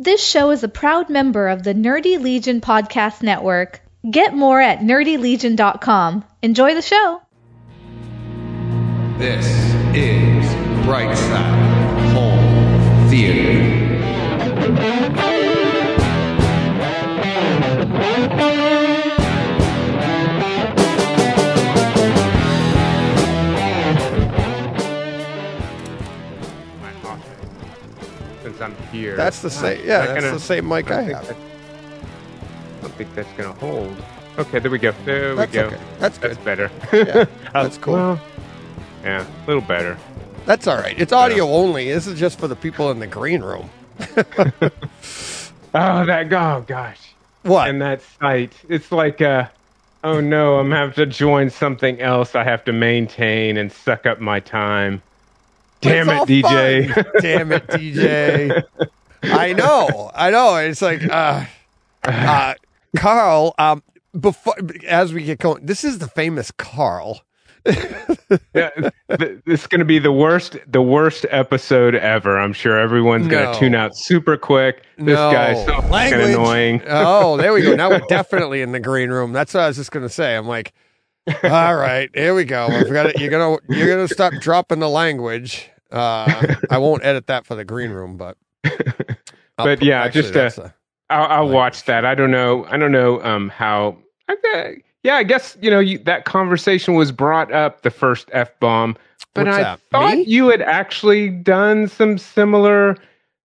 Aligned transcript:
This 0.00 0.26
show 0.26 0.50
is 0.50 0.64
a 0.64 0.68
proud 0.68 1.10
member 1.10 1.48
of 1.48 1.62
the 1.62 1.74
Nerdy 1.74 2.18
Legion 2.18 2.62
Podcast 2.62 3.22
Network. 3.22 3.82
Get 4.10 4.32
more 4.32 4.58
at 4.58 4.78
nerdylegion.com. 4.78 6.24
Enjoy 6.40 6.72
the 6.72 6.80
show. 6.80 7.20
This 9.18 9.44
is 9.94 10.46
Brightside 10.86 12.12
Home 12.14 13.10
Theater. 13.10 13.60
I'm 28.60 28.74
here. 28.92 29.16
That's 29.16 29.42
the 29.42 29.50
same. 29.50 29.80
Yeah, 29.86 30.06
that's 30.06 30.20
gonna- 30.20 30.32
the 30.34 30.40
same 30.40 30.68
mic 30.68 30.90
I 30.90 31.04
think 31.04 31.16
have. 31.16 31.30
I 31.30 32.82
don't 32.82 32.92
think 32.94 33.14
that's 33.14 33.32
gonna 33.32 33.52
hold. 33.54 33.96
Okay, 34.38 34.58
there 34.58 34.70
we 34.70 34.78
go. 34.78 34.92
There 35.04 35.34
That's 35.34 35.52
we 35.52 35.58
go. 35.58 35.66
okay. 35.66 35.78
That's 35.98 36.18
good. 36.18 36.30
That's 36.30 36.44
better. 36.44 36.70
Yeah, 36.92 37.24
Uh, 37.54 37.62
that's 37.64 37.78
cool. 37.78 37.94
well, 37.94 38.20
yeah, 39.04 39.26
a 39.26 39.46
little 39.46 39.60
better. 39.62 39.98
That's 40.46 40.66
all 40.66 40.76
right. 40.78 40.98
It's 40.98 41.12
audio 41.12 41.46
only. 41.48 41.92
This 41.92 42.06
is 42.06 42.18
just 42.18 42.38
for 42.38 42.48
the 42.48 42.56
people 42.56 42.90
in 42.90 42.98
the 43.00 43.06
green 43.06 43.42
room. 43.42 43.68
Oh, 45.72 46.04
that 46.04 46.32
oh 46.32 46.64
gosh, 46.66 46.98
What? 47.42 47.68
and 47.68 47.80
that 47.80 48.02
site. 48.02 48.52
It's 48.68 48.90
like 48.90 49.20
uh, 49.22 49.46
oh 50.02 50.20
no, 50.20 50.56
I'm 50.58 50.70
have 50.72 50.94
to 50.96 51.06
join 51.06 51.48
something 51.50 52.00
else. 52.00 52.34
I 52.34 52.42
have 52.42 52.64
to 52.64 52.72
maintain 52.72 53.56
and 53.56 53.70
suck 53.70 54.04
up 54.04 54.18
my 54.20 54.40
time. 54.40 55.00
Damn 55.82 56.08
it, 56.10 56.28
DJ. 56.28 57.20
Damn 57.20 57.52
it, 57.52 57.66
DJ. 57.68 58.62
I 59.22 59.52
know. 59.54 60.10
I 60.14 60.30
know. 60.30 60.56
It's 60.56 60.82
like, 60.82 61.02
uh, 61.04 61.44
uh, 62.04 62.54
Carl. 62.96 63.54
Um, 63.58 63.82
before 64.18 64.54
as 64.86 65.12
we 65.14 65.24
get 65.24 65.38
going, 65.38 65.64
this 65.64 65.84
is 65.84 65.98
the 65.98 66.08
famous 66.08 66.50
Carl. 66.50 67.22
yeah, 68.54 68.70
th- 68.74 68.92
this 69.44 69.60
is 69.60 69.66
going 69.66 69.80
to 69.80 69.84
be 69.84 69.98
the 69.98 70.12
worst, 70.12 70.56
the 70.66 70.80
worst 70.80 71.26
episode 71.30 71.94
ever. 71.94 72.38
I'm 72.38 72.54
sure 72.54 72.78
everyone's 72.78 73.28
going 73.28 73.52
to 73.52 73.58
tune 73.58 73.74
out 73.74 73.96
super 73.96 74.36
quick. 74.36 74.82
This 74.96 75.16
no. 75.16 75.30
guy's 75.30 75.64
so 75.66 75.78
annoying. 75.78 76.82
oh, 76.88 77.36
there 77.36 77.52
we 77.52 77.62
go. 77.62 77.74
Now 77.74 77.90
we're 77.90 77.98
definitely 78.08 78.62
in 78.62 78.72
the 78.72 78.80
green 78.80 79.10
room. 79.10 79.32
That's 79.32 79.52
what 79.54 79.64
I 79.64 79.68
was 79.68 79.76
just 79.76 79.92
gonna 79.92 80.08
say. 80.08 80.36
I'm 80.36 80.48
like, 80.48 80.72
all 81.44 81.76
right, 81.76 82.10
here 82.14 82.34
we 82.34 82.44
go. 82.44 82.66
It. 82.70 83.20
You're 83.20 83.30
gonna 83.30 83.56
you're 83.68 83.88
gonna 83.88 84.08
stop 84.08 84.32
dropping 84.40 84.78
the 84.80 84.88
language. 84.88 85.68
Uh, 85.90 86.56
I 86.70 86.78
won't 86.78 87.04
edit 87.04 87.26
that 87.28 87.46
for 87.46 87.54
the 87.54 87.64
green 87.64 87.90
room, 87.90 88.16
but 88.16 88.36
I'll 89.58 89.66
But 89.66 89.78
put- 89.80 89.82
yeah, 89.82 90.02
actually, 90.02 90.32
just, 90.32 90.58
uh, 90.58 90.68
I'll, 91.10 91.26
I'll 91.26 91.48
watch 91.48 91.84
that. 91.84 92.04
I 92.04 92.14
don't 92.14 92.30
know. 92.30 92.64
I 92.66 92.76
don't 92.76 92.92
know 92.92 93.22
um, 93.22 93.48
how. 93.50 93.96
Okay, 94.30 94.82
yeah, 95.02 95.16
I 95.16 95.22
guess 95.24 95.56
you 95.60 95.70
know 95.70 95.80
you, 95.80 95.98
that 96.00 96.24
conversation 96.24 96.94
was 96.94 97.12
brought 97.12 97.52
up 97.52 97.82
the 97.82 97.90
first 97.90 98.28
f 98.32 98.50
bomb, 98.60 98.96
but 99.34 99.46
What's 99.46 99.58
I 99.58 99.62
that, 99.62 99.80
thought 99.90 100.16
me? 100.16 100.24
you 100.24 100.48
had 100.48 100.62
actually 100.62 101.28
done 101.28 101.88
some 101.88 102.18
similar 102.18 102.96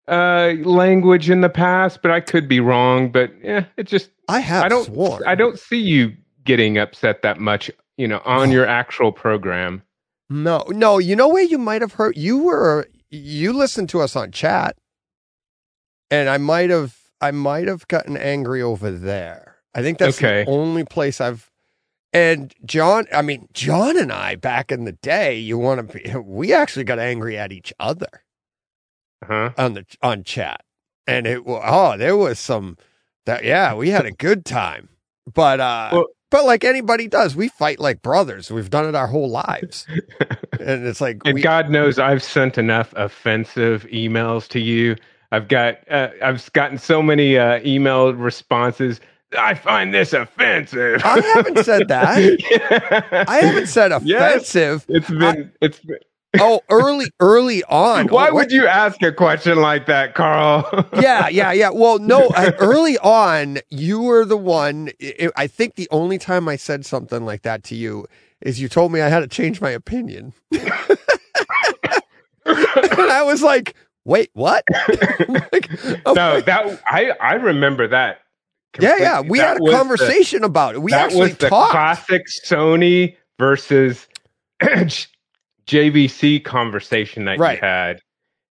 uh 0.09 0.53
language 0.63 1.29
in 1.29 1.39
the 1.39 1.47
past 1.47 2.01
but 2.01 2.11
i 2.11 2.19
could 2.19 2.45
be 2.49 2.59
wrong 2.59 3.09
but 3.09 3.31
yeah 3.41 3.63
it 3.77 3.83
just 3.83 4.09
I 4.27 4.39
have 4.41 4.65
I 4.65 4.67
don't. 4.67 4.83
sworn. 4.83 5.23
I 5.25 5.33
don't 5.35 5.57
see 5.57 5.79
you 5.79 6.13
getting 6.43 6.77
upset 6.77 7.21
that 7.21 7.39
much. 7.39 7.69
You 7.97 8.07
know, 8.07 8.21
on 8.25 8.51
your 8.51 8.65
actual 8.81 9.11
program. 9.11 9.83
No, 10.29 10.63
no. 10.69 10.97
You 10.97 11.15
know 11.15 11.27
where 11.27 11.43
you 11.43 11.57
might 11.57 11.81
have 11.81 11.93
heard 11.93 12.17
you 12.17 12.37
were 12.39 12.87
you 13.11 13.53
listened 13.53 13.89
to 13.89 14.01
us 14.01 14.15
on 14.15 14.31
chat, 14.31 14.75
and 16.09 16.29
I 16.29 16.37
might 16.37 16.69
have 16.69 16.97
I 17.21 17.31
might 17.31 17.67
have 17.67 17.87
gotten 17.87 18.17
angry 18.17 18.61
over 18.61 18.89
there. 18.91 19.57
I 19.75 19.81
think 19.81 19.97
that's 19.97 20.17
Okay. 20.17 20.43
the 20.43 20.49
only 20.51 20.83
place 20.85 21.19
I've. 21.21 21.49
And 22.13 22.53
John, 22.65 23.05
I 23.13 23.21
mean 23.23 23.47
John 23.53 23.97
and 23.97 24.11
I 24.11 24.35
back 24.35 24.71
in 24.71 24.85
the 24.85 24.91
day, 24.91 25.37
you 25.37 25.57
want 25.57 25.91
to 25.91 25.97
be? 25.97 26.09
We 26.23 26.53
actually 26.53 26.83
got 26.85 26.99
angry 26.99 27.37
at 27.37 27.51
each 27.51 27.73
other 27.79 28.07
Huh? 29.23 29.51
on 29.57 29.73
the 29.73 29.85
on 30.01 30.23
chat, 30.23 30.61
and 31.07 31.25
it 31.27 31.41
oh 31.45 31.97
there 31.97 32.17
was 32.17 32.39
some 32.39 32.77
that 33.25 33.43
yeah 33.43 33.73
we 33.73 33.89
had 33.89 34.05
a 34.05 34.11
good 34.11 34.45
time, 34.45 34.89
but 35.31 35.59
uh. 35.59 35.89
Well- 35.93 36.07
but 36.33 36.45
like 36.45 36.63
anybody 36.63 37.07
does, 37.07 37.35
we 37.35 37.47
fight 37.47 37.79
like 37.79 38.01
brothers. 38.01 38.49
We've 38.51 38.69
done 38.69 38.89
it 38.89 38.95
our 38.95 39.05
whole 39.07 39.29
lives, 39.29 39.85
and 40.59 40.85
it's 40.87 40.99
like 40.99 41.21
And 41.25 41.35
we, 41.35 41.41
God 41.41 41.69
knows 41.69 41.99
I've 41.99 42.23
sent 42.23 42.57
enough 42.57 42.91
offensive 42.97 43.85
emails 43.93 44.47
to 44.49 44.59
you. 44.59 44.95
I've 45.31 45.47
got. 45.47 45.77
Uh, 45.89 46.09
I've 46.23 46.51
gotten 46.53 46.79
so 46.79 47.03
many 47.03 47.37
uh, 47.37 47.61
email 47.63 48.13
responses. 48.15 48.99
I 49.37 49.53
find 49.53 49.93
this 49.93 50.13
offensive. 50.13 51.01
I 51.05 51.19
haven't 51.21 51.63
said 51.63 51.87
that. 51.87 52.39
Yeah. 52.51 53.25
I 53.27 53.37
haven't 53.41 53.67
said 53.67 53.91
Yes. 54.03 54.55
offensive. 54.55 54.85
It's 54.89 55.09
been. 55.09 55.51
It's 55.61 55.79
Been, 55.79 55.97
Oh, 56.39 56.61
early, 56.69 57.11
early 57.19 57.63
on. 57.65 58.07
why 58.07 58.29
Oh, 58.29 58.33
would 58.35 58.51
you 58.51 58.65
ask 58.67 59.01
a 59.03 59.11
question 59.11 59.57
like 59.61 59.85
that, 59.85 60.15
Carl? 60.15 60.67
Yeah, 60.99 61.27
yeah, 61.27 61.51
yeah. 61.51 61.69
Well, 61.69 61.99
no, 61.99 62.27
uh, 62.35 62.51
early 62.59 62.97
on, 62.99 63.59
you 63.69 64.01
were 64.01 64.25
the 64.25 64.37
one. 64.37 64.89
I 65.01 65.29
I 65.35 65.47
think 65.47 65.75
the 65.75 65.87
only 65.91 66.17
time 66.17 66.47
I 66.47 66.55
said 66.55 66.85
something 66.85 67.23
like 67.25 67.43
that 67.43 67.63
to 67.65 67.75
you 67.75 68.07
is 68.41 68.59
you 68.59 68.67
told 68.67 68.91
me 68.91 69.01
I 69.01 69.09
had 69.09 69.19
to 69.19 69.27
change 69.27 69.61
my 69.61 69.69
opinion. 69.69 70.33
and 70.51 70.59
I 72.45 73.23
was 73.23 73.41
like, 73.43 73.75
wait, 74.05 74.29
what? 74.33 74.63
like, 75.51 75.69
no, 76.05 76.13
my- 76.15 76.41
that 76.41 76.81
I 76.87 77.11
I 77.21 77.33
remember 77.35 77.87
that. 77.87 78.19
yeah, 78.79 78.97
yeah. 78.97 79.21
We 79.21 79.37
That 79.39 79.47
had 79.49 79.57
a 79.57 79.63
was 79.63 79.71
the- 79.71 79.77
conversation 79.77 80.43
about 80.43 80.75
it. 80.75 80.81
We 80.81 80.91
that 80.91 81.05
actually 81.05 81.29
was 81.29 81.37
the 81.37 81.49
talked. 81.49 81.71
classic 81.71 82.23
Sony 82.45 83.15
versus 83.39 84.07
JVC 85.67 86.43
conversation 86.43 87.25
that 87.25 87.39
Right. 87.39 87.59
you 87.61 87.67
had. 87.67 88.01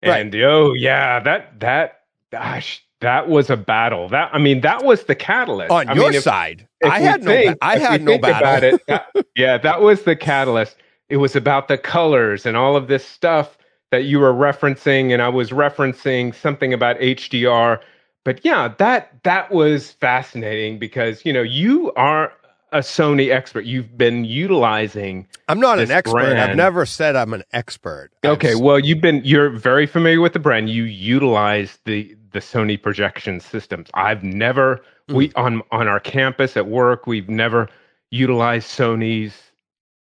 Right. 0.06 0.20
And 0.22 0.36
oh 0.36 0.74
yeah, 0.74 1.20
that 1.20 1.59
that 1.59 2.00
gosh, 2.31 2.84
that 3.02 3.28
was 3.28 3.50
a 3.50 3.58
battle. 3.58 4.08
That 4.09 4.30
I 4.34 4.38
mean, 4.38 4.62
that 4.62 4.84
was 4.84 5.03
the 5.03 5.16
catalyst. 5.16 5.72
on 5.72 5.90
I 5.90 5.94
your 5.94 6.06
mean, 6.06 6.16
if- 6.16 6.24
side. 6.24 6.68
if 6.81 6.92
I 6.92 7.00
had 7.00 7.24
no, 7.24 7.31
think- 7.31 7.59
ba- 7.59 7.66
I 7.66 7.75
if 7.75 7.80
we 7.81 7.86
had 7.88 8.02
no 8.03 8.18
battle. 8.18 8.38
about 8.38 8.64
it. 8.64 8.81
that- 8.88 9.08
yeah, 9.36 9.58
that 9.58 9.81
was 9.81 10.03
the 10.03 10.16
catalyst. 10.16 10.75
It 11.09 11.18
was 11.18 11.36
about 11.36 11.68
the 11.68 11.78
colors 11.78 12.46
and 12.46 12.56
all 12.56 12.75
of 12.75 12.88
this 12.88 13.06
stuff 13.06 13.58
that 13.91 14.03
you 14.03 14.20
were 14.20 14.34
referencing, 14.34 15.12
and 15.12 15.22
I 15.22 15.30
was 15.30 15.50
referencing 15.50 16.34
something 16.36 16.72
about 16.74 16.97
HDR. 17.00 17.80
But 18.24 18.46
yeah, 18.46 18.74
that 18.78 19.12
that 19.24 19.52
was 19.52 19.91
fascinating 19.94 20.78
because 20.80 21.26
you 21.26 21.34
know 21.34 21.41
you 21.41 21.91
are 21.94 22.31
a 22.72 22.80
Sony 22.80 23.31
expert. 23.31 23.66
You've 23.66 23.97
been 23.97 24.25
utilizing. 24.25 25.28
I'm 25.47 25.59
not 25.59 25.80
an 25.80 25.91
expert. 25.91 26.19
I've 26.38 26.56
never 26.56 26.85
said 26.85 27.16
I'm 27.16 27.34
an 27.34 27.44
expert. 27.53 28.12
Okay, 28.25 28.56
well, 28.56 28.80
you've 28.80 29.02
been 29.02 29.22
you're 29.24 29.50
very 29.50 29.85
familiar 29.85 30.22
with 30.22 30.34
the 30.34 30.40
brand. 30.40 30.69
You 30.69 30.84
utilize 30.84 31.79
the 31.85 32.16
the 32.31 32.40
Sony 32.40 32.81
projection 32.81 33.40
systems. 33.40 33.90
I've 33.94 34.24
never 34.24 34.81
we 35.08 35.31
on 35.35 35.62
on 35.72 35.88
our 35.88 36.00
campus 36.00 36.56
at 36.58 36.68
work. 36.68 37.08
We've 37.08 37.29
never 37.29 37.68
utilized 38.12 38.68
Sony's 38.68 39.35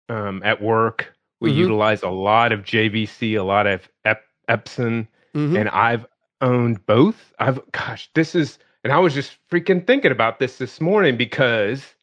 um, 0.09 0.41
at 0.43 0.61
work. 0.61 1.13
We 1.41 1.51
Mhm. 1.51 1.55
utilize 1.57 2.03
a 2.03 2.09
lot 2.09 2.51
of 2.51 2.61
JVC, 2.63 3.35
a 3.35 3.43
lot 3.43 3.65
of 3.67 3.87
Ep- 4.05 4.23
Epson, 4.49 5.07
Mhm. 5.35 5.59
and 5.59 5.69
I've 5.69 6.05
owned 6.41 6.85
both. 6.85 7.33
I've 7.39 7.59
gosh, 7.71 8.09
this 8.13 8.35
is 8.35 8.59
and 8.83 8.93
I 8.93 8.99
was 8.99 9.13
just 9.13 9.37
freaking 9.51 9.85
thinking 9.85 10.11
about 10.11 10.39
this 10.39 10.57
this 10.57 10.79
morning 10.81 11.17
because 11.17 11.95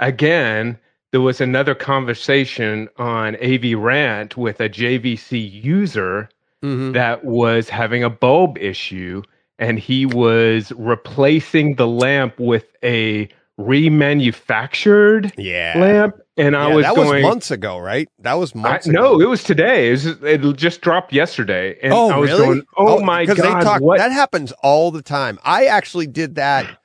again, 0.00 0.76
there 1.12 1.20
was 1.20 1.40
another 1.40 1.74
conversation 1.74 2.88
on 2.98 3.36
AV 3.36 3.74
Rant 3.74 4.36
with 4.36 4.60
a 4.60 4.68
JVC 4.68 5.38
user 5.38 6.28
Mhm. 6.64 6.92
that 6.92 7.24
was 7.24 7.68
having 7.68 8.04
a 8.04 8.10
bulb 8.10 8.58
issue 8.58 9.22
and 9.58 9.78
he 9.78 10.06
was 10.06 10.72
replacing 10.76 11.76
the 11.76 11.86
lamp 11.86 12.38
with 12.38 12.64
a 12.82 13.28
remanufactured 13.58 15.32
yeah. 15.36 15.74
lamp 15.76 16.16
and 16.38 16.56
I 16.56 16.68
Yeah, 16.68 16.74
was 16.74 16.84
that 16.86 16.94
going 16.94 17.08
was 17.16 17.22
months 17.22 17.50
ago, 17.50 17.78
right? 17.78 18.08
That 18.20 18.34
was 18.34 18.52
I, 18.54 18.58
months 18.58 18.86
no, 18.86 19.20
it 19.20 19.26
was 19.26 19.44
today. 19.44 19.88
It, 19.88 19.90
was, 19.90 20.06
it 20.06 20.56
just 20.56 20.80
dropped 20.80 21.12
yesterday, 21.12 21.78
and 21.82 21.92
oh, 21.92 22.10
I 22.10 22.16
was 22.16 22.30
really? 22.30 22.46
going, 22.46 22.62
"Oh, 22.78 23.00
my 23.00 23.26
god, 23.26 23.36
they 23.36 23.42
talk, 23.42 23.82
what?" 23.82 23.98
that 23.98 24.12
happens 24.12 24.52
all 24.62 24.90
the 24.90 25.02
time. 25.02 25.38
I 25.44 25.66
actually 25.66 26.06
did 26.06 26.36
that 26.36 26.78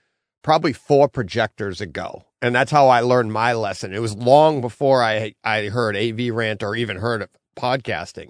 probably 0.44 0.74
four 0.74 1.08
projectors 1.08 1.80
ago, 1.80 2.25
and 2.46 2.56
that's 2.56 2.72
how 2.72 2.90
I 2.90 3.00
learned 3.00 3.34
my 3.34 3.54
lesson. 3.54 3.94
It 3.94 4.00
was 4.00 4.16
long 4.16 4.62
before 4.62 5.02
I 5.02 5.34
I 5.44 5.68
heard 5.68 5.98
AV 5.98 6.34
rant 6.34 6.62
or 6.62 6.76
even 6.76 6.98
heard 6.98 7.24
of 7.24 7.30
podcasting. 7.58 8.30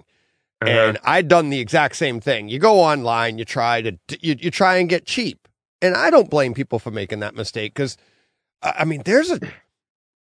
Uh-huh. 0.62 0.70
And 0.70 0.98
I'd 1.04 1.28
done 1.28 1.50
the 1.50 1.60
exact 1.60 1.96
same 1.96 2.20
thing. 2.20 2.48
You 2.48 2.58
go 2.58 2.80
online, 2.80 3.36
you 3.36 3.44
try 3.44 3.82
to 3.82 3.98
you, 4.20 4.36
you 4.38 4.50
try 4.50 4.76
and 4.76 4.88
get 4.88 5.04
cheap, 5.04 5.48
and 5.82 5.94
I 5.94 6.08
don't 6.08 6.30
blame 6.30 6.54
people 6.54 6.78
for 6.78 6.90
making 6.90 7.20
that 7.20 7.34
mistake 7.34 7.74
because, 7.74 7.98
I 8.62 8.86
mean, 8.86 9.02
there's 9.04 9.30
a 9.30 9.38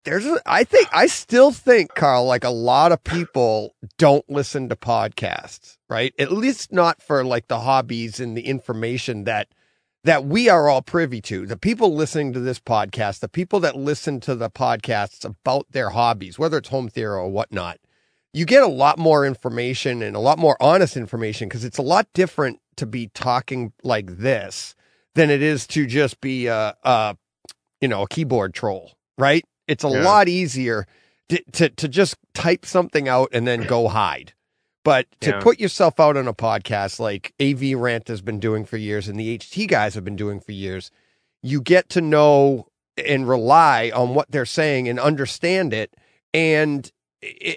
there's 0.05 0.27
a 0.27 0.41
I 0.47 0.63
think 0.63 0.89
I 0.93 1.07
still 1.07 1.51
think 1.51 1.95
Carl 1.95 2.25
like 2.25 2.45
a 2.45 2.51
lot 2.51 2.93
of 2.93 3.03
people 3.03 3.75
don't 3.99 4.29
listen 4.31 4.69
to 4.69 4.77
podcasts, 4.77 5.77
right? 5.89 6.15
At 6.21 6.31
least 6.31 6.73
not 6.73 7.03
for 7.03 7.25
like 7.25 7.49
the 7.49 7.59
hobbies 7.59 8.21
and 8.21 8.37
the 8.37 8.47
information 8.47 9.25
that 9.25 9.49
that 10.05 10.25
we 10.25 10.49
are 10.49 10.69
all 10.69 10.83
privy 10.83 11.21
to. 11.23 11.47
The 11.47 11.57
people 11.57 11.95
listening 11.95 12.33
to 12.33 12.41
this 12.41 12.59
podcast, 12.59 13.21
the 13.21 13.29
people 13.29 13.61
that 13.61 13.77
listen 13.77 14.21
to 14.21 14.35
the 14.35 14.51
podcasts 14.51 15.25
about 15.25 15.67
their 15.71 15.91
hobbies, 15.91 16.39
whether 16.39 16.59
it's 16.59 16.71
home 16.71 16.89
theater 16.89 17.17
or 17.17 17.29
whatnot, 17.29 17.79
you 18.33 18.45
get 18.45 18.63
a 18.63 18.67
lot 18.69 18.99
more 18.99 19.25
information 19.27 20.03
and 20.03 20.17
a 20.17 20.21
lot 20.21 20.39
more 20.39 20.57
honest 20.61 20.97
information 20.97 21.49
because 21.49 21.65
it's 21.65 21.79
a 21.79 21.83
lot 21.83 22.09
different 22.15 22.59
to 22.77 22.87
be 22.87 23.09
talking 23.15 23.73
like 23.85 24.19
this 24.19 24.75
than 25.15 25.31
it 25.31 25.43
is 25.43 25.67
to 25.69 25.87
just 25.87 26.21
be 26.21 26.47
a, 26.47 26.75
a 26.83 27.17
you 27.81 27.89
know, 27.89 28.03
a 28.03 28.09
keyboard 28.09 28.55
troll, 28.55 28.93
right? 29.19 29.45
It's 29.69 29.85
a 29.85 29.89
Yeah. 29.89 30.03
lot 30.03 30.29
easier 30.29 30.87
to, 31.29 31.43
to, 31.53 31.69
to 31.69 31.89
just 31.89 32.17
type 32.35 32.65
something 32.65 33.09
out 33.09 33.29
and 33.33 33.47
then 33.47 33.63
go 33.63 33.89
hide. 33.89 34.33
But 34.85 35.07
to 35.21 35.31
Yeah. 35.31 35.41
put 35.41 35.61
yourself 35.61 36.01
out 36.01 36.17
on 36.17 36.27
a 36.27 36.35
podcast 36.35 36.99
like 36.99 37.33
AV 37.41 37.75
Rant 37.75 38.09
has 38.09 38.21
been 38.21 38.41
doing 38.41 38.65
for 38.65 38.77
years 38.77 39.09
and 39.09 39.19
the 39.19 39.39
HT 39.39 39.67
guys 39.69 39.95
have 39.95 40.05
been 40.05 40.17
doing 40.17 40.41
for 40.41 40.53
years, 40.53 40.91
you 41.43 41.61
get 41.61 41.89
to 41.91 42.01
know 42.01 42.67
and 42.97 43.29
rely 43.29 43.91
on 43.95 44.15
what 44.15 44.31
they're 44.31 44.45
saying 44.45 44.89
and 44.89 44.99
understand 44.99 45.73
it 45.73 45.95
and 46.35 46.91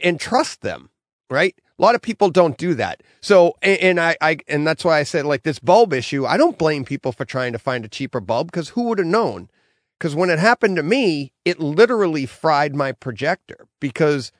and 0.03 0.19
trust 0.19 0.61
them, 0.61 0.89
right? 1.29 1.55
A 1.77 1.81
lot 1.81 1.95
of 1.95 2.01
people 2.01 2.29
don't 2.29 2.57
do 2.57 2.73
that. 2.75 3.01
So 3.21 3.55
and, 3.61 3.79
and 3.79 3.99
I, 3.99 4.15
I 4.21 4.37
and 4.47 4.65
that's 4.65 4.85
why 4.85 4.99
I 4.99 5.03
said 5.03 5.25
like 5.25 5.43
this 5.43 5.59
bulb 5.59 5.93
issue, 5.93 6.25
I 6.25 6.37
don't 6.37 6.57
blame 6.57 6.85
people 6.85 7.11
for 7.11 7.25
trying 7.25 7.51
to 7.53 7.59
find 7.59 7.83
a 7.83 7.89
cheaper 7.89 8.19
bulb 8.19 8.47
because 8.47 8.69
who 8.69 8.83
would 8.83 8.99
have 8.99 9.07
known? 9.07 9.49
Because 9.97 10.15
when 10.15 10.29
it 10.29 10.39
happened 10.39 10.75
to 10.75 10.83
me, 10.83 11.31
it 11.43 11.59
literally 11.59 12.25
fried 12.25 12.75
my 12.75 12.91
projector 12.91 13.67
because 13.79 14.31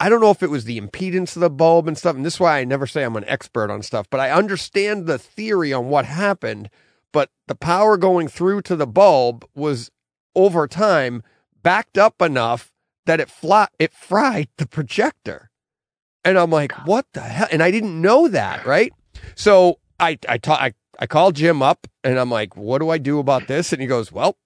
I 0.00 0.08
don't 0.08 0.22
know 0.22 0.30
if 0.30 0.42
it 0.42 0.50
was 0.50 0.64
the 0.64 0.80
impedance 0.80 1.36
of 1.36 1.40
the 1.40 1.50
bulb 1.50 1.86
and 1.86 1.96
stuff. 1.96 2.16
And 2.16 2.24
this 2.24 2.34
is 2.34 2.40
why 2.40 2.58
I 2.58 2.64
never 2.64 2.86
say 2.86 3.04
I'm 3.04 3.16
an 3.16 3.24
expert 3.26 3.70
on 3.70 3.82
stuff, 3.82 4.08
but 4.08 4.18
I 4.18 4.30
understand 4.30 5.06
the 5.06 5.18
theory 5.18 5.72
on 5.74 5.90
what 5.90 6.06
happened. 6.06 6.70
But 7.12 7.30
the 7.48 7.54
power 7.54 7.98
going 7.98 8.26
through 8.28 8.62
to 8.62 8.76
the 8.76 8.86
bulb 8.86 9.44
was 9.54 9.90
over 10.34 10.66
time 10.66 11.22
backed 11.62 11.98
up 11.98 12.22
enough 12.22 12.72
that 13.04 13.20
it 13.20 13.28
fly, 13.28 13.68
it 13.78 13.92
fried 13.92 14.48
the 14.56 14.66
projector. 14.66 15.50
And 16.24 16.38
I'm 16.38 16.50
like, 16.50 16.72
what 16.86 17.06
the 17.12 17.20
hell? 17.20 17.48
And 17.52 17.62
I 17.62 17.70
didn't 17.70 18.00
know 18.00 18.28
that, 18.28 18.64
right? 18.64 18.92
So 19.34 19.80
I 19.98 20.18
I 20.28 20.38
ta- 20.38 20.54
I, 20.54 20.72
I 20.98 21.06
called 21.06 21.36
Jim 21.36 21.62
up 21.62 21.86
and 22.02 22.18
I'm 22.18 22.30
like, 22.30 22.56
what 22.56 22.78
do 22.78 22.88
I 22.90 22.98
do 22.98 23.18
about 23.18 23.48
this? 23.48 23.72
And 23.72 23.82
he 23.82 23.88
goes, 23.88 24.10
well, 24.10 24.36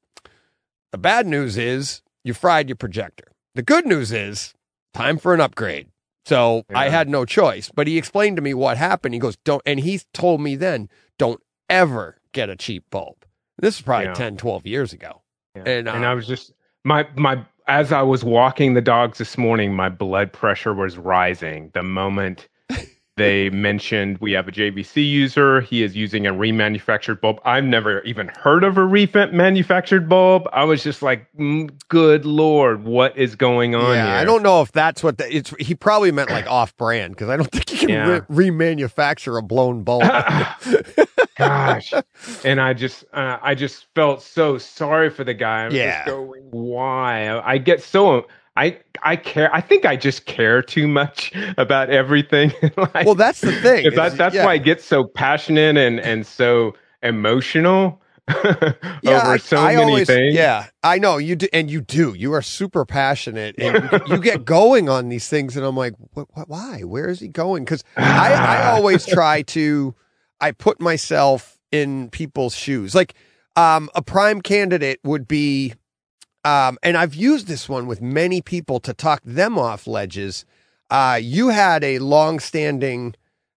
the 0.91 0.99
bad 0.99 1.27
news 1.27 1.57
is 1.57 2.03
you 2.25 2.35
fried 2.35 2.69
your 2.69 2.77
projector. 2.77 3.25
The 3.55 3.63
good 3.63 3.87
news 3.87 4.11
is 4.11 4.55
time 4.95 5.19
for 5.19 5.35
an 5.35 5.41
upgrade. 5.41 5.89
So 6.27 6.65
I 6.75 6.89
had 6.89 7.09
no 7.09 7.25
choice. 7.25 7.71
But 7.75 7.87
he 7.87 7.99
explained 7.99 8.37
to 8.37 8.43
me 8.43 8.55
what 8.55 8.79
happened. 8.79 9.15
He 9.15 9.21
goes, 9.21 9.37
don't, 9.45 9.63
and 9.67 9.81
he 9.81 10.01
told 10.15 10.41
me 10.41 10.57
then, 10.57 10.89
don't 11.19 11.41
ever 11.69 12.19
get 12.33 12.49
a 12.49 12.57
cheap 12.57 12.85
bulb. 12.91 13.25
This 13.59 13.77
is 13.77 13.83
probably 13.83 14.07
Yeah. 14.07 14.15
10, 14.15 14.37
12 14.39 14.67
years 14.67 14.93
ago. 14.93 15.23
Yeah. 15.55 15.63
And, 15.67 15.89
and 15.89 16.05
uh, 16.05 16.11
I 16.11 16.15
was 16.15 16.27
just 16.27 16.53
my 16.85 17.07
my 17.17 17.45
as 17.67 17.93
I 17.93 18.03
was 18.03 18.25
walking 18.25 18.75
the 18.75 18.81
dogs 18.81 19.19
this 19.19 19.39
morning, 19.39 19.75
my 19.75 19.89
blood 19.89 20.33
pressure 20.33 20.75
was 20.75 20.99
rising. 20.99 21.71
The 21.75 21.83
moment 21.83 22.49
they 23.17 23.49
mentioned 23.51 24.19
we 24.19 24.33
have 24.33 24.49
a 24.49 24.53
JVC 24.53 25.09
user, 25.09 25.61
he 25.61 25.83
is 25.85 25.95
using 25.95 26.27
a 26.27 26.33
remanufactured 26.33 27.21
bulb. 27.21 27.39
I've 27.45 27.65
never 27.65 28.01
even 28.03 28.29
heard 28.29 28.65
of 28.65 28.77
a 28.77 28.81
remanufactured 28.81 30.09
bulb. 30.09 30.49
I 30.53 30.65
was 30.65 30.83
just 30.83 31.01
like, 31.01 31.27
mm, 31.39 31.71
"Good 31.89 32.25
lord, 32.25 32.85
what 32.85 33.17
is 33.17 33.37
going 33.37 33.75
on 33.77 33.95
yeah, 33.95 34.07
here?" 34.07 34.15
I 34.17 34.25
don't 34.25 34.43
know 34.43 34.63
if 34.63 34.73
that's 34.73 35.03
what 35.03 35.19
the, 35.19 35.37
it's. 35.37 35.55
He 35.61 35.75
probably 35.77 36.11
meant 36.11 36.31
like 36.31 36.47
off 36.49 36.77
brand 36.77 37.15
because 37.15 37.29
I 37.29 37.37
don't 37.37 37.51
think 37.53 37.71
you 37.73 37.79
can 37.79 37.89
Yeah. 37.91 38.21
re- 38.29 38.51
remanufacture 38.51 39.39
a 39.39 39.43
blown 39.43 39.85
bulb. 39.85 40.03
Gosh, 41.37 41.93
and 42.45 42.61
I 42.61 42.75
just, 42.75 43.05
uh, 43.13 43.39
I 43.43 43.55
just 43.57 43.87
felt 43.95 44.23
so 44.23 44.57
sorry 44.59 45.11
for 45.11 45.25
the 45.25 45.35
guy. 45.35 45.63
I 45.63 45.67
was 45.67 45.75
Yeah. 45.75 45.97
just 46.05 46.07
going, 46.07 46.43
why? 46.51 47.41
I 47.41 47.59
get 47.59 47.83
so, 47.83 48.27
I, 48.57 48.79
I 49.03 49.17
care. 49.17 49.53
I 49.55 49.61
think 49.61 49.85
I 49.85 49.97
just 49.97 50.27
care 50.27 50.63
too 50.63 50.87
much 50.87 51.33
about 51.59 51.91
everything. 51.91 52.53
like, 52.77 53.05
well, 53.05 53.15
that's 53.15 53.41
the 53.41 53.53
thing. 53.53 53.87
is- 53.87 53.95
that's 53.95 54.35
yeah. 54.35 54.45
why 54.45 54.53
I 54.53 54.59
get 54.59 54.81
so 54.81 55.05
passionate 55.05 55.77
and 55.77 55.99
and 56.01 56.27
so 56.27 56.75
emotional 57.03 58.01
over 58.29 58.81
I, 59.05 59.37
so 59.37 59.59
I 59.59 59.75
many 59.75 59.91
always, 59.91 60.07
things. 60.07 60.35
Yeah, 60.35 60.67
I 60.83 60.99
know 60.99 61.19
you 61.19 61.37
do, 61.37 61.47
and 61.53 61.71
you 61.71 61.83
do. 61.83 62.15
You 62.15 62.33
are 62.33 62.41
super 62.41 62.87
passionate, 62.87 63.55
and 63.59 63.91
you, 63.93 64.15
you 64.15 64.19
get 64.23 64.45
going 64.47 64.89
on 64.89 65.11
these 65.11 65.29
things. 65.29 65.57
And 65.57 65.67
I'm 65.67 65.77
like, 65.77 65.95
what, 66.15 66.29
what, 66.33 66.49
why? 66.49 66.81
Where 66.81 67.09
is 67.09 67.21
he 67.21 67.29
going? 67.29 67.65
Because 67.65 67.85
I, 67.97 68.33
I 68.33 68.71
always 68.71 69.05
try 69.05 69.43
to, 69.43 69.95
I 70.41 70.53
put 70.53 70.81
myself 70.81 71.59
in 71.71 72.09
people's 72.09 72.55
shoes. 72.55 72.95
Like, 72.95 73.15
um, 73.57 73.91
a 73.95 74.01
prime 74.01 74.41
candidate 74.41 75.01
would 75.05 75.29
be, 75.29 75.75
um, 76.45 76.79
and 76.83 76.97
I've 76.97 77.15
used 77.15 77.47
this 77.47 77.69
one 77.69 77.87
with 77.87 78.01
many 78.03 78.41
people 78.43 78.81
to 78.81 78.93
talk 78.95 79.21
them 79.25 79.59
off 79.59 79.87
ledges. 79.87 80.45
Uh, 80.91 81.19
you 81.21 81.49
had 81.49 81.83
a 81.83 81.99
long-standing, 82.01 83.15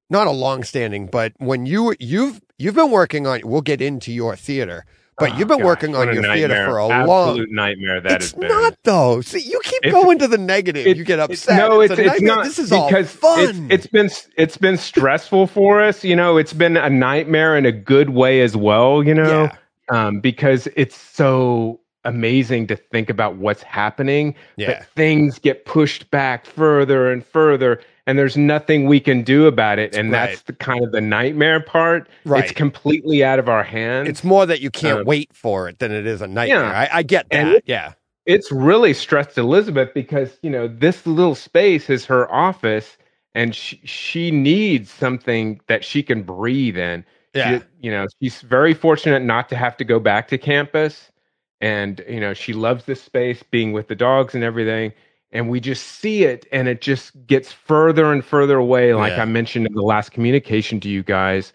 not 0.10 0.28
a 0.28 0.32
long-standing, 0.32 1.08
but 1.08 1.34
when 1.38 1.66
you 1.66 1.96
you've 2.00 2.42
you've 2.58 2.76
been 2.76 2.92
working 2.92 3.28
on, 3.28 3.42
we'll 3.44 3.62
get 3.62 3.82
into 3.82 4.12
your 4.12 4.36
theater, 4.36 4.86
but 5.20 5.32
Oh, 5.34 5.38
you've 5.38 5.48
been 5.48 5.58
gosh, 5.58 5.66
working 5.66 5.96
on 5.96 6.14
your 6.14 6.24
theater 6.24 6.66
for 6.68 6.78
a 6.80 6.88
absolute 6.90 7.50
long. 7.50 7.56
nightmare 7.56 8.00
that 8.02 8.12
it's 8.22 8.32
has 8.32 8.34
been. 8.34 8.48
not 8.50 8.78
though. 8.84 9.22
See, 9.22 9.40
you 9.42 9.60
keep 9.64 9.84
It's- 9.86 9.92
going 9.94 10.20
to 10.20 10.28
the 10.28 10.38
negative. 10.38 10.96
You 10.96 11.04
get 11.04 11.20
upset. 11.20 11.58
No, 11.58 11.82
it's, 11.82 11.94
a 11.94 12.06
it's 12.06 12.22
not 12.22 12.46
This 12.46 12.60
is 12.60 12.72
all 12.72 12.88
because 12.88 13.12
fun. 13.12 13.40
It's, 13.42 13.60
it's 13.70 13.88
been 13.88 14.10
it's 14.38 14.58
been 14.58 14.78
stressful 14.78 15.48
for 15.48 15.82
us. 15.82 16.04
You 16.04 16.16
know, 16.16 16.38
it's 16.38 16.54
been 16.54 16.78
a 16.78 16.90
nightmare 16.90 17.58
in 17.58 17.66
a 17.66 17.72
good 17.72 18.12
way 18.12 18.42
as 18.42 18.56
well. 18.56 19.04
You 19.04 19.14
know, 19.16 19.50
Yeah. 19.92 20.08
um, 20.08 20.20
because 20.22 20.68
it's 20.76 20.96
so 20.96 21.80
amazing 22.08 22.68
to 22.68 22.76
think 22.76 23.10
about 23.10 23.36
what's 23.36 23.62
happening, 23.64 24.34
Yeah. 24.56 24.68
but 24.80 24.86
things 24.96 25.40
get 25.40 25.66
pushed 25.66 26.10
back 26.12 26.46
further 26.46 27.12
and 27.12 27.26
further, 27.26 27.80
and 28.08 28.18
there's 28.18 28.38
nothing 28.38 28.86
we 28.86 29.00
can 29.00 29.22
do 29.24 29.46
about 29.48 29.80
it. 29.80 29.96
And 29.96 30.12
Right. 30.12 30.28
that's 30.30 30.42
the 30.44 30.54
kind 30.54 30.84
of 30.84 30.92
the 30.92 31.02
nightmare 31.02 31.60
part. 31.60 32.08
Right. 32.26 32.44
It's 32.44 32.54
completely 32.54 33.24
out 33.24 33.40
of 33.40 33.50
our 33.50 33.64
hands. 33.64 34.08
It's 34.10 34.24
more 34.24 34.46
that 34.46 34.62
you 34.62 34.70
can't 34.72 35.00
Um, 35.02 35.06
wait 35.06 35.30
for 35.34 35.68
it 35.70 35.80
than 35.80 35.92
it 35.92 36.08
is 36.08 36.22
a 36.22 36.28
nightmare. 36.28 36.62
yeah. 36.64 36.88
I, 36.92 37.00
I 37.00 37.04
get 37.04 37.30
that. 37.30 37.38
And- 37.38 37.62
yeah. 37.66 37.94
it's 38.26 38.52
really 38.52 38.94
stressed 38.94 39.38
Elizabeth 39.38 39.94
because 39.94 40.38
you 40.42 40.50
know 40.50 40.68
this 40.68 41.06
little 41.08 41.36
space 41.36 41.90
is 41.90 42.06
her 42.06 42.30
office, 42.34 42.98
and 43.36 43.54
she 43.56 43.80
she 43.86 44.32
needs 44.32 44.90
something 44.92 45.62
that 45.68 45.84
she 45.86 46.02
can 46.04 46.24
breathe 46.24 46.78
in. 46.78 47.06
Yeah. 47.34 47.60
She, 47.60 47.64
you 47.82 47.92
know, 47.92 48.08
she's 48.22 48.42
very 48.42 48.74
fortunate 48.74 49.22
not 49.22 49.48
to 49.50 49.56
have 49.56 49.78
to 49.78 49.84
go 49.86 50.00
back 50.00 50.28
to 50.30 50.38
campus, 50.38 51.12
and 51.62 52.04
you 52.08 52.20
know 52.20 52.34
she 52.34 52.54
loves 52.54 52.86
this 52.86 53.02
space, 53.02 53.44
being 53.52 53.74
with 53.74 53.88
the 53.88 53.96
dogs 53.96 54.36
and 54.36 54.44
everything. 54.44 54.94
And 55.32 55.50
we 55.50 55.60
just 55.60 55.84
see 55.86 56.24
it, 56.24 56.46
and 56.54 56.68
it 56.70 56.80
just 56.80 57.12
gets 57.28 57.52
further 57.52 58.14
and 58.14 58.24
further 58.24 58.58
away. 58.58 58.94
Like 58.94 59.12
Yeah. 59.12 59.24
I 59.24 59.26
mentioned 59.26 59.68
in 59.68 59.74
the 59.74 59.82
last 59.82 60.12
communication 60.12 60.80
to 60.80 60.90
you 60.90 61.04
guys, 61.04 61.52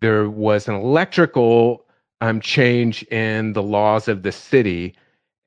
there 0.00 0.30
was 0.30 0.68
an 0.68 0.74
electrical 0.76 1.84
um, 2.20 2.40
change 2.40 3.02
in 3.04 3.52
the 3.52 3.62
laws 3.64 4.06
of 4.06 4.22
the 4.22 4.30
city, 4.32 4.94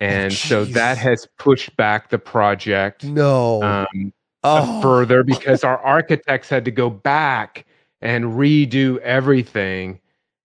and 0.02 0.34
so 0.34 0.66
that 0.66 0.98
has 0.98 1.26
pushed 1.38 1.76
back 1.78 2.10
the 2.10 2.20
project 2.20 3.06
No. 3.06 3.64
um, 3.64 4.14
oh. 4.44 4.82
further 4.82 5.24
because 5.26 5.64
our 5.64 5.78
architects 5.80 6.50
had 6.50 6.66
to 6.66 6.72
go 6.72 6.90
back 6.90 7.66
and 8.02 8.26
redo 8.26 8.98
everything. 9.00 10.00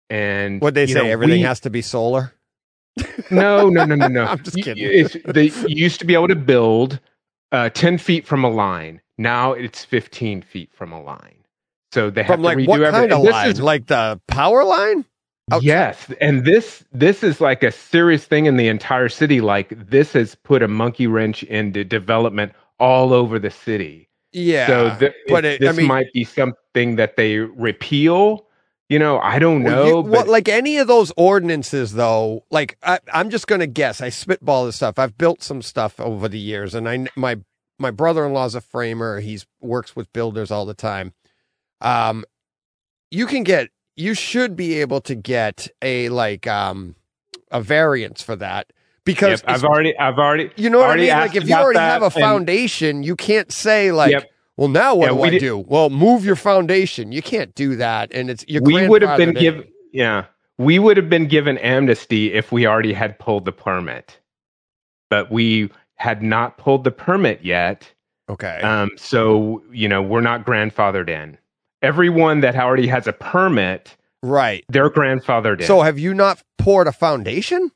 And 0.10 0.60
What 0.62 0.74
they 0.74 0.88
say, 0.88 0.96
know, 0.96 1.06
everything 1.06 1.42
we- 1.42 1.46
has 1.46 1.60
to 1.62 1.70
be 1.70 1.84
solar. 1.84 2.34
No, 3.32 3.70
no, 3.70 3.86
no, 3.86 3.96
no, 3.96 4.08
no. 4.08 4.24
I'm 4.30 4.44
just 4.44 4.58
kidding. 4.58 4.84
It's, 4.84 5.16
they 5.26 5.52
used 5.68 6.00
to 6.00 6.06
be 6.06 6.14
able 6.14 6.28
to 6.30 6.36
build 6.36 7.00
uh, 7.52 7.70
ten 7.70 7.98
feet 7.98 8.26
from 8.28 8.44
a 8.44 8.50
line. 8.50 9.02
Now 9.18 9.54
it's 9.54 9.84
fifteen 9.84 10.42
feet 10.42 10.70
from 10.74 10.92
a 10.92 11.02
line. 11.02 11.36
So 11.92 12.10
they 12.10 12.22
have 12.24 12.36
From 12.36 12.42
to 12.42 12.46
like 12.46 12.58
redo 12.60 12.68
what 12.68 12.82
everything. 12.82 13.10
kind 13.10 13.14
of 13.14 13.24
this 13.24 13.32
line? 13.32 13.50
is- 13.50 13.62
like 13.62 13.88
the 13.88 14.20
power 14.28 14.64
line? 14.64 15.06
outside? 15.52 15.66
Yes, 15.66 16.12
and 16.22 16.46
this 16.46 16.84
this 16.92 17.24
is 17.24 17.42
like 17.42 17.64
a 17.64 17.72
serious 17.72 18.26
thing 18.26 18.46
in 18.46 18.58
the 18.58 18.68
entire 18.68 19.10
city. 19.10 19.42
Like 19.42 19.70
this 19.90 20.14
has 20.14 20.36
put 20.36 20.62
a 20.62 20.68
monkey 20.68 21.08
wrench 21.08 21.42
into 21.44 21.84
development 21.84 22.52
all 22.80 23.14
over 23.14 23.40
the 23.40 23.50
city. 23.52 24.08
Yeah. 24.32 24.68
so 24.68 24.96
th- 25.00 25.14
but 25.28 25.44
it- 25.46 25.60
it- 25.62 25.66
I 25.66 25.72
this 25.72 25.78
mean- 25.78 25.88
might 25.88 26.14
be 26.14 26.24
something 26.24 26.96
that 26.98 27.18
they 27.18 27.38
repeal. 27.40 28.46
You 28.90 28.98
know, 28.98 29.20
I 29.20 29.38
don't 29.38 29.64
Well, 29.64 29.76
know. 29.76 29.86
you- 29.98 30.04
but 30.04 30.12
what, 30.12 30.28
like 30.28 30.50
any 30.50 30.78
of 30.78 30.88
those 30.88 31.12
ordinances, 31.16 31.94
though, 31.94 32.44
like 32.50 32.76
I, 32.82 33.00
I'm 33.14 33.30
just 33.30 33.46
going 33.48 33.62
to 33.62 33.68
guess. 33.68 34.02
I 34.02 34.10
spitball 34.10 34.66
this 34.66 34.78
stuff. 34.78 34.98
I've 34.98 35.16
built 35.18 35.44
some 35.44 35.62
stuff 35.62 36.00
over 36.00 36.28
the 36.28 36.40
years, 36.40 36.74
and 36.74 36.90
I 36.90 37.06
my 37.16 37.38
my 37.78 37.92
brother-in-law's 37.92 38.56
a 38.56 38.62
framer. 38.62 39.20
He's 39.20 39.46
works 39.62 39.96
with 39.96 40.12
builders 40.12 40.50
all 40.50 40.66
the 40.66 40.74
time. 40.74 41.14
Um, 41.82 42.26
you 43.12 43.26
can 43.28 43.44
get, 43.44 43.70
you 43.96 44.14
should 44.16 44.56
be 44.56 44.82
able 44.82 45.02
to 45.02 45.16
get 45.16 45.68
a 45.82 46.10
like 46.10 46.48
um 46.48 46.96
a 47.52 47.62
variance 47.62 48.22
for 48.24 48.36
that 48.38 48.74
because 49.06 49.42
Yep, 49.42 49.50
I've 49.50 49.64
already, 49.64 49.98
I've 49.98 50.18
already, 50.18 50.52
you 50.56 50.70
know 50.70 50.80
what 50.80 50.90
I 50.90 50.96
mean. 50.98 51.10
Like 51.10 51.36
if 51.36 51.48
you 51.48 51.54
already 51.56 51.80
have 51.80 52.02
a 52.02 52.06
and- 52.06 52.14
foundation, 52.16 53.04
you 53.04 53.16
can't 53.16 53.52
say 53.52 53.92
like. 53.92 54.12
Yep. 54.14 54.26
Well, 54.60 54.68
now 54.68 54.94
what 54.94 55.06
Yeah, 55.06 55.10
do 55.12 55.16
we 55.16 55.28
I 55.28 55.32
did- 55.32 55.40
do? 55.40 55.58
Well, 55.60 55.90
move 55.90 56.26
your 56.26 56.36
foundation. 56.36 57.14
You 57.14 57.22
can't 57.22 57.56
do 57.56 57.78
that, 57.78 58.12
and 58.12 58.30
it's 58.30 58.44
you're 58.46 58.62
we 58.62 58.90
would 58.90 59.02
have 59.02 59.18
been 59.18 59.34
given, 59.34 59.64
yeah, 59.94 60.26
we 60.58 60.80
would 60.80 60.98
have 60.98 61.10
been 61.10 61.28
given 61.28 61.58
amnesty 61.60 62.34
if 62.34 62.52
we 62.52 62.68
already 62.68 62.92
had 62.92 63.18
pulled 63.20 63.46
the 63.46 63.54
permit, 63.54 64.20
but 65.10 65.32
we 65.32 65.70
had 65.96 66.22
not 66.22 66.58
pulled 66.58 66.84
the 66.84 66.92
permit 66.92 67.40
yet. 67.42 67.90
Okay. 68.30 68.60
Um, 68.60 68.90
so 68.98 69.64
you 69.72 69.88
know 69.88 70.02
we're 70.02 70.20
not 70.20 70.46
grandfathered 70.46 71.08
in. 71.08 71.38
Everyone 71.82 72.42
that 72.42 72.58
already 72.58 72.88
has 72.88 73.08
a 73.08 73.14
permit, 73.14 73.96
right. 74.22 74.66
they're 74.68 74.90
grandfathered 74.90 75.62
in. 75.62 75.68
So 75.68 75.84
have 75.84 75.98
you 75.98 76.14
not 76.14 76.44
poured 76.58 76.88
a 76.88 76.92
foundation? 76.92 77.72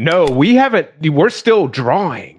no, 0.00 0.24
we 0.24 0.54
haven't. 0.54 0.88
We're 1.02 1.28
still 1.28 1.68
drawing. 1.68 2.35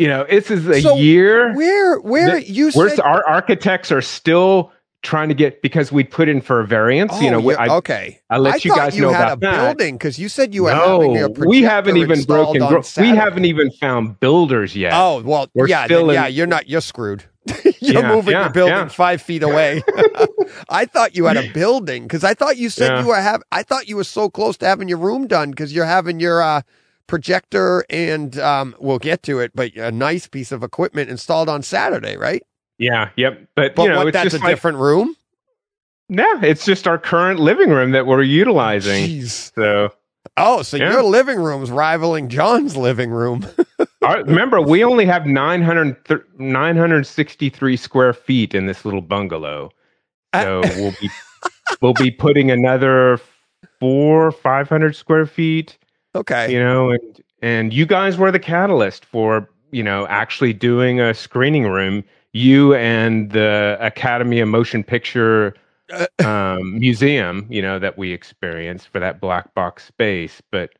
You 0.00 0.08
know, 0.08 0.24
this 0.24 0.50
is 0.50 0.66
a 0.66 0.80
So 0.80 0.96
year. 0.96 1.54
Where 1.54 2.00
where 2.00 2.38
you 2.38 2.70
said 2.70 3.00
our 3.00 3.22
architects 3.28 3.92
are 3.92 4.00
still 4.00 4.72
trying 5.02 5.28
to 5.28 5.34
get 5.34 5.62
because 5.62 5.92
we 5.92 6.04
put 6.04 6.28
in 6.28 6.40
for 6.40 6.60
a 6.60 6.66
variance. 6.66 7.12
Oh, 7.14 7.20
you 7.20 7.30
know, 7.30 7.50
I, 7.50 7.68
okay. 7.78 8.20
I 8.30 8.38
let 8.38 8.54
I 8.54 8.56
you 8.64 8.74
guys 8.74 8.96
you 8.96 9.02
know 9.02 9.12
had 9.12 9.30
about 9.30 9.54
a 9.54 9.58
building 9.66 9.96
because 9.96 10.18
you 10.18 10.30
said 10.30 10.54
you 10.54 10.64
were 10.64 10.70
having 10.72 11.12
no, 11.12 11.28
we 11.46 11.62
haven't 11.62 11.98
even 11.98 12.24
broken. 12.24 12.60
Gro- 12.66 12.82
we 12.98 13.08
haven't 13.08 13.44
even 13.44 13.70
found 13.72 14.18
builders 14.20 14.74
yet. 14.74 14.92
Oh 14.94 15.22
well, 15.22 15.48
We're 15.54 15.68
yeah, 15.68 15.84
still 15.84 16.06
then, 16.06 16.16
in- 16.16 16.22
yeah. 16.22 16.26
You're 16.28 16.46
not. 16.46 16.68
You're 16.68 16.80
screwed. 16.80 17.24
you're 17.80 18.02
Yeah, 18.02 18.08
moving 18.14 18.32
yeah, 18.32 18.40
your 18.42 18.50
building 18.50 18.74
yeah. 18.76 18.88
five 18.88 19.20
feet 19.22 19.42
away. 19.42 19.82
I 20.70 20.86
thought 20.86 21.14
you 21.16 21.26
had 21.26 21.36
a 21.36 21.52
building 21.52 22.04
because 22.04 22.24
I 22.24 22.34
thought 22.34 22.56
you 22.56 22.70
said 22.70 23.00
you 23.00 23.06
were 23.08 23.16
have. 23.20 23.42
I 23.52 23.62
thought 23.62 23.88
you 23.88 23.96
were 23.96 24.04
so 24.04 24.30
close 24.30 24.56
to 24.58 24.66
having 24.66 24.88
your 24.88 24.98
room 24.98 25.26
done 25.26 25.50
because 25.50 25.74
you're 25.74 25.86
having 25.86 26.20
your 26.20 26.42
uh, 26.42 26.62
projector 27.10 27.84
and 27.90 28.38
um, 28.38 28.74
we'll 28.78 29.00
get 29.00 29.22
to 29.24 29.40
it, 29.40 29.50
but 29.54 29.74
a 29.76 29.90
nice 29.90 30.28
piece 30.28 30.52
of 30.52 30.62
equipment 30.62 31.10
installed 31.10 31.48
on 31.48 31.62
Saturday, 31.62 32.16
right? 32.16 32.42
Yeah, 32.78 33.10
yep. 33.16 33.46
But, 33.56 33.74
But 33.74 33.82
you 33.82 33.88
know, 33.90 33.98
what? 33.98 34.06
it's 34.08 34.14
That's 34.14 34.34
a 34.34 34.38
like, 34.38 34.46
different 34.54 34.78
room. 34.78 35.16
yeah, 36.08 36.40
it's 36.42 36.64
just 36.64 36.86
our 36.86 36.96
current 36.98 37.40
living 37.40 37.68
room 37.70 37.90
that 37.90 38.06
we're 38.06 38.22
utilizing. 38.22 39.06
Jeez. 39.06 39.52
So 39.54 39.92
Oh, 40.36 40.62
so 40.62 40.76
Yeah. 40.76 40.92
your 40.92 41.02
living 41.02 41.40
room's 41.40 41.70
rivaling 41.70 42.28
John's 42.28 42.76
living 42.76 43.10
room. 43.10 43.46
remember, 44.02 44.60
we 44.62 44.84
only 44.84 45.04
have 45.04 45.26
900, 45.26 46.24
963 46.38 47.76
square 47.76 48.12
feet 48.12 48.54
in 48.54 48.66
this 48.66 48.84
little 48.84 49.00
bungalow. 49.02 49.70
Uh, 50.32 50.42
So 50.44 50.72
we'll 50.76 50.92
be 51.00 51.10
we'll 51.82 51.94
be 51.94 52.10
putting 52.10 52.50
another 52.50 53.18
four, 53.80 54.30
five 54.30 54.68
hundred 54.68 54.94
square 54.94 55.26
feet. 55.26 55.76
Okay. 56.14 56.52
you 56.52 56.58
know 56.58 56.90
and 56.90 57.22
and 57.42 57.72
you 57.72 57.86
guys 57.86 58.16
were 58.18 58.30
the 58.30 58.38
catalyst 58.38 59.04
for 59.04 59.48
you 59.70 59.82
know 59.82 60.06
actually 60.08 60.52
doing 60.52 61.00
a 61.00 61.14
screening 61.14 61.66
room 61.68 62.04
you 62.32 62.74
and 62.74 63.30
the 63.32 63.76
academy 63.80 64.40
of 64.40 64.48
motion 64.48 64.84
picture 64.84 65.54
um, 66.24 66.78
museum 66.78 67.46
you 67.50 67.60
know 67.62 67.78
that 67.78 67.98
we 67.98 68.12
experienced 68.12 68.88
for 68.88 69.00
that 69.00 69.20
black 69.20 69.52
box 69.54 69.84
space 69.86 70.40
but 70.52 70.70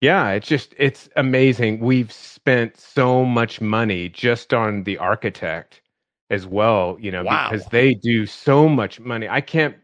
yeah 0.00 0.30
it's 0.30 0.46
just 0.46 0.74
it's 0.78 1.08
amazing 1.16 1.80
we've 1.80 2.12
spent 2.12 2.76
so 2.76 3.24
much 3.24 3.60
money 3.60 4.08
just 4.08 4.54
on 4.54 4.84
the 4.84 4.96
architect 4.98 5.80
as 6.30 6.46
well 6.46 6.96
you 7.00 7.10
know 7.10 7.24
Wow. 7.24 7.48
because 7.50 7.66
they 7.66 7.94
do 7.94 8.26
so 8.26 8.68
much 8.68 9.00
money 9.00 9.28
i 9.28 9.40
can't 9.40 9.76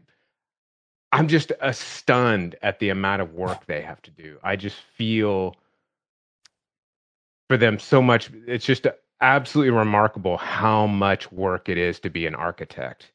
i'm 1.13 1.29
just 1.29 1.53
uh, 1.61 1.73
stunned 1.73 2.57
at 2.63 2.79
the 2.79 2.89
amount 2.89 3.23
of 3.23 3.33
work 3.35 3.67
they 3.67 3.81
have 3.81 4.01
to 4.03 4.11
do 4.11 4.39
i 4.43 4.57
just 4.57 4.77
feel 4.97 5.57
for 7.49 7.57
them 7.57 7.79
so 7.79 8.01
much 8.01 8.31
it's 8.47 8.65
just 8.65 8.87
absolutely 9.21 9.71
remarkable 9.71 10.37
how 10.37 10.87
much 10.87 11.31
work 11.33 11.69
it 11.69 11.77
is 11.79 12.01
to 12.01 12.09
be 12.11 12.27
an 12.27 12.35
architect 12.35 13.11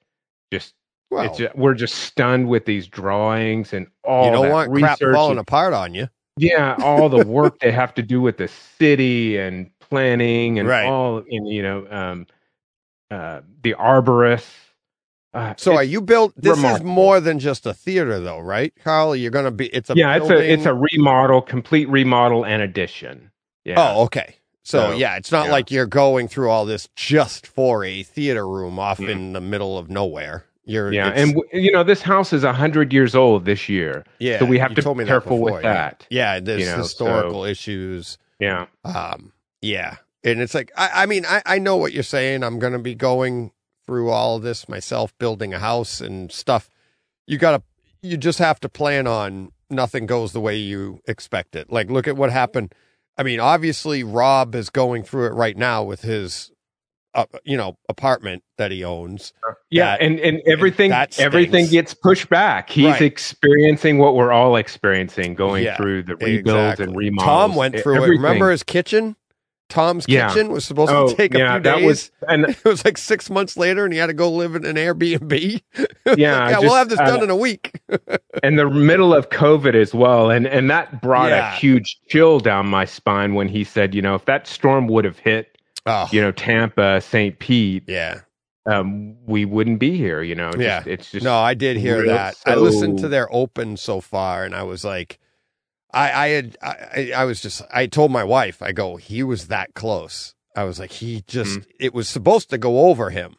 just 0.51 0.73
Well, 1.09 1.25
it's 1.25 1.37
ju- 1.37 1.49
we're 1.55 1.73
just 1.73 1.95
stunned 1.95 2.47
with 2.49 2.65
these 2.65 2.87
drawings 2.87 3.73
and 3.73 3.87
all 4.03 4.25
you 4.27 4.31
don't 4.31 4.45
that 4.45 4.51
want 4.51 4.73
crap 4.73 4.99
falling 4.99 5.31
and- 5.31 5.39
apart 5.39 5.73
on 5.73 5.93
you. 5.95 6.07
yeah, 6.37 6.75
all 6.83 7.09
the 7.09 7.25
work 7.25 7.59
they 7.59 7.71
have 7.71 7.93
to 7.95 8.03
do 8.03 8.21
with 8.21 8.37
the 8.37 8.47
city 8.47 9.37
and 9.37 9.71
planning 9.79 10.59
and 10.59 10.67
Right. 10.67 10.85
all, 10.85 11.17
and 11.19 11.47
you 11.47 11.63
know, 11.63 11.87
um, 11.89 12.27
uh, 13.09 13.41
the 13.63 13.73
arborists. 13.75 14.53
Uh, 15.35 15.53
So 15.57 15.75
are 15.75 15.83
you 15.83 16.01
built? 16.01 16.33
This 16.37 16.55
remarkable. 16.55 16.89
is 16.89 16.95
more 16.95 17.19
than 17.19 17.39
just 17.39 17.65
a 17.65 17.73
theater, 17.73 18.19
though, 18.19 18.39
right, 18.39 18.73
Carl? 18.83 19.15
You're 19.15 19.31
gonna 19.31 19.51
be. 19.51 19.67
It's 19.67 19.89
a 19.89 19.93
yeah, 19.95 20.15
it's 20.15 20.29
a 20.29 20.37
it's 20.53 20.65
a 20.65 20.73
remodel, 20.73 21.41
complete 21.41 21.89
remodel 21.89 22.45
and 22.45 22.61
addition. 22.61 23.31
Yeah. 23.65 23.75
Oh, 23.77 24.03
okay. 24.05 24.37
So, 24.63 24.91
So, 24.91 24.95
yeah, 24.97 25.17
it's 25.17 25.31
not 25.31 25.45
yeah. 25.47 25.51
like 25.51 25.69
you're 25.71 25.85
going 25.85 26.27
through 26.27 26.49
all 26.49 26.65
this 26.65 26.87
just 26.95 27.45
for 27.45 27.83
a 27.83 28.01
theater 28.01 28.47
room 28.47 28.79
off 28.79 28.97
Mm. 28.99 29.09
in 29.09 29.33
the 29.33 29.41
middle 29.41 29.77
of 29.77 29.89
nowhere. 29.89 30.45
You're 30.67 30.91
yeah, 30.91 31.09
and 31.09 31.35
you 31.53 31.71
know 31.71 31.83
this 31.83 32.01
house 32.01 32.33
is 32.33 32.43
a 32.43 32.51
hundred 32.53 32.91
years 32.91 33.13
old 33.13 33.45
this 33.45 33.69
year. 33.69 34.03
yeah, 34.19 34.39
so 34.39 34.45
we 34.45 34.57
have 34.57 34.73
to 34.73 34.95
be 34.95 35.05
careful 35.05 35.37
with 35.39 35.51
before, 35.55 35.61
yeah. 35.61 35.73
that. 35.73 36.07
Yeah, 36.09 36.39
there's 36.39 36.61
you 36.61 36.65
know, 36.67 36.77
historical 36.77 37.43
issues. 37.43 38.17
Yeah, 38.39 38.65
Um, 38.83 39.31
yeah, 39.61 39.97
and 40.23 40.41
it's 40.41 40.55
like 40.55 40.71
I, 40.75 41.03
I 41.03 41.05
mean, 41.05 41.23
I, 41.27 41.43
I 41.45 41.59
know 41.59 41.75
what 41.75 41.93
you're 41.93 42.01
saying. 42.01 42.41
I'm 42.43 42.57
gonna 42.57 42.79
be 42.79 42.95
going 42.95 43.51
through 43.85 44.09
all 44.09 44.37
of 44.37 44.43
this 44.43 44.67
myself, 44.69 45.17
building 45.17 45.53
a 45.53 45.59
house 45.59 46.01
and 46.01 46.31
stuff. 46.31 46.69
You 47.27 47.37
gotta, 47.37 47.63
you 48.01 48.17
just 48.17 48.39
have 48.39 48.59
to 48.61 48.69
plan 48.69 49.07
on 49.07 49.51
nothing 49.69 50.05
goes 50.05 50.31
the 50.33 50.39
way 50.41 50.55
you 50.57 50.99
expect 51.07 51.55
it. 51.55 51.71
Like, 51.71 51.89
look 51.89 52.07
at 52.07 52.15
what 52.17 52.31
happened. 52.31 52.73
I 53.17 53.23
mean, 53.23 53.39
obviously, 53.39 54.03
Rob 54.03 54.53
is 54.55 54.69
going 54.69 55.03
through 55.03 55.27
it 55.27 55.33
right 55.33 55.55
now 55.57 55.83
with 55.83 56.01
his, 56.01 56.51
uh, 57.13 57.25
you 57.45 57.55
know, 57.55 57.77
apartment 57.87 58.43
that 58.57 58.71
he 58.71 58.83
owns. 58.83 59.31
yeah, 59.69 59.91
That- 59.97 60.01
and 60.01 60.19
and 60.19 60.41
everything 60.45 60.91
stinks. 60.91 61.19
everything 61.19 61.67
gets 61.67 61.93
pushed 61.93 62.27
back. 62.29 62.69
He's 62.69 62.85
Right. 62.85 63.01
experiencing 63.01 63.99
what 63.99 64.15
we're 64.15 64.33
all 64.33 64.55
experiencing, 64.57 65.33
going 65.33 65.63
Yeah, 65.63 65.77
through 65.77 66.03
the 66.03 66.15
rebuilds 66.17 66.49
Exactly. 66.49 66.85
and 66.87 66.95
remodels. 66.95 67.25
Tom 67.25 67.55
went 67.55 67.79
through 67.79 68.03
it. 68.03 68.07
Remember 68.09 68.51
his 68.51 68.63
kitchen? 68.63 69.15
Tom's 69.67 70.05
Yeah. 70.07 70.27
kitchen 70.29 70.51
was 70.51 70.63
supposed 70.63 70.91
Oh, 70.91 71.09
to 71.09 71.15
take 71.15 71.33
a 71.33 71.39
yeah, 71.39 71.53
few 71.55 71.63
that 71.63 71.75
days. 71.77 71.85
was 71.85 72.11
and 72.29 72.45
it 72.49 72.63
was 72.63 72.85
like 72.85 72.97
six 72.97 73.29
months 73.29 73.57
later, 73.57 73.83
and 73.83 73.91
he 73.93 73.99
had 73.99 74.07
to 74.07 74.13
go 74.13 74.31
live 74.31 74.55
in 74.55 74.65
an 74.65 74.75
Airbnb. 74.75 75.61
Yeah, 76.17 76.49
yeah, 76.51 76.59
we'll 76.59 76.75
have 76.75 76.89
this 76.89 76.99
done 76.99 77.21
uh, 77.21 77.23
in 77.23 77.29
a 77.31 77.35
week. 77.35 77.81
in 78.43 78.57
the 78.57 78.69
middle 78.69 79.11
of 79.13 79.29
COVID 79.31 79.73
as 79.73 79.93
well, 79.93 80.29
and 80.29 80.45
and 80.45 80.69
that 80.69 81.01
brought 81.01 81.29
Yeah. 81.31 81.51
a 81.51 81.55
huge 81.57 81.97
chill 82.09 82.39
down 82.39 82.67
my 82.67 82.85
spine 82.85 83.33
when 83.33 83.47
he 83.47 83.63
said, 83.63 83.95
you 83.95 84.03
know, 84.03 84.13
if 84.13 84.25
that 84.25 84.45
storm 84.47 84.87
would 84.87 85.03
have 85.03 85.17
hit, 85.17 85.57
Oh, 85.87 86.07
you 86.11 86.21
know, 86.21 86.31
Tampa, 86.31 87.01
St. 87.01 87.37
Pete, 87.39 87.83
yeah, 87.87 88.19
um, 88.67 89.15
we 89.25 89.45
wouldn't 89.45 89.79
be 89.79 89.97
here. 89.97 90.21
You 90.21 90.35
know, 90.35 90.51
Just- 90.51 90.61
Yeah. 90.61 90.83
it's 90.85 91.11
just 91.11 91.23
no, 91.25 91.35
I 91.35 91.55
did 91.55 91.75
hear 91.77 92.05
that. 92.05 92.35
I 92.45 92.53
listened 92.55 92.99
to 92.99 93.07
their 93.07 93.27
open 93.33 93.75
so 93.77 93.99
far, 93.99 94.45
and 94.45 94.55
I 94.55 94.61
was 94.63 94.85
like, 94.85 95.19
I, 95.95 96.11
I 96.11 96.27
had, 96.29 96.57
I, 96.61 97.11
I- 97.15 97.25
was 97.25 97.41
just, 97.41 97.61
I 97.73 97.87
told 97.87 98.11
my 98.11 98.23
wife, 98.23 98.61
I 98.61 98.71
go, 98.73 98.97
he 98.97 99.23
was 99.23 99.47
that 99.47 99.73
close. 99.73 100.35
I 100.55 100.63
was 100.65 100.77
like, 100.79 100.91
he 100.91 101.23
just, 101.27 101.59
Mm-hmm. 101.59 101.69
it 101.79 101.93
was 101.93 102.07
supposed 102.09 102.49
to 102.51 102.57
go 102.57 102.87
over 102.89 103.09
him. 103.09 103.35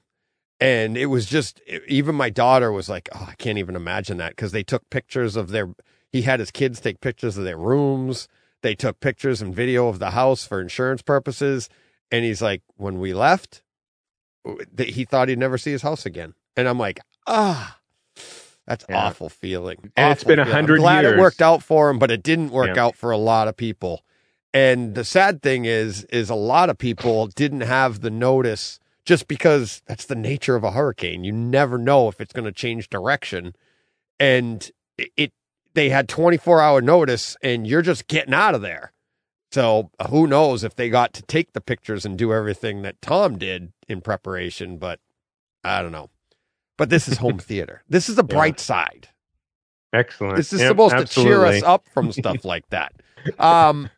And 0.58 0.96
it 0.96 1.06
was 1.06 1.26
just, 1.26 1.60
even 1.86 2.14
my 2.14 2.30
daughter 2.30 2.72
was 2.72 2.88
like, 2.88 3.08
oh, 3.14 3.26
I 3.30 3.34
can't 3.34 3.58
even 3.58 3.76
imagine 3.76 4.16
that 4.18 4.30
because 4.30 4.52
they 4.52 4.62
took 4.64 4.88
pictures 4.90 5.36
of 5.36 5.50
their, 5.50 5.74
he 6.10 6.22
had 6.22 6.40
his 6.40 6.50
kids 6.50 6.80
take 6.80 7.00
pictures 7.02 7.36
of 7.36 7.44
their 7.44 7.58
rooms. 7.58 8.26
They 8.62 8.74
took 8.74 9.00
pictures 9.00 9.42
and 9.42 9.54
video 9.54 9.88
of 9.88 9.98
the 9.98 10.10
house 10.12 10.46
for 10.46 10.60
insurance 10.60 11.02
purposes. 11.02 11.68
And 12.10 12.24
he's 12.24 12.40
like, 12.40 12.62
when 12.76 12.98
we 12.98 13.12
left, 13.12 13.62
he 14.78 15.04
thought 15.04 15.28
he'd 15.28 15.38
never 15.38 15.58
see 15.58 15.72
his 15.72 15.82
house 15.82 16.06
again. 16.06 16.32
And 16.56 16.68
I'm 16.68 16.78
like, 16.78 17.00
ah, 17.26 17.78
that's 18.66 18.84
Yeah. 18.88 19.06
awful 19.06 19.28
feeling. 19.28 19.90
And 19.96 20.12
it's 20.12 20.22
Awful 20.22 20.28
been 20.30 20.38
a 20.40 20.44
hundred 20.44 20.78
glad 20.78 21.04
it 21.04 21.18
worked 21.18 21.40
out 21.42 21.62
for 21.62 21.88
him, 21.90 21.98
but 21.98 22.10
it 22.10 22.22
didn't 22.22 22.50
work 22.50 22.76
Yeah. 22.76 22.84
out 22.86 22.96
for 22.96 23.10
a 23.10 23.16
lot 23.18 23.48
of 23.48 23.56
people. 23.56 24.02
And 24.52 24.94
the 24.94 25.04
sad 25.04 25.42
thing 25.42 25.64
is, 25.66 26.04
is 26.04 26.30
a 26.30 26.34
lot 26.34 26.70
of 26.70 26.78
people 26.78 27.26
didn't 27.28 27.60
have 27.60 28.00
the 28.00 28.10
notice 28.10 28.78
just 29.04 29.28
because 29.28 29.82
that's 29.86 30.06
the 30.06 30.14
nature 30.16 30.56
of 30.56 30.64
a 30.64 30.72
hurricane. 30.72 31.22
You 31.24 31.32
never 31.32 31.78
know 31.78 32.08
if 32.08 32.20
it's 32.20 32.32
going 32.32 32.46
to 32.46 32.52
change 32.52 32.88
direction. 32.88 33.54
And 34.18 34.68
it, 34.98 35.10
it, 35.16 35.32
they 35.74 35.90
had 35.90 36.08
24 36.08 36.60
hour 36.60 36.80
notice 36.80 37.36
and 37.42 37.66
you're 37.66 37.82
just 37.82 38.06
getting 38.08 38.34
out 38.34 38.54
of 38.54 38.62
there. 38.62 38.92
So 39.52 39.90
uh, 39.98 40.08
who 40.08 40.26
knows 40.26 40.64
if 40.64 40.74
they 40.74 40.88
got 40.88 41.12
to 41.14 41.22
take 41.22 41.52
the 41.52 41.60
pictures 41.60 42.04
and 42.04 42.18
do 42.18 42.32
everything 42.32 42.82
that 42.82 43.00
Tom 43.00 43.38
did 43.38 43.72
in 43.88 44.00
preparation, 44.00 44.78
but 44.78 44.98
I 45.62 45.82
don't 45.82 45.92
know. 45.92 46.10
But 46.78 46.90
this 46.90 47.08
is 47.08 47.18
home 47.18 47.38
theater. 47.40 47.82
This 47.88 48.08
is 48.08 48.16
the 48.16 48.24
bright 48.24 48.60
side. 48.60 49.08
excellent. 49.92 50.36
This 50.36 50.52
is 50.52 50.60
Yep, 50.60 50.68
supposed 50.68 50.98
to 50.98 51.06
cheer 51.06 51.44
us 51.46 51.62
up 51.62 51.88
from 51.94 52.12
stuff 52.12 52.44
like 52.44 52.68
that. 52.70 52.92
Um, 53.38 53.90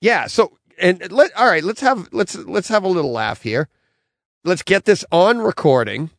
yeah. 0.00 0.26
So, 0.28 0.56
and 0.80 1.10
let 1.12 1.36
all 1.36 1.46
right. 1.48 1.64
Let's 1.64 1.80
have 1.82 2.08
let's 2.12 2.36
let's 2.36 2.68
have 2.68 2.84
a 2.84 2.88
little 2.88 3.12
laugh 3.12 3.42
here. 3.42 3.68
Let's 4.44 4.62
get 4.62 4.84
this 4.84 5.04
on 5.12 5.38
recording. 5.38 6.10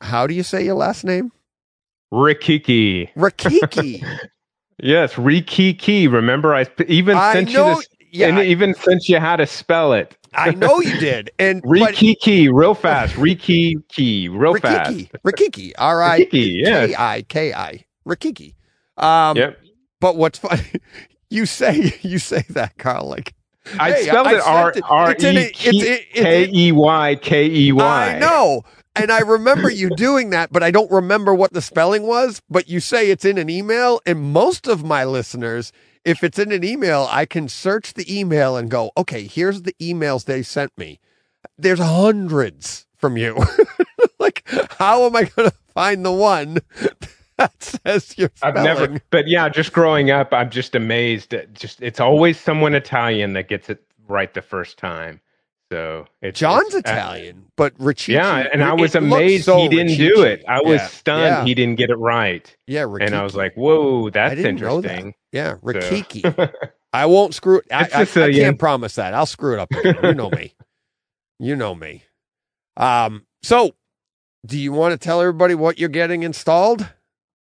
How 0.00 0.26
do 0.26 0.34
you 0.34 0.42
say 0.42 0.64
your 0.64 0.74
last 0.76 1.04
name? 1.04 1.32
Rikiki. 2.12 3.10
Rakiki. 3.16 4.06
Yes, 4.82 5.14
Rikiki. 5.14 6.10
Remember, 6.12 6.54
I 6.54 6.66
even 6.86 7.16
I 7.16 7.32
sent 7.34 7.48
know. 7.52 7.68
you 7.70 7.76
this, 7.76 7.88
Yeah, 8.12 8.28
and 8.28 8.38
I, 8.38 8.44
even 8.44 8.74
sent 8.74 9.08
you 9.08 9.18
how 9.20 9.36
to 9.36 9.46
spell 9.46 9.92
it. 9.94 10.16
I 10.36 10.50
know 10.52 10.80
you 10.80 10.98
did. 10.98 11.30
And 11.38 11.62
Rikiki, 11.62 12.48
real 12.52 12.74
fast. 12.74 13.14
Rikiki, 13.14 14.28
real 14.30 14.54
fast. 14.56 14.90
Rikiki. 14.92 15.10
Rikiki. 15.24 15.72
R 15.78 16.02
I 16.02 16.20
Rikiki. 16.20 16.64
K 16.64 16.94
I 16.96 17.22
K 17.22 17.52
I. 17.54 17.84
Rikiki. 18.06 18.54
Um, 18.96 19.36
Yep. 19.36 19.58
But 20.00 20.16
what's 20.16 20.38
funny, 20.38 20.62
you 21.30 21.46
say 21.46 21.92
you 22.02 22.18
say 22.18 22.44
that, 22.50 22.76
Carl. 22.78 23.08
Like 23.08 23.34
I 23.80 23.92
hey, 23.92 24.02
spelled 24.04 24.26
I 24.28 24.34
it 24.36 24.42
R. 24.46 24.74
R 24.88 25.10
E 25.12 25.14
it- 25.14 25.66
it's- 25.66 25.82
it- 25.84 26.12
K 26.12 26.48
E 26.52 26.72
Y 26.72 27.14
K 27.16 27.46
E 27.46 27.72
Y. 27.72 28.14
I 28.14 28.18
know. 28.18 28.62
And 28.98 29.10
I 29.12 29.18
remember 29.20 29.68
you 29.70 29.90
doing 29.90 30.30
that, 30.30 30.50
but 30.50 30.62
I 30.62 30.70
don't 30.70 30.90
remember 30.90 31.34
what 31.34 31.52
the 31.52 31.60
spelling 31.60 32.04
was. 32.06 32.40
But 32.48 32.68
you 32.70 32.80
say 32.80 33.10
it's 33.10 33.26
in 33.26 33.36
an 33.36 33.50
email, 33.50 34.00
and 34.06 34.18
most 34.32 34.66
of 34.66 34.84
my 34.84 35.04
listeners, 35.04 35.70
if 36.06 36.22
it's 36.22 36.38
in 36.38 36.52
an 36.52 36.64
email, 36.64 37.08
I 37.10 37.26
can 37.26 37.48
search 37.48 37.94
the 37.94 38.06
email 38.08 38.56
and 38.56 38.70
go, 38.70 38.92
okay, 38.96 39.26
here's 39.26 39.62
the 39.62 39.74
emails 39.82 40.24
they 40.24 40.40
sent 40.40 40.70
me. 40.78 41.00
There's 41.58 41.80
hundreds 41.80 42.86
from 42.96 43.16
you. 43.16 43.44
like, 44.20 44.48
how 44.78 45.04
am 45.04 45.16
I 45.16 45.24
going 45.24 45.50
to 45.50 45.56
find 45.74 46.06
the 46.06 46.12
one 46.12 46.58
that 47.36 47.60
says 47.60 48.16
your 48.16 48.30
I've 48.40 48.54
never, 48.54 49.00
but 49.10 49.26
yeah, 49.26 49.48
just 49.48 49.72
growing 49.72 50.12
up, 50.12 50.32
I'm 50.32 50.48
just 50.48 50.76
amazed. 50.76 51.34
At 51.34 51.52
just 51.52 51.82
it's 51.82 52.00
always 52.00 52.38
someone 52.38 52.74
Italian 52.74 53.32
that 53.32 53.48
gets 53.48 53.68
it 53.68 53.82
right 54.06 54.32
the 54.32 54.42
first 54.42 54.78
time. 54.78 55.20
So 55.72 56.06
it's 56.22 56.38
John's 56.38 56.74
it's- 56.74 56.92
Italian, 56.92 57.46
but 57.56 57.72
Ricci. 57.78 58.12
yeah, 58.12 58.46
and 58.52 58.62
I 58.62 58.72
was 58.74 58.94
amazed 58.94 59.46
so 59.46 59.58
he 59.58 59.68
didn't 59.68 59.96
do 59.96 60.22
it. 60.22 60.44
I 60.46 60.60
was 60.60 60.80
Yeah. 60.80 60.86
stunned 60.86 61.22
Yeah. 61.22 61.44
he 61.44 61.54
didn't 61.54 61.74
get 61.76 61.90
it 61.90 61.96
right, 61.96 62.56
Yeah, 62.68 62.86
and 63.00 63.14
I 63.16 63.24
was 63.24 63.34
like, 63.34 63.54
"Whoa, 63.54 64.06
I 64.06 64.10
that's 64.10 64.36
know 64.36 64.42
that. 64.42 64.48
interesting." 64.48 65.14
Yeah, 65.32 65.56
So- 65.64 66.48
I 66.92 67.06
won't 67.06 67.34
screw 67.34 67.58
it. 67.58 67.64
I, 67.72 67.88
I, 67.92 68.00
I 68.02 68.32
can't 68.32 68.58
promise 68.58 68.94
that. 68.94 69.12
I'll 69.12 69.26
screw 69.26 69.54
it 69.54 69.58
up. 69.58 69.70
Again. 69.72 69.96
You 70.02 70.14
know 70.14 70.30
me. 70.30 70.54
You 71.38 71.54
know 71.56 71.74
me. 71.74 72.04
Um. 72.78 73.26
So, 73.42 73.74
do 74.46 74.56
you 74.58 74.72
want 74.72 74.92
to 74.92 74.98
tell 74.98 75.20
everybody 75.20 75.54
what 75.54 75.78
you're 75.78 75.90
getting 75.90 76.22
installed? 76.22 76.88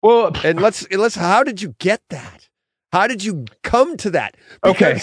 well, 0.01 0.31
And 0.45 0.61
let's 0.61 0.89
let's. 0.91 1.15
How 1.15 1.43
did 1.43 1.61
you 1.61 1.75
get 1.79 2.01
that? 2.09 2.47
How 2.93 3.07
did 3.07 3.21
you 3.23 3.45
come 3.63 3.97
to 3.97 4.09
that? 4.11 4.37
okay. 4.65 5.01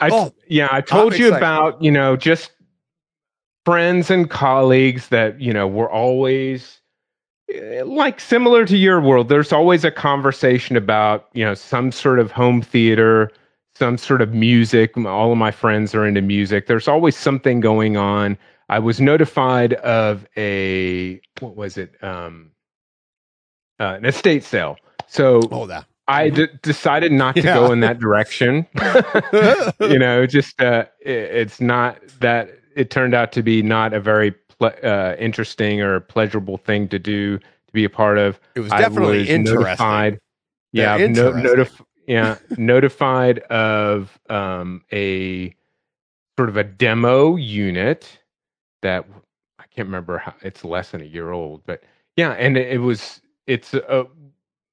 I, 0.00 0.10
oh, 0.10 0.32
yeah, 0.48 0.68
I 0.70 0.80
told 0.80 1.16
you 1.16 1.28
excited. 1.28 1.38
about, 1.38 1.82
you 1.82 1.90
know, 1.90 2.16
just 2.16 2.52
friends 3.64 4.10
and 4.10 4.28
colleagues 4.28 5.08
that, 5.08 5.40
you 5.40 5.52
know, 5.52 5.66
were 5.66 5.90
always 5.90 6.80
eh, 7.52 7.82
like 7.84 8.20
similar 8.20 8.66
to 8.66 8.76
your 8.76 9.00
world. 9.00 9.28
There's 9.28 9.52
always 9.52 9.84
a 9.84 9.90
conversation 9.90 10.76
about, 10.76 11.28
you 11.32 11.44
know, 11.44 11.54
some 11.54 11.92
sort 11.92 12.18
of 12.18 12.30
home 12.30 12.60
theater, 12.60 13.30
some 13.74 13.96
sort 13.96 14.20
of 14.20 14.34
music. 14.34 14.96
All 14.96 15.32
of 15.32 15.38
my 15.38 15.50
friends 15.50 15.94
are 15.94 16.06
into 16.06 16.22
music. 16.22 16.66
There's 16.66 16.88
always 16.88 17.16
something 17.16 17.60
going 17.60 17.96
on. 17.96 18.36
I 18.68 18.78
was 18.78 19.00
notified 19.00 19.74
of 19.74 20.26
a, 20.36 21.20
what 21.40 21.56
was 21.56 21.76
it? 21.76 22.02
Um, 22.02 22.50
uh, 23.80 23.94
an 23.96 24.04
estate 24.04 24.44
sale. 24.44 24.76
So 25.06 25.40
oh, 25.50 25.66
that. 25.66 25.86
I 26.06 26.28
d- 26.28 26.48
decided 26.62 27.12
not 27.12 27.34
to 27.36 27.42
Yeah. 27.42 27.54
go 27.54 27.72
in 27.72 27.80
that 27.80 27.98
direction. 27.98 28.66
you 29.80 29.98
know, 29.98 30.26
just 30.26 30.60
uh, 30.60 30.84
it, 31.00 31.10
it's 31.12 31.60
not 31.60 31.98
that 32.20 32.50
it 32.76 32.90
turned 32.90 33.14
out 33.14 33.32
to 33.32 33.42
be 33.42 33.62
not 33.62 33.92
a 33.94 34.00
very 34.00 34.32
ple- 34.32 34.72
uh, 34.82 35.14
interesting 35.18 35.80
or 35.80 36.00
pleasurable 36.00 36.58
thing 36.58 36.88
to 36.88 36.98
do 36.98 37.38
to 37.38 37.72
be 37.72 37.84
a 37.84 37.90
part 37.90 38.18
of. 38.18 38.38
It 38.54 38.60
was 38.60 38.70
definitely 38.70 39.20
was 39.20 39.28
interesting. 39.30 39.64
Notified, 39.66 40.18
yeah, 40.72 40.98
They're 40.98 41.08
no, 41.08 41.32
notif- 41.32 41.84
yeah, 42.06 42.36
notified 42.58 43.38
of 43.50 44.18
um, 44.28 44.82
a 44.92 45.54
sort 46.38 46.48
of 46.48 46.56
a 46.56 46.64
demo 46.64 47.36
unit 47.36 48.18
that 48.82 49.06
I 49.58 49.64
can't 49.74 49.86
remember 49.86 50.18
how 50.18 50.34
it's 50.42 50.64
less 50.64 50.90
than 50.90 51.00
a 51.00 51.04
year 51.06 51.30
old, 51.30 51.62
but 51.64 51.82
yeah, 52.16 52.32
and 52.32 52.56
it, 52.58 52.74
it 52.74 52.78
was 52.78 53.20
it's 53.46 53.72
a 53.74 54.06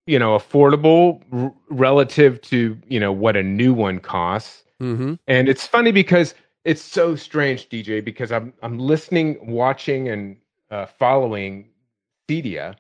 you 0.08 0.20
know 0.20 0.38
affordable 0.38 1.22
r- 1.32 1.54
relative 1.70 2.42
to 2.42 2.78
you 2.88 3.00
know 3.00 3.12
what 3.12 3.36
a 3.36 3.44
new 3.44 3.74
one 3.74 4.00
costs. 4.00 4.64
Mm-hmm. 4.82 5.16
And 5.28 5.48
it's 5.48 5.68
funny 5.68 5.92
because 5.92 6.34
it's 6.66 6.82
so 6.82 7.16
strange, 7.16 7.70
DJ, 7.70 8.04
because 8.04 8.32
I'm 8.32 8.54
I'm 8.64 8.80
listening, 8.80 9.38
watching, 9.42 10.10
and 10.10 10.38
uh, 10.70 10.86
following 10.86 11.70
Cedia, 12.30 12.76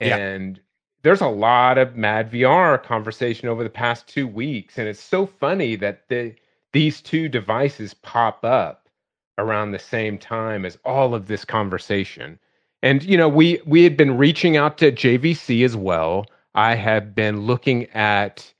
Yeah. 0.00 0.16
and 0.16 0.60
there's 1.02 1.20
a 1.20 1.28
lot 1.28 1.78
of 1.78 1.96
Mad 1.96 2.30
VR 2.32 2.82
conversation 2.82 3.48
over 3.48 3.62
the 3.62 3.70
past 3.70 4.06
two 4.08 4.26
weeks, 4.26 4.78
and 4.78 4.88
it's 4.88 5.02
so 5.02 5.26
funny 5.26 5.76
that 5.76 6.08
the 6.08 6.34
these 6.72 7.00
two 7.00 7.28
devices 7.28 7.94
pop 7.94 8.44
up 8.44 8.88
around 9.38 9.70
the 9.70 9.78
same 9.78 10.18
time 10.18 10.64
as 10.64 10.78
all 10.84 11.14
of 11.14 11.26
this 11.26 11.44
conversation. 11.44 12.38
And 12.82 13.02
you 13.02 13.16
know, 13.16 13.28
we 13.28 13.60
we 13.66 13.82
had 13.84 13.96
been 13.96 14.16
reaching 14.16 14.56
out 14.56 14.78
to 14.78 14.92
JVC 14.92 15.64
as 15.64 15.76
well. 15.76 16.26
I 16.56 16.74
have 16.74 17.14
been 17.14 17.42
looking 17.42 17.84
at 17.94 18.52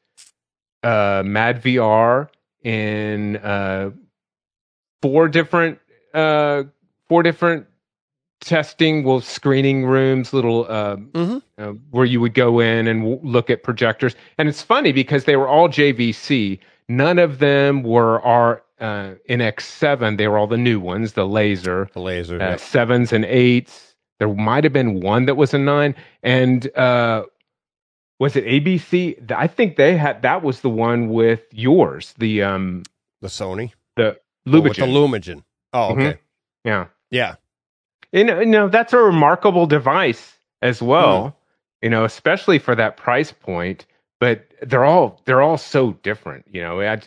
uh, 0.82 1.22
Mad 1.24 1.62
VR 1.62 2.28
in 2.62 3.36
uh, 3.38 3.90
four 5.02 5.28
different 5.28 5.78
uh, 6.14 6.64
four 7.08 7.22
different 7.22 7.66
testing, 8.40 9.02
well, 9.02 9.20
screening 9.20 9.86
rooms, 9.86 10.32
little 10.32 10.66
uh, 10.68 10.96
Mhm. 10.96 11.42
uh, 11.58 11.72
where 11.90 12.04
you 12.04 12.20
would 12.20 12.34
go 12.34 12.60
in 12.60 12.86
and 12.86 13.00
w- 13.00 13.20
look 13.22 13.50
at 13.50 13.62
projectors. 13.62 14.14
And 14.38 14.48
it's 14.48 14.62
funny 14.62 14.92
because 14.92 15.24
they 15.24 15.36
were 15.36 15.48
all 15.48 15.68
JVC. 15.68 16.58
None 16.88 17.18
of 17.18 17.38
them 17.38 17.82
were 17.82 18.20
our 18.22 18.62
uh, 18.78 19.14
NX7. 19.30 20.18
They 20.18 20.28
were 20.28 20.36
all 20.36 20.46
the 20.46 20.58
new 20.58 20.78
ones, 20.78 21.14
the 21.14 21.26
laser 21.26 21.88
The 21.94 22.00
laser. 22.00 22.40
uh, 22.40 22.56
sevens 22.58 23.10
and 23.12 23.24
eights. 23.24 23.94
There 24.18 24.28
might 24.32 24.64
have 24.64 24.72
been 24.72 25.00
one 25.00 25.24
that 25.26 25.36
was 25.36 25.54
a 25.54 25.58
nine, 25.58 25.94
and 26.22 26.70
uh, 26.76 27.24
was 28.18 28.36
it 28.36 28.44
ABC? 28.46 29.30
I 29.32 29.46
think 29.46 29.76
they 29.76 29.96
had 29.96 30.22
that 30.22 30.42
was 30.42 30.60
the 30.60 30.70
one 30.70 31.08
with 31.08 31.42
yours, 31.52 32.14
the 32.18 32.42
um, 32.42 32.82
the 33.20 33.28
Sony. 33.28 33.72
the 33.96 34.18
Oh, 34.48 34.50
the 34.50 34.58
Lubigen. 34.70 34.92
Lumagen. 34.92 35.42
Oh, 35.72 35.92
okay. 35.92 36.18
yeah, 36.64 36.86
Yeah. 37.10 37.34
and 38.12 38.28
you 38.28 38.46
know 38.46 38.68
that's 38.68 38.92
a 38.92 38.98
remarkable 38.98 39.66
device 39.66 40.36
as 40.62 40.80
well. 40.80 41.36
You 41.82 41.90
know, 41.90 42.04
especially 42.04 42.58
for 42.58 42.74
that 42.76 42.96
price 42.96 43.32
point. 43.32 43.86
But 44.20 44.46
they're 44.62 44.84
all 44.84 45.20
they're 45.26 45.42
all 45.42 45.58
so 45.58 45.92
different. 46.02 46.46
You 46.50 46.62
know, 46.62 46.80
I, 46.80 47.00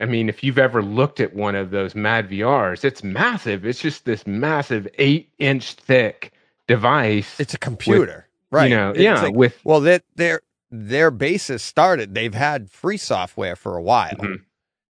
I 0.00 0.04
mean, 0.04 0.28
if 0.28 0.44
you've 0.44 0.58
ever 0.58 0.82
looked 0.82 1.18
at 1.18 1.34
one 1.34 1.56
of 1.56 1.70
those 1.70 1.94
Mad 1.96 2.28
VRs, 2.30 2.84
it's 2.84 3.02
massive. 3.02 3.64
It's 3.66 3.80
just 3.80 4.04
this 4.04 4.24
massive 4.26 4.86
eight 4.98 5.30
inch 5.38 5.72
thick 5.72 6.32
device. 6.68 7.40
It's 7.40 7.54
a 7.54 7.58
computer. 7.58 8.28
right. 8.52 8.70
you 8.70 8.76
know, 8.76 8.92
yeah, 8.94 9.20
like- 9.22 9.34
with 9.34 9.58
Well, 9.64 9.80
that 9.80 10.04
their 10.14 10.42
their 10.74 11.10
basis 11.10 11.62
started. 11.62 12.14
They've 12.14 12.34
had 12.34 12.70
free 12.70 12.96
software 12.96 13.56
for 13.56 13.76
a 13.76 13.82
while, 13.82 14.16
Mhm. 14.16 14.40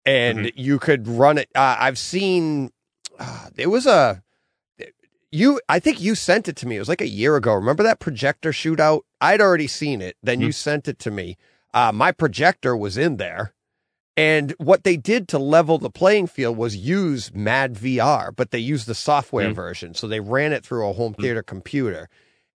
and 0.05 0.51
you 0.55 0.79
could 0.79 1.07
run 1.07 1.37
it. 1.37 1.49
Uh, 1.55 1.75
I've 1.79 1.97
seen 1.97 2.71
uh, 3.19 3.49
there 3.55 3.69
was 3.69 3.85
a 3.85 4.23
you. 5.31 5.59
I 5.69 5.79
think 5.79 6.01
you 6.01 6.15
sent 6.15 6.47
it 6.47 6.55
to 6.57 6.67
me. 6.67 6.75
It 6.75 6.79
was 6.79 6.89
like 6.89 7.01
a 7.01 7.07
year 7.07 7.35
ago. 7.35 7.53
Remember 7.53 7.83
that 7.83 7.99
projector 7.99 8.51
shootout? 8.51 9.01
I'd 9.19 9.41
already 9.41 9.67
seen 9.67 10.01
it. 10.01 10.17
Then 10.23 10.41
you 10.41 10.51
sent 10.51 10.87
it 10.87 10.99
to 10.99 11.11
me. 11.11 11.37
Uh, 11.73 11.91
my 11.93 12.11
projector 12.11 12.75
was 12.75 12.97
in 12.97 13.17
there. 13.17 13.53
And 14.17 14.53
what 14.57 14.83
they 14.83 14.97
did 14.97 15.29
to 15.29 15.39
level 15.39 15.77
the 15.77 15.89
playing 15.89 16.27
field 16.27 16.57
was 16.57 16.75
use 16.75 17.33
Mad 17.33 17.75
VR, 17.75 18.31
but 18.35 18.51
they 18.51 18.59
used 18.59 18.85
the 18.85 18.93
software 18.95 19.49
Mm. 19.49 19.55
version. 19.55 19.93
So 19.93 20.05
they 20.07 20.19
ran 20.19 20.51
it 20.51 20.65
through 20.65 20.87
a 20.87 20.93
home 20.93 21.13
theater 21.13 21.41
computer. 21.41 22.09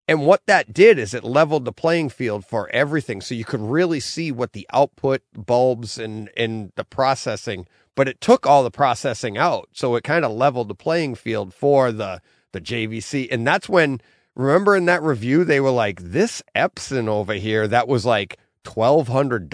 And 0.07 0.25
what 0.25 0.45
that 0.47 0.73
did 0.73 0.99
is 0.99 1.13
it 1.13 1.23
leveled 1.23 1.65
the 1.65 1.71
playing 1.71 2.09
field 2.09 2.45
for 2.45 2.69
everything. 2.69 3.21
So 3.21 3.35
you 3.35 3.45
could 3.45 3.61
really 3.61 3.99
see 3.99 4.31
what 4.31 4.51
the 4.51 4.67
output 4.73 5.21
bulbs 5.33 5.97
and, 5.97 6.29
and 6.35 6.71
the 6.75 6.83
processing, 6.83 7.67
but 7.95 8.09
it 8.09 8.19
took 8.19 8.45
all 8.45 8.63
the 8.63 8.71
processing 8.71 9.37
out. 9.37 9.69
So 9.71 9.95
it 9.95 10.03
kind 10.03 10.25
of 10.25 10.31
leveled 10.31 10.67
the 10.67 10.75
playing 10.75 11.15
field 11.15 11.53
for 11.53 11.91
the, 11.91 12.21
the 12.51 12.59
JVC. 12.59 13.29
And 13.31 13.47
that's 13.47 13.69
when, 13.69 14.01
remember 14.35 14.75
in 14.75 14.85
that 14.85 15.01
review, 15.01 15.45
they 15.45 15.61
were 15.61 15.71
like, 15.71 16.01
this 16.01 16.43
Epson 16.53 17.07
over 17.07 17.35
here, 17.35 17.65
that 17.69 17.87
was 17.87 18.05
like 18.05 18.37
$1,200 18.65 19.53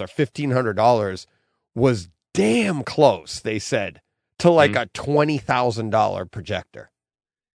or 0.00 0.06
$1,500 0.06 1.26
was 1.74 2.08
damn 2.34 2.84
close, 2.84 3.40
they 3.40 3.58
said, 3.58 4.00
to 4.38 4.50
like 4.50 4.72
mm-hmm. 4.72 4.82
a 4.82 4.86
$20,000 4.86 6.30
projector. 6.30 6.90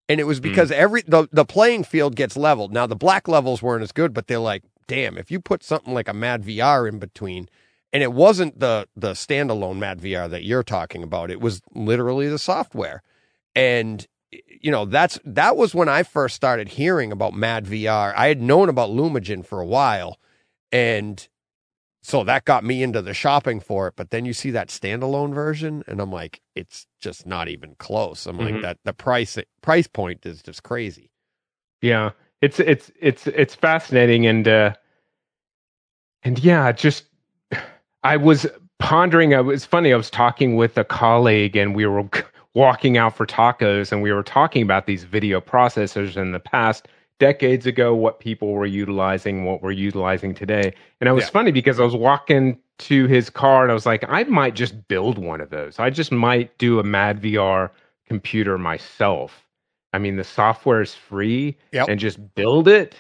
And 0.09 0.21
it 0.21 0.25
was 0.25 0.39
hmm. 0.39 0.43
because 0.43 0.71
every 0.71 1.03
the, 1.03 1.29
the 1.33 1.45
playing 1.45 1.85
field 1.85 2.17
gets 2.17 2.37
leveled. 2.37 2.73
Now 2.73 2.87
the 2.87 2.97
black 2.97 3.29
levels 3.29 3.63
weren't 3.63 3.83
as 3.83 3.93
good, 3.93 4.13
but 4.13 4.27
they're 4.27 4.39
like, 4.39 4.65
damn, 4.87 5.17
if 5.17 5.31
you 5.31 5.41
put 5.41 5.63
something 5.63 5.95
like 5.95 6.09
a 6.09 6.15
Mad 6.15 6.43
VR 6.45 6.89
in 6.89 6.99
between, 6.99 7.49
and 7.93 8.03
it 8.03 8.13
wasn't 8.13 8.59
the 8.59 8.89
the 8.97 9.13
standalone 9.13 9.79
Mad 9.79 10.01
VR 10.01 10.29
that 10.31 10.45
you're 10.45 10.63
talking 10.63 11.03
about, 11.03 11.31
it 11.31 11.41
was 11.41 11.61
literally 11.75 12.29
the 12.29 12.39
software. 12.39 13.03
And 13.55 14.07
you 14.61 14.71
know, 14.71 14.85
that's 14.85 15.19
that 15.25 15.57
was 15.57 15.75
when 15.75 15.89
I 15.89 16.03
first 16.03 16.35
started 16.35 16.69
hearing 16.69 17.13
about 17.13 17.35
Mad 17.35 17.67
VR. 17.67 18.15
I 18.17 18.29
had 18.29 18.41
known 18.41 18.69
about 18.69 18.91
Lumagen 18.91 19.45
for 19.45 19.61
a 19.61 19.67
while, 19.67 20.19
and 20.71 21.27
so 22.03 22.25
that 22.25 22.45
got 22.45 22.65
me 22.65 22.83
into 22.83 23.01
the 23.03 23.15
shopping 23.15 23.61
for 23.61 23.87
it. 23.89 23.95
But 23.97 24.11
then 24.11 24.25
you 24.25 24.33
see 24.33 24.51
that 24.53 24.69
standalone 24.69 25.33
version, 25.35 25.85
and 25.87 26.01
I'm 26.01 26.11
like, 26.11 26.41
it's 26.55 26.87
just 27.01 27.27
not 27.27 27.49
even 27.49 27.77
close. 27.77 28.27
I'm 28.27 28.39
like 28.39 28.55
Mhm. 28.55 28.63
that 28.63 28.79
the 28.85 28.93
price 28.93 29.39
price 29.63 29.87
point 29.87 30.27
is 30.27 30.43
just 30.43 30.63
crazy. 30.63 31.11
Yeah, 31.81 32.11
it's 32.41 32.59
it's 32.61 32.91
it's 33.01 33.27
it's 33.29 33.55
fascinating, 33.55 34.27
and 34.27 34.47
uh, 34.49 34.75
and 36.23 36.39
yeah, 36.39 36.73
just 36.73 37.05
I 38.03 38.17
was 38.17 38.47
pondering. 38.79 39.35
I 39.35 39.41
was 39.41 39.65
funny. 39.65 39.93
I 39.93 39.97
was 39.97 40.11
talking 40.11 40.57
with 40.57 40.77
a 40.79 40.85
colleague, 40.85 41.57
and 41.57 41.75
we 41.75 41.87
were 41.87 42.09
walking 42.55 42.97
out 42.97 43.17
for 43.17 43.27
tacos, 43.27 43.93
and 43.93 44.03
we 44.03 44.13
were 44.13 44.23
talking 44.23 44.63
about 44.63 44.87
these 44.87 45.05
video 45.05 45.41
processors 45.41 46.17
in 46.17 46.33
the 46.33 46.41
past 46.41 46.89
decades 47.19 47.67
ago, 47.67 47.95
what 47.95 48.19
people 48.21 48.53
were 48.53 48.67
utilizing, 48.67 49.45
what 49.45 49.63
we're 49.63 49.71
utilizing 49.71 50.35
today. 50.35 50.73
And 51.01 51.09
it 51.09 51.13
was 51.13 51.25
Yeah. 51.25 51.31
funny 51.31 51.53
because 51.53 51.79
I 51.79 51.85
was 51.85 51.95
walking 51.97 52.59
to 52.79 53.07
his 53.07 53.31
car, 53.31 53.63
and 53.63 53.71
I 53.71 53.75
was 53.75 53.87
like, 53.87 54.05
I 54.09 54.25
might 54.25 54.55
just 54.55 54.89
build 54.89 55.19
one 55.19 55.41
of 55.41 55.51
those. 55.51 55.79
I 55.79 55.91
just 55.91 56.11
might 56.11 56.57
do 56.59 56.81
a 56.81 56.83
Mad 56.83 57.21
VR 57.23 57.71
computer 58.09 58.59
myself. 58.59 59.47
I 59.93 59.99
mean, 59.99 60.17
the 60.17 60.25
software 60.25 60.81
is 60.81 60.95
free, 60.95 61.57
Yep. 61.73 61.89
and 61.89 62.01
just 62.01 62.35
build 62.35 62.67
it. 62.67 62.97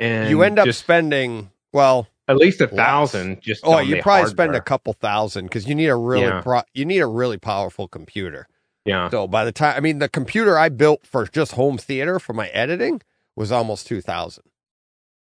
And 0.00 0.28
you 0.30 0.42
end 0.42 0.58
up 0.58 0.64
just 0.66 0.80
spending 0.80 1.50
well. 1.72 2.08
at 2.28 2.36
least 2.36 2.60
a 2.60 2.66
thousand. 2.66 3.40
Just 3.42 3.60
Oh, 3.64 3.78
you 3.78 4.00
probably 4.02 4.30
spend 4.30 4.54
a 4.56 4.60
couple 4.60 4.92
thousand 4.94 5.44
because 5.46 5.68
you 5.68 5.74
need 5.74 5.88
a 5.88 5.96
really 5.96 6.24
Yeah. 6.26 6.40
pro- 6.40 6.62
you 6.72 6.84
need 6.84 7.00
a 7.00 7.06
really 7.06 7.36
powerful 7.38 7.86
computer. 7.86 8.48
yeah. 8.84 9.08
So 9.10 9.28
by 9.28 9.44
the 9.44 9.52
time 9.52 9.74
I 9.76 9.80
mean 9.80 9.98
the 10.00 10.08
computer 10.08 10.58
I 10.58 10.68
built 10.70 11.06
for 11.06 11.26
just 11.26 11.52
home 11.52 11.78
theater 11.78 12.18
for 12.18 12.32
my 12.32 12.48
editing 12.48 13.02
was 13.36 13.50
almost 13.52 13.86
two 13.86 14.00
thousand, 14.00 14.44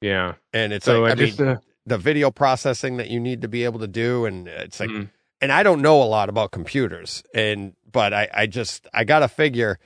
Yeah. 0.01 0.35
and 0.53 0.73
it's 0.73 0.85
So 0.85 1.03
like 1.03 1.11
I, 1.11 1.12
I, 1.12 1.14
just 1.16 1.38
mean 1.40 1.49
uh, 1.49 1.59
the 1.87 1.99
video 1.99 2.31
processing 2.31 2.97
that 2.99 3.11
you 3.11 3.21
need 3.21 3.42
to 3.42 3.49
be 3.49 3.64
able 3.64 3.79
to 3.81 3.87
do, 3.88 4.25
and 4.27 4.49
it's 4.49 4.81
like 4.81 4.90
mm, 4.90 5.09
and 5.40 5.53
I 5.53 5.62
don't 5.62 5.83
know 5.83 6.03
a 6.03 6.05
lot 6.05 6.29
about 6.29 6.51
computers, 6.53 7.23
and 7.35 7.75
but 7.90 8.12
I, 8.14 8.29
I 8.33 8.47
just 8.47 8.87
I 8.95 9.05
gotta 9.05 9.29
figure. 9.29 9.79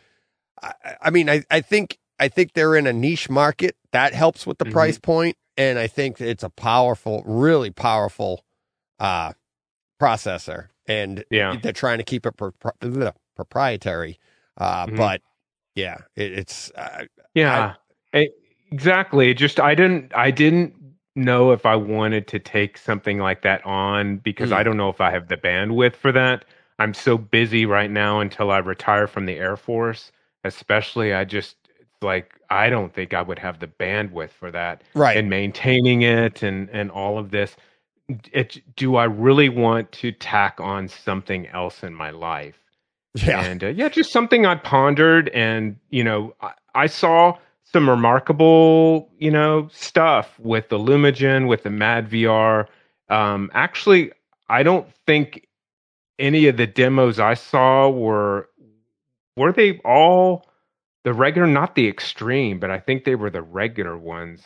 I, 0.62 0.72
I 1.02 1.10
mean, 1.10 1.28
I, 1.30 1.44
I 1.50 1.60
think 1.60 1.98
I 2.18 2.28
think 2.28 2.52
they're 2.52 2.76
in 2.76 2.86
a 2.86 2.92
niche 2.92 3.30
market 3.30 3.76
that 3.92 4.12
helps 4.14 4.46
with 4.46 4.58
the 4.58 4.66
Mhm. 4.66 4.72
price 4.72 4.98
point, 4.98 5.36
and 5.56 5.78
I 5.78 5.86
think 5.86 6.20
it's 6.20 6.42
a 6.42 6.50
powerful, 6.50 7.22
really 7.26 7.70
powerful 7.70 8.44
uh, 8.98 9.32
processor, 10.00 10.68
and 10.86 11.24
yeah. 11.30 11.56
they're 11.62 11.72
trying 11.72 11.98
to 11.98 12.04
keep 12.04 12.26
it 12.26 12.36
pro- 12.36 12.52
pro- 12.52 13.12
proprietary. 13.36 14.18
Uh, 14.56 14.86
Mhm. 14.86 14.96
But 14.96 15.22
yeah, 15.74 15.98
it, 16.16 16.32
it's 16.32 16.70
uh, 16.72 17.04
Yeah. 17.34 17.74
Eh, 18.12 18.26
exactly. 18.72 19.32
Just 19.34 19.60
I 19.60 19.74
didn't 19.74 20.12
I 20.14 20.30
didn't 20.30 20.74
know 21.16 21.50
if 21.52 21.66
I 21.66 21.76
wanted 21.76 22.26
to 22.28 22.38
take 22.38 22.78
something 22.78 23.18
like 23.18 23.42
that 23.42 23.64
on 23.66 24.18
because 24.18 24.50
Mm. 24.50 24.56
I 24.56 24.62
don't 24.62 24.76
know 24.76 24.88
if 24.88 25.00
I 25.00 25.10
have 25.10 25.28
the 25.28 25.36
bandwidth 25.36 25.96
for 25.96 26.12
that. 26.12 26.44
I'm 26.78 26.94
so 26.94 27.18
busy 27.18 27.66
right 27.66 27.90
now 27.90 28.20
until 28.20 28.50
I 28.50 28.58
retire 28.58 29.06
from 29.06 29.26
the 29.26 29.36
Air 29.36 29.56
Force, 29.56 30.12
especially 30.44 31.12
I 31.12 31.24
just 31.24 31.56
it's 31.78 32.02
like 32.02 32.34
I 32.48 32.70
don't 32.70 32.92
think 32.94 33.12
I 33.12 33.22
would 33.22 33.38
have 33.38 33.58
the 33.60 33.66
bandwidth 33.66 34.30
for 34.30 34.50
that. 34.50 34.82
right. 34.94 35.16
and 35.16 35.28
maintaining 35.28 36.02
it 36.02 36.42
and 36.42 36.68
and 36.70 36.90
all 36.90 37.18
of 37.18 37.30
this 37.30 37.56
it, 38.32 38.60
do 38.74 38.96
i 38.96 39.04
really 39.04 39.48
want 39.48 39.92
to 39.92 40.10
tack 40.10 40.58
on 40.60 40.88
something 40.88 41.46
else 41.48 41.84
in 41.84 41.94
my 41.94 42.10
life 42.10 42.58
yeah, 43.14 43.40
and 43.44 43.62
uh, 43.62 43.68
yeah 43.68 43.88
just 43.88 44.10
something 44.12 44.44
i 44.46 44.56
pondered 44.56 45.28
and 45.28 45.76
you 45.90 46.02
know 46.02 46.34
I, 46.40 46.52
I 46.74 46.86
saw 46.88 47.38
some 47.72 47.88
remarkable 47.88 49.10
you 49.18 49.30
know 49.30 49.68
stuff 49.72 50.38
with 50.40 50.68
the 50.68 50.78
lumagen 50.78 51.46
with 51.48 51.62
the 51.62 51.70
mad 51.70 52.08
vr 52.08 52.66
um 53.08 53.50
actually 53.54 54.12
i 54.48 54.62
don't 54.62 54.86
think 55.06 55.46
any 56.18 56.46
of 56.46 56.56
the 56.56 56.66
demos 56.66 57.18
i 57.18 57.34
saw 57.34 57.88
were 57.88 58.48
were 59.36 59.52
they 59.52 59.78
all 59.84 60.46
the 61.04 61.12
regular 61.12 61.46
not 61.46 61.74
the 61.74 61.88
extreme 61.88 62.58
but 62.58 62.70
i 62.70 62.78
think 62.78 63.04
they 63.04 63.14
were 63.14 63.30
the 63.30 63.42
regular 63.42 63.96
ones 63.96 64.42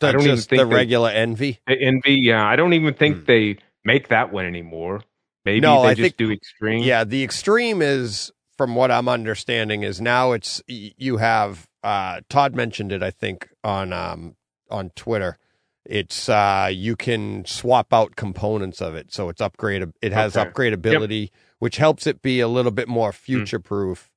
the, 0.00 0.08
I 0.08 0.12
don't 0.12 0.22
even 0.22 0.36
think 0.36 0.48
the 0.48 0.56
they- 0.68 0.74
regular 0.74 1.10
envy. 1.10 1.60
Envy, 1.68 2.14
yeah. 2.22 2.44
I 2.44 2.56
don't 2.56 2.72
even 2.72 2.92
think 2.94 3.18
Hmm. 3.18 3.24
they 3.26 3.58
make 3.84 4.08
that 4.08 4.32
one 4.32 4.46
anymore. 4.46 5.02
Maybe 5.44 5.60
No, 5.60 5.82
they 5.82 5.90
I 5.90 5.94
just 5.94 6.02
think- 6.02 6.16
do 6.16 6.32
extreme. 6.32 6.82
Yeah, 6.82 7.04
the 7.04 7.22
extreme 7.22 7.80
is 7.82 8.32
from 8.56 8.74
what 8.74 8.90
I'm 8.90 9.08
understanding 9.08 9.82
is 9.82 10.00
now 10.00 10.32
it's 10.32 10.62
you 10.66 11.16
have 11.18 11.68
uh 11.82 12.20
Todd 12.28 12.54
mentioned 12.54 12.92
it 12.92 13.02
I 13.02 13.10
think 13.10 13.48
on 13.64 13.92
um 13.92 14.36
on 14.70 14.90
Twitter. 14.90 15.38
It's 15.84 16.28
uh 16.28 16.70
you 16.72 16.94
can 16.96 17.44
swap 17.44 17.92
out 17.92 18.16
components 18.16 18.80
of 18.80 18.94
it 18.94 19.12
so 19.12 19.28
it's 19.28 19.40
upgrade 19.40 19.84
it 20.00 20.12
has 20.12 20.36
Okay. 20.36 20.48
upgradability 20.50 21.30
which 21.58 21.76
helps 21.76 22.06
it 22.06 22.22
be 22.22 22.40
a 22.40 22.48
little 22.48 22.70
bit 22.72 22.88
more 22.88 23.12
future 23.12 23.58
proof. 23.60 24.10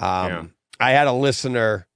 Um 0.00 0.08
Yeah. 0.30 0.44
I 0.80 0.90
had 0.90 1.06
a 1.06 1.12
listener 1.12 1.86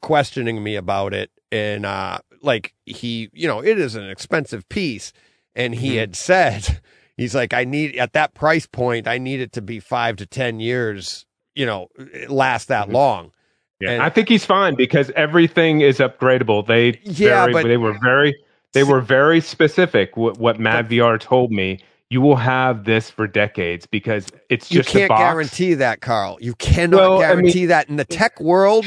questioning 0.00 0.62
me 0.62 0.74
about 0.76 1.14
it 1.14 1.30
and 1.52 1.86
uh 1.86 2.18
like 2.42 2.74
he 2.84 3.30
you 3.32 3.46
know 3.48 3.62
it 3.62 3.78
is 3.78 3.94
an 3.94 4.08
expensive 4.08 4.68
piece 4.68 5.12
and 5.54 5.74
he 5.76 5.94
Mhm. 5.94 5.98
had 5.98 6.16
said 6.16 6.80
he's 7.16 7.34
like 7.34 7.54
i 7.54 7.64
need 7.64 7.96
at 7.96 8.12
that 8.12 8.34
price 8.34 8.66
point 8.66 9.06
i 9.08 9.16
need 9.16 9.40
it 9.40 9.52
to 9.52 9.62
be 9.62 9.80
five 9.80 10.16
to 10.16 10.26
ten 10.26 10.60
years 10.60 11.24
you 11.56 11.66
know 11.66 11.88
last 12.28 12.68
that 12.68 12.88
Mhm. 12.88 12.92
long 12.92 13.32
Yeah. 13.80 13.90
and- 13.92 14.02
I 14.02 14.10
think 14.10 14.28
he's 14.28 14.44
fine 14.44 14.74
because 14.76 15.10
everything 15.16 15.80
is 15.80 15.98
upgradable. 15.98 16.64
They 16.66 17.00
Yeah, 17.02 17.40
very, 17.46 17.52
but- 17.52 17.64
they 17.64 17.76
were 17.76 17.96
very 18.02 18.34
they 18.72 18.84
were 18.84 19.00
very 19.00 19.40
specific. 19.40 20.16
What, 20.18 20.38
what 20.38 20.60
Mad 20.60 20.90
VR 20.90 21.18
told 21.18 21.50
me, 21.50 21.78
you 22.10 22.20
will 22.20 22.36
have 22.36 22.84
this 22.84 23.08
for 23.08 23.26
decades 23.26 23.86
because 23.86 24.26
it's 24.50 24.70
you 24.70 24.82
just 24.82 24.94
a 24.94 24.98
can't 24.98 25.10
guarantee 25.10 25.72
that 25.74 26.02
carl 26.02 26.36
you 26.42 26.54
cannot 26.56 26.98
Well, 27.00 27.12
I 27.14 27.14
mean- 27.14 27.20
guarantee 27.46 27.66
that 27.66 27.88
in 27.88 27.96
the 27.96 28.04
tech 28.04 28.38
world 28.40 28.86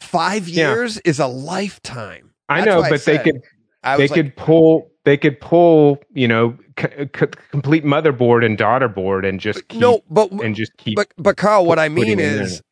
five 0.00 0.48
Yeah. 0.48 0.70
years 0.74 0.98
is 0.98 1.18
a 1.20 1.26
lifetime 1.28 2.30
I 2.48 2.64
know, 2.64 2.80
but 2.82 2.90
they 2.90 3.16
said. 3.16 3.24
could 3.24 3.42
i 3.82 3.96
they 3.96 4.04
was 4.04 4.10
like 4.10 4.18
could 4.24 4.36
pull 4.36 4.90
they 5.04 5.16
could 5.16 5.40
pull 5.40 5.98
you 6.12 6.28
know 6.28 6.56
c- 6.78 6.88
c- 7.16 7.26
complete 7.50 7.84
motherboard 7.84 8.44
and 8.44 8.58
daughter 8.58 8.88
board 8.88 9.24
and 9.24 9.40
just 9.40 9.66
keep, 9.68 9.80
no 9.80 10.00
but 10.10 10.30
and 10.32 10.54
just 10.54 10.76
keep 10.76 10.96
but 10.96 11.08
but 11.16 11.36
carl 11.36 11.64
what 11.66 11.78
i 11.78 11.88
mean 11.88 12.18
is 12.20 12.62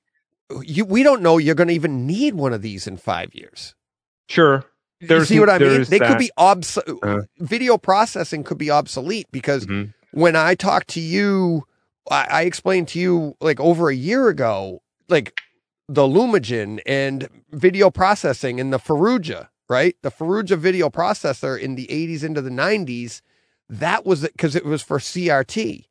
you 0.63 0.85
we 0.85 1.03
don't 1.03 1.23
know 1.23 1.39
you're 1.39 1.55
going 1.55 1.69
to 1.69 1.75
even 1.75 2.07
need 2.07 2.35
one 2.35 2.53
of 2.53 2.63
these 2.63 2.87
in 2.87 2.97
five 2.97 3.35
years 3.35 3.75
sure. 4.29 4.65
you 5.01 5.25
see 5.25 5.41
what 5.41 5.51
I 5.51 5.59
mean? 5.59 5.69
there's 5.69 5.89
They 5.89 5.99
could 5.99 6.19
be 6.19 6.31
obsolete. 6.37 6.99
Uh. 7.03 7.23
video 7.39 7.77
processing 7.79 8.45
could 8.45 8.59
be 8.59 8.71
obsolete 8.71 9.27
because 9.31 9.67
Mhm. 9.67 9.93
when 10.13 10.37
I 10.37 10.55
talked 10.55 10.89
to 10.91 11.01
you, 11.01 11.65
I, 12.11 12.27
I 12.31 12.43
explained 12.43 12.89
to 12.89 12.99
you 13.01 13.35
like 13.41 13.61
over 13.61 13.89
a 13.91 13.95
year 13.95 14.29
ago, 14.29 14.83
like 15.09 15.35
the 15.89 16.03
Lumagen 16.03 16.81
and 16.87 17.29
video 17.53 17.91
processing 17.91 18.59
and 18.61 18.73
the 18.73 18.79
Faroudja, 18.79 19.49
right? 19.69 19.97
The 20.03 20.11
Faroudja 20.11 20.57
video 20.57 20.89
processor 20.91 21.59
in 21.59 21.75
the 21.75 21.87
80s 21.87 22.23
into 22.23 22.41
the 22.41 22.51
90s, 22.51 23.21
that 23.69 24.05
was 24.07 24.23
because 24.23 24.55
it 24.55 24.65
was 24.65 24.83
for 24.83 24.99
CRT. 24.99 25.87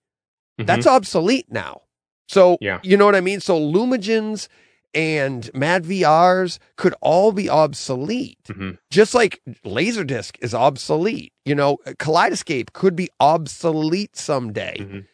Mhm. 0.60 0.66
That's 0.66 0.88
obsolete 0.88 1.52
now. 1.52 1.82
So, 2.28 2.58
Yeah. 2.62 2.80
you 2.84 2.98
know 2.98 3.06
what 3.06 3.16
I 3.16 3.22
mean? 3.22 3.40
So, 3.42 3.60
Lumagens 3.60 4.48
and 4.94 5.52
Mad 5.54 5.84
VRs 5.84 6.58
could 6.78 6.96
all 7.02 7.34
be 7.34 7.50
obsolete 7.50 8.40
Mhm. 8.48 8.78
just 8.90 9.14
like 9.14 9.42
laserdisc 9.66 10.38
is 10.40 10.54
obsolete 10.54 11.34
you 11.44 11.54
know 11.54 11.78
kaleidescape 12.00 12.72
could 12.72 12.96
be 12.96 13.10
obsolete 13.20 14.16
someday 14.16 14.78
Mhm. 14.80 15.06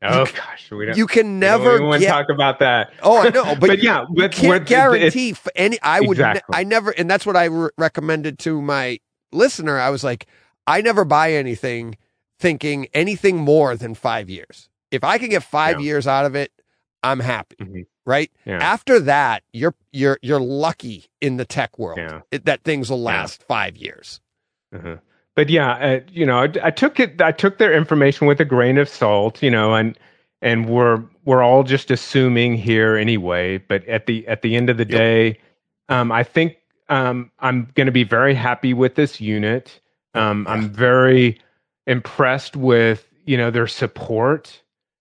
Oh 0.00 0.26
gosh, 0.26 0.70
we 0.70 0.86
don't. 0.86 0.96
you 0.96 1.06
can 1.08 1.26
we 1.26 1.30
don't 1.32 1.38
never 1.40 1.82
want 1.82 2.00
to 2.02 2.06
get 2.06 2.12
talk 2.12 2.26
about 2.30 2.60
that. 2.60 2.92
oh 3.02 3.18
i 3.18 3.30
know 3.30 3.56
but, 3.56 3.78
yeah, 3.82 4.02
you 4.08 4.14
but 4.16 4.32
can't 4.32 4.64
guarantee 4.66 5.34
any 5.56 5.78
i 5.82 6.00
would 6.00 6.18
ne- 6.18 6.40
i 6.52 6.62
never 6.62 6.90
and 6.90 7.10
that's 7.10 7.26
what 7.26 7.36
i 7.36 7.44
re- 7.46 7.70
recommended 7.76 8.38
to 8.40 8.62
my 8.62 9.00
listener 9.32 9.78
i 9.78 9.90
was 9.90 10.04
like 10.04 10.26
i 10.68 10.80
never 10.80 11.04
buy 11.04 11.32
anything 11.32 11.96
thinking 12.38 12.86
anything 12.94 13.36
more 13.38 13.74
than 13.76 13.94
five 13.94 14.30
years 14.30 14.68
if 14.92 15.02
i 15.02 15.18
can 15.18 15.30
get 15.30 15.42
five 15.42 15.80
Yeah. 15.80 15.86
years 15.86 16.06
out 16.06 16.26
of 16.26 16.36
it 16.36 16.52
i'm 17.02 17.18
happy 17.20 17.56
Mhm. 17.60 17.86
right 18.06 18.30
Yeah. 18.44 18.58
after 18.58 19.00
that 19.00 19.42
you're 19.52 19.74
you're 19.92 20.18
you're 20.22 20.40
lucky 20.40 21.06
in 21.20 21.38
the 21.38 21.44
tech 21.44 21.76
world 21.78 21.98
Yeah. 21.98 22.20
it, 22.30 22.44
that 22.44 22.62
things 22.62 22.88
will 22.88 23.02
last 23.02 23.42
five 23.42 23.76
years 23.76 24.20
Uh-huh. 24.72 24.98
But 25.38 25.50
yeah, 25.50 25.70
uh, 25.74 26.00
you 26.10 26.26
know, 26.26 26.38
I, 26.40 26.52
I 26.64 26.70
took 26.72 26.98
it. 26.98 27.22
I 27.22 27.30
took 27.30 27.58
their 27.58 27.72
information 27.72 28.26
with 28.26 28.40
a 28.40 28.44
grain 28.44 28.76
of 28.76 28.88
salt, 28.88 29.40
you 29.40 29.52
know, 29.52 29.72
and 29.72 29.96
and 30.42 30.68
we're 30.68 31.04
we're 31.26 31.44
all 31.44 31.62
just 31.62 31.92
assuming 31.92 32.56
here 32.56 32.96
anyway. 32.96 33.58
But 33.58 33.86
at 33.86 34.06
the 34.06 34.26
at 34.26 34.42
the 34.42 34.56
end 34.56 34.68
of 34.68 34.78
the 34.78 34.84
Yep. 34.84 34.90
day, 34.90 35.38
um, 35.88 36.10
I 36.10 36.24
think 36.24 36.56
um, 36.88 37.30
I'm 37.38 37.70
going 37.76 37.86
to 37.86 37.92
be 37.92 38.02
very 38.02 38.34
happy 38.34 38.74
with 38.74 38.96
this 38.96 39.20
unit. 39.20 39.78
Um, 40.14 40.44
I'm 40.48 40.70
very 40.70 41.38
impressed 41.86 42.56
with 42.56 43.06
you 43.24 43.36
know 43.36 43.52
their 43.52 43.68
support. 43.68 44.60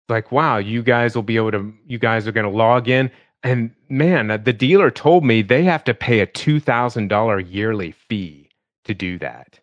Like, 0.08 0.30
wow, 0.30 0.58
you 0.58 0.84
guys 0.84 1.16
will 1.16 1.24
be 1.24 1.34
able 1.34 1.50
to. 1.50 1.74
You 1.88 1.98
guys 1.98 2.28
are 2.28 2.32
going 2.32 2.48
to 2.48 2.56
log 2.56 2.88
in. 2.88 3.10
And 3.42 3.74
man, 3.88 4.40
the 4.44 4.52
dealer 4.52 4.92
told 4.92 5.24
me 5.24 5.42
they 5.42 5.64
have 5.64 5.82
to 5.82 5.94
pay 5.94 6.20
a 6.20 6.26
two 6.26 6.60
thousand 6.60 7.08
dollar 7.08 7.40
yearly 7.40 7.90
fee 7.90 8.50
to 8.84 8.94
do 8.94 9.18
that. 9.18 9.58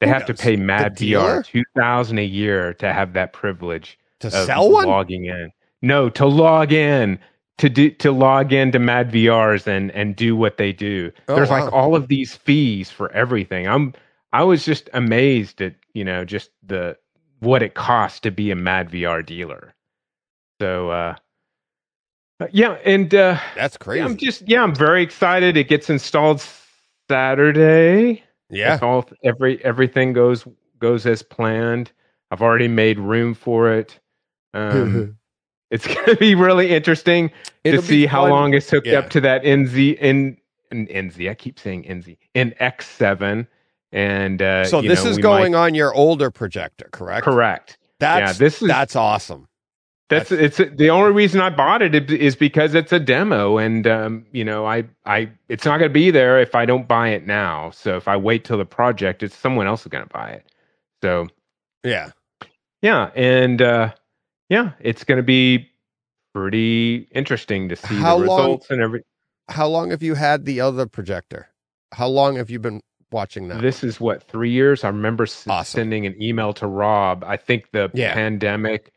They 0.00 0.06
Who 0.06 0.12
have 0.12 0.26
to 0.26 0.34
pay 0.34 0.56
Mad? 0.56 0.96
VR 0.96 1.44
two 1.44 1.64
thousand 1.76 2.18
a 2.18 2.24
year 2.24 2.74
to 2.74 2.92
have 2.92 3.14
that 3.14 3.32
privilege 3.32 3.98
to 4.20 4.28
of 4.28 4.46
sell 4.46 4.70
one 4.70 4.86
logging 4.86 5.24
in. 5.24 5.52
No, 5.82 6.08
to 6.10 6.26
log 6.26 6.72
in 6.72 7.18
to 7.58 7.68
do 7.68 7.90
to 7.90 8.12
log 8.12 8.52
into 8.52 8.78
Mad 8.78 9.10
VRs 9.10 9.66
and 9.66 9.90
and 9.92 10.14
do 10.14 10.36
what 10.36 10.58
they 10.58 10.72
do. 10.72 11.10
Oh, 11.28 11.36
There's 11.36 11.48
wow. 11.48 11.64
like 11.64 11.72
all 11.72 11.96
of 11.96 12.08
these 12.08 12.34
fees 12.34 12.90
for 12.90 13.10
everything. 13.12 13.66
I'm 13.66 13.94
I 14.32 14.42
was 14.42 14.64
just 14.64 14.90
amazed 14.92 15.62
at 15.62 15.74
you 15.94 16.04
know 16.04 16.24
just 16.24 16.50
the 16.62 16.96
what 17.40 17.62
it 17.62 17.74
costs 17.74 18.20
to 18.20 18.30
be 18.30 18.50
a 18.50 18.56
Mad 18.56 18.90
VR 18.90 19.24
dealer. 19.24 19.74
So 20.60 20.90
uh, 20.90 21.14
yeah, 22.50 22.72
and 22.84 23.14
uh, 23.14 23.38
That's 23.54 23.76
crazy. 23.76 24.02
I'm 24.02 24.16
just 24.16 24.46
yeah, 24.46 24.62
I'm 24.62 24.74
very 24.74 25.02
excited. 25.02 25.56
It 25.56 25.68
gets 25.68 25.88
installed 25.88 26.44
Saturday. 27.08 28.22
Yeah. 28.50 28.74
If 28.74 28.82
all 28.82 29.08
every 29.24 29.62
everything 29.64 30.12
goes 30.12 30.46
goes 30.78 31.06
as 31.06 31.22
planned. 31.22 31.92
I've 32.30 32.42
already 32.42 32.68
made 32.68 32.98
room 32.98 33.34
for 33.34 33.72
it. 33.72 33.98
Um, 34.52 35.16
it's 35.70 35.86
going 35.94 36.06
to 36.06 36.16
be 36.16 36.34
really 36.34 36.70
interesting 36.70 37.30
It'll 37.64 37.80
to 37.82 37.86
see 37.86 38.04
how 38.06 38.22
fun. 38.22 38.30
long 38.30 38.54
it's 38.54 38.68
hooked 38.68 38.86
Yeah. 38.88 38.98
up 38.98 39.10
to 39.10 39.20
that 39.20 39.42
NZ 39.44 39.96
in, 39.98 40.36
NZ. 40.72 41.30
I 41.30 41.34
keep 41.34 41.58
saying 41.60 41.84
NZ 41.84 42.16
in 42.34 42.52
X7, 42.60 43.46
and 43.92 44.42
uh, 44.42 44.64
so 44.64 44.82
this 44.82 45.04
know, 45.04 45.10
is 45.10 45.18
going 45.18 45.52
might- 45.52 45.58
on 45.66 45.74
your 45.76 45.94
older 45.94 46.30
projector, 46.32 46.88
correct? 46.92 47.24
correct. 47.24 47.78
That's 48.00 48.32
Yeah, 48.32 48.38
this 48.38 48.60
is- 48.60 48.68
that's 48.68 48.96
awesome. 48.96 49.46
That's 50.08 50.30
it's 50.30 50.58
the 50.58 50.88
only 50.90 51.10
reason 51.12 51.40
I 51.40 51.50
bought 51.50 51.82
it 51.82 52.10
is- 52.10 52.36
because 52.36 52.74
it's 52.74 52.92
a 52.92 53.00
demo, 53.00 53.58
and 53.58 53.86
um, 53.88 54.24
you 54.30 54.44
know 54.44 54.64
I 54.64 54.84
I 55.04 55.30
it's 55.48 55.64
not 55.64 55.78
going 55.78 55.90
to 55.90 55.92
be 55.94 56.10
there 56.12 56.38
if 56.40 56.54
I 56.54 56.64
don't 56.64 56.86
buy 56.86 57.08
it 57.08 57.26
now. 57.26 57.70
So 57.70 57.96
if 57.96 58.06
I 58.06 58.16
wait 58.16 58.44
till 58.44 58.56
the 58.58 58.64
project, 58.64 59.22
it's 59.24 59.34
someone 59.36 59.66
else 59.66 59.80
is 59.82 59.88
going 59.88 60.04
to 60.04 60.10
buy 60.12 60.30
it. 60.30 60.46
So 61.02 61.26
Yeah. 61.82 62.10
yeah, 62.82 63.10
and 63.16 63.60
uh, 63.60 63.92
yeah, 64.48 64.72
it's 64.80 65.02
going 65.02 65.16
to 65.18 65.24
be 65.24 65.68
pretty 66.34 67.08
interesting 67.12 67.68
to 67.70 67.76
see 67.76 67.96
How 67.96 68.18
the 68.18 68.26
long- 68.26 68.38
results 68.38 68.70
and 68.70 68.80
every. 68.80 69.02
How 69.48 69.66
long 69.68 69.90
have 69.90 70.02
you 70.02 70.14
had 70.14 70.44
the 70.44 70.60
other 70.60 70.86
projector? 70.86 71.48
How 71.92 72.08
long 72.08 72.36
have 72.36 72.50
you 72.50 72.58
been 72.58 72.80
watching 73.12 73.48
that? 73.48 73.60
This 73.62 73.82
is 73.84 74.00
what 74.00 74.22
three 74.24 74.50
years. 74.50 74.82
I 74.84 74.88
remember 74.88 75.24
Awesome. 75.24 75.64
sending 75.64 76.04
an 76.06 76.20
email 76.22 76.52
to 76.54 76.66
Rob. 76.66 77.24
I 77.24 77.36
think 77.36 77.70
the 77.72 77.90
Yeah. 77.94 78.12
pandemic. 78.14 78.92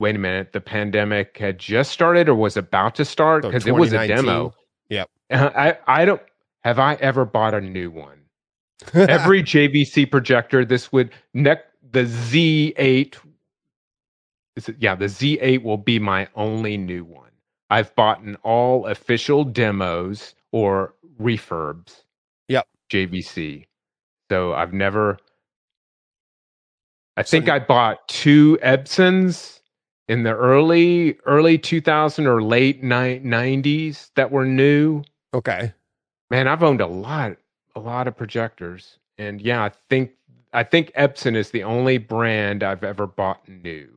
Wait 0.00 0.16
a 0.16 0.18
minute, 0.18 0.52
the 0.52 0.60
pandemic 0.62 1.36
had 1.36 1.58
just 1.58 1.92
started 1.92 2.26
or 2.26 2.34
was 2.34 2.56
about 2.56 2.94
to 2.94 3.04
start 3.04 3.44
So 3.44 3.50
because 3.50 3.66
it 3.66 3.74
was 3.74 3.92
a 3.92 4.08
demo. 4.08 4.54
Yep. 4.88 5.08
Uh, 5.30 5.50
I 5.54 5.78
I 5.86 6.04
don't 6.06 6.22
have 6.64 6.78
I 6.78 6.94
ever 6.94 7.26
bought 7.26 7.52
a 7.52 7.60
new 7.60 7.90
one. 7.90 8.18
Every 8.94 9.42
JVC 9.42 10.10
projector, 10.10 10.64
this 10.64 10.90
would 10.90 11.10
neck 11.34 11.66
the 11.92 12.04
Z8. 12.04 13.16
Is 14.56 14.68
it, 14.70 14.76
yeah, 14.80 14.94
the 14.94 15.04
Z8 15.04 15.62
will 15.62 15.76
be 15.76 15.98
my 15.98 16.26
only 16.34 16.78
new 16.78 17.04
one. 17.04 17.30
I've 17.68 17.94
bought 17.94 18.22
in 18.22 18.36
all 18.36 18.86
official 18.86 19.44
demos 19.44 20.34
or 20.50 20.94
refurbs. 21.20 22.04
Yep. 22.48 22.66
JVC. 22.90 23.66
So 24.30 24.54
I've 24.54 24.72
never. 24.72 25.18
I 27.18 27.22
So- 27.22 27.30
think 27.32 27.50
I 27.50 27.58
bought 27.58 28.08
two 28.08 28.58
Epsons 28.62 29.59
in 30.10 30.24
the 30.24 30.34
early 30.34 31.16
early 31.24 31.56
2000 31.56 32.26
or 32.26 32.42
late 32.42 32.82
ni- 32.82 33.20
90s 33.20 34.10
that 34.16 34.32
were 34.32 34.44
new. 34.44 35.04
okay. 35.32 35.72
Man, 36.32 36.48
I've 36.48 36.64
owned 36.64 36.80
a 36.80 36.86
lot, 36.86 37.36
a 37.76 37.80
lot 37.80 38.08
of 38.08 38.16
projectors, 38.16 38.98
and 39.18 39.40
yeah, 39.40 39.64
I 39.64 39.70
think 39.88 40.10
I 40.52 40.64
think 40.64 40.92
Epson 40.92 41.36
is 41.36 41.50
the 41.50 41.62
only 41.62 41.98
brand 41.98 42.64
I've 42.64 42.82
ever 42.82 43.06
bought 43.06 43.48
new. 43.48 43.88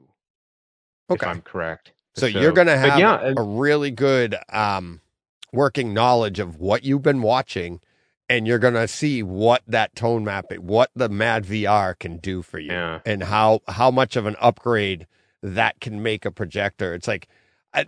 Okay. 1.10 1.26
if 1.26 1.30
I'm 1.30 1.42
correct. 1.42 1.92
So, 2.16 2.28
you're 2.28 2.52
going 2.52 2.68
to 2.68 2.78
have 2.78 3.00
yeah, 3.00 3.34
a 3.36 3.42
really 3.42 3.90
good 3.90 4.36
um, 4.50 5.02
working 5.52 5.96
knowledge 5.96 6.40
of 6.40 6.58
what 6.58 6.84
you've 6.84 7.02
been 7.02 7.24
watching, 7.24 7.82
and 8.30 8.48
you're 8.48 8.60
going 8.60 8.76
to 8.76 8.88
see 8.88 9.24
what 9.24 9.64
that 9.66 9.96
tone 9.96 10.24
mapping, 10.24 10.68
what 10.68 10.92
the 10.96 11.10
Mad 11.10 11.44
VR 11.44 11.98
can 11.98 12.18
do 12.18 12.44
for 12.44 12.60
you, 12.60 12.72
yeah, 12.72 13.00
and 13.04 13.24
how 13.24 13.62
how 13.68 13.90
much 13.90 14.16
of 14.16 14.28
an 14.28 14.36
upgrade 14.40 15.08
that 15.44 15.80
can 15.80 16.02
make 16.02 16.26
a 16.26 16.32
projector. 16.32 16.96
It's 16.96 17.08
like 17.08 17.28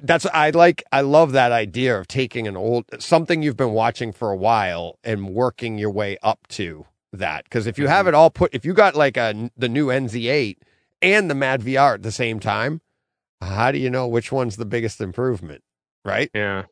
that's 0.01 0.25
I 0.27 0.51
like 0.51 0.83
I 0.91 1.01
love 1.01 1.31
that 1.31 1.51
idea 1.51 1.97
of 1.99 2.07
taking 2.07 2.47
an 2.47 2.55
old 2.57 2.85
something 2.99 3.41
you've 3.41 3.57
been 3.57 3.71
watching 3.73 4.11
for 4.11 4.29
a 4.31 4.35
while 4.37 4.99
and 5.03 5.29
working 5.29 5.77
your 5.79 5.91
way 5.91 6.17
up 6.21 6.47
to 6.49 6.85
that. 7.13 7.45
Because 7.45 7.65
if 7.65 7.79
you 7.79 7.87
have 7.87 8.05
Mhm. 8.05 8.09
it 8.09 8.13
all 8.13 8.29
put, 8.29 8.53
if 8.53 8.65
you 8.65 8.73
got 8.73 8.95
like 8.95 9.17
a 9.17 9.49
the 9.57 9.69
new 9.69 9.87
NZ8 9.87 10.57
and 11.01 11.29
the 11.29 11.35
Mad 11.35 11.61
VR 11.61 11.95
at 11.95 12.03
the 12.03 12.11
same 12.11 12.39
time, 12.39 12.81
how 13.41 13.71
do 13.71 13.77
you 13.77 13.89
know 13.89 14.07
which 14.07 14.31
one's 14.31 14.57
the 14.57 14.65
biggest 14.65 14.99
improvement, 15.01 15.63
right? 16.03 16.29
yeah, 16.33 16.63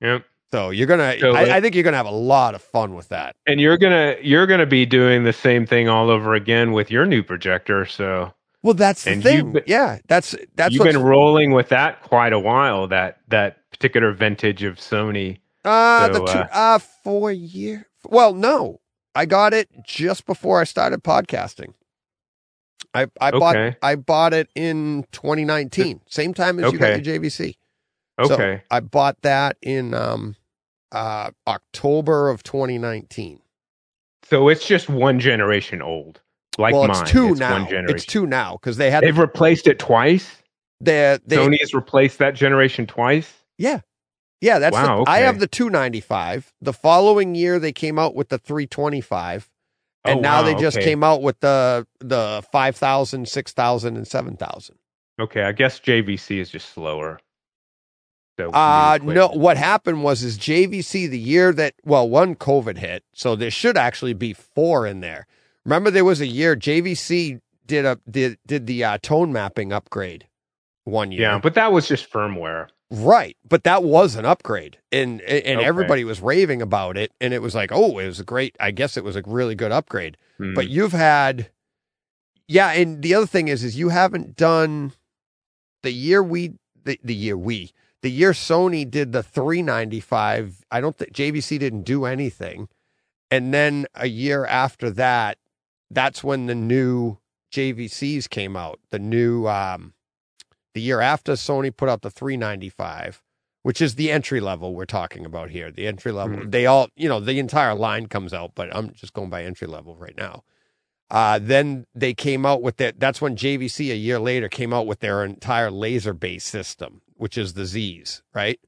Yep. 0.00 0.24
So 0.52 0.70
you're 0.70 0.86
gonna, 0.86 1.18
So, 1.20 1.34
I, 1.34 1.56
I 1.56 1.60
think 1.60 1.74
you're 1.74 1.84
gonna 1.84 1.96
have 1.98 2.06
a 2.06 2.10
lot 2.10 2.54
of 2.54 2.62
fun 2.62 2.94
with 2.94 3.08
that. 3.10 3.34
And 3.46 3.60
you're 3.60 3.76
gonna 3.78 4.16
you're 4.22 4.46
gonna 4.46 4.66
be 4.66 4.86
doing 4.86 5.24
the 5.24 5.32
same 5.32 5.66
thing 5.66 5.88
all 5.88 6.10
over 6.10 6.34
again 6.34 6.72
with 6.72 6.90
your 6.90 7.04
new 7.06 7.22
projector. 7.22 7.84
So 7.86 8.32
Well, 8.62 8.74
that's 8.74 9.04
the 9.04 9.12
And 9.12 9.22
thing. 9.22 9.52
been- 9.52 9.62
yeah, 9.66 9.98
that's 10.08 10.34
that's 10.56 10.74
you've 10.74 10.82
been 10.84 11.02
rolling 11.02 11.52
with 11.52 11.68
that 11.68 12.02
quite 12.02 12.32
a 12.32 12.38
while. 12.38 12.88
That 12.88 13.18
that 13.28 13.70
particular 13.70 14.12
vintage 14.12 14.62
of 14.64 14.76
Sony. 14.76 15.38
Uh, 15.64 16.08
the 16.08 16.18
two, 16.20 16.24
uh, 16.26 16.48
uh, 16.52 16.78
four 16.78 17.30
year. 17.30 17.86
Well, 18.04 18.32
no, 18.34 18.80
I 19.14 19.26
got 19.26 19.52
it 19.54 19.68
just 19.84 20.26
before 20.26 20.60
I 20.60 20.64
started 20.64 21.02
podcasting. 21.04 21.74
I 22.94 23.06
I 23.20 23.30
bought 23.32 23.56
I 23.82 23.94
bought 23.96 24.32
it 24.34 24.48
in 24.54 25.04
2019, 25.12 26.00
same 26.08 26.32
time 26.34 26.58
as 26.58 26.72
you 26.72 26.78
got 26.78 27.04
your 27.04 27.20
JVC. 27.20 27.56
Okay, 28.20 28.56
So 28.60 28.60
I 28.70 28.80
bought 28.80 29.20
that 29.22 29.56
in 29.62 29.94
um 29.94 30.34
uh 30.90 31.30
October 31.46 32.28
of 32.30 32.42
2019. 32.42 33.40
so 34.24 34.48
it's 34.48 34.66
just 34.66 34.88
one 34.88 35.20
generation 35.20 35.82
old, 35.82 36.20
like 36.56 36.72
well, 36.72 36.86
mine. 36.86 37.02
it's 37.02 37.10
two 37.10 37.28
One 37.28 37.38
now. 37.38 37.64
generation. 37.66 37.96
It's 37.96 38.04
two 38.06 38.26
now 38.26 38.52
because 38.54 38.76
they 38.76 38.90
had 38.90 39.04
They've 39.04 39.18
replaced 39.18 39.66
it 39.66 39.78
twice. 39.78 40.36
the 40.80 41.20
they 41.26 41.36
Sony 41.36 41.60
has 41.60 41.74
replaced 41.74 42.18
that 42.18 42.34
generation 42.34 42.86
twice. 42.86 43.32
yeah 43.58 43.80
yeah 44.40 44.58
that's 44.58 44.74
Wow, 44.74 45.04
the, 45.04 45.10
I 45.10 45.18
have 45.20 45.40
the 45.40 45.46
295. 45.48 46.52
The 46.60 46.72
following 46.72 47.34
year 47.34 47.58
they 47.58 47.72
came 47.72 47.98
out 47.98 48.14
with 48.14 48.28
the 48.30 48.38
325. 48.38 49.50
and 50.04 50.18
Oh, 50.18 50.20
now 50.20 50.42
wow, 50.42 50.42
they 50.42 50.54
just 50.54 50.76
okay. 50.76 50.84
came 50.84 51.04
out 51.04 51.22
with 51.22 51.40
the 51.40 51.86
the 52.00 52.44
5000 52.52 53.28
6000 53.28 53.96
and 53.96 54.06
7000 54.08 54.76
Okay, 55.20 55.42
I 55.42 55.52
guess 55.52 55.80
JVC 55.80 56.38
is 56.38 56.50
just 56.50 56.70
slower. 56.70 57.18
So 58.40 58.50
uh 58.52 58.98
no 59.02 59.28
what 59.28 59.56
happened 59.58 60.02
was 60.04 60.22
is 60.22 60.38
jvc 60.38 61.10
the 61.10 61.18
year 61.18 61.52
that 61.52 61.74
well 61.84 62.08
one 62.08 62.34
covid 62.36 62.78
hit 62.78 63.04
so 63.14 63.36
there 63.36 63.50
should 63.50 63.76
actually 63.76 64.14
be 64.14 64.32
four 64.32 64.86
in 64.86 65.00
there 65.00 65.26
remember 65.64 65.90
there 65.90 66.04
was 66.04 66.20
a 66.20 66.26
year 66.26 66.56
jvc 66.56 67.40
did 67.66 67.84
a 67.84 67.98
did 68.10 68.38
did 68.46 68.66
the 68.66 68.82
uh, 68.84 68.98
tone 69.02 69.32
mapping 69.32 69.72
upgrade 69.72 70.26
one 70.84 71.12
year 71.12 71.20
Yeah, 71.22 71.38
but 71.38 71.54
that 71.54 71.70
was 71.72 71.86
just 71.88 72.10
firmware. 72.10 72.68
right 72.90 73.36
but 73.46 73.64
that 73.64 73.82
was 73.84 74.16
an 74.16 74.24
upgrade 74.24 74.78
and 74.90 75.20
and 75.22 75.58
Okay. 75.60 75.66
everybody 75.66 76.04
was 76.04 76.20
raving 76.20 76.62
about 76.62 76.96
it 76.96 77.12
and 77.20 77.34
it 77.34 77.42
was 77.42 77.54
like 77.54 77.70
oh 77.72 77.98
it 77.98 78.06
was 78.06 78.20
a 78.20 78.24
great 78.24 78.56
i 78.60 78.70
guess 78.70 78.96
it 78.96 79.04
was 79.04 79.16
a 79.16 79.22
really 79.26 79.54
good 79.54 79.72
upgrade 79.72 80.16
Hmm. 80.38 80.54
but 80.54 80.68
you've 80.68 80.92
had 80.92 81.50
yeah 82.46 82.70
and 82.72 83.02
the 83.02 83.14
other 83.14 83.26
thing 83.26 83.48
is 83.48 83.62
is 83.64 83.76
you 83.78 83.88
haven't 83.90 84.36
done 84.36 84.92
the 85.82 85.92
year 85.92 86.22
we 86.22 86.54
the, 86.84 86.98
the 87.04 87.14
year 87.14 87.36
we 87.36 87.72
the 88.02 88.10
year 88.10 88.30
sony 88.32 88.88
did 88.88 89.12
the 89.12 89.22
395 89.22 90.64
i 90.70 90.80
don't 90.80 90.96
think 90.96 91.12
jvc 91.12 91.58
didn't 91.58 91.82
do 91.82 92.04
anything 92.04 92.68
and 93.30 93.52
then 93.52 93.84
a 93.94 94.06
year 94.08 94.46
after 94.46 94.90
that 94.90 95.36
that's 95.90 96.22
when 96.24 96.46
the 96.46 96.54
new 96.54 97.18
jvcs 97.52 98.28
came 98.28 98.56
out 98.56 98.78
the 98.90 98.98
new 98.98 99.46
um 99.46 99.94
the 100.74 100.80
year 100.80 101.00
after 101.00 101.32
sony 101.32 101.74
put 101.74 101.88
out 101.88 102.02
the 102.02 102.10
395 102.10 103.22
which 103.62 103.80
is 103.80 103.94
the 103.96 104.10
entry 104.10 104.40
level 104.40 104.74
we're 104.74 104.84
talking 104.84 105.24
about 105.24 105.50
here 105.50 105.70
the 105.70 105.86
entry 105.86 106.12
level 106.12 106.38
Mhm. 106.38 106.50
they 106.50 106.66
all 106.66 106.88
you 106.96 107.08
know 107.08 107.20
the 107.20 107.38
entire 107.38 107.74
line 107.74 108.06
comes 108.06 108.32
out 108.34 108.52
but 108.54 108.74
i'm 108.76 108.92
just 108.92 109.12
going 109.14 109.30
by 109.30 109.44
entry 109.44 109.66
level 109.66 109.96
right 109.96 110.16
now 110.16 110.42
uh, 111.10 111.38
then 111.40 111.86
they 111.94 112.12
came 112.12 112.44
out 112.44 112.60
with 112.60 112.76
that. 112.76 113.00
That's 113.00 113.18
when 113.18 113.34
JVC 113.34 113.90
a 113.90 113.96
year 113.96 114.18
later 114.18 114.46
came 114.46 114.74
out 114.74 114.86
with 114.86 115.00
their 115.00 115.24
entire 115.24 115.70
laser 115.70 116.12
based 116.12 116.48
system, 116.48 117.00
which 117.14 117.38
is 117.38 117.54
the 117.54 117.64
Z's, 117.64 118.22
right? 118.34 118.60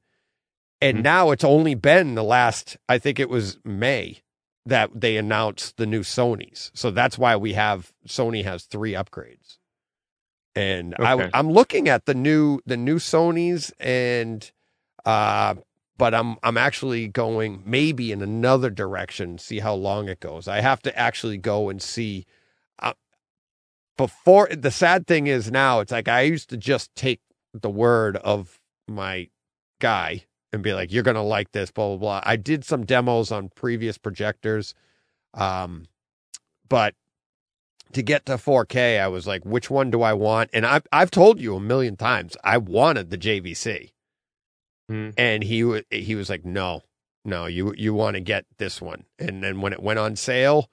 And 0.81 0.97
Mhm. 0.97 1.03
now 1.03 1.29
it's 1.29 1.43
only 1.43 1.75
been 1.75 2.15
the 2.15 2.23
last, 2.23 2.77
I 2.89 2.97
think 2.97 3.19
it 3.19 3.29
was 3.29 3.59
May 3.63 4.23
that 4.65 4.89
they 4.93 5.17
announced 5.17 5.77
the 5.77 5.85
new 5.85 6.01
Sony's. 6.01 6.71
So 6.73 6.91
that's 6.91 7.17
why 7.17 7.35
we 7.35 7.53
have 7.53 7.91
Sony 8.07 8.43
has 8.43 8.63
three 8.63 8.93
upgrades. 8.93 9.57
And 10.55 10.95
I, 10.99 11.13
Okay. 11.13 11.29
I'm 11.33 11.51
looking 11.51 11.87
at 11.89 12.05
the 12.05 12.13
new 12.13 12.59
the 12.65 12.77
new 12.77 12.97
Sony's 12.97 13.71
and 13.79 14.51
uh 15.05 15.55
but 15.97 16.13
I'm 16.13 16.37
I'm 16.43 16.57
actually 16.57 17.07
going 17.07 17.63
maybe 17.65 18.11
in 18.11 18.21
another 18.21 18.69
direction, 18.69 19.37
see 19.37 19.59
how 19.59 19.73
long 19.73 20.09
it 20.09 20.19
goes. 20.19 20.47
I 20.47 20.61
have 20.61 20.81
to 20.83 20.97
actually 20.97 21.37
go 21.37 21.69
and 21.69 21.81
see. 21.81 22.25
Uh, 22.79 22.93
before 23.97 24.47
the 24.51 24.71
sad 24.71 25.05
thing 25.05 25.27
is 25.27 25.51
now, 25.51 25.79
it's 25.79 25.91
like 25.91 26.07
I 26.07 26.21
used 26.21 26.49
to 26.49 26.57
just 26.57 26.93
take 26.95 27.21
the 27.53 27.69
word 27.69 28.17
of 28.17 28.59
my 28.87 29.29
guy 29.79 30.25
and 30.53 30.61
be 30.63 30.73
like, 30.73 30.91
"You're 30.91 31.03
gonna 31.03 31.23
like 31.23 31.51
this," 31.51 31.71
blah 31.71 31.89
blah 31.89 31.97
blah. 31.97 32.21
I 32.25 32.35
did 32.35 32.63
some 32.65 32.85
demos 32.85 33.31
on 33.31 33.49
previous 33.49 33.97
projectors, 33.97 34.73
um, 35.33 35.85
but 36.67 36.95
to 37.93 38.01
get 38.01 38.25
to 38.25 38.37
4K, 38.37 38.99
I 39.01 39.07
was 39.09 39.27
like, 39.27 39.43
which 39.45 39.69
one 39.69 39.91
do 39.91 40.01
I 40.01 40.13
want? 40.13 40.49
And 40.53 40.65
I've 40.65 40.87
I've 40.93 41.11
told 41.11 41.39
you 41.41 41.55
a 41.55 41.59
million 41.59 41.97
times 41.97 42.37
I 42.43 42.57
wanted 42.57 43.09
the 43.09 43.17
JVC, 43.17 43.91
Mhm. 44.89 45.13
and 45.17 45.43
he 45.43 45.83
he 45.89 46.15
was 46.15 46.29
like, 46.29 46.45
no, 46.45 46.83
no, 47.25 47.45
you 47.47 47.73
you 47.77 47.93
want 47.93 48.15
to 48.15 48.21
get 48.21 48.45
this 48.57 48.81
one. 48.81 49.05
And 49.19 49.43
then 49.43 49.61
when 49.61 49.73
it 49.73 49.81
went 49.83 49.99
on 49.99 50.15
sale, 50.15 50.69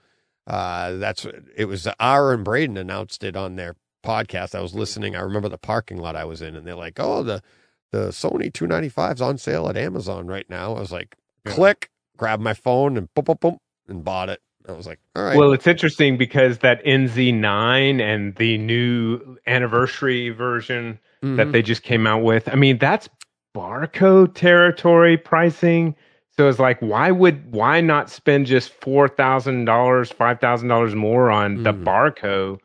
uh, 0.46 0.92
that's 0.92 1.26
it 1.56 1.66
was 1.66 1.88
Ara 2.00 2.34
and 2.34 2.44
Braden 2.44 2.76
announced 2.76 3.22
it 3.24 3.36
on 3.36 3.56
their 3.56 3.76
podcast. 4.04 4.54
I 4.54 4.60
was 4.60 4.74
listening. 4.74 5.16
I 5.16 5.20
remember 5.20 5.48
the 5.48 5.58
parking 5.58 5.98
lot 5.98 6.14
I 6.16 6.24
was 6.24 6.40
in, 6.40 6.54
and 6.56 6.66
they're 6.66 6.74
like, 6.76 6.98
oh, 7.00 7.22
the 7.24 7.42
the 7.92 8.08
Sony 8.08 8.52
295 8.52 9.16
is 9.16 9.22
on 9.22 9.38
sale 9.38 9.68
at 9.68 9.76
Amazon 9.76 10.26
right 10.26 10.48
now. 10.48 10.74
I 10.74 10.80
was 10.80 10.92
like, 10.92 11.16
Yeah. 11.46 11.52
click, 11.52 11.90
grab 12.16 12.40
my 12.40 12.54
phone, 12.54 12.96
and 12.96 13.12
boom, 13.14 13.24
boom, 13.24 13.36
boom, 13.40 13.58
and 13.88 14.04
bought 14.04 14.28
it. 14.28 14.40
I 14.68 14.72
was 14.72 14.86
like, 14.86 14.98
all 15.16 15.22
right. 15.24 15.36
Well, 15.36 15.52
it's 15.52 15.66
interesting 15.66 16.18
because 16.18 16.58
that 16.58 16.84
NZ9 16.84 18.00
and 18.02 18.34
the 18.36 18.58
new 18.58 19.38
anniversary 19.46 20.28
version 20.30 20.98
that 21.22 21.46
Mhm. 21.48 21.52
they 21.52 21.62
just 21.62 21.82
came 21.82 22.06
out 22.06 22.22
with, 22.22 22.48
I 22.48 22.54
mean, 22.54 22.76
that's 22.78 23.08
Barco 23.56 24.32
territory 24.32 25.16
pricing. 25.16 25.96
So 26.36 26.48
it's 26.48 26.58
like, 26.58 26.78
why 26.80 27.10
would 27.10 27.52
why 27.52 27.80
not 27.80 28.10
spend 28.10 28.46
just 28.46 28.70
four 28.70 29.08
thousand 29.08 29.64
dollars, 29.64 30.12
five 30.12 30.38
thousand 30.38 30.68
dollars 30.68 30.94
more 30.94 31.30
on 31.30 31.62
the 31.64 31.72
Mhm. 31.72 31.82
Barco? 31.84 32.60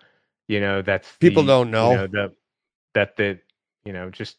You 0.48 0.60
know, 0.60 0.82
that's 0.82 1.10
People 1.18 1.44
the, 1.44 1.48
don't 1.54 1.72
know. 1.72 1.90
you 1.92 1.98
know 1.98 2.08
the, 2.08 2.34
that 2.94 3.16
the 3.18 3.40
you 3.86 3.94
know 3.94 4.10
just 4.12 4.38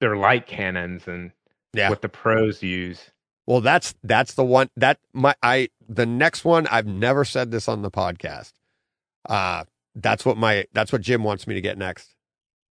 they're 0.00 0.16
light 0.16 0.46
cannons 0.46 1.08
and 1.08 1.32
Yeah. 1.74 1.88
what 1.90 2.02
the 2.02 2.08
pros 2.08 2.62
use. 2.62 3.10
Well, 3.46 3.60
that's 3.60 3.94
that's 4.04 4.34
the 4.34 4.44
one 4.44 4.68
that 4.76 4.98
my 5.12 5.34
I 5.42 5.68
the 5.88 6.06
next 6.06 6.44
one 6.44 6.66
I've 6.66 6.86
never 6.86 7.24
said 7.24 7.50
this 7.50 7.68
on 7.68 7.82
the 7.82 7.90
podcast. 7.90 8.52
Uh 9.28 9.64
that's 9.94 10.24
what 10.24 10.36
my 10.36 10.66
that's 10.72 10.92
what 10.92 11.00
Jim 11.00 11.24
wants 11.24 11.46
me 11.46 11.54
to 11.54 11.60
get 11.60 11.78
next. 11.78 12.14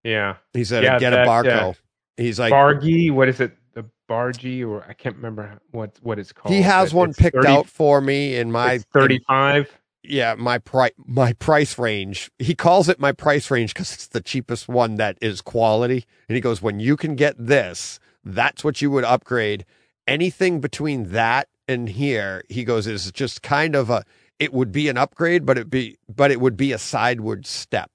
Yeah, 0.03 0.35
He 0.53 0.63
said 0.63 0.83
Yeah, 0.83 0.99
get 0.99 1.13
a 1.13 1.17
that, 1.17 1.27
Barco. 1.27 1.69
uh, 1.71 1.73
He's 2.15 2.39
like 2.39 2.53
Bargy, 2.53 3.11
what 3.11 3.27
is 3.27 3.39
it? 3.39 3.51
The 3.73 3.85
Bargy, 4.09 4.65
or 4.65 4.83
I 4.87 4.93
can't 4.93 5.15
remember 5.15 5.59
what 5.71 5.97
what 6.01 6.17
it's 6.19 6.31
called. 6.31 6.53
he 6.55 6.61
has 6.61 6.93
one 6.93 7.13
picked 7.13 7.35
30 7.35 7.47
out 7.47 7.67
for 7.67 7.99
me 7.99 8.35
in 8.37 8.51
my 8.51 8.77
35. 8.93 9.75
Yeah, 10.03 10.35
my 10.35 10.57
price 10.57 10.91
my 11.05 11.33
price 11.33 11.77
range. 11.77 12.31
He 12.39 12.55
calls 12.55 12.87
it 12.87 12.99
my 12.99 13.11
price 13.11 13.51
range 13.51 13.73
cuz 13.73 13.93
it's 13.93 14.07
the 14.07 14.21
cheapest 14.21 14.67
one 14.69 14.95
that 14.95 15.17
is 15.21 15.41
quality. 15.41 16.05
And 16.29 16.35
he 16.35 16.41
goes 16.41 16.61
when 16.61 16.79
you 16.79 16.95
can 16.95 17.15
get 17.15 17.35
this, 17.37 17.99
that's 18.23 18.63
what 18.63 18.81
you 18.81 18.89
would 18.91 19.03
upgrade. 19.03 19.65
Anything 20.07 20.61
between 20.61 21.09
that 21.11 21.49
and 21.67 21.89
here, 21.89 22.43
he 22.47 22.63
goes 22.63 22.87
is 22.87 23.11
just 23.11 23.41
kind 23.41 23.75
of 23.75 23.89
a 23.89 24.03
it 24.39 24.53
would 24.53 24.71
be 24.71 24.87
an 24.87 24.97
upgrade, 24.97 25.45
but 25.45 25.57
it 25.57 25.69
be 25.69 25.97
but 26.07 26.31
it 26.31 26.39
would 26.39 26.55
be 26.55 26.71
a 26.71 26.77
sideward 26.77 27.45
step. 27.45 27.91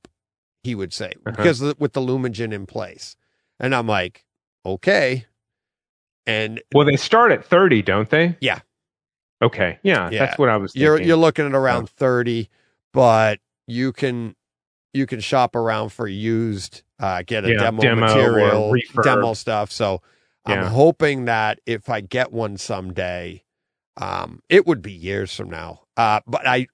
He 0.62 0.74
would 0.74 0.92
say 0.92 1.12
Uh-huh. 1.24 1.30
because 1.36 1.60
the- 1.60 1.76
with 1.78 1.92
the 1.94 2.00
Lumagen 2.00 2.52
in 2.52 2.66
place, 2.66 3.16
and 3.58 3.74
I'm 3.74 3.86
like, 3.86 4.24
okay, 4.66 5.26
and 6.26 6.60
Well, 6.74 6.86
they 6.86 6.96
start 6.96 7.32
at 7.32 7.44
30, 7.44 7.82
don't 7.82 8.10
they? 8.10 8.36
Yeah. 8.40 8.60
Okay. 9.42 9.78
Yeah, 9.82 10.10
Yeah. 10.10 10.20
that's 10.26 10.38
what 10.38 10.48
I 10.48 10.56
was 10.56 10.74
you're 10.74 11.00
you're 11.00 11.16
looking 11.16 11.46
at 11.46 11.54
around 11.54 11.88
thirty, 11.90 12.48
but 12.92 13.40
you 13.66 13.92
can 13.92 14.36
you 14.92 15.06
can 15.06 15.20
shop 15.20 15.56
around 15.56 15.90
for 15.90 16.06
used, 16.06 16.82
uh, 17.00 17.22
get 17.26 17.44
a 17.44 17.50
Yeah, 17.50 17.58
demo, 17.64 17.82
demo 17.82 18.00
material, 18.00 18.74
demo 19.02 19.34
stuff. 19.34 19.72
So 19.72 20.02
I'm 20.44 20.66
hoping 20.68 21.24
that 21.26 21.60
if 21.66 21.88
I 21.88 22.00
get 22.00 22.32
one 22.32 22.56
someday, 22.56 23.44
um, 23.96 24.40
it 24.48 24.66
would 24.66 24.82
be 24.82 24.92
years 24.92 25.34
from 25.34 25.50
now. 25.50 25.82
Uh, 25.96 26.20
but 26.26 26.46
I 26.46 26.68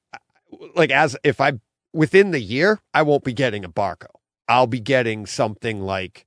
like 0.75 0.91
as 0.91 1.17
if 1.25 1.41
I 1.41 1.53
within 1.93 2.31
the 2.33 2.41
year, 2.41 2.81
I 2.95 3.03
won't 3.03 3.25
be 3.25 3.33
getting 3.33 3.65
a 3.65 3.69
Barco. 3.69 4.07
I'll 4.49 4.67
be 4.67 4.81
getting 4.81 5.27
something 5.27 5.81
like 5.81 6.27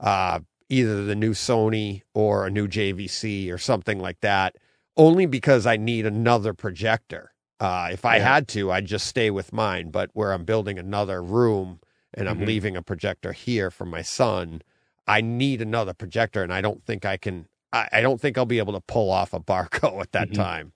uh, 0.00 0.40
either 0.68 1.04
the 1.04 1.14
new 1.14 1.32
Sony 1.32 2.02
or 2.14 2.46
a 2.46 2.50
new 2.50 2.66
JVC 2.66 3.50
or 3.52 3.58
something 3.58 3.98
like 4.00 4.20
that, 4.20 4.56
only 5.00 5.26
because 5.26 5.66
I 5.66 5.76
need 5.78 6.06
another 6.06 6.54
projector. 6.54 7.32
Uh, 7.58 7.88
if 7.92 8.04
I 8.04 8.16
Yeah. 8.18 8.34
had 8.34 8.48
to, 8.48 8.70
I'd 8.70 8.86
just 8.86 9.06
stay 9.06 9.30
with 9.30 9.52
mine. 9.52 9.90
But 9.90 10.10
where 10.12 10.32
I'm 10.32 10.44
building 10.44 10.78
another 10.78 11.22
room 11.22 11.80
and 12.14 12.28
I'm 12.28 12.40
Mhm. 12.40 12.46
leaving 12.46 12.76
a 12.76 12.82
projector 12.82 13.32
here 13.32 13.70
for 13.70 13.86
my 13.86 14.02
son, 14.02 14.62
I 15.08 15.22
need 15.22 15.62
another 15.62 15.94
projector, 15.94 16.42
and 16.42 16.52
I 16.52 16.60
don't 16.60 16.84
think 16.84 17.04
I 17.06 17.16
can. 17.16 17.46
I, 17.72 17.88
I 17.94 18.00
don't 18.02 18.20
think 18.20 18.36
I'll 18.38 18.46
be 18.46 18.58
able 18.58 18.74
to 18.74 18.80
pull 18.80 19.10
off 19.10 19.32
a 19.32 19.40
Barco 19.40 20.00
at 20.04 20.12
that 20.12 20.30
Mhm. 20.30 20.34
time. 20.34 20.72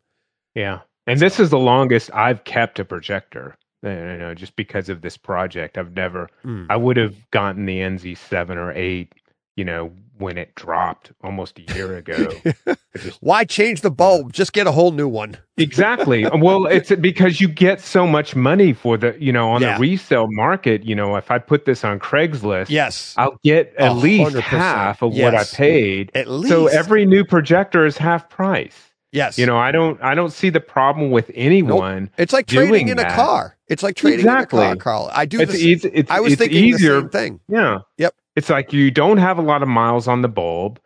yeah. 0.55 0.81
And 1.07 1.21
this 1.21 1.39
is 1.41 1.51
the 1.51 1.59
longest 1.59 2.11
I've 2.15 2.45
kept 2.45 2.79
a 2.79 2.85
projector. 2.85 3.57
uh, 3.85 3.91
You 3.91 4.19
know, 4.19 4.35
just 4.35 4.57
because 4.57 4.89
of 4.89 5.03
this 5.03 5.19
project, 5.19 5.77
I've 5.77 5.93
never. 5.95 6.31
Mm. 6.47 6.67
I 6.71 6.77
would 6.77 6.97
have 6.97 7.31
gotten 7.31 7.67
the 7.67 7.81
NZ7 7.81 8.57
or 8.57 8.73
8. 8.73 9.13
You 9.57 9.65
know, 9.67 9.93
when 10.19 10.39
it 10.39 10.55
dropped 10.55 11.11
almost 11.23 11.59
a 11.59 11.75
year 11.75 11.97
ago. 11.97 12.31
Just 12.97 13.19
Why 13.21 13.45
change 13.45 13.81
the 13.81 13.91
bulb? 13.91 14.33
Just 14.33 14.53
get 14.53 14.67
a 14.67 14.73
whole 14.73 14.93
new 14.93 15.09
one. 15.09 15.37
Exactly. 15.57 16.25
well, 16.39 16.67
it's 16.67 16.91
because 16.97 17.41
you 17.41 17.49
get 17.49 17.81
so 17.81 18.07
much 18.07 18.37
money 18.37 18.73
for 18.73 18.97
the, 18.97 19.17
you 19.19 19.33
know, 19.33 19.51
on 19.51 19.63
Yeah. 19.63 19.75
the 19.75 19.81
resale 19.81 20.27
market. 20.31 20.85
You 20.85 20.95
know, 20.95 21.17
if 21.17 21.31
I 21.31 21.39
put 21.39 21.65
this 21.65 21.85
on 21.85 21.99
Craigslist, 21.99 22.69
Yes, 22.71 23.15
I'll 23.17 23.37
get 23.43 23.75
at 23.77 23.97
least 23.97 24.23
hundred 24.25 24.45
percent. 24.45 24.63
half 24.63 25.03
of 25.03 25.13
what 25.15 25.35
I 25.35 25.43
paid. 25.45 26.13
at 26.15 26.29
least. 26.29 26.49
So 26.49 26.67
every 26.69 27.07
new 27.07 27.25
projector 27.25 27.85
is 27.85 27.97
half 27.97 28.29
price. 28.31 28.77
yes, 29.13 29.37
You 29.39 29.47
know, 29.47 29.57
I 29.57 29.73
don't, 29.73 30.01
I 30.03 30.15
don't 30.15 30.33
see 30.33 30.51
the 30.51 30.61
problem 30.61 31.11
with 31.11 31.31
anyone. 31.35 32.11
It's 32.19 32.33
like 32.33 32.47
trading 32.47 32.89
in 32.89 32.99
a 32.99 33.03
that. 33.03 33.13
car. 33.17 33.57
It's 33.69 33.83
like 33.83 33.97
trading 33.97 34.21
in 34.21 34.29
a 34.29 34.33
Exactly. 34.33 34.61
car, 34.61 34.77
Carl. 34.77 35.11
I 35.13 35.25
do 35.27 35.41
It's, 35.41 35.53
this. 35.53 35.61
easy, 35.63 35.89
it's, 35.93 36.11
I 36.11 36.21
was 36.21 36.35
thinking 36.37 36.65
easier. 36.65 36.95
the 36.97 37.01
same 37.01 37.09
thing. 37.09 37.41
Yeah. 37.49 37.79
Yep. 37.99 38.15
It's 38.37 38.51
like 38.51 38.73
you 38.73 38.91
don't 38.91 39.19
have 39.19 39.39
a 39.39 39.43
lot 39.43 39.63
of 39.63 39.69
miles 39.69 40.09
on 40.09 40.23
the 40.23 40.29
bulb. 40.29 40.81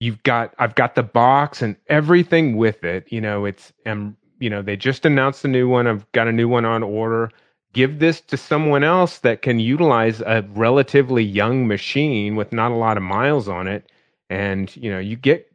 You've 0.00 0.22
got 0.22 0.54
I've 0.58 0.74
got 0.74 0.94
the 0.94 1.02
box 1.02 1.62
and 1.62 1.76
everything 1.88 2.56
with 2.56 2.84
it. 2.84 3.10
You 3.12 3.20
know, 3.20 3.44
it's 3.44 3.72
um 3.86 4.16
you 4.38 4.50
know, 4.50 4.62
they 4.62 4.76
just 4.76 5.04
announced 5.04 5.44
a 5.44 5.48
new 5.48 5.68
one. 5.68 5.86
I've 5.86 6.10
got 6.12 6.28
a 6.28 6.32
new 6.32 6.48
one 6.48 6.64
on 6.64 6.82
order. 6.82 7.30
Give 7.72 7.98
this 7.98 8.20
to 8.22 8.36
someone 8.36 8.82
else 8.82 9.18
that 9.18 9.42
can 9.42 9.60
utilize 9.60 10.20
a 10.22 10.44
relatively 10.54 11.22
young 11.22 11.68
machine 11.68 12.36
with 12.36 12.52
not 12.52 12.72
a 12.72 12.74
lot 12.76 12.96
of 12.96 13.02
miles 13.02 13.48
on 13.48 13.68
it 13.68 13.90
and 14.30 14.74
you 14.76 14.90
know, 14.90 14.98
you 14.98 15.16
get 15.16 15.50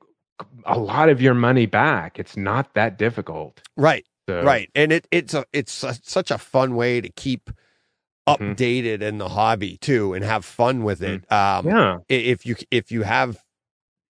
a 0.66 0.78
lot 0.78 1.10
of 1.10 1.22
your 1.22 1.34
money 1.34 1.66
back. 1.66 2.20
It's 2.20 2.38
not 2.38 2.74
that 2.76 2.98
difficult. 2.98 3.62
Right, 3.78 4.06
So, 4.30 4.44
right, 4.44 4.70
and 4.76 4.92
it 4.92 5.08
it's 5.12 5.34
a 5.34 5.46
it's 5.54 5.84
a, 5.84 5.96
such 6.04 6.30
a 6.32 6.38
fun 6.38 6.76
way 6.76 7.02
to 7.02 7.10
keep. 7.10 7.50
Updated 8.28 9.02
in 9.02 9.18
the 9.20 9.30
hobby 9.30 9.78
too, 9.78 10.14
and 10.14 10.24
have 10.26 10.44
fun 10.46 10.84
with 10.84 11.02
it. 11.04 11.32
Um, 11.32 11.68
Yeah. 11.68 11.98
if 12.10 12.46
you 12.46 12.56
if 12.72 12.92
you 12.92 13.04
have, 13.04 13.44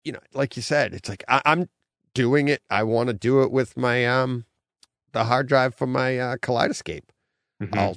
you 0.05 0.13
know, 0.13 0.19
like 0.35 0.57
you 0.57 0.63
said, 0.63 0.95
it's 0.95 1.09
like 1.09 1.23
I, 1.29 1.41
I'm 1.45 1.69
doing 2.15 2.49
it. 2.49 2.61
I 2.69 2.83
want 2.83 3.07
to 3.09 3.13
do 3.15 3.43
it 3.43 3.53
with 3.53 3.77
my 3.77 4.05
um 4.07 4.47
the 5.13 5.25
hard 5.25 5.47
drive 5.49 5.75
for 5.75 5.87
my 5.87 6.19
uh, 6.19 6.37
Kaleidescape. 6.37 7.05
Mhm. 7.63 7.77
I'll 7.79 7.97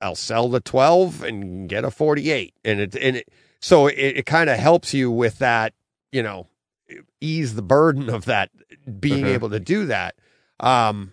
I'll 0.00 0.16
sell 0.16 0.48
the 0.48 0.60
12 0.60 1.22
and 1.22 1.68
get 1.68 1.84
a 1.84 1.90
48 1.90 2.54
and 2.64 2.80
it 2.80 2.96
and 2.96 3.16
it 3.18 3.28
so 3.60 3.86
it, 3.86 3.94
it 3.94 4.26
kind 4.26 4.50
of 4.50 4.58
helps 4.58 4.92
you 4.92 5.12
with 5.12 5.38
that 5.38 5.74
you 6.10 6.24
know 6.24 6.48
ease 7.20 7.54
the 7.54 7.62
burden 7.62 8.08
of 8.10 8.24
that 8.24 8.50
being 8.98 9.26
Mhm. 9.26 9.34
able 9.34 9.50
to 9.50 9.60
do 9.60 9.86
that 9.86 10.16
um 10.58 11.12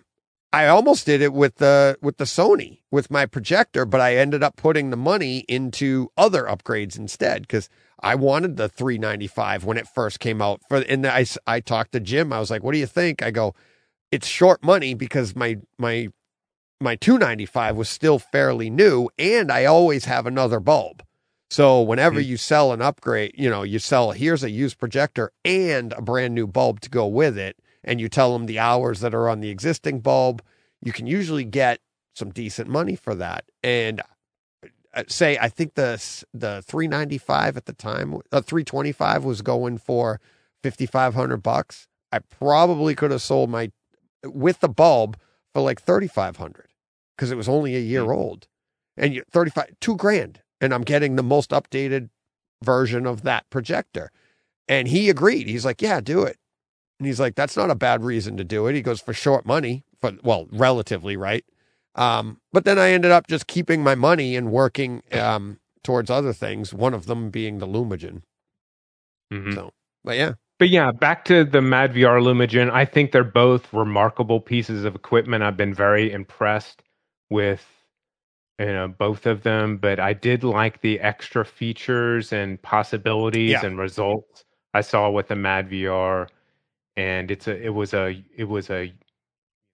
I 0.52 0.66
almost 0.66 1.06
did 1.06 1.22
it 1.22 1.32
with 1.32 1.56
the 1.56 1.96
with 2.02 2.16
the 2.16 2.24
Sony 2.24 2.80
with 2.90 3.10
my 3.10 3.26
projector 3.26 3.84
but 3.84 4.00
I 4.00 4.16
ended 4.16 4.42
up 4.42 4.56
putting 4.56 4.90
the 4.90 4.96
money 4.96 5.38
into 5.48 6.10
other 6.16 6.44
upgrades 6.44 6.98
instead 6.98 7.48
cuz 7.48 7.68
I 8.02 8.14
wanted 8.14 8.56
the 8.56 8.68
395 8.68 9.64
when 9.64 9.76
it 9.76 9.86
first 9.86 10.18
came 10.20 10.42
out 10.42 10.60
for 10.68 10.78
and 10.78 11.06
I 11.06 11.24
I 11.46 11.60
talked 11.60 11.92
to 11.92 12.00
Jim 12.00 12.32
I 12.32 12.40
was 12.40 12.50
like 12.50 12.62
what 12.62 12.72
do 12.72 12.78
you 12.78 12.86
think 12.86 13.22
I 13.22 13.30
go 13.30 13.54
it's 14.10 14.26
short 14.26 14.64
money 14.64 14.94
because 14.94 15.36
my 15.36 15.58
my 15.78 16.08
my 16.80 16.96
295 16.96 17.76
was 17.76 17.88
still 17.88 18.18
fairly 18.18 18.70
new 18.70 19.08
and 19.18 19.52
I 19.52 19.66
always 19.66 20.06
have 20.06 20.26
another 20.26 20.60
bulb. 20.60 21.02
So 21.50 21.82
whenever 21.82 22.20
Mhm. 22.20 22.26
you 22.26 22.36
sell 22.38 22.72
an 22.72 22.80
upgrade, 22.80 23.32
you 23.36 23.50
know, 23.50 23.62
you 23.62 23.78
sell 23.78 24.12
here's 24.12 24.42
a 24.42 24.50
used 24.50 24.78
projector 24.78 25.30
and 25.44 25.92
a 25.92 26.00
brand 26.00 26.34
new 26.34 26.46
bulb 26.46 26.80
to 26.80 26.88
go 26.90 27.06
with 27.06 27.36
it 27.36 27.56
and 27.84 28.00
you 28.00 28.08
tell 28.08 28.32
them 28.32 28.46
the 28.46 28.58
hours 28.58 29.00
that 29.00 29.14
are 29.14 29.28
on 29.28 29.40
the 29.40 29.50
existing 29.50 30.00
bulb, 30.00 30.42
you 30.82 30.92
can 30.92 31.06
usually 31.06 31.44
get 31.44 31.80
some 32.14 32.30
decent 32.30 32.68
money 32.68 32.96
for 32.96 33.14
that. 33.14 33.44
And 33.62 34.02
uh, 34.94 35.04
say 35.08 35.38
I 35.38 35.48
think 35.48 35.74
the 35.74 35.92
the 36.34 36.62
395 36.62 37.56
at 37.56 37.66
the 37.66 37.72
time, 37.72 38.14
uh, 38.32 38.40
325 38.40 39.24
was 39.24 39.42
going 39.42 39.78
for 39.78 40.20
5500 40.62 41.38
bucks. 41.38 41.86
I 42.12 42.18
probably 42.18 42.94
could 42.94 43.10
have 43.10 43.22
sold 43.22 43.50
my 43.50 43.70
with 44.24 44.60
the 44.60 44.68
bulb 44.68 45.16
for 45.54 45.62
like 45.62 45.80
3500 45.80 46.68
because 47.16 47.30
it 47.30 47.36
was 47.36 47.48
only 47.48 47.76
a 47.76 47.80
year 47.80 48.10
old. 48.10 48.48
And 48.96 49.14
you 49.14 49.22
35 49.30 49.76
2 49.80 49.96
grand 49.96 50.42
and 50.60 50.74
I'm 50.74 50.82
getting 50.82 51.16
the 51.16 51.22
most 51.22 51.50
updated 51.50 52.10
version 52.62 53.06
of 53.06 53.22
that 53.22 53.48
projector. 53.48 54.10
And 54.68 54.88
he 54.88 55.08
agreed. 55.08 55.48
He's 55.48 55.64
like 55.64 55.80
yeah 55.80 56.00
do 56.00 56.22
it 56.24 56.39
and 57.00 57.06
he's 57.08 57.18
like 57.18 57.34
that's 57.34 57.56
not 57.56 57.70
a 57.72 57.74
bad 57.74 58.04
reason 58.04 58.36
to 58.36 58.44
do 58.44 58.68
it 58.68 58.76
he 58.76 58.82
goes 58.82 59.00
for 59.00 59.12
short 59.14 59.44
money 59.46 59.84
for 60.00 60.12
well 60.22 60.46
relatively 60.52 61.16
right 61.16 61.44
Um, 61.96 62.40
but 62.52 62.64
then 62.64 62.78
I 62.78 62.90
ended 62.92 63.10
up 63.10 63.26
just 63.26 63.48
keeping 63.48 63.82
my 63.82 63.96
money 63.96 64.36
and 64.36 64.52
working 64.52 65.02
um, 65.12 65.58
towards 65.82 66.08
other 66.10 66.32
things. 66.32 66.72
One 66.72 66.94
of 66.94 67.06
them 67.06 67.30
being 67.30 67.58
the 67.58 67.66
Lumagen. 67.66 68.22
Mhm. 69.32 69.54
So, 69.54 69.72
but 70.04 70.16
yeah, 70.16 70.34
But 70.60 70.68
yeah, 70.70 70.92
back 70.92 71.24
to 71.26 71.44
the 71.44 71.60
Mad 71.62 71.92
VR 71.94 72.20
Lumagen. 72.20 72.70
I 72.70 72.84
think 72.84 73.12
they're 73.12 73.24
both 73.24 73.72
remarkable 73.72 74.40
pieces 74.40 74.84
of 74.84 74.94
equipment. 74.94 75.42
I've 75.42 75.56
been 75.56 75.74
very 75.74 76.12
impressed 76.12 76.82
with 77.30 77.66
you 78.60 78.66
know 78.66 78.88
both 78.88 79.26
of 79.26 79.42
them, 79.42 79.78
but 79.78 79.98
I 80.00 80.12
did 80.12 80.44
like 80.44 80.80
the 80.82 81.00
extra 81.00 81.44
features 81.44 82.32
and 82.32 82.60
possibilities 82.62 83.62
Yeah. 83.62 83.66
and 83.66 83.78
results 83.78 84.44
I 84.74 84.82
saw 84.82 85.10
with 85.10 85.28
the 85.28 85.36
Mad 85.36 85.68
VR. 85.70 86.28
And 87.00 87.30
it's 87.30 87.48
a 87.48 87.56
it 87.56 87.70
was 87.70 87.94
a 87.94 88.22
it 88.36 88.44
was 88.44 88.68
a 88.68 88.86
you 88.86 88.92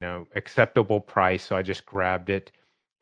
know 0.00 0.28
acceptable 0.36 1.00
price, 1.00 1.42
so 1.42 1.56
I 1.56 1.62
just 1.62 1.84
grabbed 1.84 2.30
it. 2.30 2.52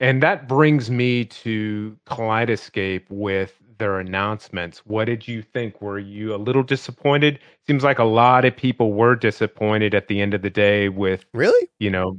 And 0.00 0.22
that 0.22 0.48
brings 0.48 0.90
me 0.90 1.26
to 1.26 1.96
Kaleidescape 2.06 3.04
with 3.10 3.60
their 3.78 4.00
announcements. 4.00 4.78
What 4.86 5.04
did 5.04 5.28
you 5.28 5.42
think? 5.42 5.82
Were 5.82 5.98
you 5.98 6.34
a 6.34 6.36
little 6.36 6.62
disappointed? 6.62 7.38
Seems 7.66 7.84
like 7.84 7.98
a 7.98 8.04
lot 8.04 8.46
of 8.46 8.56
people 8.56 8.94
were 8.94 9.14
disappointed 9.14 9.94
at 9.94 10.08
the 10.08 10.22
end 10.22 10.32
of 10.32 10.40
the 10.40 10.50
day 10.50 10.88
with, 10.88 11.26
really? 11.34 11.68
you 11.78 11.90
know, 11.90 12.16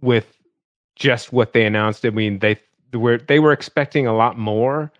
with 0.00 0.38
just 0.94 1.32
what 1.32 1.54
they 1.54 1.66
announced. 1.66 2.06
I 2.06 2.10
mean, 2.10 2.38
they 2.38 2.56
were 2.92 3.18
they 3.18 3.40
were 3.40 3.52
expecting 3.52 4.06
a 4.06 4.14
lot 4.14 4.38
more. 4.38 4.92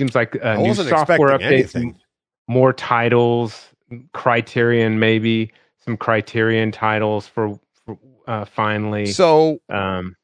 Seems 0.00 0.16
like 0.16 0.34
new 0.34 0.74
software 0.74 1.38
updates, 1.38 1.76
anything. 1.76 2.00
more 2.48 2.72
titles, 2.72 3.68
Criterion 4.12 4.98
maybe 4.98 5.52
some 5.84 5.96
Criterion 5.96 6.72
titles 6.72 7.26
for, 7.26 7.60
for 7.84 7.98
uh, 8.26 8.44
finally. 8.44 9.06
So, 9.06 9.58
um, 9.68 10.16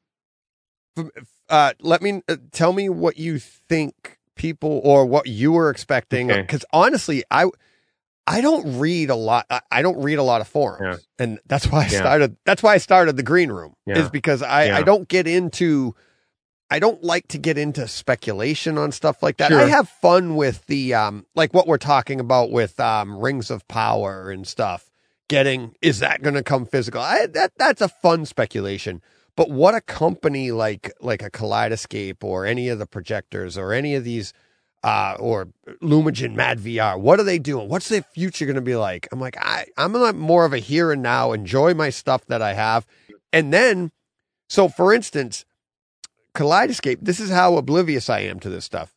uh, 1.49 1.73
let 1.81 2.03
me 2.03 2.23
uh, 2.29 2.37
tell 2.53 2.73
me 2.73 2.89
what 2.89 3.19
you 3.19 3.39
think 3.39 4.19
people 4.35 4.81
or 4.85 5.07
what 5.07 5.27
you 5.27 5.53
were 5.53 5.71
expecting. 5.71 6.31
Okay. 6.31 6.41
Because 6.43 6.65
honestly, 6.73 7.25
I 7.31 7.47
I 8.27 8.41
don't 8.41 8.79
read 8.79 9.11
a 9.11 9.15
lot. 9.15 9.47
I, 9.51 9.61
I 9.71 9.83
don't 9.83 10.01
read 10.03 10.19
a 10.19 10.23
lot 10.23 10.41
of 10.41 10.49
forums, 10.49 11.07
and 11.19 11.41
that's 11.47 11.67
why 11.67 11.81
I 11.81 11.89
Yeah. 11.89 12.01
started. 12.01 12.37
That's 12.45 12.63
why 12.63 12.75
I 12.75 12.79
started 12.79 13.17
the 13.17 13.23
green 13.23 13.51
room. 13.51 13.75
Yeah. 13.87 13.99
Is 13.99 14.11
because 14.11 14.43
I 14.43 14.67
Yeah. 14.67 14.77
I 14.79 14.83
don't 14.83 15.09
get 15.09 15.27
into. 15.27 15.95
I 16.73 16.79
don't 16.79 17.03
like 17.03 17.27
to 17.29 17.39
get 17.39 17.59
into 17.59 17.89
speculation 17.89 18.79
on 18.79 18.93
stuff 18.93 19.25
like 19.25 19.39
that. 19.39 19.51
I 19.53 19.65
have 19.65 19.89
fun 19.89 20.37
with 20.37 20.65
the 20.67 20.95
um 20.95 21.27
like 21.35 21.53
what 21.53 21.67
we're 21.67 21.79
talking 21.79 22.21
about 22.21 22.51
with 22.53 22.79
um 22.79 23.19
rings 23.19 23.51
of 23.51 23.67
power 23.67 24.31
and 24.31 24.47
stuff. 24.47 24.89
Getting 25.31 25.76
is 25.81 26.01
that 26.01 26.22
going 26.22 26.35
to 26.35 26.43
come 26.43 26.66
physical? 26.66 27.01
I, 27.01 27.26
that 27.26 27.53
that's 27.57 27.81
a 27.81 27.89
fun 27.89 28.26
speculation. 28.26 29.01
But 29.37 29.49
what 29.49 29.76
a 29.76 29.81
company 29.81 30.51
like 30.51 30.93
like 31.01 31.22
a 31.22 31.31
Kaleidescape 31.31 32.24
or 32.24 32.45
any 32.45 32.68
of 32.68 32.81
the 32.81 32.87
projectors 32.87 33.57
or 33.57 33.72
any 33.72 33.95
of 33.95 34.03
these 34.03 34.33
uh 34.83 35.14
or 35.20 35.51
Lumagen 35.81 36.35
Mad 36.35 36.59
VR, 36.59 36.99
what 36.99 37.20
are 37.20 37.22
they 37.22 37.39
doing? 37.39 37.68
What's 37.68 37.89
their 37.89 38.03
future 38.03 38.45
going 38.45 38.57
to 38.57 38.61
be 38.61 38.74
like? 38.74 39.07
I'm 39.12 39.20
like 39.20 39.37
I 39.39 39.66
I'm 39.76 39.93
more 40.18 40.45
of 40.45 40.53
a 40.53 40.59
here 40.59 40.91
and 40.91 41.01
now, 41.01 41.31
enjoy 41.31 41.74
my 41.74 41.91
stuff 41.91 42.26
that 42.26 42.43
I 42.43 42.55
have. 42.55 42.85
And 43.33 43.53
then 43.53 43.93
so 44.49 44.68
for 44.68 44.93
instance, 44.93 45.45
Kaleidescape, 46.35 46.99
this 47.03 47.20
is 47.20 47.31
how 47.31 47.57
oblivious 47.57 48.11
I 48.11 48.22
am 48.22 48.41
to 48.41 48.51
this 48.51 48.64
stuff. 48.64 48.97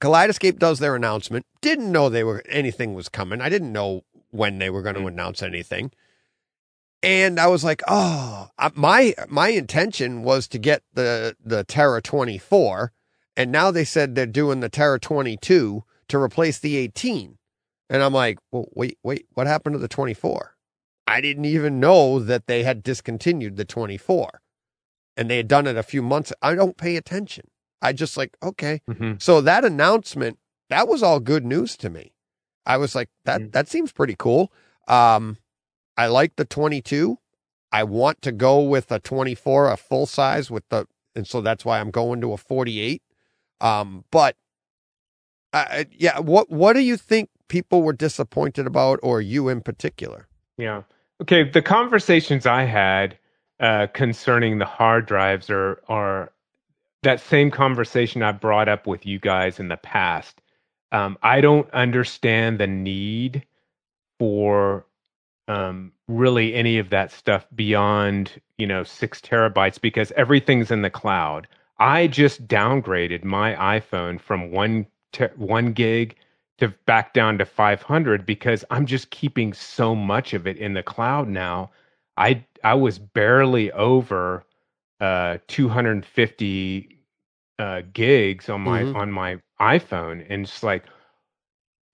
Kaleidescape 0.00 0.60
does 0.60 0.78
their 0.78 0.94
announcement. 0.94 1.44
Didn't 1.60 1.90
know 1.90 2.08
they 2.08 2.22
were 2.22 2.44
anything 2.48 2.94
was 2.94 3.08
coming. 3.08 3.40
I 3.40 3.48
didn't 3.48 3.72
know 3.72 4.04
when 4.30 4.58
they 4.58 4.70
were 4.70 4.82
going 4.82 4.94
to 4.96 5.00
Mhm. 5.02 5.08
announce 5.08 5.42
anything. 5.42 5.92
And 7.02 7.40
I 7.40 7.46
was 7.46 7.64
like, 7.64 7.82
oh, 7.88 8.50
my 8.74 9.14
my 9.28 9.48
intention 9.48 10.22
was 10.22 10.46
to 10.48 10.58
get 10.58 10.82
the 10.92 11.34
the 11.42 11.64
Terra 11.64 12.02
24, 12.02 12.92
and 13.36 13.50
now 13.50 13.70
they 13.70 13.84
said 13.84 14.14
they're 14.14 14.26
doing 14.26 14.60
the 14.60 14.68
Terra 14.68 15.00
22 15.00 15.84
to 16.08 16.18
replace 16.18 16.58
the 16.58 16.76
18. 16.76 17.38
And 17.88 18.02
I'm 18.02 18.12
like, 18.12 18.38
well, 18.52 18.68
wait, 18.74 18.98
wait, 19.02 19.26
what 19.32 19.46
happened 19.46 19.74
to 19.74 19.78
the 19.78 19.88
24? 19.88 20.56
I 21.06 21.20
didn't 21.20 21.46
even 21.46 21.80
know 21.80 22.18
that 22.20 22.46
they 22.46 22.62
had 22.64 22.82
discontinued 22.82 23.56
the 23.56 23.64
24, 23.64 24.42
and 25.16 25.30
they 25.30 25.38
had 25.38 25.48
done 25.48 25.66
it 25.66 25.76
a 25.76 25.82
few 25.82 26.02
months. 26.02 26.32
I 26.42 26.54
don't 26.54 26.76
pay 26.76 26.96
attention. 26.96 27.48
I 27.82 27.94
just 27.94 28.16
like, 28.18 28.36
okay, 28.42 28.82
mhm. 28.88 29.20
so 29.20 29.40
that 29.40 29.64
announcement, 29.64 30.38
that 30.68 30.86
was 30.86 31.02
all 31.02 31.18
good 31.18 31.46
news 31.46 31.76
to 31.78 31.88
me. 31.88 32.12
I 32.66 32.76
was 32.76 32.94
like, 32.94 33.08
that 33.24 33.40
Mm. 33.40 33.52
that 33.52 33.68
seems 33.68 33.92
pretty 33.92 34.14
cool. 34.18 34.52
Um, 34.88 35.38
I 35.96 36.06
like 36.06 36.36
the 36.36 36.44
22. 36.44 37.18
I 37.72 37.84
want 37.84 38.20
to 38.22 38.32
go 38.32 38.60
with 38.62 38.90
a 38.90 38.98
24, 38.98 39.70
a 39.70 39.76
full 39.76 40.06
size 40.06 40.50
with 40.50 40.68
the, 40.70 40.86
and 41.14 41.26
so 41.26 41.40
that's 41.40 41.64
why 41.64 41.78
I'm 41.80 41.90
going 41.90 42.20
to 42.22 42.32
a 42.32 42.36
48. 42.36 43.02
Um, 43.60 44.04
but 44.10 44.36
uh, 45.52 45.84
yeah, 45.92 46.18
what 46.20 46.50
what 46.50 46.74
do 46.74 46.80
you 46.80 46.96
think 46.96 47.28
people 47.48 47.82
were 47.82 47.92
disappointed 47.92 48.66
about, 48.66 49.00
or 49.02 49.20
you 49.20 49.48
in 49.48 49.60
particular? 49.60 50.28
Yeah. 50.56 50.82
Okay. 51.22 51.42
The 51.44 51.62
conversations 51.62 52.46
I 52.46 52.64
had 52.64 53.18
uh, 53.58 53.88
concerning 53.92 54.58
the 54.58 54.64
hard 54.64 55.06
drives 55.06 55.50
are 55.50 55.82
are 55.88 56.32
that 57.02 57.20
same 57.20 57.50
conversation 57.50 58.22
I 58.22 58.32
brought 58.32 58.68
up 58.68 58.86
with 58.86 59.06
you 59.06 59.18
guys 59.18 59.58
in 59.58 59.68
the 59.68 59.76
past. 59.76 60.39
Um, 60.92 61.18
I 61.22 61.40
don't 61.40 61.70
understand 61.72 62.58
the 62.60 62.66
need 62.66 63.44
for 64.18 64.86
um, 65.48 65.92
really 66.08 66.54
any 66.54 66.78
of 66.78 66.90
that 66.90 67.12
stuff 67.12 67.46
beyond 67.54 68.40
you 68.58 68.66
know 68.66 68.84
six 68.84 69.20
terabytes 69.20 69.80
because 69.80 70.12
everything's 70.12 70.70
in 70.70 70.82
the 70.82 70.90
cloud. 70.90 71.48
I 71.78 72.06
just 72.08 72.46
downgraded 72.48 73.24
my 73.24 73.54
iPhone 73.80 74.20
from 74.20 74.50
one 74.52 74.86
te- 75.12 75.26
one 75.36 75.72
gig 75.72 76.16
to 76.58 76.68
back 76.86 77.14
down 77.14 77.38
to 77.38 77.46
500 77.46 78.26
because 78.26 78.64
I'm 78.70 78.86
just 78.86 79.10
keeping 79.10 79.52
so 79.54 79.94
much 79.94 80.34
of 80.34 80.46
it 80.46 80.58
in 80.58 80.74
the 80.74 80.82
cloud 80.82 81.28
now. 81.28 81.70
I 82.16 82.44
I 82.64 82.74
was 82.74 82.98
barely 82.98 83.72
over 83.72 84.44
uh 85.00 85.38
250 85.48 86.99
uh 87.60 87.82
gigs 87.92 88.48
on 88.48 88.62
my 88.62 88.82
Mhm. 88.82 88.94
on 88.96 89.12
my 89.12 89.38
iPhone 89.60 90.24
and 90.30 90.44
it's 90.44 90.62
like 90.62 90.84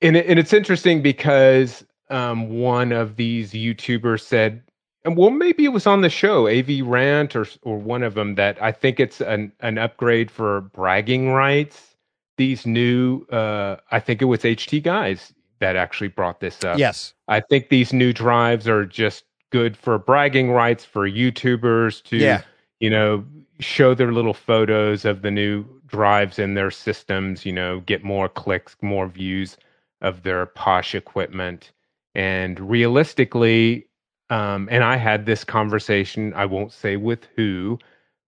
and 0.02 0.16
it, 0.16 0.26
and 0.26 0.38
it's 0.38 0.52
interesting 0.52 1.02
because 1.02 1.84
um 2.10 2.48
one 2.50 2.92
of 2.92 3.16
these 3.16 3.52
YouTubers 3.52 4.20
said 4.20 4.62
and 5.04 5.16
well 5.16 5.30
maybe 5.30 5.64
it 5.64 5.72
was 5.72 5.86
on 5.86 6.00
the 6.02 6.08
show 6.10 6.46
AV 6.48 6.82
Rant 6.82 7.34
or 7.34 7.46
or 7.62 7.78
one 7.78 8.02
of 8.02 8.14
them 8.14 8.36
that 8.36 8.62
I 8.62 8.72
think 8.72 9.00
it's 9.00 9.20
an 9.20 9.52
an 9.60 9.78
upgrade 9.78 10.30
for 10.30 10.60
bragging 10.60 11.32
rights 11.32 11.96
these 12.36 12.66
new 12.66 13.22
uh 13.32 13.76
I 13.90 13.98
think 14.00 14.22
it 14.22 14.26
was 14.26 14.40
HT 14.40 14.82
guys 14.82 15.32
that 15.58 15.74
actually 15.74 16.08
brought 16.08 16.40
this 16.40 16.62
up. 16.64 16.78
Yes. 16.78 17.14
I 17.28 17.40
think 17.40 17.70
these 17.70 17.92
new 17.92 18.12
drives 18.12 18.68
are 18.68 18.84
just 18.84 19.24
good 19.50 19.74
for 19.76 19.98
bragging 19.98 20.50
rights 20.52 20.84
for 20.84 21.08
YouTubers 21.08 22.02
to 22.04 22.16
Yeah. 22.18 22.42
You 22.80 22.90
know 22.90 23.24
show 23.60 23.94
their 23.94 24.12
little 24.12 24.34
photos 24.34 25.04
of 25.04 25.22
the 25.22 25.30
new 25.30 25.64
drives 25.86 26.38
in 26.38 26.54
their 26.54 26.70
systems, 26.70 27.46
you 27.46 27.52
know, 27.52 27.80
get 27.80 28.04
more 28.04 28.28
clicks, 28.28 28.76
more 28.82 29.06
views 29.06 29.56
of 30.02 30.22
their 30.22 30.46
posh 30.46 30.94
equipment. 30.94 31.72
And 32.14 32.58
realistically, 32.60 33.86
um, 34.30 34.68
and 34.70 34.84
I 34.84 34.96
had 34.96 35.26
this 35.26 35.44
conversation, 35.44 36.32
I 36.34 36.46
won't 36.46 36.72
say 36.72 36.96
with 36.96 37.26
who, 37.36 37.78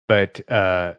but 0.08 0.46
uh, 0.50 0.94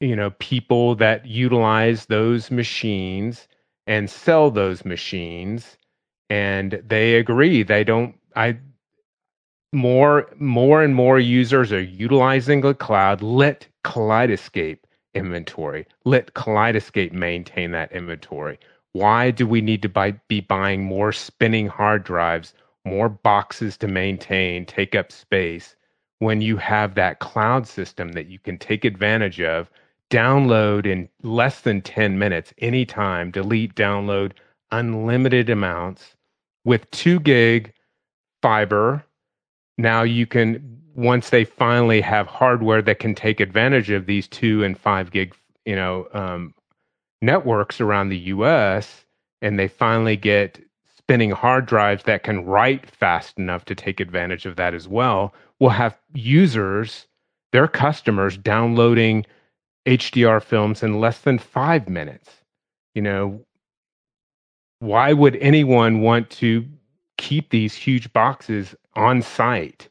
you 0.00 0.16
know, 0.16 0.30
people 0.32 0.94
that 0.96 1.26
utilize 1.26 2.06
those 2.06 2.50
machines 2.50 3.48
and 3.86 4.08
sell 4.10 4.50
those 4.50 4.84
machines, 4.84 5.78
and 6.30 6.82
they 6.86 7.16
agree. 7.16 7.62
They 7.62 7.84
don't. 7.84 8.18
I 8.36 8.58
more 9.74 10.28
more 10.38 10.82
and 10.82 10.94
more 10.94 11.18
users 11.18 11.72
are 11.72 11.82
utilizing 11.82 12.60
the 12.60 12.74
cloud. 12.74 13.22
Let 13.22 13.66
Kaleidescape 13.84 14.78
inventory. 15.14 15.86
Let 16.04 16.34
Kaleidescape 16.34 17.12
maintain 17.12 17.72
that 17.72 17.92
inventory. 17.92 18.58
Why 18.92 19.30
do 19.30 19.46
we 19.46 19.60
need 19.60 19.82
to 19.82 19.88
buy, 19.88 20.12
be 20.28 20.40
buying 20.40 20.84
more 20.84 21.12
spinning 21.12 21.66
hard 21.66 22.04
drives, 22.04 22.54
more 22.84 23.08
boxes 23.08 23.76
to 23.78 23.88
maintain, 23.88 24.66
take 24.66 24.94
up 24.94 25.10
space, 25.10 25.74
when 26.20 26.40
you 26.40 26.56
have 26.56 26.94
that 26.94 27.18
cloud 27.18 27.66
system 27.66 28.12
that 28.12 28.26
you 28.26 28.38
can 28.38 28.56
take 28.56 28.84
advantage 28.84 29.40
of, 29.40 29.68
download 30.10 30.86
in 30.86 31.08
less 31.22 31.62
than 31.62 31.82
10 31.82 32.18
minutes, 32.18 32.52
anytime, 32.58 33.30
delete, 33.30 33.74
download 33.74 34.32
unlimited 34.70 35.50
amounts 35.50 36.14
with 36.64 36.90
two 36.90 37.20
gig 37.20 37.72
fiber. 38.42 39.04
Now 39.78 40.02
you 40.02 40.26
can, 40.26 40.80
once 40.94 41.30
they 41.30 41.44
finally 41.44 42.00
have 42.00 42.26
hardware 42.26 42.82
that 42.82 42.98
can 42.98 43.14
take 43.14 43.40
advantage 43.40 43.90
of 43.90 44.06
these 44.06 44.28
two 44.28 44.62
and 44.62 44.78
five 44.78 45.10
gig, 45.10 45.34
you 45.64 45.74
know, 45.74 46.08
um, 46.12 46.54
networks 47.20 47.80
around 47.80 48.08
the 48.08 48.18
US, 48.18 49.04
and 49.42 49.58
they 49.58 49.68
finally 49.68 50.16
get 50.16 50.60
spinning 50.96 51.30
hard 51.30 51.66
drives 51.66 52.04
that 52.04 52.22
can 52.22 52.44
write 52.44 52.90
fast 52.90 53.38
enough 53.38 53.64
to 53.66 53.74
take 53.74 54.00
advantage 54.00 54.46
of 54.46 54.56
that 54.56 54.74
as 54.74 54.88
well, 54.88 55.34
we'll 55.60 55.70
have 55.70 55.98
users 56.14 57.06
their 57.52 57.68
customers 57.68 58.36
downloading 58.36 59.24
HDR 59.86 60.42
films 60.42 60.82
in 60.82 60.98
less 60.98 61.20
than 61.20 61.38
five 61.38 61.88
minutes. 61.88 62.30
You 62.94 63.02
know, 63.02 63.44
why 64.80 65.12
would 65.12 65.36
anyone 65.36 66.00
want 66.00 66.30
to 66.30 66.66
keep 67.16 67.50
these 67.50 67.74
huge 67.74 68.12
boxes 68.12 68.74
on 68.96 69.22
site 69.22 69.88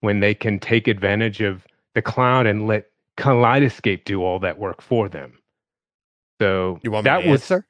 when 0.00 0.20
they 0.20 0.34
can 0.34 0.58
take 0.58 0.88
advantage 0.88 1.40
of 1.40 1.66
the 1.94 2.02
cloud 2.02 2.46
and 2.46 2.66
let 2.66 2.86
Kaleidescape 3.16 4.04
do 4.04 4.22
all 4.22 4.38
that 4.40 4.58
work 4.58 4.82
for 4.82 5.08
them? 5.08 5.38
So 6.40 6.78
You 6.82 6.90
want 6.90 7.04
me 7.04 7.10
that 7.10 7.22
to 7.22 7.30
was 7.30 7.50
answer? 7.50 7.66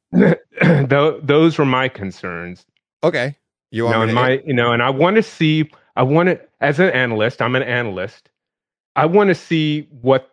those 1.22 1.58
were 1.58 1.64
my 1.66 1.88
concerns. 1.88 2.64
Okay. 3.02 3.36
You 3.70 3.84
want 3.84 3.94
know, 3.94 4.00
me 4.00 4.02
and 4.04 4.10
to 4.10 4.14
my, 4.14 4.42
you 4.46 4.54
know, 4.54 4.72
and 4.72 4.82
I 4.82 4.90
want 4.90 5.16
to 5.16 5.22
see. 5.22 5.70
I 5.96 6.02
want 6.02 6.28
to, 6.28 6.40
as 6.60 6.80
an 6.80 6.90
analyst, 6.90 7.40
I'm 7.40 7.54
an 7.54 7.62
analyst. 7.62 8.30
I 8.96 9.06
want 9.06 9.28
to 9.28 9.34
see 9.34 9.88
what 10.00 10.30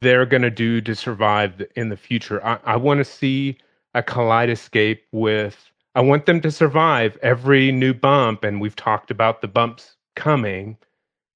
they're 0.00 0.26
going 0.26 0.42
to 0.42 0.50
do 0.50 0.80
to 0.82 0.94
survive 0.94 1.62
in 1.76 1.88
the 1.88 1.96
future. 1.96 2.44
I, 2.44 2.58
I 2.64 2.76
want 2.76 2.98
to 2.98 3.04
see 3.04 3.58
a 3.94 4.02
kaleidescape 4.02 5.00
with. 5.12 5.70
I 5.94 6.00
want 6.00 6.26
them 6.26 6.40
to 6.40 6.50
survive 6.50 7.16
every 7.22 7.70
new 7.72 7.94
bump, 7.94 8.44
and 8.44 8.60
we've 8.60 8.76
talked 8.76 9.10
about 9.10 9.40
the 9.40 9.48
bumps 9.48 9.96
coming. 10.16 10.76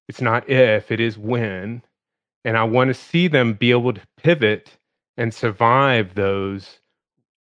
It's 0.09 0.21
not 0.21 0.49
if, 0.49 0.91
it 0.91 1.01
is 1.01 1.19
when, 1.19 1.83
and 2.45 2.57
I 2.57 2.65
want 2.65 2.89
to 2.89 2.95
see 2.95 3.29
them 3.29 3.55
be 3.55 3.71
able 3.71 3.93
to 3.93 4.01
pivot 4.17 4.79
and 5.17 5.33
survive 5.33 6.15
those 6.15 6.81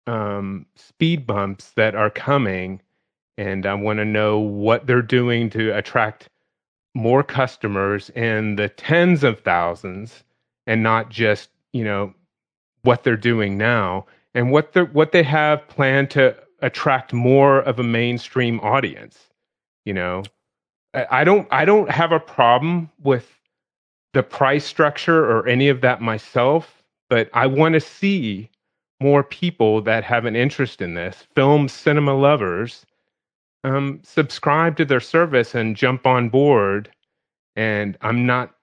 um, 0.06 0.66
speed 0.76 1.26
bumps 1.26 1.72
that 1.76 1.94
are 1.94 2.10
coming 2.10 2.80
and 3.38 3.66
I 3.66 3.74
want 3.74 3.98
to 3.98 4.04
know 4.04 4.38
what 4.38 4.86
they're 4.86 5.02
doing 5.02 5.50
to 5.50 5.76
attract 5.76 6.28
more 6.94 7.22
customers 7.22 8.10
in 8.10 8.56
the 8.56 8.68
tens 8.68 9.22
of 9.22 9.40
thousands 9.40 10.24
and 10.66 10.82
not 10.82 11.10
just, 11.10 11.50
you 11.72 11.84
know, 11.84 12.14
what 12.82 13.04
they're 13.04 13.16
doing 13.16 13.58
now 13.58 14.06
and 14.34 14.50
what 14.50 14.72
they 14.72 14.82
what 14.82 15.12
they 15.12 15.22
have 15.22 15.66
planned 15.68 16.10
to 16.10 16.36
attract 16.60 17.12
more 17.12 17.60
of 17.60 17.78
a 17.78 17.82
mainstream 17.82 18.60
audience. 18.60 19.18
You 19.84 19.94
know, 19.94 20.24
I 21.10 21.24
don't 21.24 21.46
I 21.50 21.64
don't 21.64 21.90
have 21.90 22.12
a 22.12 22.20
problem 22.20 22.90
with 23.02 23.30
the 24.12 24.22
price 24.22 24.64
structure 24.64 25.24
or 25.24 25.46
any 25.46 25.68
of 25.68 25.80
that 25.82 26.00
myself, 26.00 26.82
but 27.10 27.28
I 27.34 27.46
want 27.46 27.74
to 27.74 27.80
see 27.80 28.50
more 29.00 29.22
people 29.22 29.82
that 29.82 30.04
have 30.04 30.24
an 30.24 30.34
interest 30.34 30.80
in 30.80 30.94
this, 30.94 31.26
film 31.34 31.68
cinema 31.68 32.14
lovers, 32.14 32.86
um, 33.64 34.00
subscribe 34.02 34.76
to 34.76 34.84
their 34.84 35.00
service 35.00 35.54
and 35.54 35.76
jump 35.76 36.06
on 36.06 36.28
board. 36.28 36.90
And 37.56 37.98
I'm 38.00 38.26
not, 38.26 38.54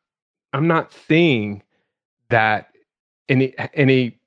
I'm 0.54 0.68
not 0.68 0.92
seeing 0.92 1.62
that 2.30 2.70
any 3.30 3.54
any 3.74 4.18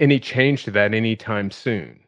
any 0.00 0.18
change 0.18 0.64
to 0.64 0.70
that 0.72 0.94
anytime 0.94 1.50
soon. 1.50 2.01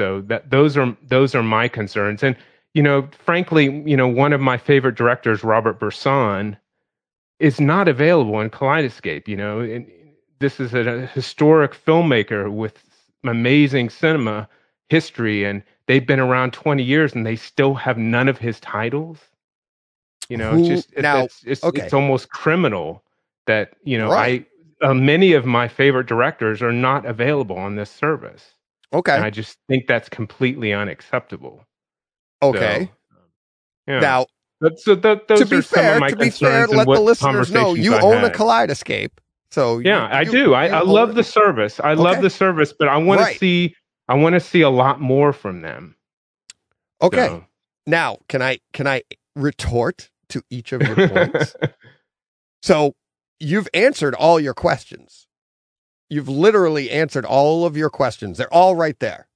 So 0.00 0.20
that 0.22 0.50
those 0.50 0.76
are 0.76 0.96
those 1.02 1.34
are 1.34 1.42
my 1.42 1.68
concerns. 1.68 2.22
And 2.22 2.36
you 2.74 2.82
know, 2.82 3.08
frankly, 3.12 3.64
you 3.86 3.96
know, 3.96 4.08
one 4.08 4.32
of 4.32 4.40
my 4.40 4.56
favorite 4.58 4.96
directors, 4.96 5.44
Robert 5.44 5.78
Bresson, 5.78 6.56
is 7.38 7.60
not 7.60 7.88
available 7.88 8.40
in 8.40 8.50
Kaleidescape. 8.50 9.28
You 9.28 9.36
know, 9.36 9.60
and 9.60 9.90
this 10.40 10.60
is 10.60 10.74
a 10.74 11.06
historic 11.06 11.72
filmmaker 11.72 12.50
with 12.50 12.82
amazing 13.24 13.90
cinema 13.90 14.48
history, 14.88 15.44
and 15.44 15.62
they've 15.86 16.06
been 16.06 16.20
around 16.20 16.52
20 16.52 16.82
years, 16.82 17.14
and 17.14 17.26
they 17.26 17.36
still 17.36 17.74
have 17.74 17.98
none 17.98 18.28
of 18.28 18.38
his 18.38 18.60
titles. 18.60 19.18
You 20.28 20.36
know, 20.38 20.54
Who- 20.54 20.56
it's 20.56 20.66
just 20.66 20.92
now, 20.98 21.26
it's, 21.26 21.42
it's, 21.44 21.68
okay. 21.68 21.72
it's 21.72 21.92
almost 21.92 22.30
criminal 22.30 23.04
that 23.46 23.74
you 23.84 23.98
know 23.98 24.12
Right. 24.12 24.16
I 24.16 24.46
uh, 24.82 24.94
many 24.94 25.32
of 25.34 25.46
my 25.46 25.68
favorite 25.68 26.06
directors 26.06 26.62
are 26.62 26.72
not 26.72 27.06
available 27.06 27.56
on 27.56 27.76
this 27.76 27.90
service, 27.90 28.54
Okay. 28.94 29.14
and 29.14 29.24
I 29.24 29.30
just 29.30 29.58
think 29.68 29.86
that's 29.86 30.08
completely 30.08 30.72
unacceptable. 30.72 31.64
okay. 32.42 32.90
So, 33.10 33.16
yeah. 33.88 34.00
Now, 34.00 34.26
But 34.60 34.78
so 34.80 34.94
th- 34.96 35.20
those 35.28 35.40
to 35.40 35.46
be 35.46 35.56
are 35.56 35.62
some 35.62 35.78
fair, 35.80 35.94
of 35.94 36.00
my 36.00 36.08
to 36.10 36.16
be 36.16 36.30
fair, 36.30 36.66
concerns 36.66 36.72
let 36.72 36.86
the 36.94 37.00
listeners 37.00 37.52
know 37.52 37.74
you 37.74 37.94
I 37.94 38.00
own 38.00 38.16
a 38.18 38.28
had. 38.28 38.34
kaleidescape. 38.34 39.10
So 39.50 39.78
you- 39.78 39.90
Yeah, 39.90 40.04
I 40.06 40.22
you- 40.22 40.30
do. 40.30 40.54
I, 40.54 40.66
you 40.68 40.72
I 40.74 40.80
love 40.82 41.10
it. 41.10 41.14
the 41.16 41.24
service. 41.24 41.80
I 41.80 41.94
love 41.94 42.22
the 42.22 42.30
service, 42.30 42.72
but 42.72 42.88
I 42.88 42.96
want 42.96 43.20
Right. 43.20 43.32
to 43.34 43.38
see. 43.38 43.76
I 44.08 44.14
want 44.14 44.34
to 44.34 44.40
see 44.40 44.60
a 44.62 44.70
lot 44.70 45.00
more 45.00 45.32
from 45.32 45.60
them. 45.62 45.96
Okay. 47.02 47.26
So- 47.26 47.44
Now, 47.86 48.18
can 48.28 48.40
I 48.42 48.60
can 48.72 48.86
I 48.86 49.02
retort 49.36 50.10
to 50.30 50.42
each 50.50 50.72
of 50.72 50.80
your 50.82 51.08
points? 51.08 51.54
so 52.62 52.94
you've 53.40 53.68
answered 53.74 54.14
all 54.14 54.40
your 54.40 54.54
questions. 54.54 55.26
You've 56.10 56.28
literally 56.28 56.90
answered 56.90 57.24
all 57.24 57.64
of 57.66 57.76
your 57.76 57.90
questions. 57.90 58.38
They're 58.38 58.52
all 58.52 58.76
right 58.76 58.98
there. 59.00 59.26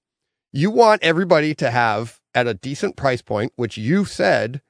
You 0.52 0.70
want 0.70 1.02
everybody 1.02 1.54
to 1.56 1.70
have 1.70 2.20
at 2.34 2.46
a 2.46 2.54
decent 2.54 2.96
price 2.96 3.22
point, 3.22 3.52
which 3.56 3.76
you 3.76 4.04
said. 4.04 4.60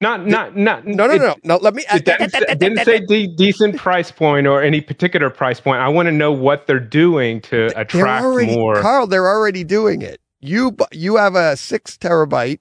not, 0.00 0.26
not, 0.26 0.56
not. 0.56 0.86
No, 0.86 1.06
no, 1.06 1.14
it- 1.14 1.18
no, 1.20 1.34
no. 1.44 1.56
Let 1.56 1.74
me. 1.74 1.84
It 1.92 2.04
didn't, 2.04 2.30
say- 2.30 2.54
didn't 2.54 2.84
say 2.84 3.00
de- 3.00 3.34
decent 3.36 3.76
price 3.76 4.10
point 4.10 4.46
or 4.46 4.62
any 4.62 4.80
particular 4.80 5.30
price 5.30 5.60
point. 5.60 5.80
I 5.80 5.88
want 5.88 6.06
to 6.06 6.12
know 6.12 6.32
what 6.32 6.66
they're 6.66 6.78
doing 6.78 7.40
to 7.42 7.66
attract 7.78 8.24
already, 8.24 8.54
more. 8.54 8.80
Carl, 8.80 9.06
they're 9.06 9.28
already 9.28 9.64
doing 9.64 10.02
it. 10.02 10.20
You 10.40 10.76
you 10.92 11.16
have 11.16 11.34
a 11.34 11.56
six 11.56 11.96
terabyte 11.96 12.60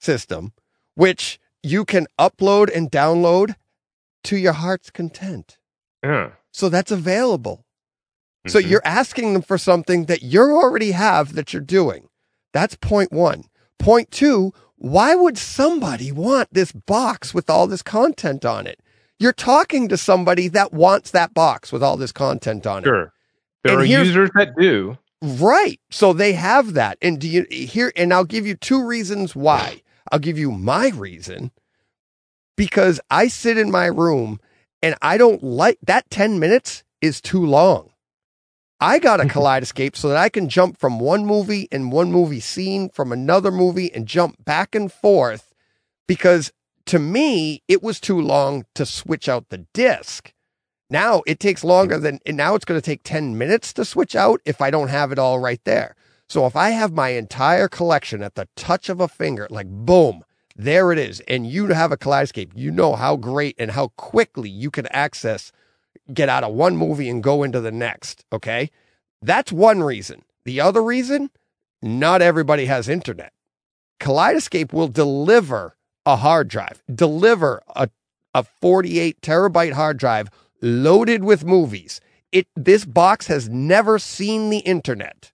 system, 0.00 0.52
which 0.94 1.38
you 1.62 1.84
can 1.84 2.06
upload 2.18 2.74
and 2.74 2.90
download 2.90 3.54
to 4.24 4.36
your 4.36 4.54
heart's 4.54 4.90
content. 4.90 5.58
yeah. 6.02 6.30
So 6.52 6.68
that's 6.70 6.90
available. 6.90 7.65
So 8.46 8.58
Mhm. 8.60 8.68
you're 8.70 8.82
asking 8.84 9.32
them 9.32 9.42
for 9.42 9.58
something 9.58 10.06
that 10.06 10.22
you 10.22 10.40
already 10.40 10.92
have 10.92 11.34
that 11.34 11.52
you're 11.52 11.62
doing. 11.62 12.08
That's 12.52 12.76
point 12.76 13.12
one. 13.12 13.44
Point 13.78 14.10
two, 14.10 14.52
why 14.76 15.14
would 15.14 15.36
somebody 15.38 16.12
want 16.12 16.48
this 16.52 16.72
box 16.72 17.34
with 17.34 17.50
all 17.50 17.66
this 17.66 17.82
content 17.82 18.44
on 18.44 18.66
it? 18.66 18.80
You're 19.18 19.32
talking 19.32 19.88
to 19.88 19.96
somebody 19.96 20.48
that 20.48 20.72
wants 20.72 21.10
that 21.10 21.32
box 21.34 21.72
with 21.72 21.82
all 21.82 21.96
this 21.96 22.12
content 22.12 22.66
on 22.66 22.84
it. 22.84 22.86
sure. 22.86 23.12
There 23.64 23.72
And 23.72 23.82
are 23.82 23.84
users 23.86 24.30
that 24.34 24.54
do. 24.56 24.98
Right. 25.22 25.80
So 25.90 26.12
they 26.12 26.34
have 26.34 26.74
that. 26.74 26.98
And 27.02 27.18
do 27.18 27.28
you 27.28 27.46
here 27.50 27.92
and 27.96 28.12
I'll 28.12 28.24
give 28.24 28.46
you 28.46 28.54
two 28.54 28.84
reasons 28.84 29.34
why. 29.34 29.82
I'll 30.12 30.18
give 30.18 30.38
you 30.38 30.52
my 30.52 30.88
reason 30.90 31.50
because 32.56 33.00
I 33.10 33.28
sit 33.28 33.58
in 33.58 33.70
my 33.70 33.86
room 33.86 34.38
and 34.82 34.94
I 35.02 35.18
don't 35.18 35.42
like 35.42 35.78
that 35.82 36.08
10 36.10 36.38
minutes 36.38 36.84
is 37.00 37.20
too 37.20 37.44
long. 37.44 37.90
I 38.80 38.98
got 38.98 39.20
a 39.20 39.24
kaleidescape 39.34 39.96
so 39.96 40.08
that 40.08 40.16
I 40.16 40.28
can 40.28 40.48
jump 40.48 40.78
from 40.78 40.98
one 40.98 41.24
movie 41.26 41.68
and 41.72 41.92
one 41.92 42.12
movie 42.12 42.40
scene 42.40 42.90
from 42.90 43.12
another 43.12 43.50
movie 43.50 43.92
and 43.92 44.06
jump 44.06 44.44
back 44.44 44.74
and 44.74 44.92
forth 44.92 45.54
because 46.06 46.52
to 46.86 46.98
me 46.98 47.62
it 47.68 47.82
was 47.82 48.00
too 48.00 48.20
long 48.20 48.64
to 48.74 48.86
switch 48.86 49.28
out 49.28 49.48
the 49.48 49.66
disc. 49.72 50.32
Now 50.88 51.22
it 51.26 51.40
takes 51.40 51.64
longer 51.64 51.98
than, 51.98 52.20
and 52.24 52.36
now 52.36 52.54
it's 52.54 52.64
going 52.64 52.80
to 52.80 52.84
take 52.84 53.02
10 53.02 53.36
minutes 53.36 53.72
to 53.74 53.84
switch 53.84 54.14
out 54.14 54.40
if 54.44 54.60
I 54.60 54.70
don't 54.70 54.88
have 54.88 55.10
it 55.10 55.18
all 55.18 55.38
right 55.38 55.60
there. 55.64 55.96
So 56.28 56.46
if 56.46 56.56
I 56.56 56.70
have 56.70 56.92
my 56.92 57.10
entire 57.10 57.68
collection 57.68 58.22
at 58.22 58.34
the 58.34 58.48
touch 58.56 58.88
of 58.88 59.00
a 59.00 59.08
finger, 59.08 59.46
like 59.50 59.68
boom, 59.68 60.24
there 60.56 60.90
it 60.92 60.98
is, 60.98 61.20
and 61.28 61.46
you 61.46 61.66
have 61.68 61.92
a 61.92 61.96
kaleidescape, 61.96 62.52
you 62.54 62.70
know 62.70 62.96
how 62.96 63.16
great 63.16 63.54
and 63.58 63.72
how 63.72 63.88
quickly 63.96 64.48
you 64.48 64.70
can 64.70 64.86
access, 64.86 65.52
get 66.12 66.28
out 66.28 66.44
of 66.44 66.54
one 66.54 66.76
movie 66.76 67.08
and 67.08 67.22
go 67.22 67.42
into 67.42 67.60
the 67.60 67.72
next. 67.72 68.24
Okay. 68.32 68.70
That's 69.22 69.52
one 69.52 69.82
reason. 69.82 70.22
The 70.44 70.60
other 70.60 70.82
reason, 70.82 71.30
not 71.82 72.22
everybody 72.22 72.66
has 72.66 72.88
internet. 72.88 73.32
Kaleidescape 74.00 74.72
will 74.72 74.88
deliver 74.88 75.76
a 76.04 76.16
hard 76.16 76.48
drive, 76.48 76.82
deliver 76.92 77.62
a, 77.74 77.88
a 78.34 78.44
48 78.60 79.20
terabyte 79.20 79.72
hard 79.72 79.98
drive 79.98 80.28
loaded 80.62 81.24
with 81.24 81.44
movies. 81.44 82.00
It 82.32 82.46
this 82.54 82.84
box 82.84 83.26
has 83.28 83.48
never 83.48 83.98
seen 83.98 84.50
the 84.50 84.58
internet. 84.58 85.32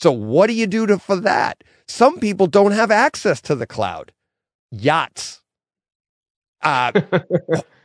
So 0.00 0.12
what 0.12 0.46
do 0.46 0.54
you 0.54 0.66
do 0.66 0.86
to, 0.86 0.98
for 0.98 1.16
that? 1.16 1.62
Some 1.86 2.18
people 2.18 2.46
don't 2.46 2.72
have 2.72 2.90
access 2.90 3.40
to 3.42 3.54
the 3.54 3.66
cloud. 3.66 4.12
Yachts. 4.70 5.42
Uh, 6.62 6.92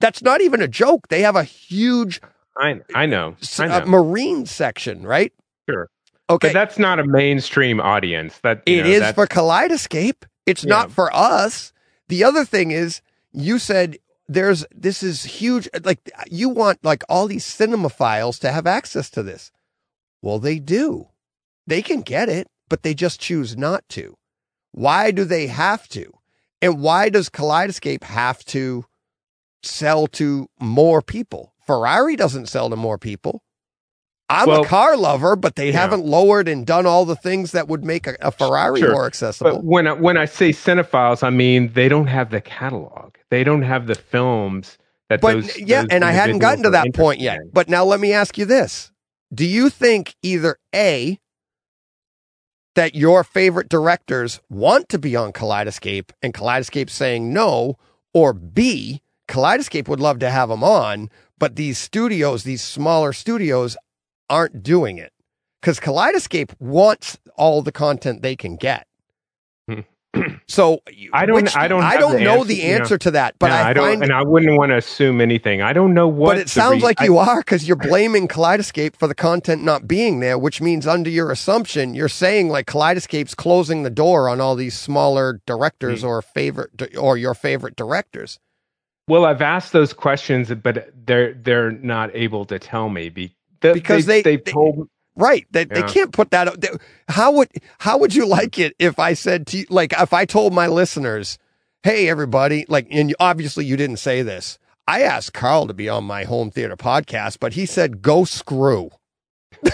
that's 0.00 0.22
not 0.22 0.40
even 0.40 0.60
a 0.62 0.68
joke. 0.68 1.08
They 1.08 1.22
have 1.22 1.36
a 1.36 1.44
huge 1.44 2.20
I 2.56 2.80
I 2.94 3.06
know. 3.06 3.36
I 3.58 3.66
uh, 3.68 3.86
marine 3.86 4.46
section, 4.46 5.02
right? 5.02 5.32
Sure. 5.68 5.88
Okay. 6.30 6.48
But 6.48 6.52
that's 6.54 6.78
not 6.78 6.98
a 6.98 7.04
mainstream 7.06 7.80
audience. 7.80 8.38
That 8.42 8.62
It 8.66 8.82
know, 8.82 8.90
is 8.90 9.00
that's- 9.00 9.14
for 9.14 9.26
Kaleidescape. 9.26 10.24
It's 10.46 10.64
Yeah. 10.64 10.70
not 10.70 10.92
for 10.92 11.14
us. 11.14 11.72
The 12.08 12.24
other 12.24 12.44
thing 12.44 12.70
is, 12.70 13.00
you 13.32 13.58
said 13.58 13.98
there's 14.28 14.64
this 14.74 15.02
is 15.02 15.24
huge. 15.24 15.68
Like 15.84 16.10
you 16.30 16.48
want 16.48 16.84
like 16.84 17.02
all 17.08 17.26
these 17.26 17.44
cinema 17.44 17.88
files 17.88 18.38
to 18.40 18.50
have 18.52 18.66
access 18.66 19.08
to 19.10 19.22
this. 19.22 19.52
Well, 20.20 20.38
they 20.38 20.58
do. 20.58 21.08
They 21.66 21.82
can 21.82 22.00
get 22.02 22.28
it, 22.28 22.48
but 22.68 22.82
they 22.82 22.94
just 22.94 23.20
choose 23.20 23.56
not 23.56 23.88
to. 23.90 24.16
Why 24.72 25.10
do 25.12 25.24
they 25.24 25.46
have 25.46 25.86
to? 25.90 26.12
And 26.60 26.80
why 26.82 27.08
does 27.08 27.30
Kaleidescape 27.30 28.02
have 28.04 28.44
to 28.46 28.84
sell 29.62 30.06
to 30.08 30.48
more 30.60 31.02
people. 31.02 31.54
Ferrari 31.66 32.16
doesn't 32.16 32.46
sell 32.46 32.70
to 32.70 32.76
more 32.76 32.98
people. 32.98 33.42
I'm 34.30 34.46
Well, 34.46 34.62
a 34.62 34.66
car 34.66 34.96
lover, 34.96 35.36
but 35.36 35.56
they 35.56 35.68
yeah. 35.70 35.80
haven't 35.80 36.04
lowered 36.04 36.48
and 36.48 36.66
done 36.66 36.84
all 36.84 37.04
the 37.06 37.16
things 37.16 37.52
that 37.52 37.66
would 37.68 37.82
make 37.84 38.06
a, 38.06 38.14
a 38.20 38.30
Ferrari 38.30 38.80
Sure. 38.80 38.92
more 38.92 39.06
accessible. 39.06 39.52
But 39.56 39.64
when 39.64 39.86
I, 39.86 39.92
when 39.94 40.16
I 40.18 40.26
say 40.26 40.50
cinephiles, 40.50 41.22
I 41.22 41.30
mean 41.30 41.72
they 41.72 41.88
don't 41.88 42.08
have 42.08 42.30
the 42.30 42.40
catalog. 42.42 43.14
They 43.30 43.42
don't 43.42 43.62
have 43.62 43.86
the 43.86 43.94
films 43.94 44.76
that 45.08 45.20
But 45.22 45.34
those. 45.34 45.58
yeah, 45.58 45.82
those 45.82 45.88
and 45.92 46.04
I 46.04 46.12
hadn't 46.12 46.38
gotten 46.40 46.64
to 46.64 46.70
that 46.70 46.92
point 46.94 47.20
yet. 47.20 47.38
But 47.52 47.68
now 47.68 47.84
let 47.84 48.00
me 48.00 48.12
ask 48.12 48.36
you 48.36 48.44
this. 48.44 48.92
Do 49.32 49.46
you 49.46 49.70
think 49.70 50.14
either 50.22 50.58
A, 50.74 51.18
that 52.74 52.94
your 52.94 53.24
favorite 53.24 53.68
directors 53.68 54.40
want 54.48 54.88
to 54.90 54.98
be 54.98 55.16
on 55.16 55.32
Kaleidescape 55.32 56.10
and 56.22 56.32
Kaleidescape 56.32 56.90
saying 56.90 57.32
no, 57.32 57.76
or 58.14 58.32
B, 58.32 59.02
Kaleidescape 59.28 59.86
would 59.88 60.00
love 60.00 60.18
to 60.20 60.30
have 60.30 60.48
them 60.48 60.64
on, 60.64 61.10
but 61.38 61.56
these 61.56 61.78
studios, 61.78 62.42
these 62.44 62.62
smaller 62.62 63.12
studios, 63.12 63.76
aren't 64.28 64.62
doing 64.62 64.98
it? 64.98 65.12
Because 65.60 65.78
Kaleidescape 65.80 66.54
wants 66.58 67.18
all 67.36 67.62
the 67.62 67.72
content 67.72 68.22
they 68.22 68.36
can 68.36 68.56
get. 68.56 68.86
So 70.48 70.80
I 71.12 71.26
don't- 71.26 71.36
which- 71.36 71.54
I 71.54 71.68
don't 71.68 71.82
I 71.84 71.98
don't 71.98 72.14
the 72.14 72.20
know 72.20 72.36
answer, 72.38 72.44
the 72.48 72.54
you 72.56 72.68
know. 72.70 72.74
answer 72.76 72.98
to 72.98 73.10
that, 73.12 73.34
but 73.38 73.48
No, 73.48 73.54
I, 73.54 73.72
don't, 73.74 73.84
find 73.88 74.02
and 74.02 74.10
I 74.12 74.22
wouldn't 74.22 74.56
want 74.56 74.70
to 74.70 74.78
assume 74.78 75.20
anything. 75.20 75.60
I 75.60 75.74
don't 75.74 75.92
know 75.92 76.08
what. 76.08 76.30
but 76.34 76.38
it 76.38 76.48
sounds 76.48 76.76
re- 76.76 76.82
like 76.88 77.00
I- 77.02 77.04
you 77.04 77.18
are 77.18 77.40
because 77.40 77.68
you're 77.68 77.76
blaming 77.76 78.26
Kaleidescape 78.26 78.96
for 78.96 79.06
the 79.06 79.14
content 79.14 79.62
not 79.62 79.86
being 79.86 80.20
there, 80.20 80.38
which 80.38 80.62
means 80.62 80.86
under 80.86 81.10
your 81.10 81.30
assumption, 81.30 81.92
you're 81.94 82.08
saying 82.08 82.48
like 82.48 82.66
Kaleidescape's 82.66 83.34
closing 83.34 83.82
the 83.82 83.90
door 83.90 84.30
on 84.30 84.40
all 84.40 84.56
these 84.56 84.76
smaller 84.76 85.40
directors 85.46 86.00
Hmm. 86.00 86.06
or 86.08 86.22
favorite 86.22 86.96
or 86.96 87.18
your 87.18 87.34
favorite 87.34 87.76
directors. 87.76 88.38
Well, 89.08 89.24
I've 89.24 89.42
asked 89.42 89.72
those 89.72 89.92
questions, 89.92 90.52
but 90.54 90.90
they're 91.06 91.34
they're 91.34 91.72
not 91.72 92.10
able 92.14 92.44
to 92.46 92.58
tell 92.58 92.88
me 92.90 93.08
be, 93.08 93.34
Because 93.60 94.06
they- 94.06 94.22
they've 94.22 94.44
they- 94.44 94.52
told 94.52 94.88
Right. 95.16 95.46
They, 95.50 95.64
they 95.64 95.82
can't 95.82 96.12
put 96.12 96.30
that 96.30 96.46
up. 96.46 96.60
they- 96.60 96.68
How 97.08 97.32
would 97.32 97.48
how 97.78 97.98
would 97.98 98.14
you 98.14 98.24
like 98.24 98.56
it 98.60 98.76
if 98.78 99.00
I 99.00 99.14
said 99.14 99.48
to 99.48 99.58
you, 99.58 99.64
like 99.68 99.92
if 99.98 100.12
I 100.12 100.24
told 100.26 100.52
my 100.54 100.68
listeners, 100.68 101.38
"Hey 101.82 102.08
everybody," 102.08 102.64
like 102.68 102.86
and 102.88 103.12
obviously 103.18 103.64
you 103.64 103.76
didn't 103.76 103.96
say 103.96 104.22
this. 104.22 104.60
I 104.86 105.02
asked 105.02 105.32
Carl 105.34 105.66
to 105.66 105.74
be 105.74 105.88
on 105.88 106.04
my 106.04 106.22
home 106.22 106.52
theater 106.52 106.76
podcast, 106.76 107.38
but 107.40 107.54
he 107.54 107.66
said, 107.66 108.00
"Go 108.00 108.24
screw." 108.24 108.90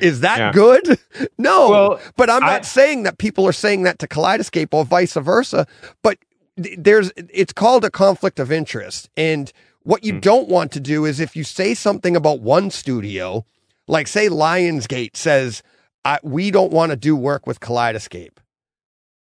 Is 0.00 0.20
that 0.20 0.38
Yeah. 0.38 0.52
good? 0.52 0.98
No. 1.36 1.68
Well, 1.70 2.00
but 2.16 2.30
I'm 2.30 2.40
not 2.40 2.60
I- 2.62 2.62
saying 2.62 3.02
that 3.02 3.18
people 3.18 3.46
are 3.46 3.52
saying 3.52 3.82
that 3.82 3.98
to 3.98 4.08
Kaleidescape 4.08 4.68
or 4.72 4.84
vice 4.86 5.14
versa. 5.14 5.66
But 6.02 6.16
there's 6.56 7.10
it's 7.16 7.52
called 7.52 7.84
a 7.84 7.90
conflict 7.90 8.38
of 8.38 8.52
interest, 8.52 9.08
and 9.16 9.52
what 9.82 10.04
you 10.04 10.14
Hmm. 10.14 10.20
don't 10.20 10.48
want 10.48 10.72
to 10.72 10.80
do 10.80 11.04
is 11.04 11.20
if 11.20 11.36
you 11.36 11.44
say 11.44 11.74
something 11.74 12.16
about 12.16 12.40
one 12.40 12.70
studio, 12.70 13.44
like 13.88 14.06
say 14.08 14.28
Lionsgate 14.28 15.16
says, 15.16 15.62
I, 16.04 16.18
"We 16.22 16.50
don't 16.50 16.72
want 16.72 16.90
to 16.90 16.96
do 16.96 17.16
work 17.16 17.46
with 17.46 17.60
Kaleidescape." 17.60 18.38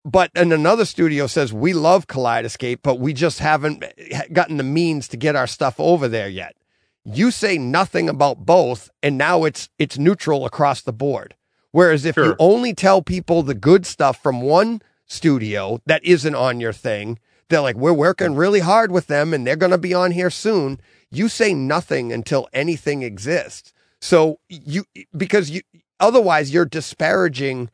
But 0.03 0.31
and 0.35 0.51
another 0.51 0.85
studio 0.85 1.27
says 1.27 1.53
we 1.53 1.73
love 1.73 2.07
Kaleidescape, 2.07 2.79
but 2.81 2.99
we 2.99 3.13
just 3.13 3.39
haven't 3.39 3.83
gotten 4.33 4.57
the 4.57 4.63
means 4.63 5.07
to 5.09 5.17
get 5.17 5.35
our 5.35 5.47
stuff 5.47 5.75
over 5.79 6.07
there 6.07 6.27
yet. 6.29 6.55
You 7.05 7.31
say 7.31 7.57
nothing 7.57 8.09
about 8.09 8.45
both, 8.45 8.89
and 9.01 9.17
now 9.17 9.43
it's 9.43 9.69
it's 9.79 9.97
neutral 9.97 10.45
across 10.45 10.81
the 10.81 10.93
board. 10.93 11.35
Whereas 11.71 12.03
if 12.03 12.17
you 12.17 12.35
only 12.39 12.73
tell 12.73 13.01
people 13.01 13.43
the 13.43 13.53
good 13.53 13.85
stuff 13.85 14.21
from 14.21 14.41
one 14.41 14.81
studio 15.11 15.81
that 15.85 16.03
isn't 16.03 16.35
on 16.35 16.59
your 16.59 16.73
thing, 16.73 17.19
they're 17.49 17.61
like, 17.61 17.75
we're 17.75 17.93
working 17.93 18.35
really 18.35 18.61
hard 18.61 18.91
with 18.91 19.07
them 19.07 19.33
and 19.33 19.45
they're 19.45 19.55
going 19.55 19.71
to 19.71 19.77
be 19.77 19.93
on 19.93 20.11
here 20.11 20.29
soon. 20.29 20.79
You 21.11 21.27
say 21.27 21.53
nothing 21.53 22.13
until 22.13 22.47
anything 22.53 23.03
exists. 23.03 23.73
So 23.99 24.39
you, 24.49 24.85
because 25.15 25.49
you, 25.49 25.61
otherwise 25.99 26.53
you're 26.53 26.65
disparaging 26.65 27.69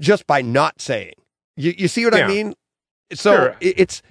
just 0.00 0.26
by 0.26 0.40
not 0.42 0.80
saying. 0.80 1.14
You, 1.56 1.74
you 1.76 1.88
see 1.88 2.04
what 2.04 2.14
I 2.14 2.26
mean? 2.26 2.54
So 3.12 3.34
Sure. 3.34 3.56
it, 3.60 3.74
it's, 3.78 4.02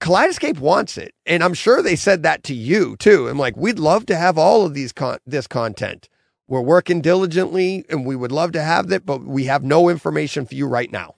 Kaleidescape 0.00 0.58
wants 0.58 0.98
it, 0.98 1.14
and 1.24 1.42
I'm 1.42 1.54
sure 1.54 1.82
they 1.82 1.96
said 1.96 2.22
that 2.22 2.42
to 2.44 2.54
you 2.54 2.96
too. 2.98 3.28
I'm 3.28 3.38
like, 3.38 3.56
we'd 3.56 3.78
love 3.78 4.04
to 4.06 4.16
have 4.16 4.36
all 4.36 4.64
of 4.66 4.74
these 4.74 4.92
con- 4.92 5.18
this 5.26 5.46
content. 5.46 6.08
We're 6.46 6.60
working 6.60 7.00
diligently, 7.00 7.84
and 7.88 8.06
we 8.06 8.14
would 8.14 8.30
love 8.30 8.52
to 8.52 8.62
have 8.62 8.88
that, 8.88 9.04
but 9.04 9.24
we 9.24 9.44
have 9.44 9.64
no 9.64 9.88
information 9.88 10.44
for 10.46 10.54
you 10.54 10.66
right 10.66 10.92
now. 10.92 11.15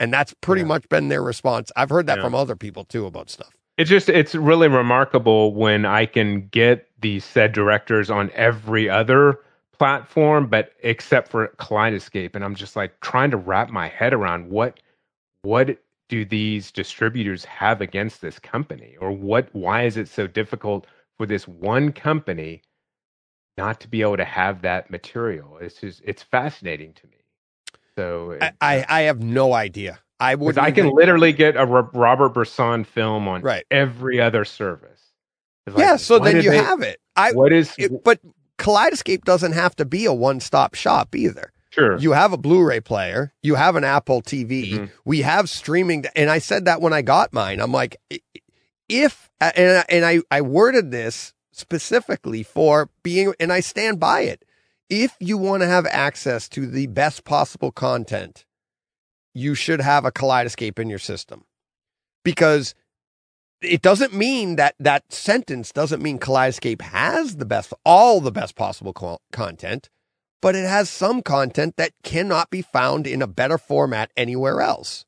And 0.00 0.12
that's 0.12 0.34
pretty 0.40 0.62
Yeah. 0.62 0.68
much 0.68 0.88
been 0.88 1.08
their 1.08 1.22
response. 1.22 1.70
I've 1.76 1.90
heard 1.90 2.06
that 2.08 2.18
Yeah. 2.18 2.24
from 2.24 2.34
other 2.34 2.56
people 2.56 2.84
too 2.84 3.06
about 3.06 3.30
stuff. 3.30 3.54
It's 3.76 3.88
just 3.90 4.08
it's 4.08 4.34
really 4.34 4.68
remarkable 4.68 5.54
when 5.54 5.86
I 5.86 6.06
can 6.06 6.48
get 6.48 6.88
these 7.00 7.24
said 7.24 7.52
directors 7.52 8.10
on 8.10 8.30
every 8.34 8.88
other 8.90 9.40
platform, 9.72 10.48
but 10.48 10.72
except 10.82 11.28
for 11.28 11.48
Kaleidescape, 11.58 12.34
and 12.34 12.44
I'm 12.44 12.54
just 12.54 12.76
like 12.76 12.98
trying 13.00 13.30
to 13.30 13.36
wrap 13.38 13.70
my 13.70 13.88
head 13.88 14.12
around 14.12 14.50
what 14.50 14.80
what 15.42 15.78
do 16.08 16.24
these 16.24 16.72
distributors 16.72 17.44
have 17.46 17.80
against 17.80 18.20
this 18.20 18.38
company, 18.38 18.96
or 19.00 19.12
what 19.12 19.48
why 19.54 19.84
is 19.84 19.96
it 19.96 20.08
so 20.08 20.26
difficult 20.26 20.86
for 21.16 21.26
this 21.26 21.46
one 21.48 21.92
company 21.92 22.62
not 23.56 23.80
to 23.80 23.88
be 23.88 24.02
able 24.02 24.16
to 24.18 24.24
have 24.24 24.62
that 24.62 24.90
material? 24.90 25.58
It's 25.58 25.80
just 25.80 26.02
it's 26.04 26.22
fascinating 26.22 26.92
to 26.94 27.06
me. 27.06 27.19
So 28.00 28.38
I, 28.40 28.52
I, 28.60 28.86
I 28.88 29.00
have 29.02 29.22
no 29.22 29.52
idea. 29.52 29.98
I 30.18 30.34
would. 30.34 30.58
I 30.58 30.70
can 30.70 30.90
literally 30.90 31.32
get 31.32 31.56
a 31.56 31.64
Robert 31.66 32.30
Bresson 32.30 32.84
film 32.84 33.26
on 33.28 33.42
Right. 33.42 33.64
every 33.70 34.20
other 34.20 34.44
service. 34.44 35.00
Like, 35.66 35.78
Yeah. 35.78 35.96
So 35.96 36.18
then 36.18 36.36
you 36.42 36.50
they- 36.50 36.56
have 36.58 36.82
it. 36.82 36.98
I. 37.16 37.32
What 37.32 37.52
is 37.52 37.74
It, 37.78 38.02
but 38.04 38.20
Kaleidescape 38.58 39.24
doesn't 39.24 39.52
have 39.52 39.74
to 39.76 39.84
be 39.84 40.04
a 40.04 40.12
one-stop 40.12 40.74
shop 40.74 41.14
either. 41.14 41.52
sure? 41.70 41.96
You 41.98 42.12
have 42.12 42.32
a 42.32 42.36
Blu-ray 42.36 42.80
player. 42.80 43.32
You 43.42 43.54
have 43.54 43.76
an 43.76 43.84
Apple 43.84 44.20
TV. 44.22 44.72
Mhm. 44.72 44.90
We 45.04 45.22
have 45.22 45.48
streaming, 45.48 46.04
and 46.16 46.28
I 46.28 46.38
said 46.38 46.64
that 46.66 46.80
when 46.82 46.92
I 46.92 47.00
got 47.02 47.32
mine. 47.32 47.60
I'm 47.60 47.72
like, 47.72 47.96
if 48.88 49.30
and 49.40 49.84
and 49.88 50.04
I 50.04 50.20
I 50.30 50.40
worded 50.42 50.90
this 50.90 51.32
specifically 51.52 52.42
for 52.42 52.90
being, 53.02 53.34
and 53.40 53.52
I 53.52 53.60
stand 53.60 54.00
by 54.00 54.22
it. 54.22 54.44
If 54.90 55.16
you 55.20 55.38
want 55.38 55.62
to 55.62 55.68
have 55.68 55.86
access 55.86 56.48
to 56.50 56.66
the 56.66 56.88
best 56.88 57.24
possible 57.24 57.72
content, 57.72 58.44
you 59.32 59.54
should 59.54 59.80
have 59.80 60.04
a 60.04 60.12
Kaleidescape 60.12 60.78
in 60.78 60.90
your 60.90 60.98
system, 60.98 61.44
because 62.24 62.74
it 63.62 63.80
doesn't 63.80 64.12
mean 64.12 64.56
that 64.56 64.74
that 64.80 65.12
sentence 65.12 65.72
doesn't 65.72 66.02
mean 66.02 66.18
Kaleidescape 66.18 66.82
has 66.82 67.36
the 67.36 67.46
best, 67.46 67.72
all 67.84 68.20
the 68.20 68.32
best 68.32 68.56
possible 68.56 68.92
co- 68.92 69.20
content 69.32 69.88
but 70.40 70.54
it 70.54 70.66
has 70.66 70.88
some 70.88 71.22
content 71.22 71.76
that 71.76 71.92
cannot 72.02 72.50
be 72.50 72.62
found 72.62 73.06
in 73.06 73.22
a 73.22 73.26
better 73.26 73.58
format 73.58 74.10
anywhere 74.16 74.60
else. 74.60 75.04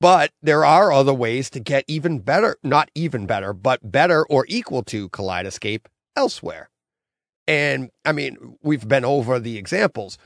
But 0.00 0.32
there 0.40 0.64
are 0.64 0.92
other 0.92 1.12
ways 1.12 1.50
to 1.50 1.60
get 1.60 1.84
even 1.86 2.20
better, 2.20 2.56
not 2.62 2.90
even 2.94 3.26
better, 3.26 3.52
but 3.52 3.92
better 3.92 4.24
or 4.26 4.46
equal 4.48 4.82
to 4.84 5.10
Kaleidescape 5.10 5.84
elsewhere. 6.16 6.69
And 7.50 7.90
I 8.06 8.12
mean, 8.12 8.58
we've 8.62 8.88
been 8.88 9.04
over 9.04 9.40
the 9.40 9.58
examples, 9.58 10.18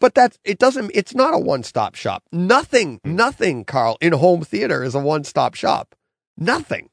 but 0.00 0.14
that's, 0.14 0.38
it 0.44 0.58
doesn't, 0.58 0.90
it's 0.94 1.14
not 1.14 1.34
a 1.34 1.38
one 1.38 1.62
stop 1.64 1.94
shop. 1.96 2.24
Nothing, 2.32 3.00
Hmm. 3.04 3.16
nothing, 3.16 3.64
Carl, 3.66 3.98
in 4.00 4.14
home 4.14 4.42
theater 4.44 4.84
is 4.84 4.94
a 4.96 5.00
one 5.00 5.24
stop 5.24 5.54
shop. 5.54 5.94
Nothing, 6.38 6.90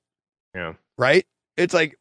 Yeah. 0.55 0.73
right? 0.97 1.25
It's 1.57 1.73
like. 1.73 1.97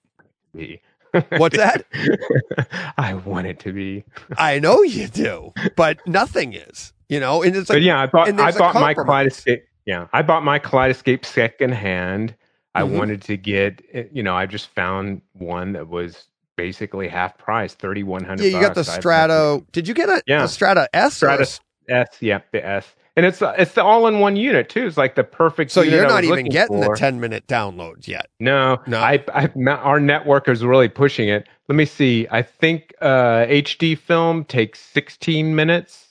What's 1.39 1.57
that? 1.57 1.85
I 2.99 3.15
want 3.15 3.47
it 3.47 3.61
to 3.61 3.73
be. 3.73 4.05
I 4.39 4.59
know 4.59 4.83
you 4.83 5.09
do, 5.09 5.53
but 5.77 5.99
nothing 6.07 6.55
is, 6.55 6.93
you 7.09 7.21
know, 7.21 7.43
and 7.43 7.57
it's 7.57 7.71
like, 7.71 7.77
but 7.77 7.83
yeah, 7.83 8.01
I 8.01 8.07
bought 8.07 8.29
I 8.41 8.53
bought 8.53 8.75
my 8.75 8.95
compromise. 8.95 9.41
Kaleidescape. 9.45 9.63
Yeah, 9.87 10.09
I 10.13 10.23
bought 10.23 10.45
my 10.45 10.59
Kaleidescape 10.59 11.25
secondhand. 11.25 12.35
I 12.75 12.83
Mhm. 12.83 12.99
wanted 12.99 13.23
to 13.23 13.37
get, 13.39 13.83
eh, 13.95 14.05
you 14.13 14.23
know, 14.23 14.37
I 14.37 14.47
just 14.47 14.69
found 14.75 15.23
one 15.33 15.73
that 15.73 15.89
was 15.89 16.29
basically 16.59 17.09
half 17.09 17.39
price, 17.39 17.73
thirty 17.73 18.03
one 18.03 18.23
hundred. 18.25 18.45
Yeah, 18.45 18.59
you 18.59 18.61
got 18.61 18.75
the 18.75 18.85
Strato. 18.85 19.65
Did 19.73 19.89
you 19.89 19.95
get 19.95 20.11
a, 20.11 20.21
Yeah. 20.27 20.45
a 20.45 20.49
Strato 20.49 20.87
S? 20.93 21.23
or 21.23 21.45
Strato 21.45 21.45
S, 21.89 22.09
yeah, 22.21 22.41
the 22.53 22.67
S, 22.67 22.95
and 23.17 23.25
it's 23.25 23.41
it's 23.41 23.73
the 23.73 23.83
all 23.83 24.07
in 24.09 24.19
one 24.19 24.37
unit 24.37 24.69
too. 24.69 24.87
It's 24.87 24.99
like 24.99 25.15
the 25.15 25.25
perfect. 25.25 25.71
so 25.71 25.81
you're 25.81 26.07
not 26.07 26.25
even 26.25 26.47
getting 26.51 26.83
for. 26.83 26.95
the 26.95 26.99
10 26.99 27.19
minute 27.21 27.47
downloads 27.47 28.07
yet. 28.07 28.29
No, 28.41 28.77
No. 28.87 28.99
I, 29.01 29.25
I, 29.33 29.49
our 29.71 29.99
network 30.01 30.49
is 30.51 30.63
really 30.65 30.89
pushing 30.91 31.31
it. 31.31 31.49
Let 31.69 31.77
me 31.77 31.87
see. 31.87 32.27
I 32.31 32.43
think 32.43 32.93
uh, 33.01 33.47
HD 33.47 33.97
film 33.97 34.45
takes 34.45 34.81
16 34.81 35.55
minutes, 35.57 36.09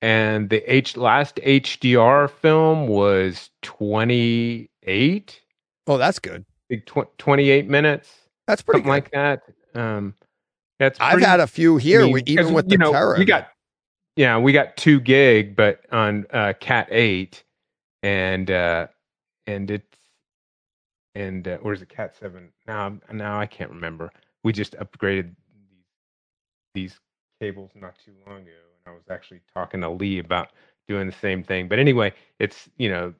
and 0.00 0.50
the 0.50 0.62
H 0.72 0.96
last 0.96 1.36
HDR 1.36 2.30
film 2.30 2.86
was 2.86 3.50
28, 3.62 5.40
Oh, 5.88 5.98
that's 5.98 6.18
good. 6.20 6.44
tw- 6.86 7.18
28 7.18 7.68
minutes, 7.68 8.08
That's 8.46 8.62
pretty 8.62 8.78
something 8.84 8.84
good. 8.84 8.90
like 8.90 9.10
that. 9.12 9.42
Um, 9.74 10.14
that's 10.78 10.98
I've 11.00 11.12
pretty- 11.12 11.26
had 11.26 11.40
a 11.40 11.46
few 11.46 11.76
here, 11.76 12.02
I 12.02 12.12
mean, 12.12 12.22
even 12.26 12.54
with 12.54 12.68
the 12.68 12.76
know, 12.76 12.92
Terra. 12.92 13.18
we 13.18 13.24
got 13.24 13.48
yeah, 14.16 14.36
we 14.38 14.52
got 14.52 14.76
two 14.76 15.00
gig, 15.00 15.56
but 15.56 15.84
on 15.90 16.26
uh, 16.32 16.52
Cat 16.60 16.88
eight, 16.90 17.44
and 18.02 18.50
uh, 18.50 18.88
and 19.46 19.70
it's 19.70 19.98
and 21.14 21.46
uh, 21.48 21.58
or 21.62 21.72
is 21.72 21.82
it 21.82 21.88
Cat 21.88 22.14
seven? 22.18 22.50
Now 22.66 22.98
now 23.12 23.38
I 23.38 23.46
can't 23.46 23.70
remember. 23.70 24.10
We 24.44 24.52
just 24.52 24.74
upgraded 24.76 25.34
these 25.54 25.84
these 26.74 27.00
cables 27.40 27.70
not 27.74 27.94
too 28.04 28.12
long 28.26 28.38
ago, 28.42 28.50
and 28.84 28.92
I 28.92 28.94
was 28.94 29.04
actually 29.10 29.40
talking 29.54 29.80
to 29.82 29.88
Lee 29.88 30.18
about 30.18 30.48
doing 30.88 31.06
the 31.06 31.12
same 31.20 31.42
thing. 31.44 31.68
But 31.68 31.78
anyway, 31.78 32.12
it's 32.38 32.68
you 32.76 32.90
know 32.90 33.14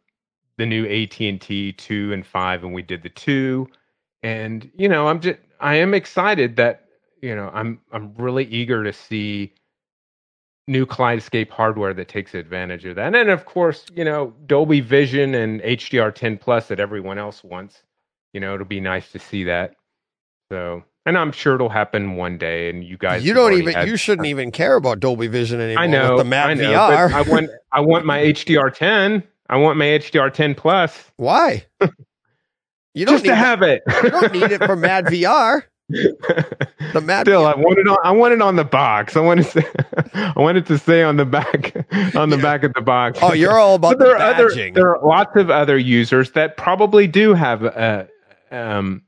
the 0.58 0.66
new 0.66 0.84
AT 0.86 1.18
and 1.20 1.40
T 1.40 1.72
two 1.72 2.12
and 2.12 2.26
five, 2.26 2.64
and 2.64 2.74
we 2.74 2.82
did 2.82 3.02
the 3.02 3.08
two, 3.08 3.68
and 4.22 4.70
you 4.76 4.88
know 4.88 5.08
I'm 5.08 5.20
just 5.20 5.38
I 5.62 5.76
am 5.76 5.94
excited 5.94 6.56
that 6.56 6.84
you 7.22 7.34
know 7.34 7.50
I'm 7.54 7.80
I'm 7.92 8.14
really 8.16 8.44
eager 8.44 8.84
to 8.84 8.92
see 8.92 9.54
new 10.68 10.86
Kaleidescape 10.86 11.50
hardware 11.50 11.94
that 11.94 12.08
takes 12.08 12.34
advantage 12.34 12.84
of 12.84 12.96
that. 12.96 13.06
And 13.06 13.14
then 13.14 13.28
of 13.30 13.44
course, 13.44 13.86
you 13.94 14.04
know, 14.04 14.34
Dolby 14.46 14.80
Vision 14.80 15.34
and 15.34 15.60
HDR10 15.62 16.40
Plus 16.40 16.68
that 16.68 16.80
everyone 16.80 17.18
else 17.18 17.42
wants. 17.42 17.82
You 18.32 18.40
know, 18.40 18.54
it'll 18.54 18.66
be 18.66 18.80
nice 18.80 19.10
to 19.12 19.18
see 19.18 19.44
that. 19.44 19.74
So, 20.50 20.82
and 21.04 21.18
I'm 21.18 21.32
sure 21.32 21.54
it'll 21.54 21.68
happen 21.68 22.16
one 22.16 22.38
day. 22.38 22.70
And 22.70 22.84
you 22.84 22.96
guys, 22.96 23.24
you 23.24 23.34
don't 23.34 23.54
even 23.54 23.86
you 23.86 23.96
shouldn't 23.96 24.26
even 24.26 24.50
care 24.50 24.76
about 24.76 25.00
Dolby 25.00 25.26
Vision 25.26 25.60
anymore. 25.60 25.82
I 25.82 25.86
know 25.86 26.10
with 26.10 26.18
the 26.18 26.24
Mac 26.24 26.46
I 26.46 26.54
know, 26.54 26.72
VR. 26.72 27.12
I 27.12 27.22
want 27.22 27.50
I 27.72 27.80
want 27.80 28.04
my 28.04 28.18
HDR10. 28.20 29.22
I 29.48 29.56
want 29.56 29.76
my 29.76 29.84
HDR10 29.84 30.56
Plus 30.56 31.10
Why? 31.16 31.66
You 32.94 33.06
don't 33.06 33.14
just 33.14 33.24
need 33.24 33.30
to 33.30 33.36
have 33.36 33.62
it. 33.62 33.82
you 34.02 34.10
don't 34.10 34.32
need 34.32 34.52
it 34.52 34.64
for 34.64 34.76
Mad 34.76 35.06
VR. 35.06 35.62
The 35.88 37.00
Mad 37.02 37.26
Still, 37.26 37.42
VR. 37.42 37.54
I 37.54 37.56
want 37.56 37.78
it 37.78 37.88
on. 37.88 37.98
I 38.04 38.10
want 38.12 38.34
it 38.34 38.42
on 38.42 38.56
the 38.56 38.64
box. 38.64 39.16
I 39.16 39.20
wanted 39.20 39.46
to. 39.46 40.32
I 40.36 40.40
wanted 40.40 40.66
to 40.66 40.78
say 40.78 41.02
on 41.02 41.16
the 41.16 41.24
back, 41.24 41.74
on 42.16 42.30
the 42.30 42.38
back 42.38 42.64
of 42.64 42.72
the 42.74 42.80
box. 42.80 43.18
Oh, 43.22 43.32
you're 43.32 43.58
all 43.58 43.76
about 43.76 43.92
but 43.92 43.98
the 43.98 44.04
there 44.04 44.16
are 44.16 44.34
other. 44.34 44.70
There 44.72 44.96
are 44.96 45.06
lots 45.06 45.36
of 45.36 45.50
other 45.50 45.78
users 45.78 46.32
that 46.32 46.56
probably 46.56 47.06
do 47.06 47.34
have 47.34 47.62
a 47.64 48.08
um, 48.50 49.02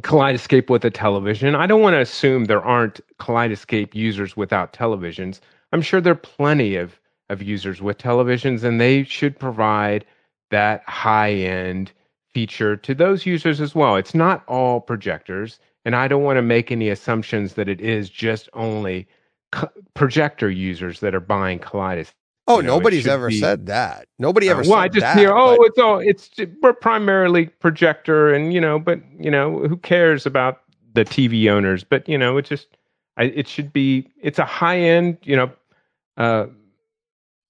Kaleidescape 0.00 0.70
with 0.70 0.84
a 0.84 0.90
television. 0.90 1.54
I 1.54 1.66
don't 1.66 1.82
want 1.82 1.94
to 1.94 2.00
assume 2.00 2.44
there 2.44 2.62
aren't 2.64 3.00
Kaleidescape 3.18 3.94
users 3.94 4.36
without 4.36 4.72
televisions. 4.72 5.40
I'm 5.72 5.82
sure 5.82 6.00
there 6.00 6.12
are 6.12 6.16
plenty 6.16 6.76
of 6.76 6.98
of 7.28 7.42
users 7.42 7.80
with 7.80 7.98
televisions, 7.98 8.64
and 8.64 8.80
they 8.80 9.04
should 9.04 9.38
provide 9.38 10.04
that 10.50 10.82
high 10.88 11.32
end 11.32 11.92
feature 12.34 12.76
to 12.76 12.94
those 12.94 13.26
users 13.26 13.60
as 13.60 13.74
well. 13.74 13.96
It's 13.96 14.14
not 14.14 14.44
all 14.46 14.80
projectors, 14.80 15.58
and 15.84 15.96
I 15.96 16.08
don't 16.08 16.22
want 16.22 16.36
to 16.36 16.42
make 16.42 16.70
any 16.70 16.88
assumptions 16.88 17.54
that 17.54 17.68
it 17.68 17.80
is 17.80 18.08
just 18.10 18.48
only 18.52 19.06
co- 19.52 19.70
projector 19.94 20.50
users 20.50 21.00
that 21.00 21.14
are 21.14 21.20
buying 21.20 21.58
Kaleidescape. 21.58 22.12
oh, 22.46 22.56
you 22.56 22.62
know, 22.64 22.76
nobody's 22.76 23.06
ever 23.06 23.28
be- 23.28 23.38
said 23.40 23.66
that. 23.66 24.06
Nobody 24.18 24.48
ever 24.48 24.60
Uh, 24.60 24.64
said 24.64 24.70
well, 24.70 24.80
I 24.80 24.88
just 24.88 25.00
that. 25.00 25.16
hear, 25.18 25.32
oh, 25.32 25.56
but- 25.58 25.66
it's 25.66 25.78
all, 25.78 25.98
it's 25.98 26.30
we're 26.62 26.72
primarily 26.72 27.46
projector, 27.46 28.32
and 28.32 28.52
you 28.52 28.60
know, 28.60 28.78
but 28.78 29.00
you 29.18 29.30
know, 29.30 29.60
who 29.66 29.76
cares 29.76 30.26
about 30.26 30.60
the 30.94 31.04
TV 31.04 31.48
owners? 31.50 31.84
But 31.84 32.08
you 32.08 32.18
know, 32.18 32.36
it 32.36 32.44
just, 32.44 32.68
I, 33.16 33.24
it 33.24 33.46
should 33.48 33.72
be, 33.72 34.08
it's 34.22 34.38
a 34.38 34.44
high 34.44 34.78
end, 34.78 35.18
you 35.22 35.36
know, 35.36 35.50
uh, 36.16 36.46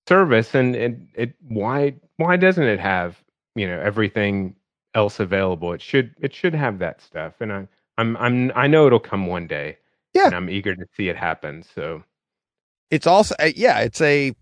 service, 0.09 0.55
and 0.55 0.75
and 0.77 1.09
it 1.15 1.35
why 1.49 1.95
why 2.17 2.37
doesn't 2.37 2.65
it 2.65 2.81
have 2.81 3.23
you 3.55 3.67
know 3.67 3.79
everything 3.81 4.55
else 4.95 5.21
available? 5.21 5.73
It 5.73 5.83
should 5.83 6.15
it 6.21 6.35
should 6.35 6.55
have 6.55 6.79
that 6.81 7.01
stuff, 7.01 7.35
and 7.41 7.53
I 7.53 7.69
I'm 7.99 8.17
I'm 8.17 8.53
I 8.55 8.67
know 8.67 8.87
it'll 8.87 9.01
come 9.01 9.27
one 9.27 9.47
day. 9.47 9.79
Yeah. 10.13 10.27
and 10.27 10.35
I'm 10.35 10.51
eager 10.51 10.75
to 10.75 10.87
see 10.97 11.09
it 11.09 11.17
happen. 11.17 11.63
So 11.63 12.03
it's 12.91 13.07
also 13.07 13.35
uh, 13.39 13.51
yeah, 13.55 13.79
it's 13.81 14.01
a 14.01 14.35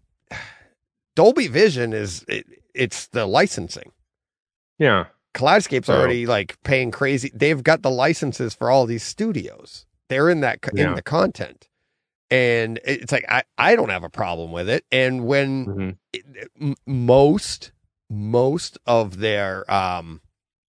Dolby 1.14 1.49
Vision 1.49 1.92
is 1.92 2.24
it, 2.28 2.46
it's 2.74 3.09
the 3.09 3.26
licensing. 3.26 3.92
yeah, 4.78 5.07
Kaleidescape's 5.34 5.86
So- 5.88 5.94
already 5.99 6.26
like 6.26 6.57
paying 6.62 6.90
crazy. 6.90 7.30
They've 7.34 7.62
got 7.62 7.82
the 7.82 7.90
licenses 7.90 8.55
for 8.55 8.70
all 8.70 8.86
these 8.86 9.03
studios. 9.03 9.84
They're 10.09 10.30
in 10.30 10.40
that 10.40 10.62
co- 10.62 10.74
in 10.74 10.94
the 10.94 11.03
content, 11.03 11.68
and 12.30 12.80
it's 12.84 13.12
like 13.12 13.26
I 13.28 13.42
I 13.59 13.76
don't 13.76 13.90
have 13.90 14.05
a 14.05 14.09
problem 14.09 14.53
with 14.53 14.68
it. 14.70 14.84
And 14.90 15.26
when 15.26 15.66
mhm. 15.66 15.96
it- 16.14 16.51
m- 16.59 16.76
most 16.86 17.72
most 18.09 18.78
of 18.86 19.18
their 19.18 19.70
um 19.70 20.22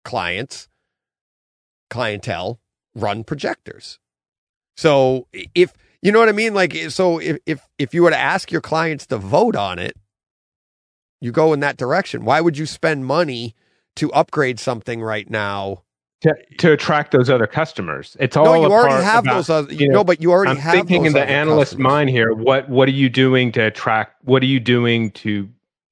clients 0.09 0.69
clientele 1.91 2.59
run 2.95 3.23
projectors 3.25 3.99
so 4.77 5.27
if 5.55 5.75
you 6.01 6.11
know 6.11 6.19
what 6.19 6.29
i 6.31 6.33
mean 6.33 6.55
like 6.55 6.75
so 6.89 7.19
if 7.19 7.37
if 7.45 7.61
if 7.79 7.93
you 7.93 8.03
were 8.03 8.11
to 8.11 8.17
ask 8.19 8.51
your 8.51 8.63
clients 8.63 9.07
to 9.07 9.19
vote 9.19 9.55
on 9.55 9.79
it 9.79 9.95
you 11.21 11.31
go 11.31 11.53
in 11.53 11.61
that 11.61 11.77
direction 11.77 12.25
why 12.25 12.41
would 12.41 12.57
you 12.57 12.65
spend 12.65 13.05
money 13.05 13.55
to 13.97 14.11
upgrade 14.13 14.59
something 14.59 15.03
right 15.03 15.29
now 15.29 15.83
to 16.23 16.35
to 16.59 16.73
attract 16.73 17.13
those 17.13 17.31
other 17.31 17.47
customers. 17.47 18.17
It's 18.19 18.37
all 18.37 18.45
no 18.47 18.55
you 18.55 18.67
a 18.67 18.71
already 18.71 18.93
part 18.95 19.05
have 19.05 19.25
about- 19.25 19.35
those 19.37 19.51
other 19.51 19.73
you 19.73 19.89
no 19.89 19.99
know, 19.99 20.05
but 20.05 20.21
you 20.21 20.33
already 20.33 20.51
I'm 20.53 20.57
have 20.57 20.75
thinking 20.75 21.05
in 21.05 21.13
the 21.13 21.23
analyst 21.23 21.73
customers. 21.73 21.93
mind 21.93 22.11
here. 22.11 22.33
What 22.33 22.69
what 22.69 22.89
are 22.89 22.93
you 23.03 23.09
doing 23.09 23.53
to 23.53 23.61
attract? 23.61 24.25
What 24.25 24.43
are 24.43 24.47
you 24.47 24.59
doing 24.59 25.13
to 25.23 25.49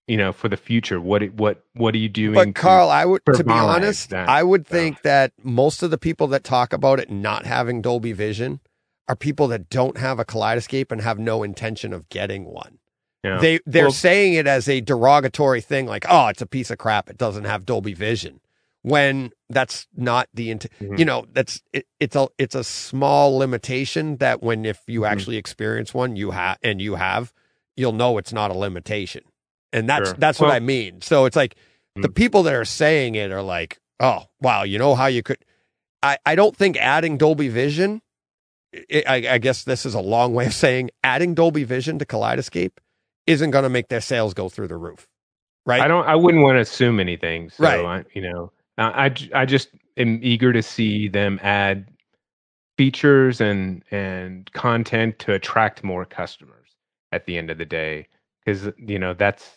you 0.06 0.16
know 0.16 0.32
for 0.32 0.48
the 0.48 0.56
future? 0.56 1.00
What 1.00 1.22
what 1.34 1.64
what 1.74 1.94
are 1.94 1.98
you 1.98 2.08
doing? 2.08 2.34
But 2.34 2.54
Carl, 2.54 2.90
I 2.90 3.04
would, 3.04 3.22
to 3.26 3.44
be 3.44 3.52
honest, 3.52 4.10
that 4.10 4.28
I 4.28 4.42
would 4.42 4.66
think 4.66 5.02
that 5.02 5.32
most 5.42 5.82
of 5.82 5.90
the 5.90 5.98
people 5.98 6.26
that 6.28 6.44
talk 6.44 6.72
about 6.72 7.00
it 7.00 7.10
not 7.10 7.46
having 7.46 7.82
Dolby 7.82 8.12
Vision 8.12 8.60
are 9.08 9.16
people 9.16 9.46
that 9.48 9.70
don't 9.70 9.98
have 9.98 10.18
a 10.18 10.24
kaleidescape 10.24 10.90
and 10.90 11.00
have 11.00 11.18
no 11.18 11.42
intention 11.42 11.92
of 11.92 12.08
getting 12.08 12.44
one. 12.46 12.78
yeah. 13.24 13.38
They 13.38 13.60
they're 13.66 13.84
Well- 13.86 13.92
saying 13.92 14.34
it 14.34 14.46
as 14.46 14.68
a 14.68 14.80
derogatory 14.80 15.60
thing, 15.60 15.86
like, 15.86 16.04
"Oh, 16.08 16.26
it's 16.28 16.42
a 16.42 16.46
piece 16.46 16.70
of 16.70 16.78
crap. 16.78 17.08
It 17.10 17.18
doesn't 17.18 17.44
have 17.44 17.64
Dolby 17.66 17.94
Vision." 17.94 18.40
When 18.82 19.32
that's 19.50 19.88
not 19.96 20.28
the 20.32 20.50
int- 20.52 20.66
Mhm. 20.80 20.96
you 20.98 21.04
know 21.04 21.26
that's 21.32 21.60
it, 21.72 21.86
it's 21.98 22.14
a 22.14 22.28
it's 22.38 22.54
a 22.54 22.62
small 22.62 23.36
limitation 23.36 24.18
that 24.18 24.42
when 24.44 24.64
if 24.64 24.80
you 24.86 25.00
Mhm. 25.00 25.10
actually 25.10 25.36
experience 25.38 25.92
one 25.92 26.14
you 26.14 26.30
have 26.30 26.58
and 26.62 26.80
you 26.80 26.94
have 26.94 27.32
you'll 27.76 27.92
know 27.92 28.16
it's 28.16 28.32
not 28.32 28.52
a 28.52 28.54
limitation 28.54 29.22
and 29.72 29.88
that's 29.88 30.10
Sure. 30.10 30.16
that's 30.18 30.40
what 30.40 30.50
I 30.50 30.60
mean. 30.60 31.02
So 31.02 31.26
it's 31.26 31.36
like 31.36 31.56
the 32.02 32.08
Mm. 32.08 32.14
people 32.14 32.42
that 32.44 32.54
are 32.54 32.64
saying 32.66 33.14
it 33.16 33.32
are 33.32 33.42
like, 33.42 33.78
oh 34.00 34.24
wow, 34.40 34.64
you 34.64 34.78
know 34.78 34.94
how 34.94 35.06
you 35.06 35.22
could. 35.22 35.38
I 36.02 36.18
I 36.26 36.34
don't 36.36 36.56
think 36.56 36.76
adding 36.78 37.18
Dolby 37.18 37.48
Vision. 37.48 38.02
I, 38.92 39.04
I 39.08 39.14
I 39.34 39.38
guess 39.38 39.64
this 39.64 39.86
is 39.86 39.94
a 39.94 40.00
long 40.00 40.34
way 40.34 40.46
of 40.46 40.54
saying 40.54 40.90
adding 41.04 41.34
Dolby 41.34 41.64
Vision 41.64 41.98
to 42.00 42.06
Kaleidescape 42.06 42.72
isn't 43.26 43.50
going 43.52 43.64
to 43.64 43.70
make 43.70 43.88
their 43.88 44.00
sales 44.00 44.34
go 44.34 44.48
through 44.48 44.68
the 44.68 44.76
roof, 44.76 45.08
right? 45.66 45.82
I 45.82 45.88
don't. 45.88 46.06
I 46.06 46.16
wouldn't 46.16 46.42
want 46.44 46.56
to 46.56 46.60
assume 46.60 47.00
anything. 47.00 47.50
So 47.50 47.64
Right. 47.64 47.86
I, 47.86 48.04
you 48.14 48.22
know, 48.22 48.52
I 48.78 49.06
I 49.34 49.46
just 49.46 49.70
am 49.96 50.20
eager 50.22 50.52
to 50.52 50.62
see 50.62 51.08
them 51.08 51.40
add 51.42 51.88
features 52.78 53.40
and 53.40 53.84
and 53.92 54.52
content 54.52 55.18
to 55.20 55.34
attract 55.34 55.84
more 55.84 56.04
customers 56.04 56.68
at 57.12 57.26
the 57.26 57.38
end 57.38 57.50
of 57.50 57.58
the 57.58 57.66
day 57.66 58.08
because 58.46 58.70
you 58.78 58.98
know 58.98 59.12
that's 59.12 59.50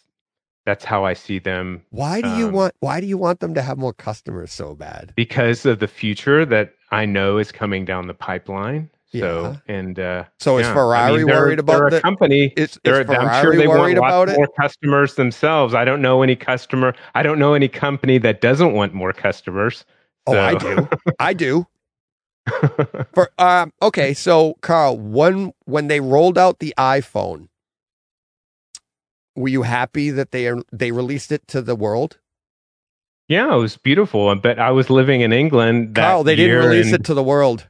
that's 0.65 0.83
how 0.83 1.05
I 1.05 1.13
see 1.13 1.39
them 1.39 1.81
Why 1.91 2.21
do 2.21 2.29
you 2.29 2.47
Um, 2.47 2.53
want 2.53 2.73
Why 2.79 2.99
do 2.99 3.07
you 3.07 3.17
want 3.17 3.39
them 3.39 3.53
to 3.53 3.61
have 3.61 3.77
more 3.77 3.93
customers 3.93 4.51
so 4.51 4.75
bad? 4.75 5.13
because 5.15 5.65
of 5.65 5.79
the 5.79 5.87
future 5.87 6.45
that 6.45 6.73
I 6.91 7.05
know 7.05 7.37
is 7.37 7.51
coming 7.51 7.85
down 7.85 8.07
the 8.07 8.13
pipeline. 8.13 8.89
So 9.11 9.17
Yeah. 9.17 9.55
and 9.75 9.99
uh, 9.99 10.23
So 10.39 10.57
is 10.59 10.65
yeah, 10.65 10.71
I 10.71 10.73
Ferrari 10.73 11.17
mean, 11.17 11.25
they're- 11.27 11.35
worried 11.41 11.59
about 11.59 11.77
they're 11.77 11.87
a 11.87 11.91
the? 11.91 12.01
company? 12.01 12.53
Is, 12.57 12.71
is 12.71 12.79
Ferrari 12.83 13.15
I'm 13.17 13.43
sure 13.43 13.55
they 13.55 13.67
worried 13.67 13.97
want 13.97 14.27
about 14.29 14.37
more 14.37 14.47
customers 14.59 15.15
themselves. 15.15 15.73
I 15.73 15.83
don't 15.85 16.01
know 16.01 16.21
any 16.21 16.35
customer. 16.35 16.93
I 17.15 17.23
don't 17.23 17.39
know 17.39 17.53
any 17.53 17.67
company 17.67 18.17
that 18.19 18.41
doesn't 18.41 18.73
want 18.73 18.93
more 18.93 19.13
customers. 19.13 19.85
Oh, 20.27 20.37
I 20.37 20.53
do. 20.55 20.87
I 21.19 21.33
do. 21.33 21.65
For 23.13 23.29
um, 23.37 23.71
okay, 23.81 24.13
so 24.13 24.55
Carl, 24.61 24.97
when 24.97 25.53
when 25.65 25.87
they 25.87 25.99
rolled 25.99 26.37
out 26.37 26.59
the 26.59 26.73
iPhone, 26.77 27.47
were 29.39 29.47
you 29.49 29.63
happy 29.63 30.09
that 30.11 30.31
they 30.31 30.51
they 30.71 30.91
released 30.91 31.31
it 31.31 31.47
to 31.49 31.61
the 31.61 31.75
world? 31.75 32.17
yeah, 33.27 33.53
it 33.53 33.57
was 33.59 33.77
beautiful. 33.77 34.35
But 34.35 34.59
I 34.59 34.71
was 34.71 34.89
living 34.89 35.21
in 35.21 35.31
England. 35.31 35.95
That 35.95 36.01
Carl, 36.09 36.23
they 36.23 36.35
didn't 36.35 36.65
release 36.65 36.91
it 36.93 37.03
to 37.05 37.13
the 37.13 37.23
world. 37.23 37.67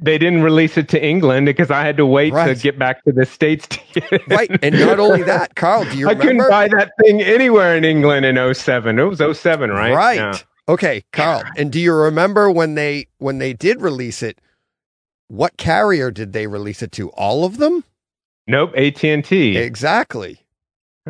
They 0.00 0.16
didn't 0.18 0.42
release 0.42 0.78
it 0.78 0.88
to 0.90 1.02
England 1.04 1.44
because 1.46 1.70
I 1.70 1.82
had 1.82 1.96
to 1.98 2.06
wait 2.06 2.32
Right. 2.32 2.54
to 2.56 2.62
get 2.62 2.78
back 2.78 3.04
to 3.04 3.12
the 3.12 3.26
states 3.26 3.66
to 3.68 3.78
get 3.92 4.12
it. 4.12 4.22
Right. 4.26 4.50
And 4.62 4.78
not 4.80 4.98
only 4.98 5.22
that, 5.24 5.56
Carl, 5.56 5.84
do 5.84 5.98
you 5.98 6.08
I 6.08 6.12
remember? 6.12 6.44
couldn't 6.44 6.50
buy 6.50 6.68
that 6.68 6.92
thing 7.02 7.20
anywhere 7.22 7.76
in 7.76 7.84
England 7.84 8.24
in 8.24 8.36
07. 8.54 8.98
It 8.98 9.02
was 9.02 9.20
07, 9.38 9.70
right? 9.70 9.94
Right. 9.94 10.16
Yeah. 10.16 10.38
Okay, 10.70 11.04
Carl. 11.12 11.42
And 11.56 11.70
do 11.72 11.80
you 11.80 11.92
remember 11.94 12.50
when 12.50 12.74
they 12.76 13.08
when 13.18 13.38
they 13.38 13.52
did 13.52 13.80
release 13.82 14.22
it? 14.22 14.40
What 15.28 15.56
carrier 15.58 16.10
did 16.10 16.32
they 16.32 16.46
release 16.46 16.82
it 16.82 16.92
to? 16.92 17.10
All 17.10 17.44
of 17.44 17.58
them? 17.58 17.84
Nope, 18.46 18.72
AT&T. 18.76 19.56
Exactly. 19.58 20.40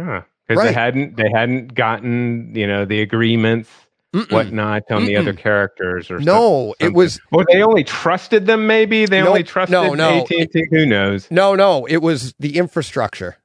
Because 0.05 0.63
they 0.63 0.69
Right. 0.69 0.75
hadn't 0.75 1.17
they 1.17 1.31
hadn't 1.33 1.75
gotten 1.75 2.53
you 2.55 2.67
know 2.67 2.85
the 2.85 3.01
agreements 3.03 3.69
Mm-mm. 4.15 4.31
whatnot 4.33 4.85
on 4.91 5.05
the 5.05 5.13
Mm-mm. 5.15 5.19
other 5.21 5.33
characters 5.35 6.11
or 6.11 6.19
No, 6.21 6.75
it 6.81 6.95
was 6.95 7.21
Or 7.33 7.45
they 7.53 7.63
only 7.63 7.85
trusted 7.85 8.47
them. 8.47 8.67
Maybe 8.67 9.05
they 9.05 9.21
only 9.23 9.43
trusted 9.43 9.73
No, 9.73 9.95
no. 9.95 10.19
AT 10.21 10.31
and 10.31 10.51
T. 10.51 10.67
Who 10.71 10.87
knows? 10.87 11.31
no, 11.31 11.55
no. 11.55 11.85
It 11.87 11.99
was 11.99 12.35
the 12.39 12.57
infrastructure. 12.57 13.37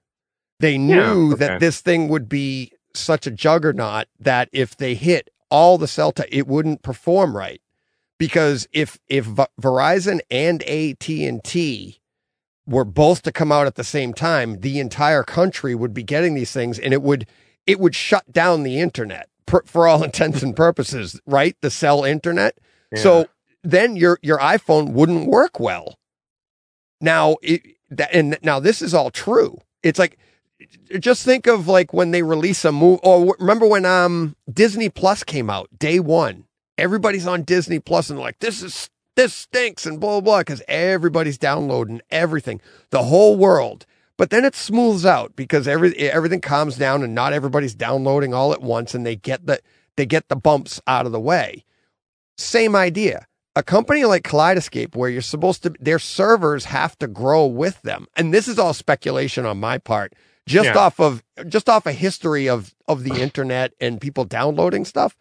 They 0.60 0.78
knew 0.78 1.32
Yeah, 1.32 1.36
that 1.36 1.60
this 1.60 1.82
thing 1.82 2.08
would 2.08 2.30
be 2.30 2.72
such 2.94 3.28
a 3.28 3.32
juggernaut 3.32 4.06
that 4.20 4.48
if 4.54 4.78
they 4.78 4.94
hit 4.96 5.30
all 5.50 5.78
the 5.78 5.88
cell 5.88 6.14
it 6.30 6.48
wouldn't 6.48 6.82
perform 6.84 7.36
right 7.36 7.60
because 8.18 8.68
if 8.72 8.98
if 9.08 9.26
V- 9.26 9.46
Verizon 9.62 10.20
and 10.32 10.64
AT 10.64 11.10
and 11.10 11.44
T 11.44 12.00
were 12.66 12.86
both 12.86 13.22
to 13.24 13.32
come 13.32 13.52
out 13.52 13.68
at 13.68 13.76
the 13.76 13.84
same 13.84 14.14
time, 14.14 14.62
the 14.62 14.80
entire 14.80 15.24
country 15.24 15.76
would 15.76 15.94
be 15.94 16.04
getting 16.04 16.34
these 16.34 16.52
things, 16.52 16.80
and 16.80 16.94
it 16.94 17.02
would 17.02 17.28
it 17.66 17.80
would 17.80 17.96
shut 17.96 18.32
down 18.32 18.64
the 18.64 18.80
internet 18.80 19.30
per, 19.46 19.62
for 19.66 19.88
all 19.88 20.04
intents 20.04 20.44
and 20.44 20.56
purposes, 20.56 21.20
right? 21.26 21.56
The 21.62 21.72
cell 21.72 22.04
internet. 22.04 22.58
Yeah. 22.92 23.00
So 23.00 23.28
then 23.64 23.96
your 23.96 24.20
your 24.22 24.40
iPhone 24.40 24.94
wouldn't 24.94 25.28
work 25.28 25.60
well. 25.60 25.98
Now 27.02 27.38
it 27.42 27.62
that 27.90 28.10
and 28.14 28.38
now 28.44 28.60
this 28.60 28.82
is 28.82 28.94
all 28.94 29.12
true. 29.12 29.58
It's 29.82 30.00
like 30.00 30.18
just 31.00 31.26
think 31.26 31.48
of 31.48 31.68
like 31.68 31.94
when 31.94 32.12
they 32.12 32.24
release 32.24 32.64
a 32.66 32.72
movie. 32.72 33.02
Or 33.04 33.36
remember 33.40 33.68
when 33.68 33.86
um 33.86 34.36
Disney 34.52 34.90
Plus 34.90 35.24
came 35.24 35.50
out 35.50 35.68
day 35.78 36.00
one? 36.00 36.46
Everybody's 36.78 37.28
on 37.28 37.44
Disney 37.44 37.80
Plus 37.80 38.10
and 38.10 38.18
they're 38.18 38.26
like 38.26 38.40
this 38.40 38.62
is 38.64 38.90
this 39.16 39.34
stinks 39.34 39.86
and 39.86 40.00
blah 40.00 40.20
blah 40.20 40.22
blah 40.22 40.40
because 40.40 40.62
everybody's 40.68 41.38
downloading 41.38 42.02
everything, 42.10 42.62
the 42.90 43.04
whole 43.04 43.36
world. 43.36 43.86
But 44.18 44.30
then 44.30 44.46
it 44.46 44.56
smooths 44.56 45.06
out 45.06 45.36
because 45.36 45.68
every 45.68 45.96
everything 45.98 46.42
calms 46.42 46.78
down 46.78 47.04
and 47.04 47.16
not 47.16 47.34
everybody's 47.34 47.76
downloading 47.76 48.34
all 48.34 48.54
at 48.54 48.62
once 48.62 48.94
and 48.94 49.06
they 49.06 49.16
get 49.16 49.46
the 49.46 49.60
they 49.98 50.06
get 50.06 50.30
the 50.30 50.36
bumps 50.36 50.82
out 50.88 51.06
of 51.06 51.12
the 51.12 51.20
way. 51.20 51.64
Same 52.38 52.76
idea. 52.76 53.28
A 53.56 53.62
company 53.62 54.04
like 54.06 54.24
Kaleidescape, 54.24 54.96
where 54.96 55.10
you're 55.12 55.22
supposed 55.22 55.62
to, 55.62 55.74
their 55.80 56.00
servers 56.00 56.66
have 56.66 56.98
to 56.98 57.08
grow 57.08 57.46
with 57.46 57.80
them, 57.84 58.08
and 58.16 58.34
this 58.34 58.48
is 58.48 58.58
all 58.58 58.74
speculation 58.74 59.46
on 59.46 59.60
my 59.60 59.78
part, 59.78 60.14
just 60.48 60.66
Yeah. 60.66 60.78
off 60.78 61.00
of 61.00 61.24
just 61.48 61.70
off 61.70 61.86
a 61.86 61.92
history 61.92 62.50
of 62.50 62.74
of 62.88 63.04
the 63.04 63.22
internet 63.22 63.74
and 63.80 64.02
people 64.02 64.26
downloading 64.26 64.86
stuff. 64.86 65.16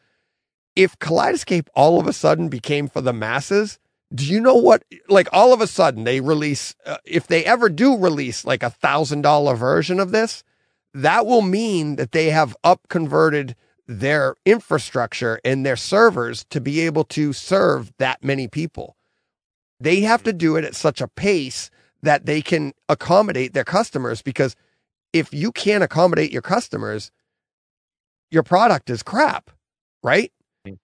If 0.74 0.98
Kaleidescape 0.98 1.68
all 1.74 2.00
of 2.00 2.06
a 2.06 2.12
sudden 2.14 2.48
became 2.48 2.88
for 2.88 3.02
the 3.02 3.12
masses, 3.12 3.78
do 4.14 4.24
you 4.26 4.40
know 4.40 4.56
what? 4.56 4.84
Like 5.08 5.28
all 5.32 5.52
of 5.52 5.60
a 5.60 5.66
sudden 5.66 6.04
they 6.04 6.20
release, 6.20 6.74
uh, 6.86 6.98
if 7.04 7.26
they 7.26 7.44
ever 7.44 7.68
do 7.68 7.96
release 7.96 8.44
like 8.44 8.62
a 8.62 8.70
thousand 8.70 9.22
dollar 9.22 9.54
version 9.54 10.00
of 10.00 10.12
this, 10.12 10.44
that 10.94 11.26
will 11.26 11.42
mean 11.42 11.96
that 11.96 12.12
they 12.12 12.30
have 12.30 12.56
up 12.62 12.80
converted 12.88 13.56
their 13.86 14.36
infrastructure 14.44 15.40
and 15.44 15.64
their 15.64 15.76
servers 15.76 16.44
to 16.50 16.60
be 16.60 16.80
able 16.80 17.04
to 17.04 17.32
serve 17.32 17.92
that 17.98 18.22
many 18.22 18.48
people. 18.48 18.96
They 19.80 20.00
have 20.00 20.22
to 20.24 20.32
do 20.32 20.56
it 20.56 20.64
at 20.64 20.76
such 20.76 21.00
a 21.00 21.08
pace 21.08 21.70
that 22.02 22.26
they 22.26 22.42
can 22.42 22.72
accommodate 22.88 23.52
their 23.54 23.64
customers 23.64 24.22
because 24.22 24.54
if 25.12 25.32
you 25.32 25.52
can't 25.52 25.84
accommodate 25.84 26.32
your 26.32 26.42
customers, 26.42 27.10
your 28.30 28.42
product 28.42 28.90
is 28.90 29.02
crap, 29.02 29.50
right? 30.02 30.32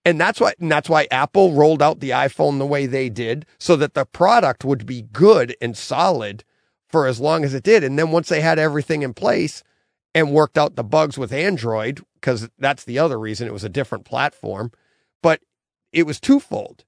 And 0.05 0.20
that's 0.20 0.41
why 0.41 0.55
and 0.59 0.70
that's 0.70 0.89
why 0.89 1.07
Apple 1.11 1.53
rolled 1.53 1.83
out 1.83 2.01
the 2.01 2.11
iPhone 2.11 2.59
the 2.59 2.66
way 2.66 2.87
they 2.87 3.09
did 3.09 3.47
so 3.59 3.76
that 3.76 3.95
the 3.95 4.05
product 4.05 4.64
would 4.64 4.87
be 4.87 5.03
good 5.03 5.55
and 5.61 5.76
solid 5.76 6.45
for 6.89 7.07
as 7.07 7.20
long 7.20 7.45
as 7.45 7.55
it 7.55 7.62
did. 7.62 7.85
And 7.85 7.99
then 7.99 8.11
once 8.11 8.29
they 8.29 8.41
had 8.41 8.59
everything 8.59 9.03
in 9.03 9.14
place 9.14 9.62
and 10.14 10.33
worked 10.33 10.59
out 10.59 10.74
the 10.74 10.85
bugs 10.85 11.18
with 11.18 11.33
Android, 11.33 12.01
because 12.14 12.49
that's 12.59 12.85
the 12.85 12.99
other 12.99 13.18
reason 13.18 13.47
it 13.47 13.53
was 13.53 13.64
a 13.64 13.68
different 13.68 14.05
platform, 14.05 14.72
but 15.22 15.41
it 15.93 16.05
was 16.05 16.18
twofold. 16.18 16.85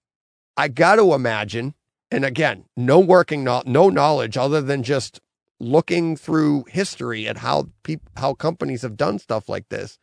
I 0.56 0.68
got 0.68 0.96
to 0.96 1.14
imagine, 1.14 1.74
and 2.10 2.24
again, 2.24 2.64
no 2.76 2.98
working, 2.98 3.44
no, 3.44 3.62
no 3.66 3.88
knowledge 3.88 4.36
other 4.36 4.60
than 4.60 4.82
just 4.82 5.20
looking 5.60 6.16
through 6.16 6.64
history 6.68 7.28
at 7.28 7.38
how 7.38 7.68
people, 7.82 8.10
how 8.16 8.34
companies 8.34 8.82
have 8.82 8.96
done 8.96 9.18
stuff 9.18 9.48
like 9.48 9.68
this. 9.68 9.98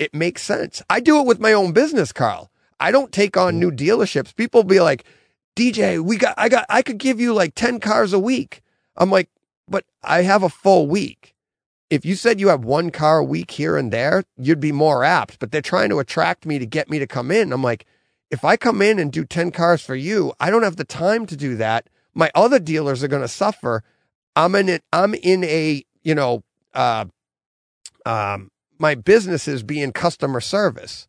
It 0.00 0.14
makes 0.14 0.42
sense. 0.42 0.82
I 0.88 0.98
do 1.00 1.20
it 1.20 1.26
with 1.26 1.40
my 1.40 1.52
own 1.52 1.72
business, 1.72 2.10
Carl. 2.10 2.50
I 2.80 2.90
don't 2.90 3.12
take 3.12 3.36
on 3.36 3.60
new 3.60 3.70
dealerships. 3.70 4.34
People 4.34 4.64
be 4.64 4.80
like, 4.80 5.04
DJ, 5.54 6.00
we 6.00 6.16
got, 6.16 6.32
I 6.38 6.48
got, 6.48 6.64
I 6.70 6.80
could 6.80 6.96
give 6.96 7.20
you 7.20 7.34
like 7.34 7.54
10 7.54 7.80
cars 7.80 8.14
a 8.14 8.18
week. 8.18 8.62
I'm 8.96 9.10
like, 9.10 9.28
but 9.68 9.84
I 10.02 10.22
have 10.22 10.42
a 10.42 10.48
full 10.48 10.86
week. 10.86 11.34
If 11.90 12.06
you 12.06 12.14
said 12.14 12.40
you 12.40 12.48
have 12.48 12.64
one 12.64 12.88
car 12.88 13.18
a 13.18 13.24
week 13.24 13.50
here 13.50 13.76
and 13.76 13.92
there, 13.92 14.24
you'd 14.38 14.58
be 14.58 14.72
more 14.72 15.04
apt, 15.04 15.38
but 15.38 15.52
they're 15.52 15.60
trying 15.60 15.90
to 15.90 15.98
attract 15.98 16.46
me 16.46 16.58
to 16.58 16.64
get 16.64 16.88
me 16.88 16.98
to 16.98 17.06
come 17.06 17.30
in. 17.30 17.52
I'm 17.52 17.62
like, 17.62 17.84
if 18.30 18.42
I 18.42 18.56
come 18.56 18.80
in 18.80 18.98
and 18.98 19.12
do 19.12 19.26
10 19.26 19.50
cars 19.50 19.82
for 19.82 19.94
you, 19.94 20.32
I 20.40 20.48
don't 20.48 20.62
have 20.62 20.76
the 20.76 20.84
time 20.84 21.26
to 21.26 21.36
do 21.36 21.56
that. 21.56 21.90
My 22.14 22.30
other 22.34 22.58
dealers 22.58 23.04
are 23.04 23.08
going 23.08 23.20
to 23.20 23.28
suffer. 23.28 23.82
I'm 24.34 24.54
in 24.54 24.70
it. 24.70 24.82
I'm 24.94 25.12
in 25.12 25.44
a, 25.44 25.84
you 26.02 26.14
know, 26.14 26.42
uh, 26.72 27.04
um, 28.06 28.50
my 28.80 28.94
business 28.94 29.46
is 29.46 29.62
being 29.62 29.92
customer 29.92 30.40
service. 30.40 31.06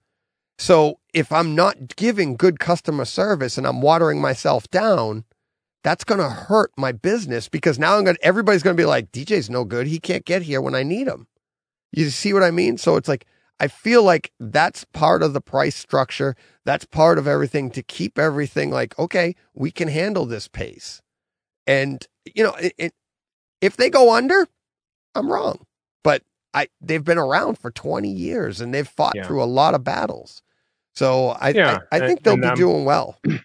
So 0.57 0.99
if 1.13 1.31
I'm 1.31 1.55
not 1.55 1.95
giving 1.95 2.35
good 2.35 2.59
customer 2.59 3.05
service 3.05 3.57
and 3.57 3.65
I'm 3.65 3.81
watering 3.81 4.21
myself 4.21 4.69
down, 4.69 5.23
that's 5.83 6.03
going 6.03 6.19
to 6.19 6.29
hurt 6.29 6.71
my 6.77 6.91
business 6.91 7.49
because 7.49 7.79
now 7.79 7.97
I'm 7.97 8.03
going 8.03 8.17
to, 8.17 8.25
everybody's 8.25 8.61
going 8.61 8.75
to 8.75 8.81
be 8.81 8.85
like, 8.85 9.11
DJ's 9.11 9.49
no 9.49 9.63
good. 9.63 9.87
He 9.87 9.99
can't 9.99 10.25
get 10.25 10.43
here 10.43 10.61
when 10.61 10.75
I 10.75 10.83
need 10.83 11.07
him. 11.07 11.27
You 11.91 12.09
see 12.09 12.33
what 12.33 12.43
I 12.43 12.51
mean? 12.51 12.77
So 12.77 12.95
it's 12.97 13.07
like, 13.07 13.25
I 13.59 13.67
feel 13.67 14.03
like 14.03 14.31
that's 14.39 14.85
part 14.85 15.23
of 15.23 15.33
the 15.33 15.41
price 15.41 15.75
structure. 15.75 16.35
That's 16.65 16.85
part 16.85 17.17
of 17.17 17.27
everything 17.27 17.71
to 17.71 17.83
keep 17.83 18.19
everything 18.19 18.69
like, 18.69 18.97
okay, 18.99 19.35
we 19.53 19.71
can 19.71 19.87
handle 19.87 20.25
this 20.25 20.47
pace. 20.47 21.01
And, 21.65 22.05
you 22.35 22.43
know, 22.43 22.53
it, 22.55 22.73
it, 22.77 22.93
if 23.61 23.77
they 23.77 23.89
go 23.89 24.13
under, 24.13 24.47
I'm 25.15 25.31
wrong. 25.31 25.65
But 26.03 26.23
I 26.53 26.67
they've 26.81 27.03
been 27.03 27.17
around 27.17 27.57
for 27.59 27.71
20 27.71 28.09
years 28.09 28.61
and 28.61 28.73
they've 28.73 28.87
fought 28.87 29.13
Yeah. 29.15 29.25
through 29.25 29.41
a 29.43 29.45
lot 29.45 29.73
of 29.73 29.83
battles. 29.83 30.41
So 30.93 31.29
I 31.29 31.49
Yeah, 31.49 31.79
I, 31.91 31.97
I 31.97 31.99
think 32.07 32.19
and- 32.19 32.23
they'll 32.25 32.33
and, 32.33 32.41
be 32.41 32.47
um, 32.49 32.55
doing 32.55 32.85
well. 32.85 33.17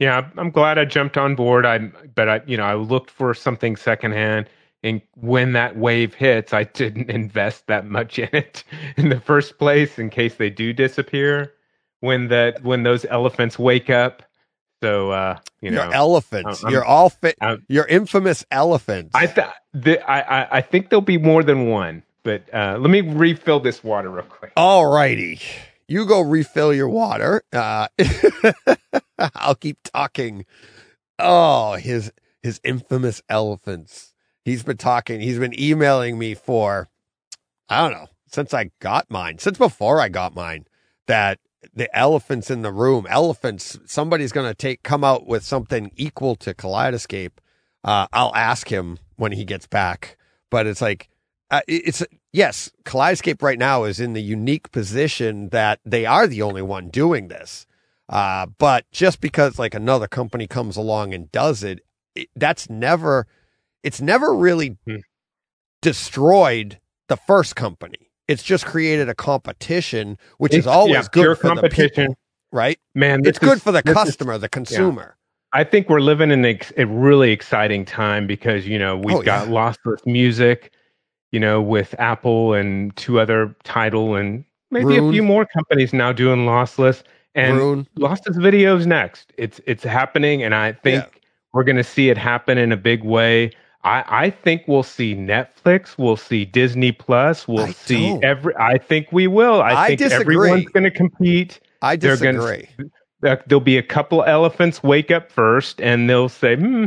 Yeah, 0.00 0.28
I'm 0.36 0.50
glad 0.50 0.76
I 0.76 0.84
jumped 0.86 1.16
on 1.16 1.36
board. 1.36 1.64
I 1.64 1.78
but 1.78 2.28
I 2.28 2.40
you 2.46 2.56
know, 2.56 2.64
I 2.64 2.74
looked 2.74 3.10
for 3.10 3.32
something 3.32 3.76
secondhand 3.76 4.48
and 4.82 5.00
when 5.14 5.52
that 5.52 5.76
wave 5.78 6.12
hits, 6.14 6.52
I 6.52 6.64
didn't 6.80 7.10
invest 7.10 7.68
that 7.68 7.86
much 7.86 8.18
in 8.18 8.28
it 8.32 8.64
in 8.96 9.08
the 9.08 9.20
first 9.20 9.56
place 9.58 9.98
in 9.98 10.10
case 10.10 10.34
they 10.34 10.50
do 10.50 10.72
disappear 10.72 11.52
when 12.00 12.26
that 12.28 12.62
when 12.64 12.82
those 12.82 13.04
elephants 13.06 13.58
wake 13.58 13.88
up. 13.88 14.22
So 14.82 15.12
uh, 15.12 15.38
you 15.62 15.70
know, 15.70 15.84
your 15.84 15.94
elephants. 15.94 16.62
I'm- 16.64 16.72
you're 16.72 16.84
all 16.84 17.08
fit. 17.10 17.36
I'm- 17.40 17.64
your 17.68 17.86
infamous 17.86 18.44
elephants. 18.50 19.12
I, 19.14 19.26
th- 19.26 19.46
the, 19.72 20.10
I 20.10 20.42
I 20.42 20.48
I 20.58 20.60
think 20.60 20.90
there'll 20.90 21.00
be 21.02 21.18
more 21.18 21.42
than 21.44 21.66
one. 21.68 22.02
But 22.24 22.52
uh, 22.52 22.78
let 22.80 22.90
me 22.90 23.02
refill 23.02 23.60
this 23.60 23.84
water 23.84 24.10
real 24.10 24.24
quick. 24.24 24.52
All 24.56 24.86
righty. 24.86 25.40
You 25.86 26.06
go 26.06 26.22
refill 26.22 26.72
your 26.72 26.88
water. 26.88 27.42
Uh, 27.52 27.88
I'll 29.34 29.54
keep 29.54 29.78
talking. 29.84 30.46
Oh, 31.18 31.74
his 31.74 32.10
his 32.42 32.60
infamous 32.64 33.22
elephants. 33.28 34.14
He's 34.44 34.62
been 34.62 34.78
talking. 34.78 35.20
He's 35.20 35.38
been 35.38 35.58
emailing 35.58 36.18
me 36.18 36.34
for 36.34 36.88
I 37.68 37.82
don't 37.82 37.92
know 37.92 38.08
since 38.26 38.54
I 38.54 38.70
got 38.80 39.10
mine, 39.10 39.38
since 39.38 39.58
before 39.58 40.00
I 40.00 40.08
got 40.08 40.34
mine. 40.34 40.66
That 41.06 41.38
the 41.74 41.94
elephants 41.96 42.50
in 42.50 42.62
the 42.62 42.72
room, 42.72 43.06
elephants. 43.08 43.78
Somebody's 43.84 44.32
going 44.32 44.48
to 44.48 44.54
take 44.54 44.82
come 44.82 45.04
out 45.04 45.26
with 45.26 45.44
something 45.44 45.90
equal 45.96 46.36
to 46.36 46.54
Kaleidescape. 46.54 47.32
Uh, 47.82 48.06
I'll 48.14 48.34
ask 48.34 48.68
him 48.72 48.98
when 49.16 49.32
he 49.32 49.44
gets 49.44 49.66
back. 49.66 50.16
But 50.50 50.66
it's 50.66 50.80
like 50.80 51.10
uh, 51.58 51.60
it's 51.68 52.02
yes, 52.32 52.70
Kaleidescape 52.84 53.42
right 53.42 53.58
now 53.58 53.84
is 53.84 54.00
in 54.00 54.12
the 54.12 54.22
unique 54.22 54.70
position 54.72 55.48
that 55.50 55.80
they 55.84 56.06
are 56.06 56.26
the 56.26 56.42
only 56.42 56.62
one 56.62 56.88
doing 56.88 57.28
this. 57.28 57.66
Uh, 58.08 58.46
but 58.58 58.84
just 58.92 59.20
because 59.20 59.58
like 59.58 59.74
another 59.74 60.06
company 60.06 60.46
comes 60.46 60.76
along 60.76 61.14
and 61.14 61.30
does 61.32 61.62
it, 61.62 61.80
it 62.14 62.28
that's 62.36 62.68
never, 62.68 63.26
it's 63.82 64.00
never 64.00 64.34
really 64.34 64.76
Hmm. 64.86 64.96
destroyed 65.82 66.78
the 67.08 67.16
first 67.16 67.56
company. 67.56 68.10
It's 68.28 68.42
just 68.42 68.64
created 68.64 69.08
a 69.08 69.14
competition, 69.14 70.16
which 70.38 70.54
is 70.54 70.66
always 70.66 70.94
yeah, 70.94 71.02
good 71.12 71.38
for 71.38 71.48
the 71.48 71.54
competition. 71.54 72.04
people, 72.08 72.14
right? 72.52 72.78
Man, 72.94 73.20
It's 73.20 73.38
this 73.38 73.48
good 73.48 73.58
is- 73.58 73.62
for 73.62 73.72
the 73.72 73.82
this 73.82 73.96
is- 73.96 74.02
customer, 74.04 74.38
the 74.38 74.48
consumer. 74.48 75.16
I 75.52 75.62
think 75.62 75.88
we're 75.88 76.00
living 76.00 76.32
in 76.32 76.44
a, 76.44 76.58
a 76.76 76.84
really 76.84 77.30
exciting 77.30 77.84
time 77.84 78.26
because 78.26 78.66
you 78.66 78.76
know 78.78 78.96
we've 78.96 79.16
Oh, 79.18 79.22
got 79.22 79.46
yeah. 79.46 79.54
lossless 79.54 80.04
music, 80.04 80.72
you 81.34 81.40
know, 81.40 81.60
with 81.60 81.94
Apple 81.98 82.54
and 82.54 82.94
two 82.96 83.18
other 83.18 83.54
Tidal 83.64 84.14
and 84.14 84.44
maybe 84.70 84.84
Roon. 84.98 85.08
a 85.08 85.12
few 85.12 85.22
more 85.22 85.44
companies 85.44 85.92
now 85.92 86.12
doing 86.12 86.46
lossless 86.46 87.02
and 87.34 87.56
Roon. 87.56 87.88
lossless 87.98 88.36
videos 88.38 88.86
next. 88.86 89.32
It's 89.36 89.60
it's 89.66 89.82
happening, 89.82 90.42
and 90.44 90.54
I 90.54 90.72
think 90.72 91.02
Yeah. 91.02 91.20
we're 91.52 91.64
going 91.64 91.76
to 91.76 91.84
see 91.96 92.08
it 92.08 92.16
happen 92.16 92.56
in 92.56 92.70
a 92.70 92.76
big 92.76 93.02
way. 93.02 93.50
I, 93.82 94.04
I 94.26 94.30
think 94.30 94.62
we'll 94.68 94.84
see 94.84 95.14
Netflix, 95.16 95.98
we'll 95.98 96.16
see 96.16 96.44
Disney 96.44 96.92
Plus, 96.92 97.46
we'll 97.48 97.66
I 97.66 97.72
see 97.72 98.10
don't. 98.10 98.24
every. 98.24 98.54
I 98.56 98.78
think 98.78 99.08
we 99.10 99.26
will. 99.26 99.60
I, 99.60 99.74
I 99.74 99.86
think 99.88 99.98
disagree. 99.98 100.36
everyone's 100.36 100.66
going 100.70 100.84
to 100.84 100.90
compete 100.90 101.58
I 101.82 101.96
gonna- 101.96 102.16
disagree. 102.16 102.68
there- 103.22 103.42
there'll 103.48 103.60
be 103.60 103.76
a 103.76 103.82
couple 103.82 104.22
elephants 104.22 104.82
wake 104.84 105.10
up 105.10 105.30
first 105.32 105.80
and 105.80 106.08
they'll 106.08 106.28
say 106.30 106.54
hmm 106.56 106.86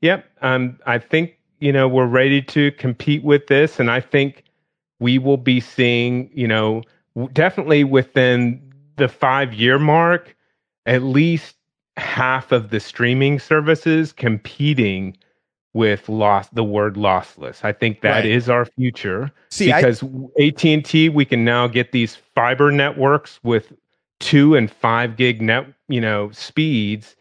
yep 0.00 0.26
um 0.42 0.78
i 0.86 0.96
think 0.98 1.37
you 1.60 1.72
know 1.72 1.88
we're 1.88 2.06
ready 2.06 2.40
to 2.42 2.70
compete 2.72 3.22
with 3.24 3.46
this 3.46 3.80
and 3.80 3.90
i 3.90 4.00
think 4.00 4.44
we 5.00 5.18
will 5.18 5.36
be 5.36 5.60
seeing 5.60 6.30
you 6.32 6.48
know 6.48 6.82
definitely 7.32 7.84
within 7.84 8.60
the 8.96 9.08
five 9.08 9.54
year 9.54 9.78
mark, 9.78 10.36
at 10.86 11.02
least 11.02 11.56
half 11.96 12.52
of 12.52 12.70
the 12.70 12.80
streaming 12.80 13.38
services 13.38 14.12
competing 14.12 15.16
with 15.74 16.08
loss 16.08 16.48
the 16.50 16.64
word 16.64 16.94
lossless. 16.94 17.64
I 17.64 17.72
think 17.72 18.00
that 18.02 18.24
is 18.24 18.48
Right. 18.48 18.54
our 18.54 18.64
future 18.64 19.30
See, 19.50 19.72
I, 19.72 19.80
because 19.80 20.02
AT&T 20.40 21.08
we 21.08 21.24
can 21.24 21.44
now 21.44 21.66
get 21.66 21.92
these 21.92 22.16
fiber 22.34 22.70
networks 22.70 23.38
with 23.42 23.72
2 24.20 24.56
and 24.56 24.70
5 24.70 25.16
gig 25.16 25.42
net, 25.42 25.66
you 25.88 26.00
know, 26.00 26.30
speeds. 26.32 27.16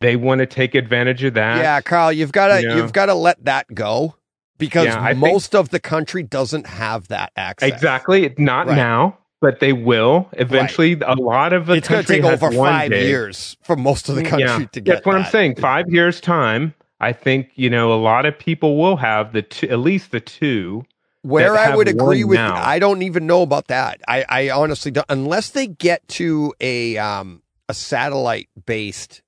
They 0.00 0.16
want 0.16 0.40
to 0.40 0.46
take 0.46 0.74
advantage 0.74 1.24
of 1.24 1.34
that. 1.34 1.58
yeah, 1.58 1.80
Carl, 1.80 2.12
you've 2.12 2.32
got 2.32 2.48
to 2.48 2.60
you 2.62 2.68
know. 2.68 2.76
you've 2.76 2.92
got 2.92 3.06
to 3.06 3.14
let 3.14 3.44
that 3.44 3.74
go 3.74 4.14
because 4.58 4.86
Yeah, 4.86 5.02
I 5.02 5.14
think- 5.14 5.20
most 5.32 5.54
of 5.54 5.70
the 5.70 5.80
country 5.80 6.22
doesn't 6.22 6.66
have 6.66 7.08
that 7.08 7.32
access. 7.36 7.70
Exactly. 7.72 8.34
Not 8.38 8.66
Right. 8.66 8.76
now, 8.76 9.18
but 9.40 9.60
they 9.60 9.72
will 9.72 10.28
eventually. 10.32 10.98
A 11.06 11.14
lot 11.14 11.52
of 11.52 11.66
the 11.66 11.74
It's 11.74 11.88
going 11.88 12.02
to 12.04 12.06
country 12.12 12.22
take 12.22 12.32
over 12.42 12.52
five 12.56 12.90
day. 12.90 13.06
years 13.06 13.56
for 13.62 13.76
most 13.76 14.08
of 14.08 14.16
the 14.16 14.22
country 14.22 14.46
yeah, 14.48 14.58
to 14.72 14.80
get. 14.80 14.84
That's 14.92 15.06
what 15.06 15.16
I'm 15.16 15.24
saying. 15.30 15.56
Five 15.56 15.86
years 15.88 16.20
time, 16.20 16.74
I 17.00 17.12
think 17.12 17.50
you 17.54 17.70
know 17.70 17.92
a 17.92 18.00
lot 18.00 18.26
of 18.26 18.38
people 18.38 18.76
will 18.78 18.96
have 18.96 19.32
the 19.32 19.42
two, 19.42 19.68
at 19.68 19.78
least 19.78 20.10
the 20.10 20.20
two. 20.20 20.84
Where 21.22 21.56
I 21.56 21.74
would 21.74 21.88
agree 21.88 22.22
with, 22.22 22.36
now. 22.36 22.54
I 22.54 22.78
don't 22.78 23.02
even 23.02 23.26
know 23.26 23.42
about 23.42 23.66
that. 23.66 24.00
I, 24.06 24.24
I 24.28 24.50
honestly 24.50 24.92
don't, 24.92 25.06
unless 25.08 25.50
they 25.50 25.66
get 25.66 26.06
to 26.08 26.54
a 26.60 26.96
um 26.98 27.42
a 27.68 27.74
satellite 27.74 28.48
based 28.64 29.22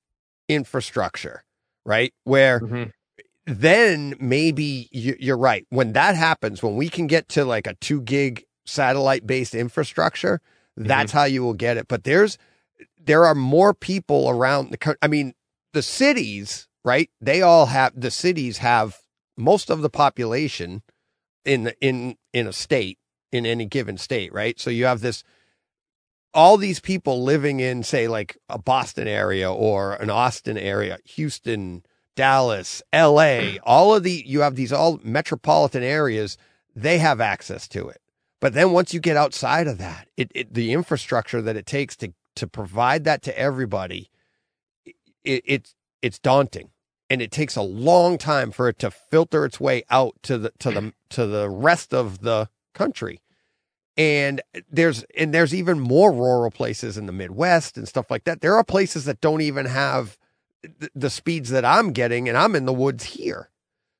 infrastructure, 0.48 1.44
right? 1.84 2.12
Where 2.24 2.60
mm-hmm. 2.60 2.90
then 3.46 4.14
maybe 4.20 4.88
you, 4.92 5.16
you're 5.18 5.38
right. 5.38 5.66
When 5.70 5.92
that 5.92 6.16
happens, 6.16 6.62
when 6.62 6.76
we 6.76 6.88
can 6.88 7.06
get 7.06 7.28
to 7.30 7.44
like 7.44 7.66
a 7.66 7.74
two 7.74 8.00
gig 8.00 8.44
satellite 8.66 9.26
based 9.26 9.54
infrastructure, 9.54 10.40
mm-hmm. 10.78 10.88
that's 10.88 11.12
how 11.12 11.24
you 11.24 11.42
will 11.42 11.54
get 11.54 11.76
it. 11.76 11.88
But 11.88 12.04
there's 12.04 12.38
there 12.98 13.24
are 13.24 13.34
more 13.34 13.74
people 13.74 14.28
around 14.28 14.70
the 14.70 14.78
country. 14.78 14.98
I 15.02 15.08
mean, 15.08 15.34
the 15.72 15.82
cities, 15.82 16.68
right? 16.84 17.10
They 17.20 17.42
all 17.42 17.66
have 17.66 17.98
the 17.98 18.10
cities 18.10 18.58
have 18.58 18.98
most 19.36 19.70
of 19.70 19.82
the 19.82 19.90
population 19.90 20.82
in 21.44 21.64
the, 21.64 21.80
in 21.80 22.16
in 22.32 22.46
a 22.46 22.52
state 22.52 22.98
in 23.32 23.46
any 23.46 23.66
given 23.66 23.98
state, 23.98 24.32
right? 24.32 24.58
So 24.58 24.70
you 24.70 24.86
have 24.86 25.00
this 25.00 25.22
all 26.38 26.56
these 26.56 26.78
people 26.78 27.24
living 27.24 27.58
in 27.58 27.82
say 27.82 28.06
like 28.06 28.38
a 28.48 28.60
Boston 28.60 29.08
area 29.08 29.52
or 29.52 29.94
an 29.94 30.08
Austin 30.08 30.56
area, 30.56 30.98
Houston, 31.04 31.82
Dallas, 32.14 32.80
LA, 32.94 33.56
all 33.64 33.96
of 33.96 34.04
the 34.04 34.22
you 34.24 34.42
have 34.42 34.54
these 34.54 34.72
all 34.72 35.00
metropolitan 35.02 35.82
areas, 35.82 36.38
they 36.76 36.98
have 36.98 37.20
access 37.20 37.66
to 37.66 37.88
it. 37.88 38.00
But 38.40 38.54
then 38.54 38.70
once 38.70 38.94
you 38.94 39.00
get 39.00 39.16
outside 39.16 39.66
of 39.66 39.78
that, 39.78 40.06
it, 40.16 40.30
it 40.32 40.54
the 40.54 40.72
infrastructure 40.72 41.42
that 41.42 41.56
it 41.56 41.66
takes 41.66 41.96
to 41.96 42.14
to 42.36 42.46
provide 42.46 43.02
that 43.02 43.20
to 43.22 43.36
everybody, 43.36 44.08
it, 45.24 45.42
it's 45.44 45.74
it's 46.02 46.20
daunting, 46.20 46.70
and 47.10 47.20
it 47.20 47.32
takes 47.32 47.56
a 47.56 47.62
long 47.62 48.16
time 48.16 48.52
for 48.52 48.68
it 48.68 48.78
to 48.78 48.92
filter 48.92 49.44
its 49.44 49.58
way 49.58 49.82
out 49.90 50.14
to 50.22 50.38
the 50.38 50.52
to 50.60 50.70
the 50.70 50.92
to 51.10 51.26
the 51.26 51.50
rest 51.50 51.92
of 51.92 52.20
the 52.20 52.48
country. 52.74 53.18
And 53.98 54.40
there's 54.70 55.04
and 55.16 55.34
there's 55.34 55.54
even 55.54 55.80
more 55.80 56.12
rural 56.12 56.52
places 56.52 56.96
in 56.96 57.06
the 57.06 57.12
Midwest 57.12 57.76
and 57.76 57.88
stuff 57.88 58.10
like 58.10 58.24
that. 58.24 58.40
There 58.40 58.54
are 58.54 58.64
places 58.64 59.04
that 59.06 59.20
don't 59.20 59.42
even 59.42 59.66
have 59.66 60.16
the, 60.62 60.88
the 60.94 61.10
speeds 61.10 61.50
that 61.50 61.64
I'm 61.64 61.92
getting, 61.92 62.28
and 62.28 62.38
I'm 62.38 62.54
in 62.56 62.64
the 62.64 62.72
woods 62.72 63.04
here. 63.04 63.50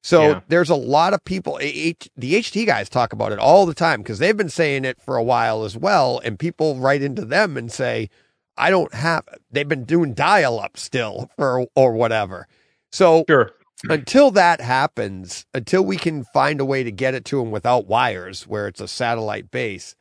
So 0.04 0.22
Yeah. 0.22 0.40
there's 0.48 0.70
a 0.70 0.76
lot 0.76 1.14
of 1.14 1.24
people. 1.24 1.58
H, 1.60 2.08
the 2.16 2.34
HT 2.36 2.64
guys 2.66 2.88
talk 2.88 3.12
about 3.12 3.32
it 3.32 3.40
all 3.40 3.66
the 3.66 3.74
time 3.74 4.00
because 4.00 4.20
they've 4.20 4.36
been 4.36 4.48
saying 4.48 4.84
it 4.84 5.02
for 5.02 5.16
a 5.16 5.22
while 5.22 5.64
as 5.64 5.76
well, 5.76 6.20
and 6.24 6.38
people 6.38 6.76
write 6.76 7.02
into 7.02 7.24
them 7.24 7.56
and 7.56 7.70
say, 7.70 8.08
"I 8.56 8.70
don't 8.70 8.94
have." 8.94 9.24
They've 9.50 9.68
been 9.68 9.84
doing 9.84 10.14
dial 10.14 10.60
up 10.60 10.76
still 10.78 11.28
for 11.36 11.66
or 11.74 11.92
whatever. 11.92 12.46
So 12.92 13.24
Sure. 13.28 13.52
Hmm. 13.84 13.92
until 13.92 14.30
that 14.32 14.60
happens, 14.60 15.46
until 15.54 15.84
we 15.84 15.96
can 15.96 16.24
find 16.24 16.60
a 16.60 16.64
way 16.64 16.82
to 16.82 16.90
get 16.90 17.14
it 17.14 17.24
to 17.26 17.38
them 17.38 17.50
without 17.50 17.86
wires, 17.86 18.46
where 18.46 18.66
it's 18.66 18.80
a 18.80 18.88
satellite 18.88 19.50
base, 19.50 19.94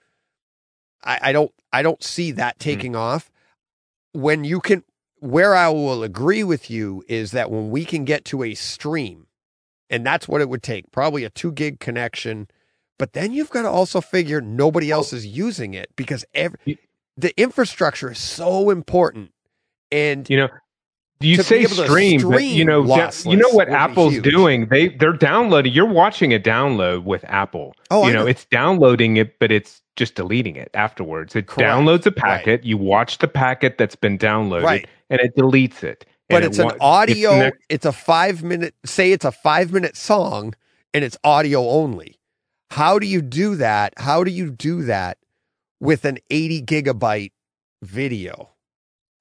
I, 1.04 1.20
I 1.22 1.32
don't 1.32 1.52
I 1.72 1.84
don't 1.84 2.04
see 2.04 2.32
that 2.32 2.56
hmm. 2.56 2.64
taking 2.64 2.96
off. 2.96 3.32
When 4.14 4.44
you 4.44 4.62
can, 4.62 4.84
where 5.20 5.54
I 5.54 5.70
will 5.70 6.04
agree 6.04 6.44
with 6.44 6.72
you 6.72 7.04
is 7.08 7.32
that 7.32 7.52
when 7.52 7.70
we 7.70 7.86
can 7.86 8.04
get 8.04 8.26
to 8.26 8.44
a 8.44 8.56
stream, 8.56 9.28
and 9.90 10.06
that's 10.06 10.28
what 10.28 10.42
it 10.42 10.50
would 10.50 10.64
take, 10.64 10.92
probably 10.92 11.24
a 11.24 11.30
two 11.30 11.52
gig 11.52 11.80
connection. 11.80 12.48
But 12.98 13.14
then 13.14 13.32
you've 13.32 13.52
got 13.52 13.62
to 13.62 13.70
also 13.70 14.02
figure 14.02 14.42
nobody 14.42 14.92
oh. 14.92 14.98
else 14.98 15.14
is 15.14 15.26
using 15.26 15.76
it 15.76 15.92
because 15.96 16.26
every, 16.34 16.80
the 17.16 17.40
infrastructure 17.40 18.12
is 18.12 18.18
so 18.18 18.72
important. 18.72 19.32
And 19.92 20.28
You 20.30 20.38
know, 20.38 20.50
you 21.20 21.42
say 21.42 21.64
to 21.64 21.70
stream, 21.70 22.22
but 22.30 22.44
you 22.44 22.64
know, 22.66 22.84
you 23.26 23.38
know 23.38 23.50
what 23.50 23.70
Apple's 23.70 24.20
doing? 24.20 24.68
They 24.68 24.90
they're 24.90 25.14
downloading. 25.14 25.74
You're 25.74 25.86
watching 25.88 26.34
a 26.34 26.40
download 26.40 27.04
with 27.04 27.24
Apple. 27.26 27.74
Oh, 27.90 28.06
you 28.08 28.14
know, 28.14 28.22
know. 28.22 28.28
it's 28.28 28.46
downloading 28.46 29.18
it, 29.18 29.40
but 29.40 29.52
it's 29.52 29.82
just 29.96 30.16
deleting 30.16 30.56
it 30.56 30.70
afterwards. 30.74 31.36
It 31.36 31.48
Correct. 31.48 31.70
downloads 31.70 32.06
a 32.06 32.12
packet. 32.12 32.64
You 32.64 32.78
watch 32.78 33.18
the 33.18 33.28
packet 33.28 33.78
that's 33.78 33.96
been 33.96 34.18
downloaded, 34.18 34.64
Right. 34.64 34.88
and 35.10 35.20
it 35.20 35.36
deletes 35.36 35.84
it. 35.84 36.06
but 36.30 36.44
it's 36.44 36.60
it 36.60 36.64
an 36.64 36.68
wa- 36.68 36.86
audio 37.00 37.32
it's 37.32 37.40
next- 37.40 37.66
it's 37.70 37.86
a 37.86 37.92
five 37.94 38.44
minute 38.44 38.76
say 38.86 39.12
it's 39.12 39.26
a 39.26 39.32
five 39.32 39.72
minute 39.72 39.96
song 39.96 40.54
and 40.94 41.04
it's 41.06 41.18
audio 41.24 41.68
only 41.70 42.20
how 42.72 43.00
do 43.00 43.08
you 43.08 43.22
do 43.22 43.56
that 43.56 43.94
how 43.98 44.26
do 44.26 44.30
you 44.32 44.52
do 44.52 44.84
that 44.84 45.18
with 45.80 46.04
an 46.04 46.18
80 46.30 46.62
gigabyte 46.64 47.32
video 47.82 48.50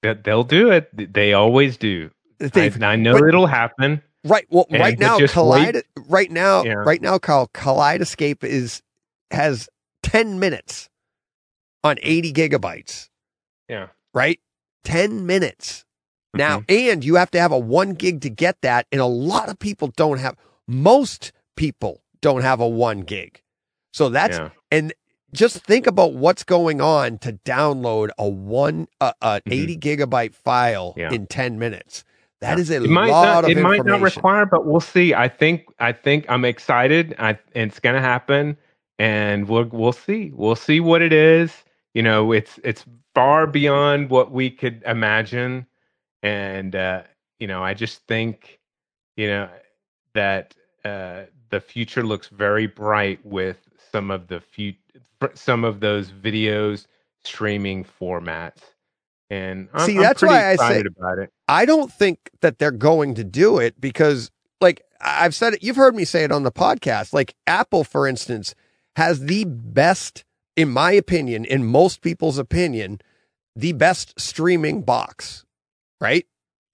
they'll 0.01 0.43
do 0.43 0.71
it. 0.71 1.13
They 1.13 1.33
always 1.33 1.77
do. 1.77 2.09
I, 2.41 2.47
They've- 2.47 2.83
I 2.83 2.95
know 2.95 3.13
but- 3.19 3.27
it'll 3.29 3.47
happen. 3.47 4.01
right 4.23 4.45
well 4.49 4.65
and- 4.69 4.79
right 4.81 4.99
now 4.99 5.17
wait. 5.19 5.85
right 6.09 6.29
now 6.31 6.63
Yeah. 6.63 6.73
right 6.73 7.01
now 7.01 7.17
Carl, 7.17 7.47
kaleidescape 7.53 8.43
is 8.43 8.81
has 9.31 9.69
10 10.03 10.39
minutes 10.39 10.89
on 11.83 11.97
80 12.01 12.33
gigabytes 12.33 13.09
Yeah. 13.69 13.87
right 14.13 14.39
10 14.83 15.25
minutes 15.25 15.83
Now, 16.33 16.59
Mm-hmm. 16.59 16.91
and 16.91 17.05
you 17.05 17.15
have 17.15 17.31
to 17.31 17.39
have 17.39 17.51
a 17.51 17.57
one 17.57 17.93
gig 17.93 18.21
to 18.21 18.29
get 18.29 18.61
that. 18.61 18.85
And 18.91 19.01
a 19.01 19.05
lot 19.07 19.49
of 19.49 19.57
people 19.57 19.87
don't 19.95 20.19
have, 20.19 20.35
most 20.67 21.31
people 21.55 22.03
don't 22.21 22.41
have 22.41 22.59
a 22.59 22.67
one 22.67 22.99
gig. 23.01 23.41
So 23.93 24.09
that's, 24.09 24.37
Yeah. 24.37 24.49
and 24.69 24.93
just 25.33 25.63
think 25.63 25.87
about 25.87 26.13
what's 26.13 26.43
going 26.43 26.81
on 26.81 27.17
to 27.19 27.33
download 27.45 28.09
a 28.17 28.27
one, 28.27 28.87
uh, 29.01 29.13
uh, 29.21 29.39
Mhm. 29.45 29.53
80 29.53 29.77
gigabyte 29.77 30.33
file 30.35 30.93
Yeah. 30.97 31.11
in 31.11 31.27
10 31.27 31.59
minutes. 31.59 32.03
That 32.39 32.59
is 32.59 32.69
a 32.69 32.75
it 32.75 32.89
might 32.89 33.09
lot 33.09 33.25
not, 33.25 33.43
of 33.45 33.49
it 33.49 33.57
might 33.61 33.83
not 33.83 34.01
require, 34.01 34.45
but 34.45 34.65
we'll 34.65 34.79
see. 34.79 35.13
I 35.13 35.27
think 35.27 35.65
I 35.79 35.91
think 35.91 36.25
I'm 36.29 36.45
excited. 36.45 37.15
I, 37.17 37.31
and 37.55 37.71
it's 37.71 37.79
going 37.79 37.95
to 37.95 38.01
happen, 38.01 38.57
and 38.99 39.47
we'll 39.49 39.65
we'll 39.71 39.91
see. 39.91 40.31
We'll 40.35 40.55
see 40.55 40.79
what 40.79 41.01
it 41.01 41.11
is. 41.13 41.51
You 41.95 42.03
know, 42.03 42.31
it's 42.31 42.59
it's 42.63 42.85
far 43.15 43.47
beyond 43.47 44.11
what 44.11 44.31
we 44.31 44.51
could 44.51 44.83
imagine, 44.85 45.65
and 46.21 46.75
uh, 46.75 47.03
you 47.39 47.47
know, 47.47 47.63
I 47.63 47.73
just 47.73 48.05
think 48.07 48.59
you 49.15 49.25
know 49.27 49.49
that 50.13 50.53
uh, 50.85 51.23
the 51.49 51.59
future 51.59 52.03
looks 52.03 52.27
very 52.27 52.67
bright 52.67 53.19
with 53.25 53.57
some 53.91 54.11
of 54.11 54.27
the 54.27 54.39
few 54.41 54.75
some 55.33 55.63
of 55.63 55.79
those 55.79 56.11
videos 56.11 56.87
streaming 57.23 57.85
formats. 57.99 58.59
And 59.29 59.67
I'm, 59.73 59.85
See, 59.85 59.97
that's 59.97 60.21
why 60.21 60.49
I 60.51 60.55
say- 60.55 60.83
about 60.97 61.19
it. 61.19 61.31
I 61.47 61.65
don't 61.65 61.91
think 61.91 62.29
that 62.41 62.59
they're 62.59 62.71
going 62.71 63.15
to 63.15 63.23
do 63.23 63.57
it 63.57 63.79
because, 63.79 64.31
like, 64.61 64.81
I've 65.01 65.35
said 65.35 65.53
it, 65.55 65.63
you've 65.63 65.75
heard 65.75 65.95
me 65.95 66.05
say 66.05 66.23
it 66.23 66.31
on 66.31 66.43
the 66.43 66.51
podcast. 66.51 67.13
Like, 67.13 67.35
Apple, 67.45 67.83
for 67.83 68.07
instance, 68.07 68.55
has 68.95 69.19
the 69.25 69.43
best, 69.45 70.23
in 70.55 70.69
my 70.69 70.91
opinion, 70.91 71.45
in 71.45 71.65
most 71.65 72.01
people's 72.01 72.37
opinion, 72.37 72.99
the 73.55 73.73
best 73.73 74.17
streaming 74.19 74.81
box, 74.83 75.45
right? 75.99 76.25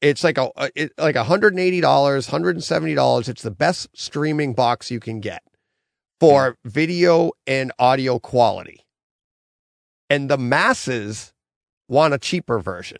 It's 0.02 0.24
like 0.24 0.38
a, 0.38 0.52
a- 0.56 0.70
it, 0.76 0.94
like 0.98 1.16
$180, 1.16 1.82
$170. 1.82 3.30
It's 3.30 3.42
the 3.42 3.52
best 3.52 3.88
streaming 3.96 4.54
box 4.54 4.92
you 4.92 5.00
can 5.00 5.20
get 5.20 5.42
for 6.20 6.58
video 6.66 7.32
and 7.48 7.72
audio 7.80 8.20
quality. 8.20 8.86
And 10.10 10.30
the 10.30 10.38
masses 10.38 11.34
want 11.88 12.14
a 12.14 12.20
cheaper 12.20 12.60
version. 12.60 13.00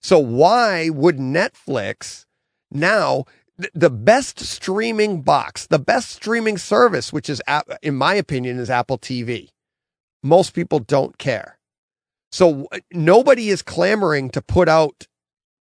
So 0.00 0.18
why 0.18 0.90
would 0.90 1.16
Netflix 1.16 2.24
now 2.70 3.24
th- 3.60 3.72
the 3.74 3.90
best 3.90 4.40
streaming 4.40 5.22
box, 5.22 5.66
the 5.66 5.78
best 5.78 6.10
streaming 6.10 6.58
service, 6.58 7.12
which 7.12 7.28
is 7.28 7.42
in 7.82 7.94
my 7.96 8.14
opinion 8.14 8.58
is 8.58 8.70
Apple 8.70 8.98
TV. 8.98 9.48
Most 10.22 10.54
people 10.54 10.78
don't 10.78 11.18
care. 11.18 11.58
So 12.30 12.68
nobody 12.92 13.48
is 13.48 13.62
clamoring 13.62 14.30
to 14.30 14.42
put 14.42 14.68
out 14.68 15.06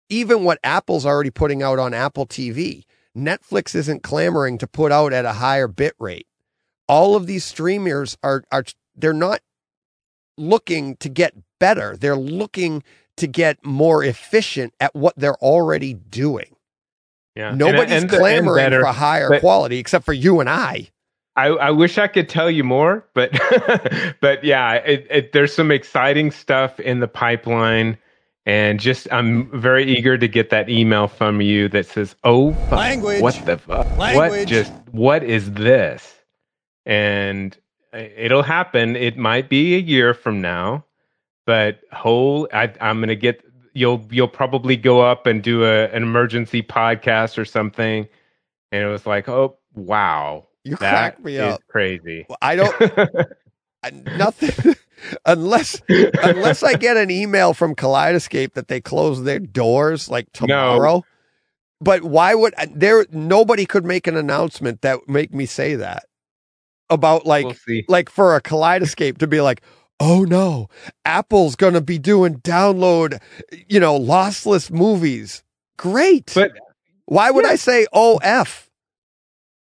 even 0.09 0.43
what 0.43 0.59
Apple's 0.63 1.05
already 1.05 1.29
putting 1.29 1.63
out 1.63 1.79
on 1.79 1.93
Apple 1.93 2.25
TV. 2.25 2.83
Netflix 3.19 3.75
isn't 3.75 4.03
clamoring 4.03 4.57
to 4.59 4.67
put 4.67 4.91
out 4.91 5.13
at 5.13 5.25
a 5.25 5.33
higher 5.33 5.67
bit 5.67 5.93
rate. 5.99 6.27
All 6.87 7.15
of 7.15 7.27
these 7.27 7.43
streamers 7.45 8.17
are 8.23 8.43
are 8.51 8.63
they're 8.95 9.13
not 9.13 9.41
looking 10.37 10.95
to 10.97 11.09
get 11.09 11.33
better. 11.59 11.97
They're 11.97 12.15
looking 12.15 12.83
to 13.17 13.27
get 13.27 13.63
more 13.65 14.03
efficient 14.03 14.73
at 14.79 14.95
what 14.95 15.13
they're 15.17 15.35
already 15.37 15.93
doing. 15.93 16.55
Yeah. 17.35 17.53
Nobody's 17.53 17.91
and- 17.91 18.03
and 18.03 18.09
clamoring 18.09 18.63
better, 18.63 18.81
for 18.81 18.87
higher 18.87 19.29
but- 19.29 19.41
quality 19.41 19.77
except 19.77 20.05
for 20.05 20.13
you 20.13 20.39
and 20.39 20.49
I. 20.49 20.89
I, 21.35 21.47
I 21.47 21.71
wish 21.71 21.97
I 21.97 22.07
could 22.07 22.27
tell 22.27 22.49
you 22.51 22.65
more, 22.65 23.05
but 23.13 23.31
but 24.21 24.43
yeah, 24.43 24.73
it, 24.73 25.07
it, 25.09 25.31
there's 25.31 25.53
some 25.53 25.71
exciting 25.71 26.31
stuff 26.31 26.79
in 26.81 26.99
the 26.99 27.07
pipeline, 27.07 27.97
and 28.49 28.79
just 28.79 29.07
I'm 29.13 29.47
very 29.61 29.85
eager 29.95 30.17
to 30.17 30.27
get 30.27 30.49
that 30.49 30.69
email 30.69 31.07
from 31.07 31.39
you 31.39 31.69
that 31.69 31.85
says, 31.85 32.15
"Oh, 32.23 32.53
fuck, 32.53 32.79
Language. 32.79 33.21
what 33.21 33.45
the 33.45 33.57
fuck? 33.59 33.85
What 33.95 34.47
just 34.47 34.73
what 34.91 35.23
is 35.23 35.51
this?" 35.53 36.15
And 36.83 37.55
it'll 37.93 38.41
happen. 38.41 38.95
It 38.95 39.17
might 39.17 39.49
be 39.49 39.75
a 39.75 39.79
year 39.79 40.15
from 40.15 40.41
now, 40.41 40.83
but 41.45 41.81
whole 41.91 42.47
I, 42.51 42.73
I'm 42.81 42.99
gonna 42.99 43.15
get 43.15 43.43
you'll 43.73 44.03
you'll 44.09 44.27
probably 44.27 44.75
go 44.75 44.99
up 45.01 45.27
and 45.27 45.43
do 45.43 45.63
a, 45.63 45.85
an 45.89 46.01
emergency 46.01 46.63
podcast 46.63 47.37
or 47.37 47.45
something, 47.45 48.07
and 48.71 48.83
it 48.83 48.87
was 48.87 49.05
like, 49.05 49.29
oh 49.29 49.57
wow. 49.75 50.47
You 50.63 50.75
That 50.77 50.79
crack 51.17 51.23
me 51.23 51.37
up. 51.37 51.61
crazy. 51.67 52.25
I 52.41 52.55
don't 52.55 52.75
I- 53.83 53.91
nothing 53.91 54.75
unless 55.25 55.81
unless 55.89 56.63
I 56.63 56.73
get 56.73 56.97
an 56.97 57.11
email 57.11 57.53
from 57.53 57.75
Kaleidescape 57.75 58.53
that 58.53 58.67
they 58.67 58.81
close 58.81 59.23
their 59.23 59.39
doors 59.39 60.09
like 60.09 60.31
tomorrow. 60.33 61.03
But 61.81 62.03
why 62.03 62.35
would 62.35 62.53
uh, 62.57 62.67
there 62.73 63.05
nobody 63.11 63.65
could 63.65 63.85
make 63.85 64.07
an 64.07 64.17
announcement 64.17 64.81
that 64.81 65.07
make 65.07 65.33
me 65.33 65.45
say 65.45 65.75
that 65.75 66.05
about 66.89 67.25
like 67.25 67.45
we'll 67.45 67.81
like 67.87 68.09
for 68.09 68.35
a 68.35 68.41
Kaleidescape 68.41 69.17
to 69.19 69.27
be 69.27 69.41
like, 69.41 69.61
"Oh 69.99 70.23
no, 70.23 70.67
Apple's 71.05 71.55
to 71.55 71.81
be 71.81 71.97
doing 71.97 72.39
download, 72.41 73.19
you 73.67 73.79
know, 73.79 73.97
lossless 73.97 74.69
movies." 74.69 75.43
Great. 75.77 76.31
But 76.35 76.51
why 77.05 77.31
would 77.31 77.45
yeah. 77.45 77.51
I 77.51 77.55
say 77.55 77.87
oh, 77.93 78.19
OF? 78.23 78.69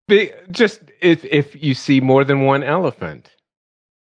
be, 0.08 0.32
just 0.50 0.82
if 1.02 1.24
if 1.26 1.62
you 1.62 1.74
see 1.74 2.00
more 2.00 2.24
than 2.24 2.42
one 2.42 2.64
elephant, 2.64 3.30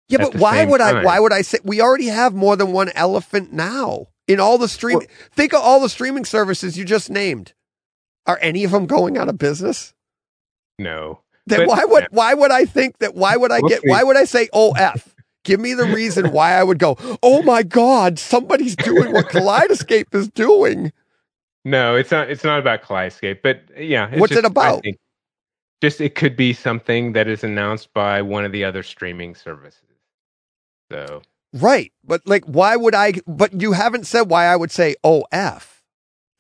Yeah, 0.09 0.19
but 0.19 0.35
why 0.37 0.65
would 0.65 0.81
I? 0.81 1.03
Why 1.03 1.19
would 1.19 1.33
I 1.33 1.43
say 1.43 1.59
we 1.65 1.81
already 1.81 2.07
have 2.07 2.35
more 2.35 2.57
than 2.57 2.73
one 2.73 2.91
elephant 2.95 3.53
now 3.53 4.07
in 4.29 4.39
all 4.41 4.59
the 4.59 4.69
stream? 4.69 4.99
Well- 4.99 5.07
think 5.33 5.55
of 5.55 5.61
all 5.63 5.81
the 5.81 5.89
streaming 5.89 6.25
services 6.25 6.77
you 6.77 6.85
just 6.85 7.11
named. 7.11 7.55
Are 8.27 8.39
any 8.41 8.65
of 8.65 8.71
them 8.71 8.87
going 8.87 9.17
out 9.19 9.29
of 9.29 9.39
business? 9.39 9.93
no. 10.79 11.21
Then 11.47 11.61
But- 11.61 11.69
why 11.69 11.85
would 11.85 12.07
why 12.11 12.33
would 12.35 12.51
I 12.51 12.65
think 12.65 12.99
that? 12.99 13.15
Why 13.15 13.37
would 13.37 13.53
I 13.53 13.61
We'll 13.61 13.69
get? 13.69 13.83
see. 13.83 13.89
Why 13.91 14.03
would 14.03 14.17
I 14.17 14.25
say 14.25 14.49
oh, 14.55 14.75
OF? 14.79 15.15
Give 15.45 15.61
me 15.61 15.75
the 15.75 15.85
reason 15.85 16.33
why 16.33 16.53
I 16.53 16.63
would 16.63 16.79
go. 16.79 16.97
Oh 17.23 17.43
my 17.43 17.63
God! 17.63 18.19
Somebody's 18.19 18.75
doing 18.77 19.13
what 19.13 19.29
Kaleidescape 19.29 20.15
is 20.15 20.29
doing. 20.29 20.91
No, 21.67 21.97
it's 21.97 22.11
not. 22.11 22.31
It's 22.31 22.45
not 22.45 22.59
about 22.61 22.83
Kaleidescape, 22.83 23.41
but 23.43 23.61
yeah. 23.79 24.09
it's 24.11 24.19
What's 24.21 24.33
it 24.33 24.37
just- 24.37 24.45
I 24.47 24.49
about? 24.49 24.85
Just 25.83 26.01
it 26.01 26.15
could 26.15 26.35
be 26.35 26.55
something 26.55 27.13
that 27.13 27.29
is 27.29 27.45
announced 27.45 27.93
by 27.93 28.23
one 28.23 28.47
of 28.47 28.53
the 28.53 28.65
other 28.65 28.83
streaming 28.83 29.35
services. 29.35 29.83
So 30.95 31.23
Right, 31.53 31.93
but 32.05 32.23
like, 32.27 32.45
why 32.47 32.75
would 32.77 32.95
I? 32.95 33.15
But 33.27 33.61
you 33.61 33.73
haven't 33.73 34.07
said 34.07 34.23
why 34.23 34.47
I 34.47 34.57
would 34.57 34.71
say 34.73 34.97
oh 35.05 35.25
f. 35.31 35.83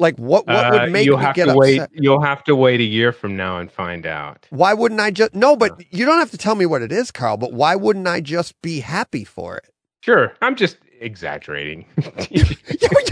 Like, 0.00 0.16
what? 0.16 0.48
What 0.48 0.66
uh, 0.66 0.70
would 0.72 0.92
make 0.92 1.07
you'll 1.07 1.18
me 1.18 1.24
have 1.24 1.36
get 1.36 1.44
to 1.44 1.52
upset? 1.52 1.90
wait. 1.92 2.02
You'll 2.02 2.20
have 2.22 2.42
to 2.44 2.57
wait 2.57 2.80
a 2.80 2.84
year 2.84 3.12
from 3.12 3.36
now 3.36 3.59
and 3.59 3.70
find 3.70 4.07
out. 4.07 4.46
Why 4.50 4.74
wouldn't 4.74 5.00
I 5.00 5.12
just 5.12 5.34
no? 5.34 5.55
But 5.55 5.80
you 5.92 6.05
don't 6.05 6.18
have 6.18 6.32
to 6.32 6.38
tell 6.38 6.57
me 6.57 6.66
what 6.66 6.82
it 6.82 6.90
is, 6.90 7.12
Carl. 7.12 7.36
But 7.36 7.52
why 7.52 7.76
wouldn't 7.76 8.09
I 8.09 8.20
just 8.20 8.61
be 8.61 8.80
happy 8.80 9.22
for 9.24 9.57
it? 9.57 9.70
Sure, 10.00 10.34
I'm 10.42 10.57
just 10.57 10.78
exaggerating. 11.00 11.86
You- 12.30 12.44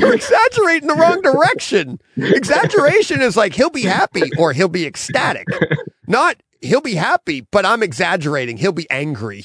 You're 0.01 0.15
exaggerating 0.15 0.89
the 0.89 0.95
wrong 0.97 1.21
direction. 1.23 2.01
Exaggeration 2.17 3.21
is 3.21 3.37
like 3.37 3.55
he'll 3.55 3.71
be 3.71 3.83
happy 3.83 4.31
or 4.37 4.53
he'll 4.53 4.69
be 4.69 4.85
ecstatic. 4.87 5.47
Not 6.09 6.43
he'll 6.61 6.81
be 6.81 6.95
happy, 6.97 7.43
but 7.53 7.65
I'm 7.65 7.83
exaggerating. 7.85 8.57
He'll 8.57 8.73
be 8.73 8.91
angry. 8.91 9.45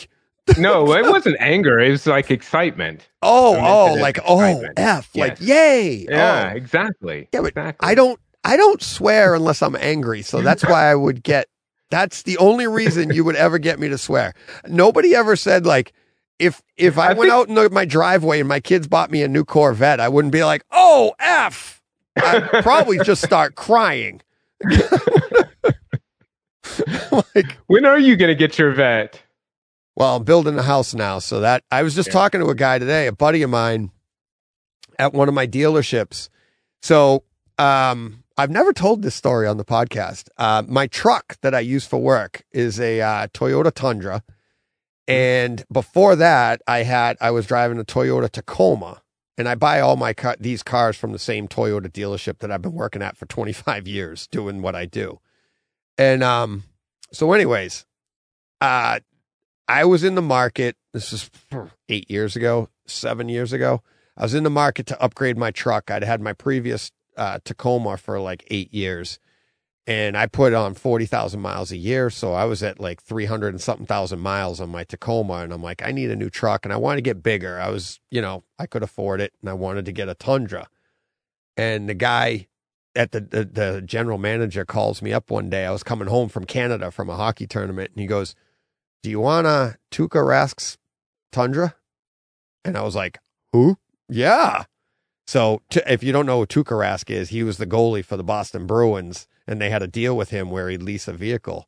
No, 0.58 0.94
it 0.94 1.06
wasn't 1.10 1.38
anger. 1.40 1.80
It 1.80 1.92
was 1.92 2.08
like 2.08 2.32
excitement. 2.32 3.08
Oh, 3.22 3.56
oh, 3.58 3.94
like 3.96 4.20
oh, 4.26 4.40
excitement. 4.40 4.80
f, 4.80 5.10
like 5.16 5.38
yay. 5.42 6.06
Oh. 6.10 6.12
Yeah, 6.14 6.50
Oh. 6.52 6.56
exactly. 6.56 7.28
Yeah, 7.34 7.42
but 7.42 7.48
exactly. 7.50 7.88
I 7.90 7.96
don't 7.96 8.20
I 8.44 8.56
don't 8.58 8.82
swear 8.82 9.36
unless 9.36 9.62
I'm 9.62 9.76
angry. 9.76 10.22
So 10.22 10.42
that's 10.42 10.64
why 10.64 10.90
I 10.90 10.96
would 10.96 11.24
get 11.24 11.48
that's 11.90 12.24
the 12.24 12.38
only 12.38 12.68
reason 12.68 13.14
you 13.14 13.24
would 13.24 13.36
ever 13.36 13.58
get 13.60 13.80
me 13.80 13.88
to 13.90 13.98
swear. 13.98 14.34
Nobody 14.68 15.16
ever 15.16 15.36
said 15.36 15.66
like 15.66 15.94
if 16.40 16.62
if 16.78 16.98
I, 16.98 17.08
I 17.08 17.14
went 17.14 17.20
think- 17.22 17.34
out 17.34 17.48
in 17.50 17.56
the, 17.56 17.70
my 17.70 17.86
driveway 17.86 18.40
and 18.40 18.48
my 18.50 18.60
kids 18.60 18.88
bought 18.88 19.10
me 19.12 19.24
a 19.24 19.28
new 19.28 19.44
Corvette, 19.44 20.00
I 20.00 20.08
wouldn't 20.10 20.32
be 20.32 20.44
like, 20.44 20.64
"Oh, 20.72 21.14
f." 21.20 21.82
I'd 22.16 22.48
probably 22.64 22.98
just 23.00 23.24
start 23.24 23.56
crying. 23.56 24.22
like, 27.12 27.58
When 27.68 27.86
are 27.86 28.00
you 28.00 28.16
going 28.16 28.30
to 28.30 28.36
get 28.36 28.58
your 28.58 28.72
vet? 28.74 29.22
Well, 29.98 30.16
I'm 30.18 30.24
building 30.24 30.60
a 30.60 30.62
house 30.62 30.94
now, 30.94 31.18
so 31.18 31.40
that 31.40 31.64
I 31.72 31.82
was 31.82 31.96
just 31.96 32.10
Yeah. 32.10 32.14
talking 32.14 32.40
to 32.40 32.50
a 32.50 32.56
guy 32.56 32.78
today, 32.78 33.08
a 33.08 33.12
buddy 33.12 33.42
of 33.42 33.50
mine 33.50 33.90
at 35.00 35.12
one 35.12 35.28
of 35.28 35.34
my 35.34 35.48
dealerships. 35.48 36.30
So, 36.84 37.24
um, 37.58 38.24
I've 38.38 38.52
never 38.52 38.72
told 38.74 39.02
this 39.02 39.16
story 39.16 39.48
on 39.48 39.58
the 39.58 39.66
podcast. 39.66 40.30
Uh, 40.38 40.62
my 40.68 40.86
truck 40.86 41.38
that 41.42 41.56
I 41.56 41.62
use 41.62 41.88
for 41.88 41.98
work 42.00 42.44
is 42.52 42.80
a 42.80 43.02
uh, 43.02 43.28
Toyota 43.30 43.74
Tundra, 43.74 44.22
and 45.08 45.66
before 45.72 46.16
that, 46.16 46.62
I 46.68 46.84
had 46.84 47.18
I 47.20 47.32
was 47.32 47.48
driving 47.48 47.80
a 47.80 47.84
Toyota 47.84 48.30
Tacoma, 48.30 49.02
and 49.36 49.50
I 49.50 49.56
buy 49.56 49.80
all 49.80 49.96
my 49.96 50.14
car, 50.14 50.36
these 50.40 50.62
cars 50.62 50.96
from 50.96 51.12
the 51.14 51.18
same 51.20 51.48
Toyota 51.48 51.88
dealership 51.92 52.38
that 52.40 52.52
I've 52.52 52.62
been 52.62 52.74
working 52.74 53.02
at 53.02 53.18
for 53.18 53.26
25 53.26 53.88
years, 53.88 54.28
doing 54.28 54.62
what 54.62 54.76
I 54.76 54.86
do. 54.86 55.20
And 55.98 56.22
um, 56.22 56.66
so, 57.12 57.34
anyways, 57.34 57.88
uh, 58.62 59.00
I 59.68 59.86
was 59.86 60.04
in 60.04 60.16
the 60.16 60.22
market. 60.22 60.78
This 60.94 61.12
is 61.12 61.30
eight 61.90 62.10
years 62.10 62.36
ago, 62.36 62.70
seven 62.86 63.30
years 63.30 63.52
ago. 63.54 63.82
I 64.16 64.24
was 64.24 64.34
in 64.34 64.44
the 64.44 64.50
market 64.50 64.86
to 64.88 65.02
upgrade 65.02 65.38
my 65.38 65.52
truck. 65.52 65.92
I'd 65.92 66.04
had 66.04 66.22
my 66.22 66.34
previous 66.34 66.92
uh, 67.18 67.40
Tacoma 67.44 67.98
for 67.98 68.20
like 68.20 68.46
eight 68.50 68.74
years, 68.74 69.20
and 69.86 70.18
I 70.18 70.26
put 70.28 70.54
on 70.54 70.74
forty 70.74 71.06
thousand 71.06 71.42
miles 71.42 71.72
a 71.72 71.78
year. 71.78 72.10
So 72.10 72.34
I 72.34 72.46
was 72.46 72.64
at 72.64 72.80
like 72.80 73.02
three 73.02 73.26
hundred 73.26 73.50
and 73.50 73.62
something 73.62 73.86
thousand 73.86 74.20
miles 74.20 74.62
on 74.62 74.70
my 74.70 74.84
Tacoma, 74.84 75.36
and 75.36 75.52
I'm 75.52 75.62
like, 75.62 75.84
I 75.84 75.92
need 75.92 76.12
a 76.12 76.16
new 76.16 76.30
truck, 76.30 76.66
and 76.66 76.74
I 76.74 76.78
want 76.78 76.98
to 76.98 77.02
get 77.02 77.22
bigger. 77.22 77.60
I 77.60 77.70
was, 77.70 78.00
you 78.10 78.22
know, 78.22 78.44
I 78.58 78.66
could 78.66 78.84
afford 78.84 79.22
it, 79.22 79.34
and 79.42 79.50
I 79.50 79.54
wanted 79.54 79.86
to 79.86 79.92
get 79.92 80.10
a 80.10 80.16
Tundra. 80.16 80.68
And 81.58 81.90
the 81.90 81.94
guy 81.94 82.48
at 82.96 83.12
the, 83.12 83.22
the 83.22 83.46
the 83.46 83.82
general 83.84 84.18
manager 84.18 84.66
calls 84.66 85.02
me 85.02 85.12
up 85.14 85.30
one 85.30 85.50
day. 85.50 85.66
I 85.66 85.72
was 85.72 85.84
coming 85.84 86.08
home 86.08 86.30
from 86.30 86.46
Canada 86.46 86.90
from 86.90 87.10
a 87.10 87.18
hockey 87.18 87.46
tournament, 87.48 87.92
and 87.94 88.00
he 88.00 88.08
goes, 88.08 88.34
"Do 89.04 89.10
you 89.10 89.20
want 89.20 89.48
a 89.48 89.78
Tuukka 89.92 90.26
Rask's 90.26 90.78
Tundra?" 91.32 91.76
And 92.64 92.78
I 92.78 92.82
was 92.82 92.96
like, 92.96 93.20
"Who? 93.54 93.78
Yeah." 94.10 94.66
So 95.26 95.62
t- 95.70 95.82
if 95.86 96.04
you 96.04 96.12
don't 96.12 96.26
know 96.26 96.40
who 96.40 96.46
Tuukka 96.46 96.78
Rask 96.78 97.10
is, 97.10 97.30
he 97.30 97.44
was 97.44 97.58
the 97.58 97.68
goalie 97.68 98.04
for 98.04 98.16
the 98.18 98.24
Boston 98.24 98.66
Bruins, 98.66 99.28
and 99.46 99.62
they 99.62 99.70
had 99.70 99.84
a 99.84 99.88
deal 99.88 100.16
with 100.16 100.30
him 100.30 100.50
where 100.50 100.70
he'd 100.70 100.84
lease 100.84 101.08
a 101.08 101.14
vehicle. 101.14 101.68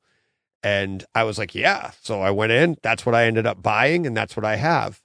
And 0.64 1.06
I 1.14 1.24
was 1.24 1.38
like, 1.38 1.56
"Yeah." 1.56 1.92
So 2.02 2.22
I 2.22 2.32
went 2.32 2.52
in. 2.52 2.78
That's 2.82 3.06
what 3.06 3.16
I 3.16 3.26
ended 3.26 3.46
up 3.46 3.62
buying, 3.62 4.08
and 4.08 4.16
that's 4.16 4.36
what 4.36 4.46
I 4.46 4.56
have. 4.56 5.02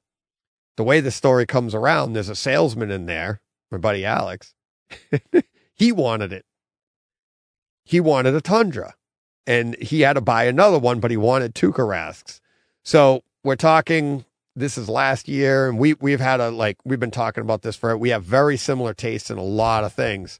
The 0.76 0.84
way 0.84 1.00
the 1.00 1.10
story 1.10 1.46
comes 1.46 1.74
around, 1.74 2.12
there's 2.12 2.28
a 2.28 2.34
salesman 2.34 2.90
in 2.90 3.06
there, 3.06 3.40
my 3.70 3.78
buddy 3.78 4.04
Alex. 4.04 4.54
he 5.74 5.92
wanted 5.92 6.32
it. 6.32 6.44
He 7.84 8.00
wanted 8.00 8.34
a 8.34 8.40
Tundra 8.40 8.94
and 9.46 9.76
he 9.76 10.00
had 10.00 10.14
to 10.14 10.20
buy 10.20 10.44
another 10.44 10.78
one, 10.78 11.00
but 11.00 11.10
he 11.10 11.16
wanted 11.16 11.54
two 11.54 11.72
Rasks. 11.72 12.40
So 12.82 13.22
we're 13.42 13.56
talking. 13.56 14.24
This 14.56 14.78
is 14.78 14.88
last 14.88 15.26
year, 15.26 15.68
and 15.68 15.78
we 15.78 15.94
we've 15.94 16.20
had 16.20 16.40
a 16.40 16.50
like 16.50 16.78
we've 16.84 17.00
been 17.00 17.10
talking 17.10 17.42
about 17.42 17.62
this 17.62 17.74
for. 17.74 17.96
We 17.98 18.10
have 18.10 18.22
very 18.22 18.56
similar 18.56 18.94
tastes 18.94 19.30
in 19.30 19.36
a 19.36 19.42
lot 19.42 19.82
of 19.82 19.92
things, 19.92 20.38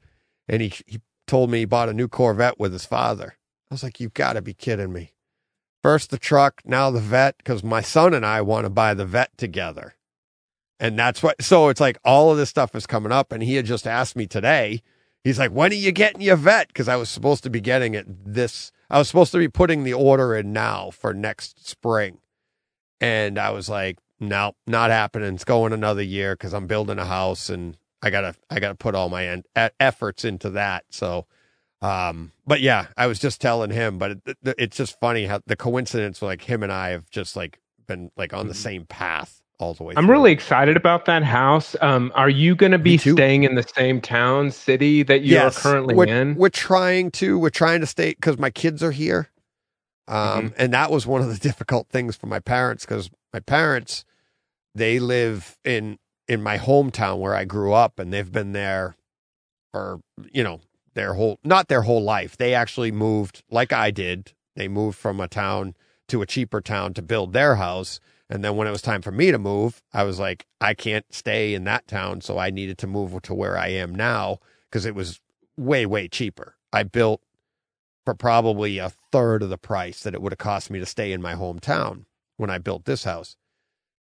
and 0.49 0.63
he 0.63 0.73
he 0.87 1.01
told 1.27 1.51
me 1.51 1.61
he 1.61 1.65
bought 1.65 1.89
a 1.89 1.95
new 1.95 2.07
Corvette 2.07 2.61
with 2.61 2.73
his 2.73 2.85
father. 2.85 3.37
I 3.71 3.75
was 3.75 3.83
like, 3.83 3.99
you've 3.99 4.15
got 4.15 4.35
to 4.35 4.43
be 4.43 4.55
kidding 4.55 4.93
me. 4.93 5.13
First 5.83 6.11
the 6.11 6.19
truck, 6.19 6.63
now 6.65 6.91
the 6.91 7.01
vet, 7.01 7.39
because 7.39 7.65
my 7.65 7.81
son 7.81 8.15
and 8.15 8.25
I 8.25 8.41
want 8.41 8.67
to 8.67 8.71
buy 8.71 8.95
the 8.95 9.05
vet 9.05 9.37
together. 9.37 9.95
And 10.81 10.99
that's 10.99 11.23
what, 11.23 11.43
so 11.43 11.69
it's 11.69 11.81
like 11.81 11.99
all 12.05 12.31
of 12.31 12.37
this 12.37 12.51
stuff 12.51 12.75
is 12.75 12.87
coming 12.87 13.13
up. 13.13 13.33
And 13.33 13.43
he 13.43 13.57
had 13.57 13.67
just 13.67 13.87
asked 13.87 14.17
me 14.17 14.27
today, 14.27 14.83
he's 15.23 15.39
like, 15.39 15.51
when 15.51 15.73
are 15.73 15.75
you 15.75 15.93
getting 15.93 16.21
your 16.21 16.37
vet? 16.37 16.69
Because 16.69 16.89
I 16.89 16.97
was 16.97 17.09
supposed 17.09 17.43
to 17.45 17.51
be 17.51 17.61
getting 17.61 17.95
it 17.95 18.07
this, 18.09 18.73
I 18.95 18.99
was 18.99 19.09
supposed 19.09 19.33
to 19.33 19.39
be 19.39 19.49
putting 19.49 19.83
the 19.83 19.93
order 19.95 20.37
in 20.37 20.53
now 20.53 20.91
for 20.91 21.13
next 21.13 21.67
spring. 21.69 22.19
And 23.01 23.41
I 23.41 23.51
was 23.51 23.69
like, 23.69 23.99
no, 24.21 24.53
not 24.69 24.91
happening. 24.91 25.35
It's 25.35 25.45
going 25.45 25.73
another 25.73 26.01
year 26.03 26.35
because 26.35 26.55
I'm 26.55 26.69
building 26.69 27.01
a 27.01 27.05
house 27.05 27.51
and 27.51 27.77
I 28.01 28.11
gotta, 28.11 28.37
I 28.51 28.61
gotta 28.61 28.77
put 28.77 28.95
all 28.95 29.09
my 29.09 29.27
en- 29.27 29.43
efforts 29.81 30.25
into 30.25 30.51
that. 30.51 30.85
So, 30.91 31.27
um, 31.83 32.31
but 32.47 32.61
yeah, 32.61 32.87
I 32.97 33.09
was 33.09 33.19
just 33.19 33.41
telling 33.41 33.71
him, 33.71 33.99
but 33.99 34.13
it, 34.27 34.39
it's 34.45 34.77
just 34.77 35.01
funny 35.01 35.27
how 35.27 35.41
the 35.45 35.57
coincidence, 35.57 36.23
like 36.23 36.43
him 36.43 36.63
and 36.63 36.71
I 36.71 36.91
have 36.91 37.11
just 37.11 37.35
like 37.35 37.59
been 37.89 38.13
like 38.17 38.33
on 38.33 38.47
the 38.47 38.55
Mhm. 38.55 38.59
same 38.59 38.87
path 38.87 39.43
all 39.59 39.75
the 39.75 39.85
way. 39.85 39.95
I'm 39.97 40.07
through. 40.07 40.13
really 40.13 40.33
excited 40.33 40.77
about 40.77 41.07
that 41.07 41.23
house. 41.25 41.77
Um, 41.81 42.13
are 42.15 42.31
you 42.31 42.57
going 42.57 42.73
to 42.73 42.79
be 42.79 42.99
staying 42.99 43.45
in 43.45 43.55
the 43.55 43.67
same 43.77 44.01
town, 44.01 44.51
city 44.51 45.03
that 45.05 45.23
you 45.23 45.35
yes, 45.35 45.59
are 45.59 45.61
currently 45.61 45.95
we're, 45.95 46.07
in? 46.07 46.35
We're 46.37 46.49
trying 46.51 47.11
to. 47.13 47.39
We're 47.39 47.51
trying 47.51 47.81
to 47.81 47.87
stay 47.87 48.11
because 48.11 48.39
my 48.39 48.51
kids 48.51 48.83
are 48.83 48.93
here. 48.93 49.31
Um, 50.09 50.51
Mm-hmm. 50.51 50.55
and 50.59 50.75
that 50.75 50.91
was 50.91 51.07
one 51.07 51.23
of 51.23 51.29
the 51.29 51.39
difficult 51.49 51.89
things 51.89 52.17
for 52.17 52.27
my 52.27 52.41
parents 52.41 52.85
because 52.85 53.11
my 53.33 53.41
parents, 53.41 54.05
they 54.75 54.99
live 54.99 55.59
in 55.65 55.99
in 56.29 56.43
my 56.43 56.59
hometown 56.59 57.19
where 57.19 57.35
I 57.35 57.45
grew 57.45 57.73
up, 57.73 57.99
and 57.99 58.13
they've 58.13 58.31
been 58.33 58.53
there 58.53 58.97
for 59.73 60.01
you 60.33 60.43
know 60.45 60.61
their 60.95 61.15
whole 61.15 61.39
not 61.45 61.69
their 61.69 61.83
whole 61.83 62.03
life. 62.03 62.37
They 62.37 62.55
actually 62.55 62.93
moved 62.93 63.43
like 63.51 63.73
I 63.73 63.91
did. 63.91 64.33
They 64.57 64.69
moved 64.69 64.99
from 64.99 65.21
a 65.21 65.29
town 65.29 65.75
to 66.09 66.23
a 66.23 66.27
cheaper 66.27 66.61
town 66.61 66.95
to 66.95 67.03
build 67.03 67.33
their 67.33 67.57
house. 67.57 68.01
And 68.31 68.43
then 68.43 68.57
when 68.57 68.67
it 68.67 68.71
was 68.71 68.83
time 68.83 69.03
for 69.03 69.13
me 69.13 69.31
to 69.31 69.39
move, 69.39 69.83
I 69.93 70.05
was 70.05 70.19
like, 70.19 70.47
I 70.61 70.75
can't 70.75 71.05
stay 71.13 71.55
in 71.55 71.65
that 71.65 71.87
town. 71.87 72.21
So 72.23 72.39
I 72.39 72.51
needed 72.51 72.79
to 72.79 72.87
move 72.87 73.21
to 73.23 73.35
where 73.35 73.59
I 73.59 73.69
am 73.69 73.95
now 73.95 74.39
because 74.71 74.87
it 74.87 74.95
was 74.95 75.21
way, 75.57 75.85
way 75.87 76.09
cheaper. 76.09 76.57
I 76.73 76.85
built 76.85 77.21
for 78.05 78.15
probably 78.15 78.79
a 78.79 78.93
third 79.13 79.43
of 79.43 79.51
the 79.51 79.59
price 79.59 80.03
that 80.03 80.15
it 80.15 80.23
would 80.23 80.33
have 80.33 80.39
cost 80.39 80.71
me 80.71 80.79
to 80.79 80.87
stay 80.87 81.13
in 81.13 81.23
my 81.23 81.35
hometown 81.35 82.05
when 82.37 82.51
I 82.51 82.59
built 82.59 82.85
this 82.85 83.05
house. 83.05 83.37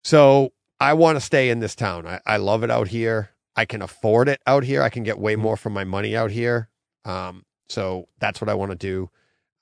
So 0.03 0.53
I 0.79 0.93
want 0.93 1.17
to 1.17 1.21
stay 1.21 1.49
in 1.49 1.59
this 1.59 1.75
town. 1.75 2.07
I, 2.07 2.19
I 2.25 2.37
love 2.37 2.63
it 2.63 2.71
out 2.71 2.87
here. 2.87 3.31
I 3.55 3.65
can 3.65 3.81
afford 3.81 4.27
it 4.27 4.41
out 4.45 4.63
here. 4.63 4.81
I 4.81 4.89
can 4.89 5.03
get 5.03 5.19
way 5.19 5.35
more 5.35 5.55
for 5.55 5.69
my 5.69 5.83
money 5.83 6.15
out 6.15 6.31
here. 6.31 6.69
Um, 7.05 7.45
so 7.69 8.07
that's 8.19 8.41
what 8.41 8.49
I 8.49 8.53
want 8.53 8.71
to 8.71 8.77
do. 8.77 9.09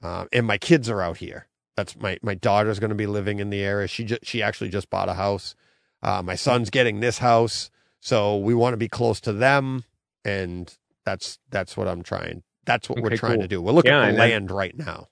Um, 0.01 0.27
and 0.33 0.45
my 0.45 0.57
kids 0.57 0.89
are 0.89 1.01
out 1.01 1.17
here. 1.17 1.47
That's 1.75 1.95
my 1.97 2.17
my 2.21 2.35
daughter's 2.35 2.79
going 2.79 2.89
to 2.89 2.95
be 2.95 3.07
living 3.07 3.39
in 3.39 3.49
the 3.49 3.61
area. 3.61 3.87
She 3.87 4.03
just 4.03 4.25
she 4.25 4.41
actually 4.43 4.69
just 4.69 4.89
bought 4.89 5.09
a 5.09 5.13
house. 5.15 5.55
Uh, 6.03 6.21
my 6.23 6.35
son's 6.35 6.69
getting 6.69 6.99
this 6.99 7.19
house, 7.19 7.71
so 7.99 8.37
we 8.37 8.53
want 8.53 8.73
to 8.73 8.77
be 8.77 8.89
close 8.89 9.19
to 9.21 9.33
them, 9.33 9.83
and 10.25 10.75
that's 11.05 11.39
that's 11.49 11.75
what 11.77 11.87
I'm 11.87 12.03
trying. 12.03 12.43
That's 12.65 12.89
what 12.89 12.99
we're 12.99 13.11
trying 13.11 13.39
cool. 13.39 13.41
to 13.41 13.47
do. 13.47 13.61
We're 13.61 13.71
looking 13.73 13.91
Yeah, 13.91 14.01
for 14.01 14.07
land 14.13 14.51
right 14.51 14.77
now. 14.77 15.07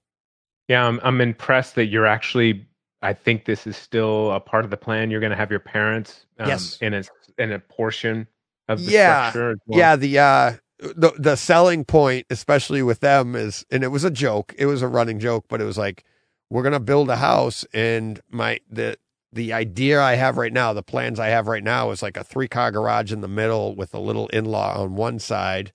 Yeah, 0.67 0.85
I'm 0.85 0.99
I'm 1.03 1.21
impressed 1.21 1.75
that 1.75 1.87
you're 1.87 2.07
actually. 2.07 2.67
I 3.03 3.13
think 3.13 3.45
this 3.45 3.67
is 3.67 3.77
still 3.77 4.31
a 4.31 4.39
part 4.39 4.63
of 4.65 4.71
the 4.71 4.77
plan. 4.77 5.11
You're 5.11 5.19
going 5.21 5.31
to 5.31 5.35
have 5.37 5.51
your 5.51 5.59
parents 5.59 6.25
um, 6.39 6.47
Yes. 6.47 6.77
in 6.81 6.93
a 6.93 7.03
in 7.39 7.51
a 7.51 7.59
portion 7.59 8.27
of 8.69 8.85
the 8.85 8.91
Yeah, 8.91 8.91
structure. 8.91 9.55
well. 9.67 9.79
Yeah, 9.79 9.95
the 9.95 10.19
uh 10.19 10.53
the 10.79 11.13
the 11.17 11.35
selling 11.35 11.85
point, 11.85 12.25
especially 12.29 12.81
with 12.83 12.99
them, 13.01 13.35
is 13.35 13.65
and 13.71 13.83
it 13.83 13.89
was 13.89 14.03
a 14.03 14.11
joke. 14.11 14.53
It 14.57 14.65
was 14.65 14.81
a 14.81 14.87
running 14.87 15.19
joke, 15.19 15.45
but 15.49 15.61
it 15.61 15.65
was 15.65 15.77
like 15.77 16.03
we're 16.51 16.63
gonna 16.63 16.79
build 16.81 17.09
a 17.09 17.15
house, 17.15 17.65
and 17.73 18.19
my 18.29 18.59
the 18.69 18.97
the 19.33 19.53
idea 19.53 20.01
I 20.01 20.15
have 20.15 20.35
right 20.37 20.51
now, 20.51 20.73
the 20.73 20.83
plans 20.83 21.17
I 21.17 21.27
have 21.29 21.47
right 21.47 21.63
now, 21.63 21.91
is 21.91 22.01
like 22.03 22.17
a 22.17 22.23
three 22.23 22.49
car 22.49 22.69
garage 22.71 23.13
in 23.13 23.21
the 23.21 23.29
middle 23.29 23.73
with 23.73 23.93
a 23.95 23.99
little 23.99 24.27
in 24.27 24.43
law 24.45 24.77
on 24.77 24.95
one 24.95 25.17
side, 25.19 25.71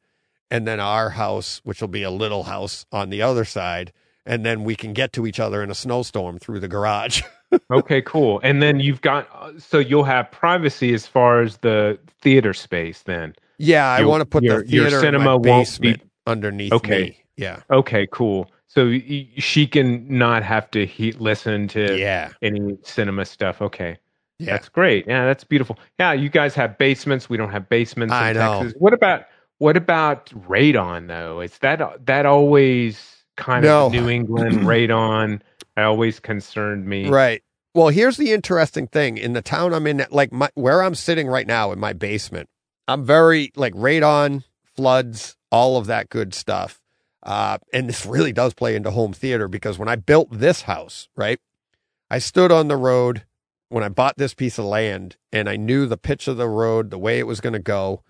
and 0.50 0.66
then 0.68 0.78
our 0.78 1.10
house, 1.10 1.62
which 1.64 1.80
will 1.80 1.88
be 1.88 2.02
a 2.02 2.10
little 2.10 2.44
house 2.44 2.84
on 2.92 3.08
the 3.08 3.22
other 3.22 3.46
side, 3.46 3.92
and 4.26 4.44
then 4.44 4.62
we 4.64 4.76
can 4.76 4.92
get 4.92 5.14
to 5.14 5.26
each 5.26 5.40
other 5.40 5.62
in 5.62 5.70
a 5.70 5.74
snowstorm 5.74 6.38
through 6.38 6.60
the 6.60 6.68
garage. 6.68 7.22
okay, 7.72 8.02
cool. 8.02 8.38
And 8.42 8.62
then 8.62 8.78
you've 8.78 9.00
got 9.00 9.28
uh, 9.34 9.58
so 9.58 9.78
you'll 9.78 10.04
have 10.04 10.30
privacy 10.30 10.92
as 10.92 11.06
far 11.06 11.40
as 11.40 11.56
the 11.58 11.98
theater 12.20 12.52
space. 12.52 13.02
Then 13.02 13.34
yeah, 13.56 13.88
I 13.90 14.04
want 14.04 14.20
to 14.20 14.26
put 14.26 14.44
your- 14.44 14.62
the 14.62 14.68
your 14.68 14.90
cinema 14.90 15.38
won't 15.38 15.80
be- 15.80 15.96
underneath 16.26 16.72
Okay. 16.74 17.02
me. 17.02 17.16
Yeah, 17.38 17.60
okay, 17.70 18.06
cool. 18.12 18.50
So 18.76 18.92
she 19.38 19.66
can 19.66 20.06
not 20.06 20.42
have 20.42 20.70
to 20.72 20.84
he- 20.84 21.12
listen 21.12 21.66
to 21.68 21.98
yeah, 21.98 22.32
any 22.42 22.76
cinema 22.82 23.24
stuff. 23.24 23.62
Okay. 23.62 23.96
yeah. 24.38 24.52
That's 24.52 24.68
great. 24.68 25.06
Yeah, 25.08 25.24
that's 25.24 25.44
beautiful. 25.44 25.78
Yeah, 25.98 26.12
you 26.12 26.28
guys 26.28 26.54
have 26.56 26.76
basements. 26.76 27.30
We 27.30 27.38
don't 27.38 27.50
have 27.52 27.70
basements 27.70 28.12
in 28.12 28.18
I 28.18 28.32
know. 28.34 28.60
Texas. 28.60 28.74
What 28.78 28.92
about 28.92 29.22
what 29.58 29.78
about 29.78 30.26
radon 30.46 31.08
though? 31.08 31.40
Is 31.40 31.56
that 31.60 32.04
that 32.04 32.26
always 32.26 33.16
kind 33.38 33.64
No. 33.64 33.86
of 33.86 33.92
New 33.92 34.10
England 34.10 34.58
radon? 34.60 35.40
That 35.74 35.84
always 35.84 36.20
concerned 36.20 36.84
me. 36.86 37.08
Right. 37.08 37.42
Well, 37.74 37.88
here's 37.88 38.18
the 38.18 38.32
interesting 38.32 38.86
thing 38.88 39.16
in 39.16 39.32
the 39.32 39.42
town 39.42 39.72
I'm 39.74 39.86
in, 39.86 40.04
like 40.10 40.32
my, 40.32 40.50
where 40.54 40.82
I'm 40.82 40.94
sitting 40.94 41.28
right 41.28 41.46
now 41.46 41.72
in 41.72 41.78
my 41.78 41.92
basement. 41.94 42.48
I'm 42.88 43.04
very 43.06 43.52
like 43.56 43.72
radon, 43.74 44.44
floods, 44.74 45.36
all 45.50 45.76
of 45.78 45.86
that 45.86 46.08
good 46.10 46.34
stuff. 46.34 46.78
Uh, 47.26 47.58
and 47.72 47.88
this 47.88 48.06
really 48.06 48.32
does 48.32 48.54
play 48.54 48.76
into 48.76 48.92
home 48.92 49.12
theater 49.12 49.48
because 49.48 49.78
when 49.78 49.88
I 49.88 49.96
built 49.96 50.28
this 50.30 50.62
house, 50.62 51.08
right, 51.16 51.40
I 52.08 52.20
stood 52.20 52.52
on 52.52 52.68
the 52.68 52.76
road 52.76 53.24
when 53.68 53.82
I 53.82 53.88
bought 53.88 54.16
this 54.16 54.32
piece 54.32 54.58
of 54.58 54.64
land 54.64 55.16
and 55.32 55.48
I 55.48 55.56
knew 55.56 55.86
the 55.86 55.96
pitch 55.96 56.28
of 56.28 56.36
the 56.36 56.48
road, 56.48 56.90
the 56.90 56.98
way 56.98 57.18
it 57.18 57.26
was 57.26 57.40
going 57.40 57.52
to 57.52 57.58
go. 57.58 58.04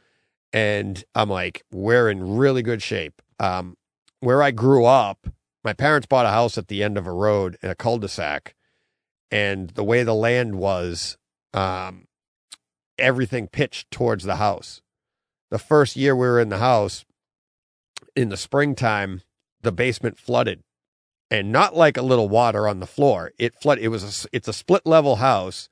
And 0.53 1.03
I'm 1.15 1.31
like, 1.31 1.65
we're 1.73 2.11
in 2.11 2.37
really 2.37 2.63
good 2.63 2.83
shape. 2.83 3.23
Um, 3.41 3.79
where 4.21 4.43
I 4.43 4.51
grew 4.51 4.85
up, 4.85 5.27
my 5.65 5.73
parents 5.73 6.07
bought 6.07 6.27
a 6.27 6.31
house 6.31 6.59
at 6.59 6.69
the 6.69 6.83
end 6.83 6.99
of 6.99 7.07
a 7.07 7.13
road 7.13 7.57
in 7.63 7.71
a 7.71 7.75
cul-de-sac 7.75 8.55
and 9.31 9.71
the 9.71 9.85
way 9.85 10.03
the 10.03 10.15
land 10.15 10.57
was, 10.57 11.17
um, 11.55 12.07
everything 12.99 13.49
pitched 13.49 13.91
towards 13.91 14.25
the 14.25 14.37
house. 14.37 14.83
The 15.51 15.59
first 15.59 15.97
year 15.97 16.15
we 16.15 16.27
were 16.27 16.41
in 16.41 16.51
the 16.51 16.59
house, 16.59 17.05
in 18.17 18.31
the 18.31 18.37
springtime, 18.37 19.23
the 19.63 19.73
basement 19.73 20.19
flooded, 20.19 20.63
and 21.31 21.53
not 21.53 21.77
like 21.77 21.97
a 21.97 22.03
little 22.03 22.29
water 22.29 22.67
on 22.67 22.81
the 22.81 22.87
floor. 22.87 23.33
It 23.39 23.55
flooded. 23.55 23.85
It 23.85 23.89
was 23.89 24.25
a, 24.25 24.29
it's 24.37 24.49
a 24.49 24.53
split 24.53 24.87
level 24.87 25.17
house, 25.17 25.69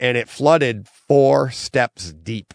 and 0.00 0.16
it 0.16 0.28
flooded 0.28 0.86
four 0.88 1.50
steps 1.50 2.12
deep 2.12 2.54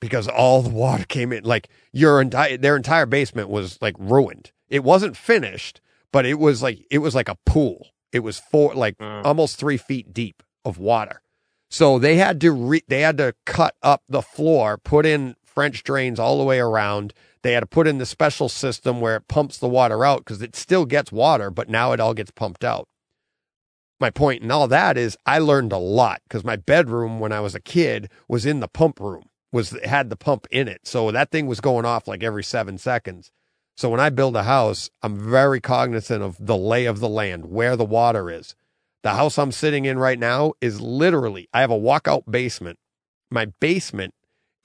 because 0.00 0.28
all 0.28 0.62
the 0.62 0.70
water 0.70 1.04
came 1.04 1.32
in. 1.32 1.44
Like 1.44 1.68
your 1.92 2.20
entire 2.20 2.56
their 2.56 2.76
entire 2.76 3.06
basement 3.06 3.48
was 3.48 3.78
like 3.80 3.94
ruined. 3.98 4.52
It 4.68 4.84
wasn't 4.84 5.16
finished, 5.16 5.80
but 6.12 6.24
it 6.26 6.38
was 6.38 6.62
like 6.62 6.86
it 6.90 6.98
was 6.98 7.14
like 7.14 7.28
a 7.28 7.38
pool. 7.46 7.88
It 8.12 8.20
was 8.20 8.38
four 8.38 8.74
like 8.74 8.98
Mm. 8.98 9.24
almost 9.24 9.56
three 9.58 9.76
feet 9.78 10.12
deep 10.12 10.42
of 10.64 10.78
water. 10.78 11.22
So 11.70 11.98
they 11.98 12.16
had 12.16 12.40
to 12.42 12.52
re- 12.52 12.84
they 12.88 13.00
had 13.00 13.16
to 13.18 13.34
cut 13.46 13.74
up 13.82 14.02
the 14.08 14.20
floor, 14.22 14.76
put 14.76 15.06
in 15.06 15.36
French 15.52 15.82
drains 15.82 16.18
all 16.18 16.38
the 16.38 16.44
way 16.44 16.58
around. 16.58 17.12
They 17.42 17.52
had 17.52 17.60
to 17.60 17.66
put 17.66 17.86
in 17.86 17.98
the 17.98 18.06
special 18.06 18.48
system 18.48 19.00
where 19.00 19.16
it 19.16 19.28
pumps 19.28 19.58
the 19.58 19.68
water 19.68 20.04
out 20.04 20.18
because 20.18 20.42
it 20.42 20.56
still 20.56 20.86
gets 20.86 21.12
water, 21.12 21.50
but 21.50 21.68
now 21.68 21.92
it 21.92 22.00
all 22.00 22.14
gets 22.14 22.30
pumped 22.30 22.64
out. 22.64 22.88
My 24.00 24.10
point 24.10 24.42
in 24.42 24.50
all 24.50 24.66
that 24.68 24.96
is 24.96 25.16
I 25.26 25.38
learned 25.38 25.72
a 25.72 25.78
lot 25.78 26.22
because 26.24 26.44
my 26.44 26.56
bedroom 26.56 27.20
when 27.20 27.32
I 27.32 27.40
was 27.40 27.54
a 27.54 27.60
kid 27.60 28.10
was 28.28 28.44
in 28.46 28.60
the 28.60 28.68
pump 28.68 28.98
room, 28.98 29.24
was 29.52 29.70
had 29.84 30.10
the 30.10 30.16
pump 30.16 30.46
in 30.50 30.66
it. 30.66 30.80
So 30.86 31.10
that 31.10 31.30
thing 31.30 31.46
was 31.46 31.60
going 31.60 31.84
off 31.84 32.08
like 32.08 32.22
every 32.22 32.42
seven 32.42 32.78
seconds. 32.78 33.30
So 33.76 33.88
when 33.88 34.00
I 34.00 34.10
build 34.10 34.36
a 34.36 34.42
house, 34.42 34.90
I'm 35.02 35.16
very 35.16 35.60
cognizant 35.60 36.22
of 36.22 36.36
the 36.38 36.56
lay 36.56 36.86
of 36.86 37.00
the 37.00 37.08
land, 37.08 37.46
where 37.46 37.76
the 37.76 37.84
water 37.84 38.30
is. 38.30 38.54
The 39.02 39.14
house 39.14 39.38
I'm 39.38 39.52
sitting 39.52 39.84
in 39.84 39.98
right 39.98 40.18
now 40.18 40.52
is 40.60 40.80
literally, 40.80 41.48
I 41.52 41.60
have 41.60 41.70
a 41.70 41.78
walkout 41.78 42.30
basement. 42.30 42.78
My 43.30 43.46
basement 43.46 44.14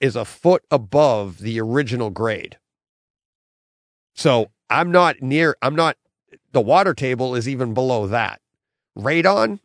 is 0.00 0.16
a 0.16 0.24
foot 0.24 0.64
above 0.70 1.38
the 1.38 1.60
original 1.60 2.10
grade. 2.10 2.58
So 4.14 4.50
I'm 4.70 4.90
not 4.90 5.22
near, 5.22 5.56
I'm 5.62 5.74
not, 5.74 5.96
the 6.52 6.60
water 6.60 6.94
table 6.94 7.34
is 7.34 7.48
even 7.48 7.74
below 7.74 8.06
that. 8.06 8.40
Radon? 8.96 9.60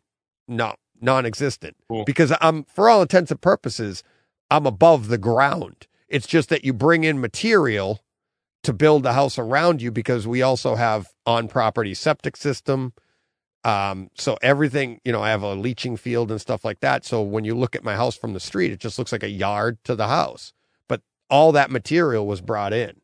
No, 0.46 0.74
non 1.00 1.26
existent. 1.26 1.76
Cool. 1.88 2.04
Because 2.04 2.32
I'm, 2.40 2.64
for 2.64 2.88
all 2.88 3.02
intents 3.02 3.30
and 3.30 3.40
purposes, 3.40 4.02
I'm 4.50 4.66
above 4.66 5.08
the 5.08 5.18
ground. 5.18 5.86
It's 6.08 6.26
just 6.26 6.48
that 6.50 6.64
you 6.64 6.72
bring 6.72 7.04
in 7.04 7.20
material 7.20 8.00
to 8.62 8.72
build 8.72 9.02
the 9.02 9.12
house 9.12 9.38
around 9.38 9.82
you 9.82 9.90
because 9.90 10.26
we 10.26 10.42
also 10.42 10.74
have 10.74 11.08
on 11.26 11.48
property 11.48 11.94
septic 11.94 12.36
system. 12.36 12.92
Um, 13.64 14.10
so 14.14 14.36
everything, 14.42 15.00
you 15.04 15.12
know, 15.12 15.22
I 15.22 15.30
have 15.30 15.42
a 15.42 15.54
leaching 15.54 15.96
field 15.96 16.30
and 16.30 16.40
stuff 16.40 16.64
like 16.64 16.80
that. 16.80 17.04
So 17.04 17.22
when 17.22 17.44
you 17.44 17.54
look 17.54 17.74
at 17.74 17.82
my 17.82 17.96
house 17.96 18.14
from 18.14 18.34
the 18.34 18.40
street, 18.40 18.72
it 18.72 18.80
just 18.80 18.98
looks 18.98 19.10
like 19.10 19.22
a 19.22 19.30
yard 19.30 19.82
to 19.84 19.96
the 19.96 20.08
house. 20.08 20.52
But 20.86 21.00
all 21.30 21.52
that 21.52 21.70
material 21.70 22.26
was 22.26 22.42
brought 22.42 22.74
in. 22.74 23.00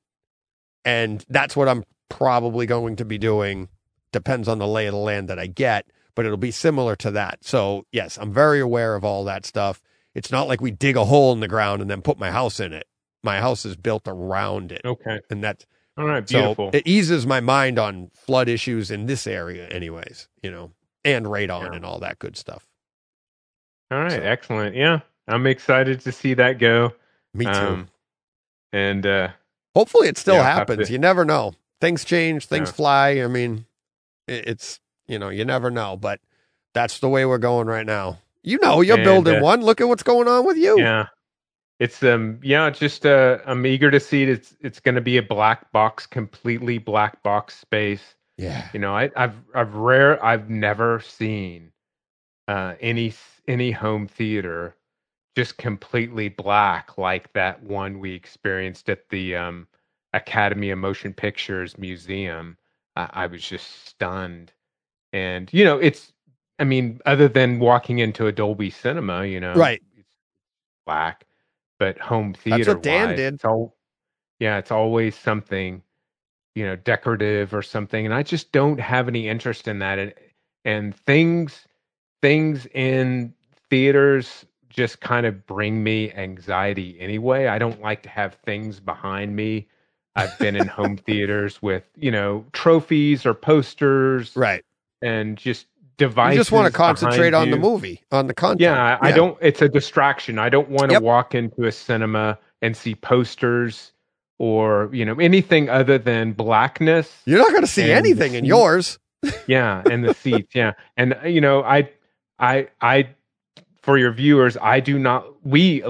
And 0.84 1.24
that's 1.28 1.56
what 1.56 1.68
I'm 1.68 1.84
probably 2.10 2.66
going 2.66 2.96
to 2.96 3.04
be 3.06 3.16
doing. 3.16 3.68
Depends 4.12 4.48
on 4.48 4.58
the 4.58 4.66
lay 4.66 4.86
of 4.86 4.92
the 4.92 4.98
land 4.98 5.28
that 5.28 5.38
I 5.38 5.46
get, 5.46 5.86
but 6.14 6.26
it'll 6.26 6.36
be 6.36 6.50
similar 6.50 6.94
to 6.96 7.10
that. 7.12 7.38
So 7.42 7.86
yes, 7.90 8.18
I'm 8.18 8.32
very 8.32 8.60
aware 8.60 8.94
of 8.94 9.04
all 9.04 9.24
that 9.24 9.46
stuff. 9.46 9.80
It's 10.14 10.30
not 10.30 10.48
like 10.48 10.60
we 10.60 10.72
dig 10.72 10.96
a 10.96 11.04
hole 11.04 11.32
in 11.32 11.40
the 11.40 11.48
ground 11.48 11.80
and 11.80 11.90
then 11.90 12.02
put 12.02 12.18
my 12.18 12.30
house 12.30 12.60
in 12.60 12.72
it. 12.72 12.86
My 13.22 13.40
house 13.40 13.64
is 13.64 13.76
built 13.76 14.02
around 14.06 14.72
it. 14.72 14.82
Okay. 14.84 15.20
And 15.30 15.42
that's 15.42 15.64
All 16.00 16.06
right. 16.06 16.26
Beautiful. 16.26 16.70
so 16.72 16.78
it 16.78 16.86
eases 16.86 17.26
my 17.26 17.40
mind 17.40 17.78
on 17.78 18.10
flood 18.14 18.48
issues 18.48 18.90
in 18.90 19.06
this 19.06 19.26
area, 19.26 19.68
anyways, 19.68 20.28
you 20.42 20.50
know, 20.50 20.70
and 21.04 21.26
radon 21.26 21.70
Yeah. 21.70 21.76
and 21.76 21.84
all 21.84 21.98
that 22.00 22.18
good 22.18 22.36
stuff. 22.36 22.66
All 23.90 23.98
right. 24.00 24.12
so- 24.12 24.20
Excellent. 24.22 24.74
Yeah, 24.76 25.00
I'm 25.28 25.46
excited 25.46 26.00
to 26.00 26.12
see 26.12 26.34
that 26.34 26.58
go. 26.58 26.94
Me 27.34 27.44
too. 27.44 27.50
Um, 27.50 27.88
and 28.72 29.04
uh, 29.06 29.28
Hopefully 29.74 30.08
it 30.08 30.16
still 30.18 30.34
yeah, 30.36 30.42
happens. 30.54 30.86
to- 30.88 30.92
You 30.92 30.98
never 30.98 31.24
know. 31.24 31.54
Things 31.80 32.04
change, 32.04 32.46
things 32.46 32.68
Yeah. 32.70 32.74
fly. 32.74 33.08
I 33.22 33.26
mean, 33.26 33.66
it, 34.26 34.46
it's, 34.48 34.80
you 35.06 35.18
know, 35.18 35.28
you 35.28 35.44
never 35.44 35.70
know, 35.70 35.96
but 35.96 36.20
that's 36.74 36.98
the 37.00 37.08
way 37.08 37.24
we're 37.26 37.38
going 37.38 37.66
right 37.66 37.86
now. 37.86 38.18
You 38.42 38.58
know, 38.62 38.80
you're 38.80 38.96
And, 38.96 39.04
building 39.04 39.36
uh, 39.36 39.40
one. 39.42 39.60
Look 39.62 39.80
at 39.80 39.88
what's 39.88 40.02
going 40.02 40.28
on 40.28 40.46
with 40.46 40.56
you. 40.56 40.78
Yeah. 40.78 41.06
It's 41.80 42.02
um 42.04 42.38
yeah, 42.42 42.66
it's 42.68 42.78
just 42.78 43.06
uh 43.06 43.38
I'm 43.46 43.66
eager 43.66 43.90
to 43.90 43.98
see 44.00 44.22
it. 44.22 44.28
It's 44.28 44.56
it's 44.60 44.80
gonna 44.80 45.00
be 45.00 45.16
a 45.16 45.22
black 45.22 45.72
box, 45.72 46.06
completely 46.06 46.78
black 46.78 47.22
box 47.24 47.58
space. 47.58 48.14
Yeah. 48.38 48.68
You 48.72 48.80
know, 48.80 48.94
I, 48.94 49.10
I've 49.16 49.36
I've 49.54 49.74
rare 49.74 50.24
I've 50.24 50.50
never 50.50 51.00
seen 51.00 51.72
uh 52.48 52.74
any 52.80 53.14
any 53.48 53.72
home 53.72 54.06
theater 54.06 54.76
just 55.36 55.56
completely 55.58 56.28
black 56.28 56.98
like 56.98 57.32
that 57.32 57.62
one 57.62 57.98
we 57.98 58.12
experienced 58.14 58.90
at 58.90 59.08
the 59.08 59.36
um 59.36 59.66
Academy 60.12 60.70
of 60.70 60.78
Motion 60.78 61.14
Pictures 61.14 61.78
Museum. 61.78 62.58
I, 62.96 63.08
I 63.12 63.26
was 63.26 63.42
just 63.42 63.86
stunned. 63.86 64.52
And 65.14 65.50
you 65.52 65.64
know, 65.64 65.78
it's 65.78 66.12
I 66.58 66.64
mean, 66.64 67.00
other 67.06 67.26
than 67.28 67.58
walking 67.58 68.00
into 68.00 68.26
a 68.26 68.32
Dolby 68.32 68.68
Cinema, 68.70 69.24
you 69.24 69.40
know, 69.40 69.54
Right. 69.54 69.80
it's 69.96 70.14
black, 70.86 71.24
but 71.80 71.98
home 71.98 72.34
That's 72.50 72.68
theater. 72.68 72.68
what 72.68 72.82
Dan 72.82 73.14
did. 73.14 73.34
It's 73.36 73.46
all, 73.46 73.76
yeah, 74.40 74.58
it's 74.58 74.72
always 74.72 75.16
something, 75.16 75.82
you 76.54 76.66
know, 76.66 76.76
decorative 76.76 77.54
or 77.54 77.62
something, 77.62 78.04
and 78.06 78.14
I 78.14 78.22
just 78.24 78.52
don't 78.52 78.80
have 78.80 79.08
any 79.08 79.28
interest 79.28 79.68
in 79.68 79.80
that. 79.80 79.98
And 79.98 80.14
and 80.66 80.96
things 80.96 81.66
things 82.22 82.66
in 82.74 83.34
theaters 83.70 84.46
just 84.70 85.00
kind 85.00 85.26
of 85.26 85.46
bring 85.46 85.82
me 85.84 86.12
anxiety 86.12 86.98
anyway. 87.00 87.48
I 87.48 87.58
don't 87.58 87.82
like 87.82 88.02
to 88.04 88.10
have 88.10 88.34
things 88.36 88.80
behind 88.80 89.36
me. 89.36 89.68
I've 90.16 90.38
been 90.38 90.56
in 90.56 90.68
home 90.68 90.96
theaters 90.98 91.62
with, 91.62 91.84
you 91.96 92.10
know, 92.12 92.46
trophies 92.52 93.26
or 93.26 93.34
posters 93.34 94.36
Right. 94.36 94.64
and 95.02 95.38
just 95.38 95.66
devices. 96.00 96.34
You 96.36 96.40
just 96.40 96.50
want 96.52 96.66
to 96.66 96.72
concentrate 96.72 97.34
on 97.34 97.50
the 97.50 97.58
movie, 97.58 98.02
on 98.10 98.26
the 98.26 98.34
content. 98.34 98.62
Yeah, 98.62 98.98
I, 99.00 99.08
I 99.08 99.12
don't. 99.12 99.36
It's 99.40 99.60
a 99.62 99.68
distraction. 99.68 100.38
I 100.38 100.48
don't 100.48 100.68
want 100.70 100.88
to 100.88 100.94
Yep. 100.94 101.02
walk 101.02 101.34
into 101.34 101.66
a 101.66 101.72
cinema 101.72 102.38
and 102.62 102.74
see 102.76 102.94
posters 102.94 103.92
or 104.38 104.88
you 104.92 105.04
know 105.04 105.14
anything 105.20 105.68
other 105.68 105.98
than 105.98 106.32
blackness. 106.32 107.22
You're 107.26 107.38
not 107.38 107.50
going 107.50 107.62
to 107.62 107.66
see 107.68 107.92
anything 107.92 108.34
in 108.34 108.44
yours. 108.44 108.98
Yeah, 109.46 109.82
and 109.84 110.02
the 110.02 110.14
seats. 110.14 110.54
Yeah, 110.54 110.72
and 110.96 111.12
uh, 111.22 111.26
you 111.28 111.42
know, 111.42 111.62
I, 111.62 111.90
I, 112.38 112.68
I, 112.80 113.10
for 113.82 113.98
your 113.98 114.12
viewers, 114.12 114.56
I 114.62 114.80
do 114.80 114.98
not. 114.98 115.26
We, 115.44 115.84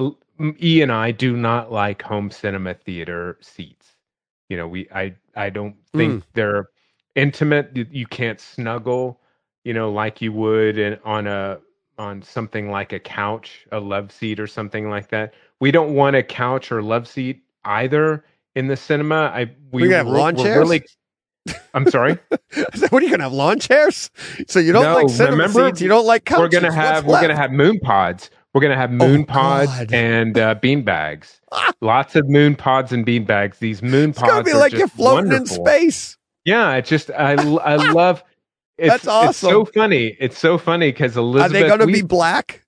E 0.61 0.83
and 0.83 0.91
I, 0.91 1.13
do 1.13 1.37
not 1.37 1.71
like 1.71 2.03
home 2.03 2.33
cinema 2.33 2.75
theater 2.75 3.39
seats. 3.41 3.87
You 4.49 4.57
know, 4.57 4.67
we, 4.67 4.89
I, 4.93 5.15
I 5.37 5.49
don't 5.49 5.77
think 5.95 6.25
they're 6.33 6.71
intimate. 7.15 7.71
You, 7.73 7.87
you 7.93 8.07
can't 8.09 8.41
snuggle. 8.41 9.20
You 9.65 9.75
know, 9.75 9.91
like 9.93 10.21
you 10.23 10.33
would 10.33 10.79
in, 10.79 10.99
on 11.05 11.27
a 11.27 11.61
on 11.99 12.23
something 12.23 12.71
like 12.71 12.93
a 12.93 12.99
couch, 13.01 13.67
a 13.73 13.79
love 13.81 14.11
seat, 14.11 14.41
or 14.41 14.47
something 14.47 14.89
like 14.89 15.09
that. 15.11 15.35
We 15.61 15.71
don't 15.71 15.95
want 15.95 16.17
a 16.17 16.23
couch 16.23 16.73
or 16.73 16.83
love 16.83 17.07
seat 17.07 17.43
either 17.65 18.25
in 18.55 18.69
the 18.69 18.77
cinema. 18.77 19.31
I 19.35 19.51
we, 19.71 19.83
We 19.83 19.89
gonna 19.89 19.97
have 19.99 20.07
lawn 20.07 20.37
chairs? 20.37 20.59
Really, 20.59 20.83
I'm 21.75 21.89
sorry. 21.91 22.19
what 22.91 22.95
are 22.95 23.01
you 23.03 23.09
going 23.09 23.19
to 23.19 23.25
have 23.25 23.33
lawn 23.33 23.59
chairs? 23.59 24.11
So 24.49 24.59
you 24.59 24.73
don't 24.73 24.83
No, 24.83 24.95
like 24.95 25.09
cinema 25.11 25.33
remember, 25.33 25.69
seats. 25.69 25.81
You 25.81 25.89
don't 25.89 26.07
like 26.07 26.25
couches. 26.25 26.41
we're 26.41 26.49
gonna 26.61 26.73
have 26.73 27.05
we're 27.05 27.21
gonna 27.21 27.37
have 27.37 27.53
moon 27.53 27.79
pods. 27.81 28.31
We're 28.55 28.63
gonna 28.63 28.77
have 28.77 28.91
moon 28.91 29.25
pods 29.25 29.71
God. 29.71 29.93
and 29.93 30.39
uh, 30.39 30.55
bean 30.55 30.83
bags. 30.83 31.41
Lots 31.81 32.17
of 32.17 32.29
moon 32.29 32.57
pods 32.57 32.93
and 32.93 33.05
bean 33.05 33.25
bags. 33.25 33.59
These 33.59 33.83
moon 33.83 34.11
It's 34.11 34.19
pods 34.19 34.31
going 34.33 34.45
to 34.45 34.51
be 34.51 34.53
are 34.53 34.59
like 34.59 34.73
you're 34.73 34.89
floating 34.89 35.31
wonderful. 35.31 35.57
in 35.57 35.67
space. 35.67 36.17
Yeah, 36.45 36.75
it's 36.75 36.89
just 36.89 37.11
I 37.11 37.33
I 37.35 37.77
love. 37.93 38.25
It's, 38.81 38.89
That's 38.89 39.07
awesome. 39.07 39.29
It's 39.31 39.39
so 39.39 39.65
funny. 39.67 40.17
It's 40.19 40.39
so 40.39 40.57
funny 40.59 40.91
because 40.91 41.17
Elizabeth. 41.17 41.51
Are 41.51 41.61
they 41.61 41.69
going 41.69 41.81
to 41.81 41.87
be 41.87 42.03
black? 42.03 42.65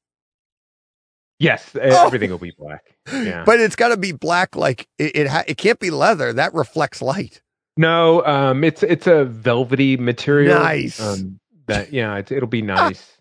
Yes, 1.38 1.74
Oh. 1.74 2.06
everything 2.06 2.30
will 2.30 2.38
be 2.38 2.52
black. 2.56 2.84
Yeah. 3.12 3.42
But 3.44 3.58
it's 3.58 3.74
got 3.74 3.88
to 3.88 3.96
be 3.96 4.12
black. 4.12 4.54
Like 4.54 4.86
it. 4.98 5.16
It, 5.16 5.26
ha- 5.26 5.42
it 5.48 5.56
can't 5.56 5.80
be 5.80 5.90
leather. 5.90 6.32
That 6.32 6.54
reflects 6.54 7.02
light. 7.02 7.42
No, 7.76 8.24
um, 8.24 8.62
it's 8.62 8.82
it's 8.84 9.06
a 9.08 9.24
velvety 9.24 9.96
material. 9.96 10.56
Nice. 10.60 11.00
Um, 11.00 11.40
that 11.66 11.92
yeah, 11.92 12.16
it's, 12.18 12.30
it'll 12.30 12.46
be 12.48 12.62
nice. 12.62 13.18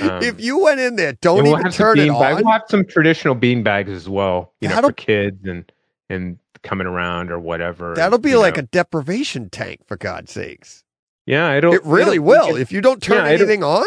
Um, 0.00 0.22
if 0.22 0.40
you 0.40 0.58
went 0.60 0.80
in 0.80 0.96
there, 0.96 1.12
don't 1.14 1.42
we'll 1.42 1.58
even 1.58 1.72
turn 1.72 1.98
it 1.98 2.08
bag- 2.08 2.36
on. 2.36 2.42
We'll 2.44 2.52
have 2.52 2.62
some 2.68 2.86
traditional 2.86 3.34
bean 3.34 3.62
bags 3.62 3.90
as 3.90 4.08
well, 4.08 4.54
you 4.60 4.68
know, 4.68 4.76
That'll- 4.76 4.90
for 4.90 4.94
kids 4.94 5.44
and 5.44 5.70
and 6.08 6.38
coming 6.62 6.86
around 6.86 7.30
or 7.30 7.38
whatever. 7.38 7.92
That'll 7.94 8.18
be 8.18 8.36
like 8.36 8.56
know. 8.56 8.60
a 8.60 8.62
deprivation 8.64 9.50
tank, 9.50 9.80
for 9.86 9.96
God's 9.98 10.32
sakes. 10.32 10.84
Yeah. 11.28 11.52
It'll 11.54 11.74
It 11.74 11.84
really 11.84 12.16
it'll- 12.16 12.24
will. 12.24 12.56
it- 12.56 12.60
if 12.62 12.72
you 12.72 12.80
don't 12.80 13.02
turn 13.02 13.24
yeah, 13.24 13.30
anything 13.32 13.62
on, 13.62 13.86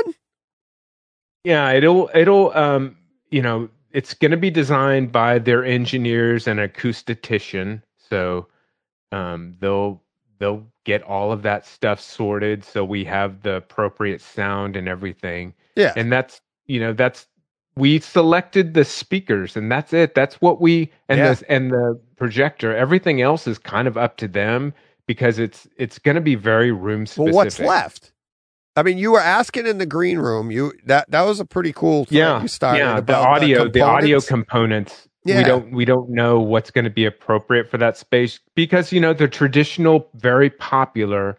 yeah, 1.43 1.71
it'll 1.71 2.09
it'll 2.13 2.55
um 2.57 2.95
you 3.29 3.41
know 3.41 3.69
it's 3.91 4.13
going 4.13 4.31
to 4.31 4.37
be 4.37 4.49
designed 4.49 5.11
by 5.11 5.37
their 5.39 5.65
engineers 5.65 6.47
and 6.47 6.59
acoustician, 6.59 7.81
so 7.97 8.47
um 9.11 9.55
they'll 9.59 10.01
they'll 10.39 10.65
get 10.85 11.03
all 11.03 11.31
of 11.31 11.43
that 11.43 11.65
stuff 11.65 11.99
sorted 12.01 12.63
so 12.63 12.83
we 12.83 13.03
have 13.03 13.43
the 13.43 13.55
appropriate 13.57 14.19
sound 14.21 14.75
and 14.75 14.87
everything. 14.87 15.53
yeah. 15.75 15.93
and 15.95 16.11
that's 16.11 16.41
you 16.65 16.79
know 16.79 16.93
that's 16.93 17.27
we 17.75 17.99
selected 17.99 18.73
the 18.73 18.83
speakers 18.83 19.55
and 19.55 19.71
that's 19.71 19.93
it 19.93 20.15
that's 20.15 20.41
what 20.41 20.59
we 20.59 20.91
and 21.09 21.19
Yeah. 21.19 21.33
the 21.35 21.51
and 21.51 21.71
the 21.71 21.99
projector 22.17 22.75
everything 22.75 23.21
else 23.21 23.45
is 23.47 23.57
kind 23.59 23.87
of 23.87 23.95
up 23.97 24.17
to 24.17 24.27
them 24.27 24.73
because 25.07 25.39
it's 25.39 25.67
it's 25.77 25.99
going 25.99 26.15
to 26.15 26.21
be 26.21 26.35
very 26.35 26.71
room 26.71 27.01
well, 27.01 27.05
specific 27.05 27.33
what's 27.33 27.59
left? 27.59 28.11
I 28.75 28.83
mean, 28.83 28.97
you 28.97 29.11
were 29.11 29.19
asking 29.19 29.67
in 29.67 29.77
the 29.79 29.85
green 29.85 30.17
room. 30.19 30.51
You 30.51 30.73
that 30.85 31.09
that 31.11 31.21
was 31.23 31.39
a 31.39 31.45
pretty 31.45 31.73
cool. 31.73 32.05
thread 32.05 32.17
yeah 32.17 32.41
you 32.41 32.47
started 32.47 32.79
yeah 32.79 32.99
the 33.01 33.15
audio 33.15 33.67
the 33.67 33.81
audio 33.81 34.21
components. 34.21 34.27
components 34.27 35.07
Yeah. 35.25 35.37
we 35.37 35.43
don't 35.43 35.71
we 35.71 35.85
don't 35.85 36.09
know 36.09 36.39
what's 36.39 36.71
going 36.71 36.85
to 36.85 36.91
be 36.91 37.05
appropriate 37.05 37.69
for 37.69 37.77
that 37.77 37.97
space 37.97 38.39
because 38.55 38.91
you 38.91 38.99
know 38.99 39.13
the 39.13 39.27
traditional 39.27 40.07
very 40.15 40.49
popular 40.49 41.37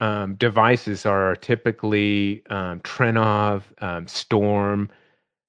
um, 0.00 0.36
devices 0.36 1.04
are 1.06 1.34
typically 1.36 2.42
um, 2.50 2.80
Trinnov, 2.80 3.62
um, 3.80 4.06
Storm, 4.06 4.88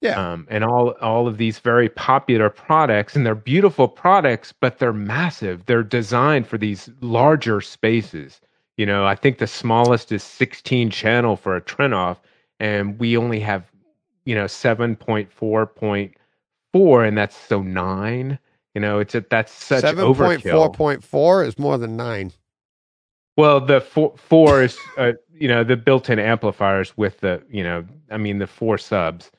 Yeah. 0.00 0.32
um, 0.32 0.46
and 0.50 0.64
all 0.64 0.92
all 1.02 1.28
of 1.28 1.36
these 1.36 1.58
very 1.58 1.90
popular 1.90 2.48
products, 2.48 3.14
and 3.14 3.26
they're 3.26 3.34
beautiful 3.34 3.86
products, 3.86 4.54
but 4.58 4.78
they're 4.78 4.94
massive. 4.94 5.66
They're 5.66 5.82
designed 5.82 6.46
for 6.46 6.56
these 6.56 6.88
larger 7.00 7.60
spaces. 7.60 8.40
You 8.78 8.86
know, 8.86 9.04
I 9.04 9.14
think 9.14 9.36
the 9.38 9.46
smallest 9.46 10.10
is 10.10 10.22
16 10.22 10.88
channel 10.90 11.36
for 11.36 11.54
a 11.54 11.60
Trinnov, 11.60 12.16
and 12.58 12.98
we 12.98 13.14
only 13.14 13.40
have, 13.40 13.70
you 14.24 14.34
know, 14.34 14.46
7.4.4, 14.46 17.06
and 17.06 17.18
that's 17.18 17.36
so 17.36 17.60
nine. 17.60 18.38
You 18.74 18.80
know, 18.80 19.00
it's 19.00 19.14
a, 19.14 19.24
that's 19.28 19.52
such 19.52 19.82
Seven 19.82 20.14
point 20.14 20.42
overkill. 20.42 20.52
four 20.52 20.72
point 20.72 21.04
four 21.04 21.44
is 21.44 21.58
more 21.58 21.76
than 21.76 21.96
nine. 21.96 22.32
Well, 23.36 23.60
the 23.60 23.80
four, 23.80 24.14
four 24.16 24.62
is, 24.62 24.78
uh, 24.96 25.12
you 25.32 25.48
know, 25.48 25.64
the 25.64 25.76
built-in 25.76 26.18
amplifiers 26.18 26.96
with 26.96 27.20
the, 27.20 27.42
you 27.50 27.62
know, 27.62 27.84
I 28.10 28.16
mean, 28.16 28.38
the 28.38 28.46
four 28.46 28.78
subs, 28.78 29.30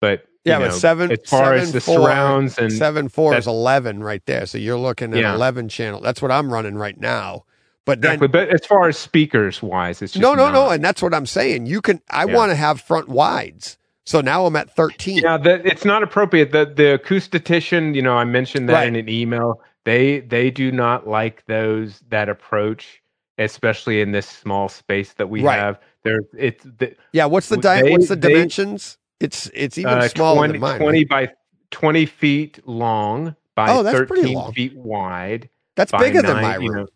but 0.00 0.24
Yeah, 0.44 0.58
but 0.60 0.72
seven- 0.72 1.12
as 1.12 1.18
far 1.26 1.52
as 1.54 1.72
the 1.72 1.80
four, 1.80 1.96
surrounds 1.96 2.56
and 2.58 2.72
Seven 2.72 3.08
four 3.08 3.36
is 3.36 3.46
eleven 3.46 4.02
right 4.02 4.22
there. 4.26 4.46
So 4.46 4.56
you're 4.58 4.78
looking 4.78 5.12
at 5.12 5.20
Yeah. 5.20 5.34
eleven 5.34 5.68
channel. 5.68 6.00
That's 6.00 6.22
what 6.22 6.30
I'm 6.30 6.52
running 6.52 6.76
right 6.76 6.98
now. 6.98 7.44
But 7.84 8.00
then 8.02 8.12
exactly, 8.14 8.28
but 8.28 8.48
as 8.50 8.64
far 8.66 8.88
as 8.88 8.96
speakers 8.98 9.62
wise, 9.62 10.02
it's 10.02 10.12
just 10.12 10.22
no, 10.22 10.34
no, 10.34 10.50
no, 10.50 10.70
and 10.70 10.84
that's 10.84 11.02
what 11.02 11.14
I'm 11.14 11.26
saying. 11.26 11.66
You 11.66 11.80
can. 11.80 12.00
I 12.10 12.24
Yeah. 12.26 12.34
want 12.34 12.50
to 12.50 12.56
have 12.56 12.80
front 12.80 13.08
wides. 13.08 13.76
So 14.04 14.20
now 14.22 14.46
I'm 14.46 14.56
at 14.56 14.74
thirteen. 14.74 15.18
Yeah, 15.18 15.36
the, 15.38 15.66
it's 15.66 15.84
not 15.84 16.02
appropriate. 16.02 16.52
The 16.52 16.64
the 16.66 16.98
acoustician, 16.98 17.94
you 17.94 18.02
know, 18.02 18.14
I 18.16 18.24
mentioned 18.24 18.68
that 18.68 18.74
Right. 18.74 18.88
in 18.88 18.96
an 18.96 19.08
email. 19.08 19.60
They 19.84 20.20
they 20.20 20.50
do 20.50 20.70
not 20.72 21.06
like 21.08 21.44
those 21.46 22.00
that 22.10 22.28
approach, 22.28 23.02
especially 23.38 24.00
in 24.00 24.12
this 24.12 24.26
small 24.26 24.68
space 24.68 25.12
that 25.14 25.28
we 25.28 25.42
Right. 25.42 25.58
have. 25.58 25.78
There, 26.04 26.20
it's 26.36 26.64
the, 26.64 26.94
Yeah, 27.12 27.24
what's 27.26 27.48
the 27.48 27.56
They- 27.56 27.90
what's 27.90 28.08
the 28.08 28.16
dimensions? 28.16 28.96
It's 29.20 29.50
it's 29.54 29.78
even 29.78 29.94
uh, 29.94 30.08
smaller 30.08 30.38
20, 30.46 30.52
than 30.52 30.60
mine. 30.60 30.78
20 30.80 30.98
right? 30.98 31.08
by 31.08 31.32
twenty 31.70 32.06
feet 32.06 32.60
long 32.66 33.34
by 33.54 33.70
Oh, 33.70 33.82
that's 33.82 33.96
pretty 34.06 34.22
thirteen 34.22 34.34
long. 34.34 34.52
feet 34.52 34.76
wide. 34.76 35.48
That's 35.76 35.92
bigger 35.92 36.22
than 36.22 36.36
nine, 36.36 36.42
my 36.42 36.56
you 36.58 36.72
room. 36.72 36.82
know. 36.84 36.88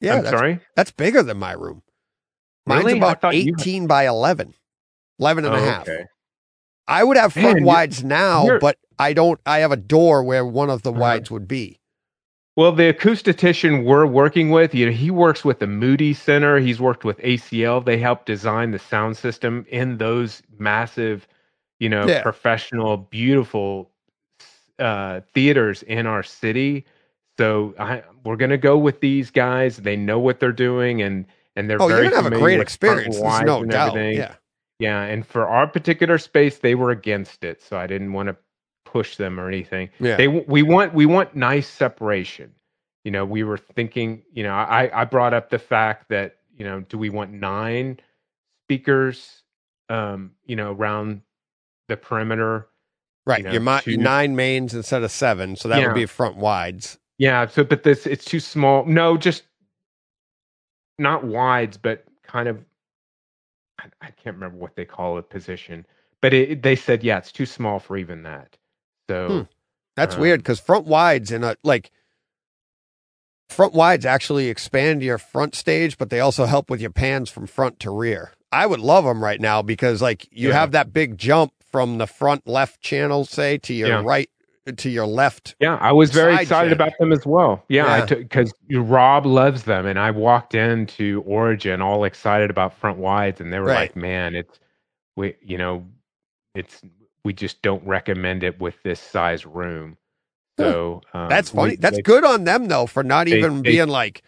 yeah, 0.00 0.14
I'm 0.16 0.22
that's, 0.24 0.36
sorry. 0.36 0.60
that's 0.76 0.90
bigger 0.90 1.22
than 1.22 1.38
my 1.38 1.52
room. 1.52 1.82
Mine's 2.66 2.84
Really? 2.84 2.98
About 2.98 3.20
thought 3.20 3.36
you- 3.36 3.54
18 3.58 3.86
by 3.86 4.06
11. 4.06 4.54
11 5.18 5.44
and 5.44 5.54
a 5.54 5.58
Oh, 5.58 5.60
half. 5.64 5.88
okay. 5.88 6.04
I 6.88 7.04
would 7.04 7.16
have 7.16 7.32
front 7.32 7.46
Man, 7.46 7.56
you're- 7.58 7.66
wides 7.66 8.02
now, 8.04 8.44
you're- 8.46 8.58
but 8.58 8.76
I 8.98 9.12
don't 9.12 9.40
I 9.46 9.58
have 9.58 9.70
a 9.72 9.76
door 9.76 10.22
where 10.24 10.44
one 10.44 10.70
of 10.70 10.82
the 10.82 10.90
Uh-huh. 10.90 11.00
wides 11.00 11.30
would 11.30 11.46
be. 11.48 11.78
Well, 12.56 12.72
the 12.72 12.92
acoustician 12.92 13.84
we're 13.84 14.06
working 14.06 14.50
with, 14.50 14.74
you 14.74 14.86
know, 14.86 14.92
he 14.92 15.10
works 15.10 15.44
with 15.44 15.60
the 15.60 15.66
Moody 15.68 16.12
Center. 16.14 16.58
He's 16.58 16.80
worked 16.80 17.04
with 17.04 17.18
ACL. 17.22 17.80
They 17.80 17.96
help 17.98 18.24
design 18.26 18.72
the 18.72 18.78
sound 18.78 19.16
system 19.16 19.64
in 19.70 19.98
those 19.98 20.42
massive, 20.58 21.26
you 21.80 21.88
know, 21.88 22.06
Yeah. 22.06 22.22
professional, 22.22 22.96
beautiful 22.96 23.90
uh, 24.78 25.20
theaters 25.34 25.82
in 25.82 26.06
our 26.06 26.22
city. 26.22 26.84
So 27.38 27.74
I, 27.78 28.02
we're 28.24 28.36
going 28.36 28.50
to 28.50 28.58
go 28.58 28.78
with 28.78 29.00
these 29.00 29.30
guys. 29.30 29.78
They 29.78 29.96
know 29.96 30.18
what 30.18 30.40
they're 30.40 30.52
doing, 30.52 31.02
and 31.02 31.26
and 31.56 31.68
they're 31.68 31.82
Oh, 31.82 31.88
very 31.88 32.02
you're 32.04 32.10
gonna 32.12 32.22
have 32.22 32.32
a 32.32 32.38
great 32.38 32.60
experience. 32.60 33.18
There's 33.18 33.42
no 33.42 33.64
doubt. 33.64 33.88
everything. 33.96 34.18
Yeah. 34.18 34.34
Yeah, 34.78 35.02
and 35.02 35.26
for 35.26 35.46
our 35.46 35.66
particular 35.66 36.16
space, 36.16 36.58
they 36.58 36.74
were 36.74 36.90
against 36.90 37.44
it, 37.44 37.60
so 37.60 37.76
I 37.76 37.86
didn't 37.86 38.14
want 38.14 38.28
to 38.30 38.36
push 38.86 39.16
them 39.16 39.38
or 39.38 39.46
anything. 39.46 39.90
Yeah. 40.00 40.16
They 40.16 40.26
we 40.28 40.62
want 40.62 40.94
we 40.94 41.04
want 41.04 41.34
nice 41.36 41.68
separation. 41.68 42.52
You 43.04 43.10
know, 43.10 43.24
we 43.26 43.42
were 43.42 43.58
thinking. 43.58 44.22
You 44.32 44.44
know, 44.44 44.54
I 44.54 44.90
I 44.94 45.04
brought 45.04 45.34
up 45.34 45.50
the 45.50 45.58
fact 45.58 46.08
that 46.08 46.36
you 46.56 46.64
know, 46.64 46.80
do 46.80 46.96
we 46.96 47.10
want 47.10 47.32
nine 47.32 48.00
speakers? 48.66 49.42
Um, 49.90 50.32
you 50.46 50.56
know, 50.56 50.72
around 50.72 51.20
the 51.90 51.96
perimeter. 51.98 52.66
Right. 53.26 53.40
You 53.40 53.44
know, 53.44 53.52
Your 53.52 53.60
mi- 53.60 53.80
two- 53.82 53.96
nine 53.98 54.34
mains 54.34 54.72
instead 54.74 55.02
of 55.02 55.10
seven, 55.10 55.54
so 55.56 55.68
that 55.68 55.78
Yeah. 55.80 55.88
would 55.88 55.94
be 55.94 56.06
front 56.06 56.36
wides. 56.36 56.98
Yeah. 57.18 57.46
So, 57.46 57.62
but 57.64 57.82
this 57.82 58.06
it's 58.06 58.24
too 58.24 58.40
small. 58.40 58.86
No, 58.86 59.18
just 59.18 59.42
not 60.98 61.24
wides, 61.24 61.76
but 61.76 62.04
kind 62.22 62.48
of. 62.48 62.64
I, 63.78 63.84
I 64.00 64.10
can't 64.10 64.36
remember 64.36 64.56
what 64.58 64.76
they 64.76 64.84
call 64.84 65.18
it 65.18 65.28
position, 65.30 65.86
but 66.22 66.32
it, 66.34 66.62
they 66.62 66.76
said 66.76 67.02
yeah, 67.04 67.18
it's 67.18 67.32
too 67.32 67.46
small 67.46 67.78
for 67.78 67.96
even 67.96 68.22
that. 68.24 68.56
So. 69.10 69.28
Hmm. 69.28 69.42
That's 69.96 70.14
Um, 70.14 70.20
weird 70.22 70.40
because 70.40 70.60
front 70.60 70.86
wides 70.86 71.30
in 71.32 71.44
a 71.44 71.56
like 71.62 71.90
front 73.48 73.74
wides 73.74 74.06
actually 74.06 74.48
expand 74.48 75.02
your 75.02 75.18
front 75.18 75.54
stage, 75.54 75.98
but 75.98 76.08
they 76.08 76.20
also 76.20 76.46
help 76.46 76.70
with 76.70 76.80
your 76.80 76.90
pans 76.90 77.28
from 77.28 77.46
front 77.46 77.80
to 77.80 77.90
rear. 77.90 78.32
I 78.52 78.66
would 78.66 78.80
love 78.80 79.04
them 79.04 79.22
right 79.22 79.40
now 79.40 79.60
because 79.62 80.00
like 80.00 80.26
you 80.30 80.48
Yeah. 80.48 80.54
have 80.54 80.72
that 80.72 80.92
big 80.92 81.18
jump 81.18 81.52
from 81.70 81.98
the 81.98 82.06
front 82.06 82.46
left 82.46 82.80
channel, 82.80 83.24
say 83.24 83.58
to 83.58 83.74
your 83.74 83.88
Yeah. 83.88 84.02
right 84.04 84.28
to 84.76 84.90
your 84.90 85.06
left. 85.06 85.56
Yeah, 85.58 85.78
I 85.80 85.90
was 85.92 86.10
very 86.10 86.34
excited 86.34 86.68
channel. 86.70 86.72
about 86.74 86.92
them 87.00 87.12
as 87.12 87.26
well. 87.26 87.64
Yeah, 87.68 87.98
Yeah. 87.98 88.04
because 88.04 88.52
Rob 88.70 89.26
loves 89.26 89.64
them, 89.64 89.86
and 89.86 89.98
I 89.98 90.10
walked 90.12 90.54
into 90.54 91.24
Origin 91.26 91.80
all 91.80 92.04
excited 92.04 92.50
about 92.50 92.74
front 92.78 92.98
wides, 92.98 93.40
and 93.40 93.52
they 93.52 93.58
were 93.58 93.66
Right. 93.66 93.74
like, 93.90 93.96
"Man, 93.96 94.34
it's 94.36 94.60
we, 95.16 95.34
you 95.42 95.58
know, 95.58 95.84
it's 96.54 96.82
we 97.24 97.32
just 97.32 97.62
don't 97.62 97.84
recommend 97.86 98.44
it 98.44 98.60
with 98.60 98.80
this 98.84 99.00
size 99.00 99.44
room." 99.44 99.96
So 100.58 101.00
um, 101.14 101.28
That's 101.28 101.50
funny. 101.50 101.70
we- 101.70 101.76
That's 101.76 101.96
they- 101.96 102.02
good 102.02 102.24
on 102.24 102.44
them 102.44 102.68
though 102.68 102.86
for 102.86 103.02
not 103.02 103.26
they- 103.26 103.38
even 103.38 103.62
they- 103.62 103.72
being 103.72 103.88
like, 103.88 104.22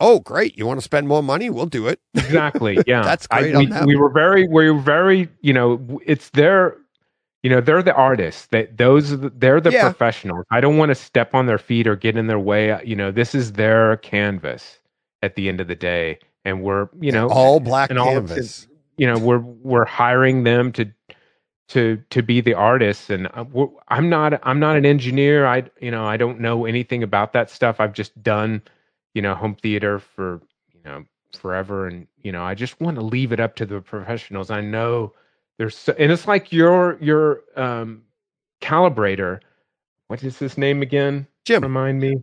"Oh, 0.00 0.20
great, 0.20 0.56
you 0.56 0.66
want 0.66 0.78
to 0.78 0.84
spend 0.84 1.08
more 1.08 1.22
money? 1.22 1.50
We'll 1.50 1.66
do 1.66 1.88
it." 1.88 1.98
exactly. 2.14 2.78
Yeah, 2.86 3.02
That's 3.02 3.26
I- 3.30 3.40
great 3.40 3.56
we, 3.56 3.66
them. 3.66 3.86
we 3.86 3.96
were 3.96 4.10
very, 4.10 4.46
we 4.46 4.70
were 4.70 4.78
very, 4.80 5.28
you 5.40 5.54
know, 5.54 5.98
it's 6.04 6.28
their, 6.30 6.76
you 7.42 7.50
know, 7.50 7.60
they're 7.60 7.82
the 7.82 7.94
artists. 7.94 8.46
That 8.46 8.76
those, 8.78 9.18
they're 9.38 9.60
the 9.60 9.70
Yeah. 9.72 9.82
professionals. 9.82 10.44
I 10.50 10.60
don't 10.60 10.76
want 10.76 10.90
to 10.90 10.94
step 10.94 11.34
on 11.34 11.46
their 11.46 11.58
feet 11.58 11.86
or 11.86 11.96
get 11.96 12.16
in 12.16 12.26
their 12.26 12.38
way. 12.38 12.80
You 12.84 12.96
know, 12.96 13.10
this 13.10 13.34
is 13.34 13.52
their 13.52 13.96
canvas 13.98 14.78
at 15.22 15.34
the 15.36 15.48
end 15.48 15.60
of 15.60 15.68
the 15.68 15.74
day, 15.76 16.18
and 16.44 16.62
we're, 16.62 16.88
you 17.00 17.12
know, 17.12 17.28
all 17.28 17.60
black 17.60 17.90
and 17.90 17.98
all 17.98 18.16
of 18.16 18.26
canvas. 18.28 18.66
you 18.96 19.06
know, 19.06 19.18
we're 19.18 19.38
we're 19.38 19.84
hiring 19.84 20.44
them 20.44 20.72
to 20.72 20.86
to 21.68 22.02
to 22.10 22.22
be 22.22 22.40
the 22.40 22.54
artists, 22.54 23.10
and 23.10 23.28
uh, 23.34 23.44
we're- 23.52 23.70
I'm 23.88 24.08
not 24.08 24.40
I'm 24.42 24.58
not 24.58 24.76
an 24.76 24.86
engineer. 24.86 25.46
I 25.46 25.64
you 25.80 25.90
know 25.90 26.04
I 26.06 26.16
don't 26.16 26.40
know 26.40 26.64
anything 26.66 27.02
about 27.02 27.32
that 27.34 27.50
stuff. 27.50 27.78
I've 27.80 27.92
just 27.92 28.20
done 28.22 28.62
you 29.14 29.22
know 29.22 29.34
home 29.34 29.54
theater 29.54 29.98
for 29.98 30.40
you 30.72 30.80
know 30.84 31.04
forever, 31.38 31.86
and 31.86 32.06
you 32.22 32.32
know 32.32 32.42
I 32.42 32.54
just 32.54 32.80
want 32.80 32.96
to 32.96 33.02
leave 33.02 33.32
it 33.32 33.40
up 33.40 33.54
to 33.56 33.66
the 33.66 33.80
professionals. 33.80 34.50
I 34.50 34.60
know 34.60 35.12
there's 35.58 35.76
so, 35.76 35.94
and 35.98 36.10
it's 36.10 36.26
like 36.26 36.52
your 36.52 36.96
your 37.00 37.42
um 37.56 38.02
calibrator. 38.60 39.40
What 40.06 40.22
is 40.22 40.38
his 40.38 40.56
name 40.56 40.80
again? 40.80 41.26
Jim. 41.44 41.62
remind 41.62 42.00
me. 42.00 42.22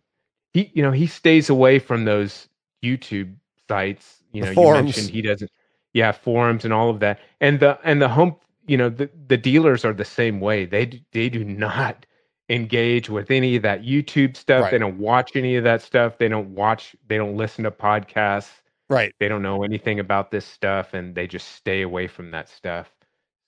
He 0.53 0.72
you 0.74 0.82
know 0.82 0.91
he 0.91 1.06
stays 1.06 1.49
away 1.49 1.80
from 1.80 2.06
those 2.06 2.48
YouTube 2.84 3.36
sites. 3.68 4.24
You 4.32 4.41
know, 4.41 4.49
you 4.49 4.56
forums. 4.56 4.86
mentioned 4.86 5.10
he 5.10 5.22
doesn't. 5.22 5.52
Yeah, 5.94 6.12
forums 6.12 6.66
and 6.66 6.74
all 6.74 6.90
of 6.90 6.99
that, 7.02 7.20
and 7.40 7.60
the 7.60 7.78
and 7.84 8.02
the 8.02 8.10
home. 8.10 8.36
You 8.68 8.78
know, 8.78 8.90
the 8.90 9.10
the 9.28 9.38
dealers 9.38 9.86
are 9.86 9.94
the 9.94 10.06
same 10.06 10.40
way. 10.40 10.66
They 10.66 10.88
d- 10.88 11.06
they 11.12 11.30
do 11.30 11.44
not 11.44 12.06
engage 12.49 13.10
with 13.10 13.32
any 13.32 13.56
of 13.56 13.64
that 13.64 13.84
YouTube 13.84 14.36
stuff. 14.36 14.64
Right. 14.64 14.72
They 14.72 14.78
don't 14.78 14.98
watch 14.98 15.36
any 15.36 15.56
of 15.56 15.64
that 15.64 15.82
stuff. 15.82 16.18
They 16.18 16.28
don't 16.28 16.49
watch. 16.56 16.95
They 17.07 17.18
don't 17.18 17.38
listen 17.38 17.64
to 17.64 17.72
podcasts. 17.72 18.62
Right. 18.90 19.14
They 19.20 19.28
don't 19.28 19.41
know 19.41 19.64
anything 19.64 19.99
about 19.99 20.32
this 20.32 20.45
stuff, 20.45 20.94
and 20.94 21.16
they 21.16 21.28
just 21.28 21.49
stay 21.49 21.82
away 21.82 22.07
from 22.07 22.32
that 22.32 22.49
stuff. 22.49 22.91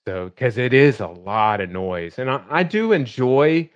So, 0.08 0.30
because 0.30 0.56
it 0.56 0.72
is 0.72 1.00
a 1.00 1.06
lot 1.08 1.60
of 1.60 1.68
noise, 1.70 2.18
and 2.18 2.30
I, 2.30 2.42
I 2.50 2.62
do 2.62 2.92
enjoy 2.92 3.68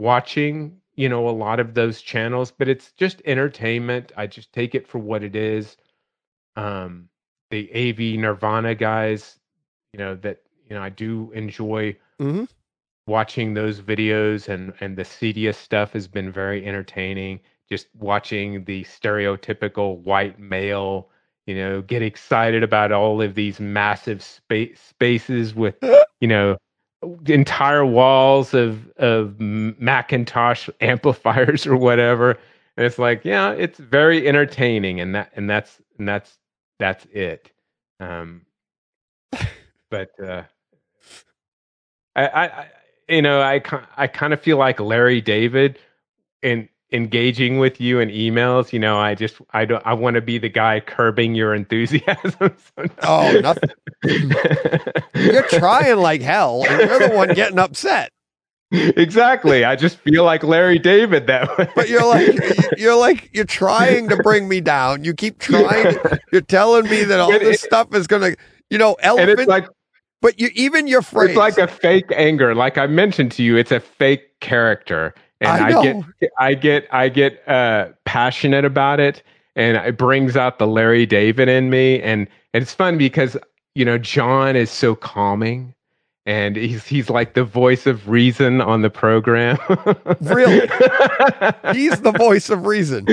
watching, 0.00 0.80
you 0.96 1.08
know, 1.08 1.28
a 1.28 1.30
lot 1.30 1.60
of 1.60 1.74
those 1.74 2.02
channels, 2.02 2.50
but 2.50 2.68
it's 2.68 2.92
just 2.92 3.22
entertainment. 3.24 4.10
I 4.16 4.26
just 4.26 4.52
take 4.52 4.74
it 4.74 4.88
for 4.88 4.98
what 4.98 5.22
it 5.22 5.36
is. 5.36 5.76
Um, 6.56 7.08
the 7.50 7.70
AV 7.72 8.16
Nirvana 8.18 8.74
guys, 8.74 9.38
you 9.92 9.98
know, 9.98 10.16
that 10.16 10.42
you 10.68 10.74
know, 10.74 10.82
I 10.82 10.90
do 10.90 11.30
enjoy 11.32 11.96
Mhm. 12.20 12.48
watching 13.06 13.54
those 13.54 13.80
videos, 13.80 14.48
and 14.48 14.74
and 14.80 14.96
the 14.96 15.04
Cedia 15.04 15.54
stuff 15.54 15.92
has 15.92 16.08
been 16.08 16.32
very 16.32 16.66
entertaining. 16.66 17.40
Just 17.68 17.88
watching 17.94 18.64
the 18.64 18.84
stereotypical 18.84 19.98
white 19.98 20.38
male, 20.38 21.10
you 21.46 21.54
know, 21.54 21.82
get 21.82 22.02
excited 22.02 22.62
about 22.62 22.92
all 22.92 23.22
of 23.22 23.34
these 23.34 23.60
massive 23.60 24.22
space 24.22 24.80
spaces 24.80 25.54
with, 25.54 25.76
you 26.20 26.28
know, 26.28 26.56
entire 27.26 27.84
walls 27.84 28.54
of 28.54 28.88
of 28.96 29.34
McIntosh 29.38 30.68
amplifiers 30.80 31.66
or 31.66 31.76
whatever. 31.76 32.38
And 32.76 32.84
it's 32.84 32.98
like, 32.98 33.24
yeah, 33.24 33.52
it's 33.52 33.78
very 33.78 34.28
entertaining, 34.28 35.00
and 35.00 35.14
that 35.14 35.32
and 35.34 35.48
that's 35.48 35.80
and 35.98 36.08
that's 36.08 36.38
that's 36.78 37.06
it. 37.06 37.50
Um, 38.00 38.42
but 39.90 40.10
uh, 40.22 40.42
I, 42.14 42.26
I, 42.26 42.66
you 43.08 43.22
know, 43.22 43.40
I 43.40 43.62
I 43.96 44.06
kind 44.06 44.32
of 44.32 44.40
feel 44.40 44.56
like 44.58 44.80
Larry 44.80 45.20
David 45.20 45.78
in 46.42 46.68
engaging 46.92 47.58
with 47.58 47.80
you 47.80 47.98
in 48.00 48.08
emails. 48.10 48.72
You 48.72 48.78
know, 48.78 48.98
I 48.98 49.14
just 49.14 49.36
I 49.50 49.64
don't 49.64 49.84
I 49.86 49.94
want 49.94 50.14
to 50.14 50.20
be 50.20 50.38
the 50.38 50.48
guy 50.48 50.80
curbing 50.80 51.34
your 51.34 51.54
enthusiasm. 51.54 52.54
Oh, 53.02 53.38
nothing. 53.42 53.70
You're 55.14 55.42
trying 55.48 55.96
like 55.98 56.20
hell, 56.22 56.64
and 56.68 56.88
you're 56.88 57.08
the 57.08 57.14
one 57.14 57.28
getting 57.34 57.58
upset. 57.58 58.10
exactly. 58.72 59.64
I 59.64 59.76
just 59.76 59.96
feel 59.98 60.24
like 60.24 60.42
Larry 60.42 60.78
David 60.78 61.26
that 61.28 61.56
way. 61.56 61.68
But 61.74 61.88
you're 61.88 62.04
like, 62.06 62.34
you're 62.78 62.96
like, 62.96 63.30
you're 63.32 63.44
trying 63.44 64.08
to 64.08 64.16
bring 64.16 64.48
me 64.48 64.60
down. 64.60 65.04
You 65.04 65.14
keep 65.14 65.38
trying. 65.38 65.96
You're 66.32 66.40
telling 66.42 66.88
me 66.90 67.04
that 67.04 67.20
all 67.20 67.30
this 67.30 67.62
it- 67.62 67.66
stuff 67.66 67.94
is 67.94 68.06
gonna, 68.06 68.34
you 68.70 68.78
know, 68.78 68.96
and 69.02 69.06
elephant. 69.06 69.40
it's 69.40 69.48
like 69.48 69.68
but 70.22 70.40
you 70.40 70.48
even 70.54 70.86
your 70.88 71.02
phrase. 71.02 71.30
it's 71.30 71.38
like 71.38 71.58
a 71.58 71.68
fake 71.68 72.06
anger. 72.14 72.54
Like 72.54 72.78
I 72.78 72.86
mentioned 72.86 73.32
to 73.32 73.42
you, 73.42 73.56
it's 73.56 73.70
a 73.70 73.80
fake 73.80 74.40
character, 74.40 75.14
and 75.40 75.50
I 75.50 75.78
I, 75.78 75.82
get 75.82 76.04
I 76.38 76.54
get 76.54 76.88
I 76.92 77.08
get 77.08 77.48
uh, 77.48 77.88
passionate 78.04 78.64
about 78.64 79.00
it, 79.00 79.22
and 79.54 79.76
it 79.76 79.96
brings 79.98 80.36
out 80.36 80.58
the 80.58 80.66
Larry 80.66 81.06
David 81.06 81.48
in 81.48 81.70
me, 81.70 82.00
and, 82.00 82.26
and 82.54 82.62
it's 82.62 82.74
fun 82.74 82.98
because 82.98 83.36
you 83.74 83.84
know 83.84 83.98
John 83.98 84.56
is 84.56 84.70
so 84.70 84.94
calming. 84.94 85.72
And 86.28 86.56
he's 86.56 86.84
he's 86.84 87.08
like 87.08 87.34
the 87.34 87.44
voice 87.44 87.86
of 87.86 88.08
reason 88.08 88.60
on 88.60 88.82
the 88.82 88.90
program. 88.90 89.58
Really? 90.20 90.68
He's 91.72 92.00
the 92.00 92.12
voice 92.16 92.50
of 92.50 92.66
reason. 92.66 93.06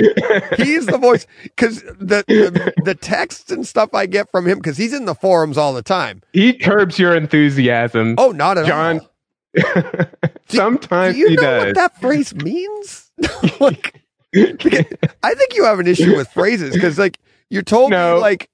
He's 0.58 0.88
the 0.88 0.98
voice 0.98 1.28
because 1.44 1.84
the, 1.84 2.24
the 2.28 2.74
the 2.84 2.96
texts 2.96 3.52
and 3.52 3.68
stuff 3.68 3.94
I 3.94 4.08
get 4.08 4.32
from 4.32 4.48
him 4.48 4.58
because 4.58 4.78
he's 4.78 4.94
in 4.94 5.06
the 5.06 5.14
forums 5.14 5.60
all 5.60 5.74
the 5.74 5.84
time. 5.84 6.24
he 6.34 6.54
curbs 6.54 6.98
your 6.98 7.16
enthusiasm. 7.16 8.16
Oh, 8.18 8.32
not 8.32 8.58
at 8.58 8.66
John, 8.66 9.00
all. 9.00 9.13
Sometimes 10.48 11.16
Do 11.16 11.20
you 11.20 11.30
he 11.30 11.36
know 11.36 11.42
does. 11.42 11.66
what 11.68 11.76
that 11.76 12.00
phrase 12.02 12.36
means? 12.36 13.12
like, 13.60 14.02
I 14.36 15.34
think 15.36 15.56
you 15.56 15.64
have 15.66 15.80
an 15.80 15.88
issue 15.88 16.16
with 16.16 16.28
phrases 16.30 16.74
because, 16.74 16.98
like, 16.98 17.20
you're 17.50 17.62
told 17.62 17.92
No. 17.92 18.16
me, 18.16 18.22
like, 18.22 18.50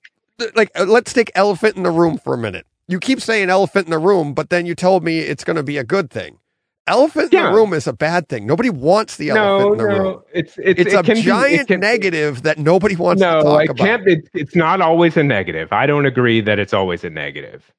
like 0.56 0.72
uh, 0.80 0.86
let's 0.86 1.14
take 1.14 1.32
elephant 1.36 1.76
in 1.78 1.84
the 1.84 1.92
room 1.92 2.18
for 2.18 2.34
a 2.34 2.38
minute. 2.38 2.66
You 2.88 3.00
keep 3.00 3.22
saying 3.22 3.50
elephant 3.50 3.86
in 3.88 3.92
the 3.92 4.00
room, 4.00 4.34
but 4.34 4.50
then 4.50 4.66
you 4.66 4.76
told 4.76 5.04
me 5.04 5.20
it's 5.20 5.44
going 5.44 5.58
to 5.58 5.64
be 5.64 5.78
a 5.78 5.84
good 5.84 6.10
thing. 6.10 6.40
Elephant 6.88 7.32
in 7.32 7.44
the 7.44 7.52
room 7.52 7.72
is 7.74 7.86
a 7.86 7.94
bad 7.94 8.28
thing. 8.30 8.48
Nobody 8.48 8.72
wants 8.72 9.18
the 9.18 9.30
elephant 9.30 9.60
no, 9.60 9.72
in 9.74 9.78
the 9.78 9.86
room. 9.86 10.22
it's 10.34 10.58
it's, 10.58 10.80
It's 10.82 10.94
it 10.94 10.98
a 10.98 11.04
can 11.04 11.16
be- 11.16 11.22
giant 11.22 11.68
can- 11.68 11.80
negative 11.82 12.42
that 12.42 12.58
nobody 12.58 12.96
wants 12.96 13.22
to 13.22 13.28
No, 13.32 13.44
talk 13.44 13.64
it 13.66 13.70
about. 13.70 13.78
can't. 13.86 14.08
It, 14.08 14.28
it's 14.34 14.56
not 14.56 14.82
always 14.82 15.16
a 15.16 15.22
negative. 15.24 15.72
I 15.72 15.86
don't 15.86 16.08
agree 16.08 16.42
that 16.42 16.58
it's 16.58 16.74
always 16.74 17.04
a 17.04 17.12
negative. 17.12 17.72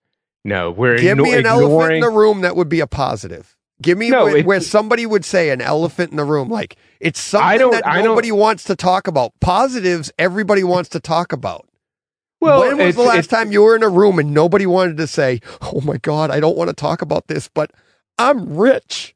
No, 0.45 0.71
we're 0.71 0.97
Give 0.99 1.19
igno- 1.19 1.23
me 1.25 1.35
an 1.35 1.47
elephant 1.47 1.93
in 1.95 2.01
the 2.01 2.09
room 2.11 2.41
that 2.43 2.57
would 2.57 2.69
be 2.69 2.81
a 2.81 2.87
positive. 2.87 3.57
Give 3.83 3.97
me 3.97 4.11
No, 4.11 4.25
where, 4.25 4.37
it- 4.39 4.47
where 4.47 4.61
somebody 4.61 5.07
would 5.07 5.25
say 5.25 5.51
an 5.51 5.61
elephant 5.61 6.11
in 6.11 6.17
the 6.17 6.25
room, 6.25 6.49
like 6.49 6.77
it's 7.01 7.21
something 7.21 7.71
that 7.71 7.85
nobody 8.05 8.33
wants 8.33 8.65
to 8.65 8.77
talk 8.77 9.07
about. 9.07 9.33
Positives, 9.41 10.13
everybody 10.19 10.65
wants 10.65 10.89
to 10.91 11.01
talk 11.01 11.33
about. 11.33 11.67
well, 12.41 12.61
when 12.61 12.79
was 12.79 12.97
the 12.97 13.03
last 13.03 13.29
time 13.31 13.53
you 13.53 13.63
were 13.63 13.77
in 13.77 13.83
a 13.83 13.89
room 13.89 14.19
and 14.19 14.33
nobody 14.35 14.67
wanted 14.67 14.97
to 14.99 15.07
say, 15.07 15.41
"Oh 15.63 15.81
my 15.83 15.97
God, 15.99 16.31
I 16.31 16.41
don't 16.41 16.57
want 16.57 16.69
to 16.69 16.75
talk 16.75 17.03
about 17.03 17.29
this, 17.29 17.49
but 17.49 17.71
I'm 18.19 18.57
rich." 18.57 19.15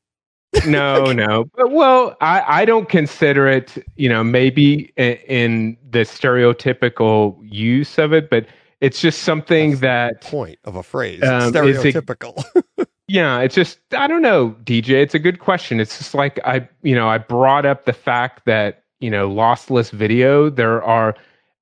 no, 0.69 1.07
no. 1.07 1.47
But, 1.57 1.73
well, 1.73 2.17
I, 2.21 2.61
I 2.61 2.65
don't 2.65 2.89
consider 2.89 3.49
it, 3.49 3.77
you 3.97 4.09
know, 4.09 4.23
maybe 4.23 4.93
in, 4.97 5.15
in 5.27 5.77
the 5.91 6.01
stereotypical 6.01 7.37
use 7.43 7.99
of 7.99 8.13
it, 8.13 8.31
but 8.31 8.47
It's 8.85 9.01
just 9.01 9.23
something 9.23 9.77
that 9.79 10.21
Point 10.21 10.59
of 10.65 10.77
a 10.77 10.83
phrase. 10.83 11.23
Um, 11.23 11.53
Stereotypical. 11.53 12.45
Yeah, 13.07 13.41
it's 13.41 13.55
just 13.55 13.81
I 13.93 14.07
don't 14.07 14.23
know, 14.23 14.57
DJ. 14.65 15.03
It's 15.03 15.15
a 15.15 15.19
good 15.19 15.39
question. 15.39 15.79
It's 15.79 15.99
just 15.99 16.15
like 16.15 16.41
I, 16.47 16.67
you 16.83 16.95
know, 16.95 17.07
I 17.07 17.19
brought 17.19 17.67
up 17.67 17.85
the 17.85 17.93
fact 17.93 18.47
that 18.47 18.83
you 18.99 19.11
know, 19.11 19.29
lossless 19.29 19.91
video. 19.91 20.49
There 20.49 20.83
are 20.83 21.15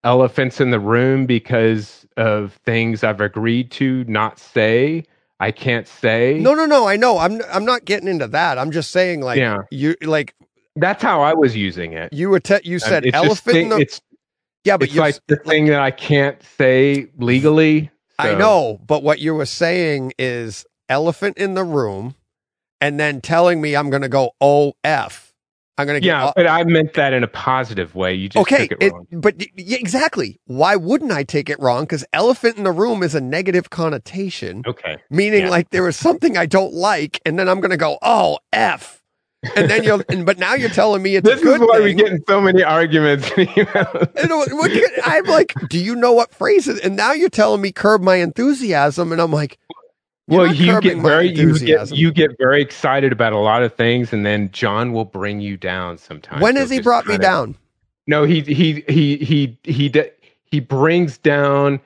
elephants 0.04 0.60
in 0.60 0.70
the 0.70 0.78
room 0.78 1.26
because 1.26 2.06
of 2.16 2.52
things 2.64 3.02
I've 3.02 3.20
agreed 3.20 3.72
to 3.72 4.04
not 4.04 4.38
say. 4.38 5.04
I 5.40 5.50
can't 5.50 5.88
say. 5.88 6.38
no, 6.40 6.54
no, 6.54 6.64
no. 6.64 6.86
I 6.86 6.94
know. 6.94 7.18
I'm 7.18 7.40
I'm 7.52 7.64
not 7.64 7.84
getting 7.86 8.06
into 8.08 8.28
that. 8.28 8.56
I'm 8.56 8.70
just 8.70 8.92
saying 8.92 9.20
like 9.22 9.38
Yeah. 9.38 9.62
you 9.72 9.96
like 10.02 10.36
that's 10.76 11.02
how 11.02 11.22
I 11.22 11.34
was 11.34 11.56
using 11.56 11.92
it. 11.92 12.12
you 12.12 12.30
were 12.30 12.38
te- 12.40 12.60
you 12.62 12.76
Um, 12.76 12.80
said 12.80 13.02
just 13.02 13.16
elephant 13.16 13.56
in 13.56 13.68
the 13.70 13.78
it's 13.78 14.00
Yeah, 14.64 14.76
but 14.78 14.88
it's 14.88 14.98
like 14.98 15.16
the 15.28 15.36
thing 15.36 15.66
that 15.66 15.80
I 15.80 15.90
can't 15.92 16.42
say 16.42 17.08
legally. 17.18 17.90
I 18.18 18.34
know, 18.34 18.80
but 18.86 19.02
what 19.02 19.20
you 19.20 19.34
were 19.34 19.46
saying 19.46 20.12
is 20.18 20.66
elephant 20.88 21.38
in 21.38 21.54
the 21.54 21.64
room 21.64 22.14
and 22.80 23.00
then 23.00 23.20
telling 23.20 23.60
me 23.60 23.76
I'm 23.76 23.90
going 23.90 24.02
to 24.02 24.08
go 24.10 24.32
OF. 24.40 25.32
I'm 25.78 25.86
going 25.86 26.00
to 26.02 26.06
Yeah, 26.06 26.22
get 26.24 26.34
but 26.36 26.46
I 26.48 26.64
meant 26.64 26.94
that 26.94 27.12
in 27.14 27.24
a 27.24 27.28
positive 27.28 27.94
way. 27.94 28.14
You 28.14 28.28
just 28.28 28.46
Okay, 28.46 28.56
took 28.56 28.72
it 28.72 28.80
it, 28.80 28.92
but 29.12 29.36
yeah, 29.58 29.78
exactly. 29.78 30.40
Why 30.46 30.76
wouldn't 30.76 31.12
I 31.12 31.22
take 31.22 31.50
it 31.50 31.60
wrong? 31.60 31.84
Because 31.84 32.04
elephant 32.14 32.56
in 32.58 32.64
the 32.64 32.72
room 32.72 33.02
is 33.02 33.14
a 33.14 33.20
negative 33.20 33.70
connotation, 33.70 34.66
okay. 34.66 34.98
meaning 35.10 35.44
Yeah. 35.44 35.50
like 35.50 35.70
there 35.70 35.88
is 35.88 35.96
something 35.96 36.36
I 36.36 36.46
don't 36.46 36.74
like, 36.74 37.20
and 37.26 37.38
then 37.38 37.48
I'm 37.48 37.60
going 37.60 37.70
to 37.72 37.78
go, 37.78 37.98
oh, 38.02 38.38
F. 38.52 39.01
And 39.56 39.68
then 39.68 39.82
you'll, 39.82 40.02
and, 40.08 40.24
but 40.24 40.38
now 40.38 40.54
you're 40.54 40.68
telling 40.70 41.02
me 41.02 41.16
it's 41.16 41.28
This 41.28 41.42
is 41.42 41.58
why 41.58 41.80
we 41.80 41.86
thing. 41.86 41.96
get 41.96 42.06
in 42.12 42.24
so 42.28 42.40
many 42.40 42.62
arguments. 42.62 43.28
And 43.36 44.30
what- 44.30 44.52
what 44.52 44.70
could- 44.70 44.90
I'm 45.04 45.24
like, 45.24 45.52
do 45.68 45.78
you 45.78 45.96
know 45.96 46.12
what 46.12 46.32
phrases? 46.32 46.78
And 46.80 46.94
now 46.96 47.12
you're 47.12 47.28
telling 47.28 47.60
me 47.60 47.72
curb 47.72 48.02
my 48.02 48.16
enthusiasm, 48.16 49.10
and 49.12 49.20
I'm 49.20 49.32
like, 49.32 49.58
well, 50.28 50.46
you 50.46 50.80
get 50.80 50.98
very 50.98 51.28
you 51.28 51.58
get 51.58 51.90
you 51.90 52.12
get 52.12 52.38
very 52.38 52.62
excited 52.62 53.12
about 53.12 53.32
a 53.32 53.38
lot 53.38 53.62
of 53.64 53.74
things, 53.74 54.12
and 54.12 54.24
then 54.24 54.50
John 54.52 54.92
will 54.92 55.04
bring 55.04 55.40
you 55.40 55.56
down 55.56 55.98
sometimes. 55.98 56.40
when 56.40 56.54
He'll 56.54 56.62
has 56.62 56.70
he 56.70 56.80
brought 56.80 57.06
me 57.06 57.18
down? 57.18 57.56
No, 58.06 58.22
he 58.24 58.40
he 58.42 58.84
he 58.88 59.16
he 59.18 59.58
he 59.64 59.92
he 60.44 60.60
brings 60.60 61.18
down 61.18 61.80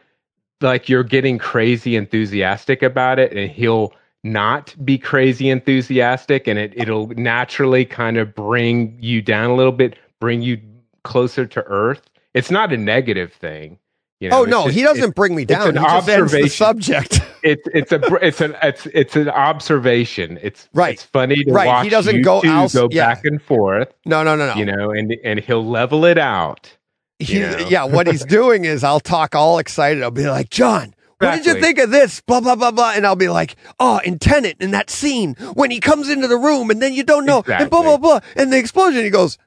like 0.60 0.88
you're 0.90 1.02
getting 1.02 1.38
crazy 1.38 1.96
enthusiastic 1.96 2.82
about 2.82 3.18
it, 3.18 3.32
and 3.32 3.50
he'll 3.50 3.92
not 4.24 4.74
be 4.84 4.98
crazy 4.98 5.48
enthusiastic, 5.50 6.46
and 6.46 6.58
it 6.58 6.72
it'll 6.76 7.08
naturally 7.08 7.84
kind 7.84 8.16
of 8.16 8.34
bring 8.34 8.96
you 9.00 9.22
down 9.22 9.50
a 9.50 9.54
little 9.54 9.72
bit, 9.72 9.96
bring 10.20 10.42
you 10.42 10.60
closer 11.04 11.46
to 11.46 11.62
earth. 11.66 12.02
It's 12.34 12.50
not 12.50 12.72
a 12.72 12.76
negative 12.76 13.32
thing. 13.32 13.78
You 14.20 14.30
know, 14.30 14.40
oh 14.40 14.44
no, 14.44 14.64
just- 14.64 14.76
he 14.76 14.82
doesn't 14.82 15.14
bring 15.14 15.34
me 15.34 15.44
down. 15.44 15.68
an 15.68 15.76
He 15.76 15.82
just 15.82 16.08
ends 16.08 16.32
the 16.32 16.38
observation. 16.38 16.48
subject. 16.48 17.20
it's 17.42 17.68
it's 17.74 17.92
a 17.92 18.00
it's 18.26 18.40
an 18.40 18.56
it's 18.62 18.86
it's 18.86 19.14
an 19.16 19.28
observation. 19.28 20.38
It's 20.42 20.68
Right. 20.72 20.94
It's 20.94 21.02
funny 21.02 21.44
to 21.44 21.52
Right, 21.52 21.64
he 21.64 21.68
watch. 21.68 21.90
doesn't 21.90 22.16
you 22.16 22.22
go 22.22 22.40
else- 22.40 22.74
go 22.74 22.88
yeah. 22.90 23.14
back 23.14 23.24
and 23.26 23.42
forth. 23.42 23.92
No, 24.06 24.22
no, 24.22 24.34
no, 24.34 24.46
no. 24.46 24.54
You 24.54 24.64
know, 24.64 24.90
and 24.90 25.14
and 25.22 25.38
he'll 25.38 25.64
level 25.66 26.04
it 26.06 26.16
out. 26.18 26.74
He, 27.18 27.38
yeah, 27.40 27.84
what 27.84 28.06
he's 28.06 28.24
doing 28.26 28.64
is 28.64 28.82
I'll 28.84 29.00
talk 29.00 29.34
all 29.34 29.58
excited. 29.58 30.02
I'll 30.02 30.10
be 30.10 30.26
like, 30.28 30.50
John, 30.50 30.94
what 31.18 31.36
did 31.36 31.46
you 31.46 31.60
think 31.60 31.78
of 31.78 31.90
this? 31.90 32.20
Blah, 32.20 32.40
blah, 32.40 32.56
blah, 32.56 32.70
blah. 32.70 32.92
And 32.94 33.06
I'll 33.06 33.16
be 33.16 33.28
like, 33.28 33.56
oh, 33.80 33.98
in 34.04 34.18
Tenet, 34.18 34.56
in 34.60 34.70
that 34.72 34.90
scene 34.90 35.34
when 35.54 35.70
he 35.70 35.80
comes 35.80 36.08
into 36.08 36.28
the 36.28 36.36
room 36.36 36.70
and 36.70 36.82
then 36.82 36.92
you 36.92 37.04
don't 37.04 37.24
know, 37.24 37.42
and 37.46 37.70
blah, 37.70 37.82
blah, 37.82 37.96
blah. 37.96 38.20
And 38.36 38.52
the 38.52 38.58
explosion, 38.58 39.02
he 39.02 39.10
goes, 39.10 39.38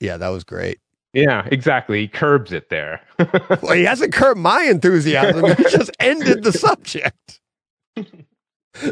yeah, 0.00 0.16
that 0.16 0.28
was 0.28 0.44
great. 0.44 0.78
Yeah, 1.12 1.46
exactly. 1.50 2.00
He 2.00 2.08
curbs 2.08 2.52
it 2.52 2.70
there. 2.70 3.00
Well, 3.62 3.74
he 3.74 3.84
hasn't 3.84 4.12
curbed 4.12 4.40
my 4.40 4.64
enthusiasm. 4.64 5.44
he 5.44 5.62
just 5.70 5.90
ended 6.00 6.42
the 6.42 6.52
subject. 6.52 7.40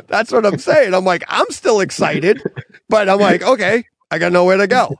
That's 0.07 0.31
what 0.31 0.47
I'm 0.47 0.59
saying. 0.59 0.95
I'm 0.95 1.05
like, 1.05 1.25
I'm 1.29 1.51
still 1.51 1.81
excited, 1.81 2.41
but 2.89 3.09
I'm 3.09 3.19
like, 3.19 3.43
okay, 3.43 3.85
I 4.11 4.19
got 4.19 4.33
nowhere 4.33 4.59
to 4.59 4.69
go. 4.69 4.95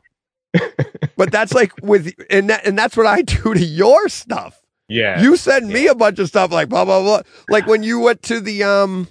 But 1.17 1.31
that's 1.31 1.53
like 1.53 1.73
with, 1.83 2.13
and 2.29 2.51
that, 2.51 2.67
and 2.67 2.77
that's 2.77 2.97
what 2.97 3.07
I 3.07 3.23
do 3.23 3.55
to 3.55 3.65
your 3.65 4.09
stuff. 4.09 4.61
Yeah, 4.93 5.21
You 5.21 5.37
send 5.37 5.69
me 5.69 5.87
a 5.87 5.95
bunch 5.95 6.19
of 6.19 6.29
stuff 6.29 6.53
like 6.53 6.69
blah 6.69 6.85
blah 6.85 7.03
blah. 7.03 7.23
Like 7.49 7.67
when 7.67 7.83
you 7.83 8.01
went 8.01 8.23
to 8.25 8.41
the 8.41 8.65
um. 8.65 9.09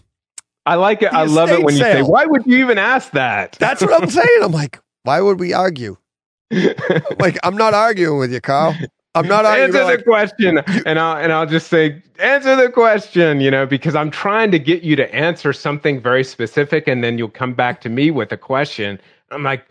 I 0.66 0.76
like 0.76 1.02
it. 1.02 1.12
I 1.12 1.24
love 1.24 1.50
it 1.50 1.54
estate 1.54 1.66
when 1.66 1.74
you 1.76 1.82
say, 1.82 2.02
"Why 2.04 2.26
would 2.26 2.46
you 2.46 2.58
even 2.58 2.78
ask 2.78 3.12
that?" 3.14 3.54
That's 3.54 3.82
what 3.82 4.02
I'm 4.02 4.10
saying. 4.22 4.40
I'm 4.44 4.52
like, 4.52 4.80
why 5.04 5.20
would 5.20 5.40
we 5.40 5.54
argue? 5.54 5.98
Like 7.20 7.38
I'm 7.44 7.56
not 7.56 7.74
arguing 7.74 8.20
with 8.20 8.32
you, 8.34 8.42
Carl. 8.42 8.76
I'm 9.16 9.28
not 9.28 9.46
arguing. 9.46 9.70
answer 9.70 9.84
like, 9.84 10.00
the 10.00 10.04
question, 10.04 10.58
and 10.86 11.00
I'll 11.00 11.18
and 11.18 11.32
I'll 11.34 11.46
just 11.46 11.68
say, 11.68 12.02
answer 12.20 12.56
the 12.56 12.70
question. 12.70 13.42
You 13.42 13.52
know, 13.52 13.66
because 13.66 13.96
I'm 13.96 14.12
trying 14.12 14.52
to 14.52 14.60
get 14.60 14.84
you 14.84 14.96
to 14.98 15.14
answer 15.16 15.54
something 15.54 16.02
very 16.02 16.24
specific, 16.24 16.88
and 16.88 17.04
then 17.04 17.18
you'll 17.18 17.30
come 17.30 17.54
back 17.54 17.82
to 17.82 17.90
me 17.90 18.12
with 18.12 18.32
a 18.32 18.38
question. 18.38 19.00
I'm 19.32 19.44
like. 19.44 19.66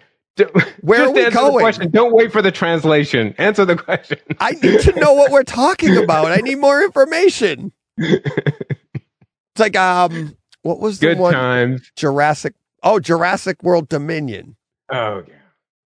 Where 0.81 1.05
are 1.05 1.11
we 1.11 1.31
going? 1.31 1.55
The 1.55 1.61
question. 1.61 1.91
Don't 1.91 2.13
wait 2.15 2.33
for 2.33 2.43
the 2.43 2.51
translation. 2.53 3.35
Answer 3.39 3.65
the 3.65 3.77
question. 3.77 4.19
I 4.39 4.53
need 4.53 4.81
to 4.81 4.93
know 4.99 5.13
what 5.13 5.31
we're 5.31 5.43
talking 5.45 5.97
about. 5.97 6.27
I 6.33 6.37
need 6.39 6.59
more 6.59 6.83
information. 6.83 7.73
It's 7.99 9.59
like 9.59 9.77
um, 9.77 10.37
what 10.63 10.81
was 10.81 11.01
the 11.01 11.09
Good 11.09 11.19
one? 11.19 11.33
times. 11.33 11.91
Jurassic. 11.97 12.55
Oh, 12.83 13.01
Jurassic 13.01 13.63
World 13.63 13.89
Dominion. 13.89 14.57
Oh 14.91 15.23
yeah. 15.27 15.35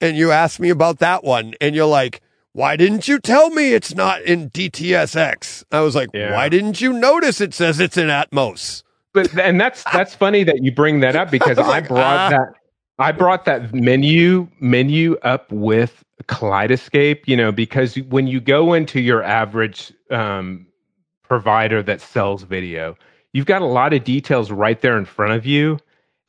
And 0.02 0.18
you 0.18 0.32
asked 0.32 0.60
me 0.60 0.70
about 0.70 1.00
that 1.00 1.24
one, 1.24 1.54
and 1.62 1.76
you're 1.76 1.86
like, 1.86 2.22
"Why 2.52 2.76
didn't 2.76 3.08
you 3.08 3.20
tell 3.20 3.50
me 3.52 3.74
it's 3.74 3.96
not 3.96 4.22
in 4.24 4.50
DTSX?" 4.50 5.64
I 5.72 5.80
was 5.82 5.96
like, 5.96 6.10
Yeah. 6.14 6.34
"Why 6.34 6.50
didn't 6.50 6.82
you 6.82 6.92
notice 6.94 7.40
it 7.40 7.54
says 7.54 7.80
it's 7.80 7.96
in 7.98 8.08
Atmos?" 8.08 8.84
but 9.14 9.38
and 9.38 9.62
that's 9.62 9.84
that's 9.94 10.14
funny 10.16 10.44
that 10.44 10.62
you 10.64 10.72
bring 10.74 11.00
that 11.02 11.16
up 11.16 11.32
because 11.32 11.58
I 11.60 11.64
I 11.64 11.68
like, 11.68 11.88
brought 11.88 12.04
ah. 12.04 12.30
that 12.32 12.54
I 13.00 13.12
brought 13.12 13.46
that 13.46 13.74
menu 13.74 14.48
menu 14.60 15.18
up 15.24 15.52
with 15.52 16.04
Kaleidescape, 16.26 17.22
you 17.26 17.36
know, 17.36 17.52
because 17.52 17.96
when 17.96 18.28
you 18.28 18.40
go 18.40 18.74
into 18.74 19.02
your 19.02 19.24
average 19.24 19.92
um, 20.12 20.68
provider 21.24 21.82
that 21.84 22.02
sells 22.02 22.44
video, 22.44 22.96
you've 23.34 23.46
got 23.48 23.62
a 23.62 23.66
lot 23.66 23.94
of 23.94 24.04
details 24.04 24.52
right 24.52 24.80
there 24.82 24.98
in 24.98 25.06
front 25.06 25.34
of 25.34 25.46
you. 25.46 25.80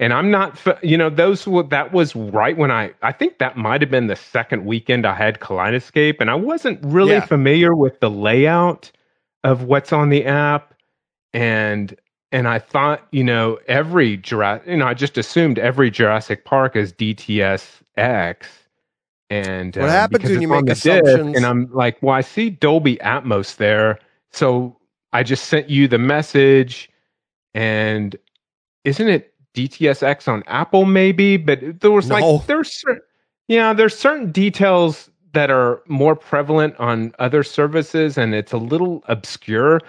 And 0.01 0.13
I'm 0.13 0.31
not, 0.31 0.61
you 0.83 0.99
know, 0.99 1.09
those 1.09 1.47
were, 1.47 1.63
that 1.65 1.93
was 1.93 2.17
right 2.17 2.57
when 2.57 2.71
I, 2.73 2.93
I 3.03 3.13
think 3.13 3.39
that 3.39 3.57
might 3.57 3.81
have 3.81 3.91
been 3.91 4.09
the 4.09 4.17
second 4.17 4.65
weekend 4.65 5.07
I 5.07 5.15
had 5.15 5.39
Kaleidescape, 5.39 6.17
and 6.19 6.31
I 6.31 6.35
wasn't 6.35 6.81
really 6.83 7.13
Yeah. 7.13 7.27
familiar 7.27 7.77
with 7.77 8.01
the 8.01 8.11
layout 8.11 8.91
of 9.45 9.63
what's 9.65 9.93
on 9.93 10.09
the 10.09 10.25
app. 10.25 10.75
And 11.33 11.95
and 12.35 12.49
I 12.49 12.59
thought, 12.59 13.07
you 13.13 13.23
know, 13.23 13.61
every 13.69 14.17
Jurassic, 14.17 14.67
you 14.67 14.77
know, 14.77 14.87
I 14.87 14.95
just 14.95 15.17
assumed 15.17 15.57
every 15.57 15.89
Jurassic 15.89 16.45
Park 16.45 16.75
is 16.75 16.93
DTSX. 16.93 18.37
And 19.31 19.77
What 19.77 19.85
um, 19.85 19.91
happens 19.91 20.25
when 20.25 20.43
you 20.43 20.49
make 20.49 20.67
the 20.67 20.75
disc, 20.75 20.85
assumptions? 20.85 21.37
And 21.37 21.47
I'm 21.47 21.73
like, 21.73 21.97
well, 22.03 22.17
I 22.17 22.23
see 22.23 22.51
Dolby 22.51 22.97
Atmos 22.97 23.55
there, 23.57 24.01
so 24.33 24.77
I 25.13 25.23
just 25.23 25.45
sent 25.45 25.71
you 25.71 25.87
the 25.87 25.99
message. 25.99 26.91
And 27.55 28.17
isn't 28.83 29.09
it 29.09 29.33
DTSX 29.55 30.27
on 30.27 30.43
Apple? 30.49 30.87
Maybe, 30.87 31.37
but 31.37 31.61
there 31.81 31.93
was 31.93 32.09
No. 32.09 32.17
like 32.17 32.47
there's 32.49 32.85
yeah, 33.47 33.73
there's 33.73 33.97
certain 33.97 34.33
details 34.33 35.09
that 35.35 35.53
are 35.53 35.83
more 35.87 36.17
prevalent 36.17 36.75
on 36.81 37.15
other 37.21 37.45
services, 37.45 38.19
and 38.19 38.35
it's 38.35 38.53
a 38.53 38.59
little 38.59 39.05
obscure. 39.07 39.81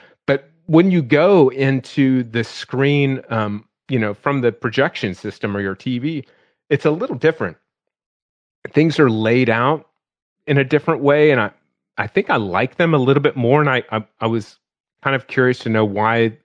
When 0.68 0.92
you 0.92 1.02
go 1.02 1.50
into 1.50 2.24
the 2.24 2.44
screen, 2.44 3.22
um, 3.30 3.66
you 3.90 4.00
know, 4.00 4.14
from 4.14 4.42
the 4.42 4.52
projection 4.52 5.14
system 5.14 5.56
or 5.56 5.62
your 5.62 5.76
TV, 5.76 6.26
it's 6.70 6.86
a 6.86 6.92
little 6.92 7.16
different. 7.16 7.58
Things 8.72 9.00
are 9.00 9.10
laid 9.10 9.50
out 9.50 9.88
in 10.48 10.58
a 10.58 10.64
different 10.64 11.02
way, 11.02 11.32
and 11.32 11.40
I, 11.40 11.52
I 11.98 12.08
think 12.08 12.30
I 12.30 12.38
like 12.38 12.78
them 12.78 12.94
a 12.94 12.98
little 12.98 13.22
bit 13.22 13.36
more. 13.36 13.62
And 13.62 13.70
I, 13.70 13.84
I, 13.92 14.06
I 14.20 14.28
was 14.28 14.58
kind 15.04 15.16
of 15.16 15.28
curious 15.28 15.60
to 15.60 15.70
know 15.70 15.86
why 15.86 16.38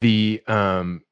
the 0.00 0.42
um, 0.46 1.02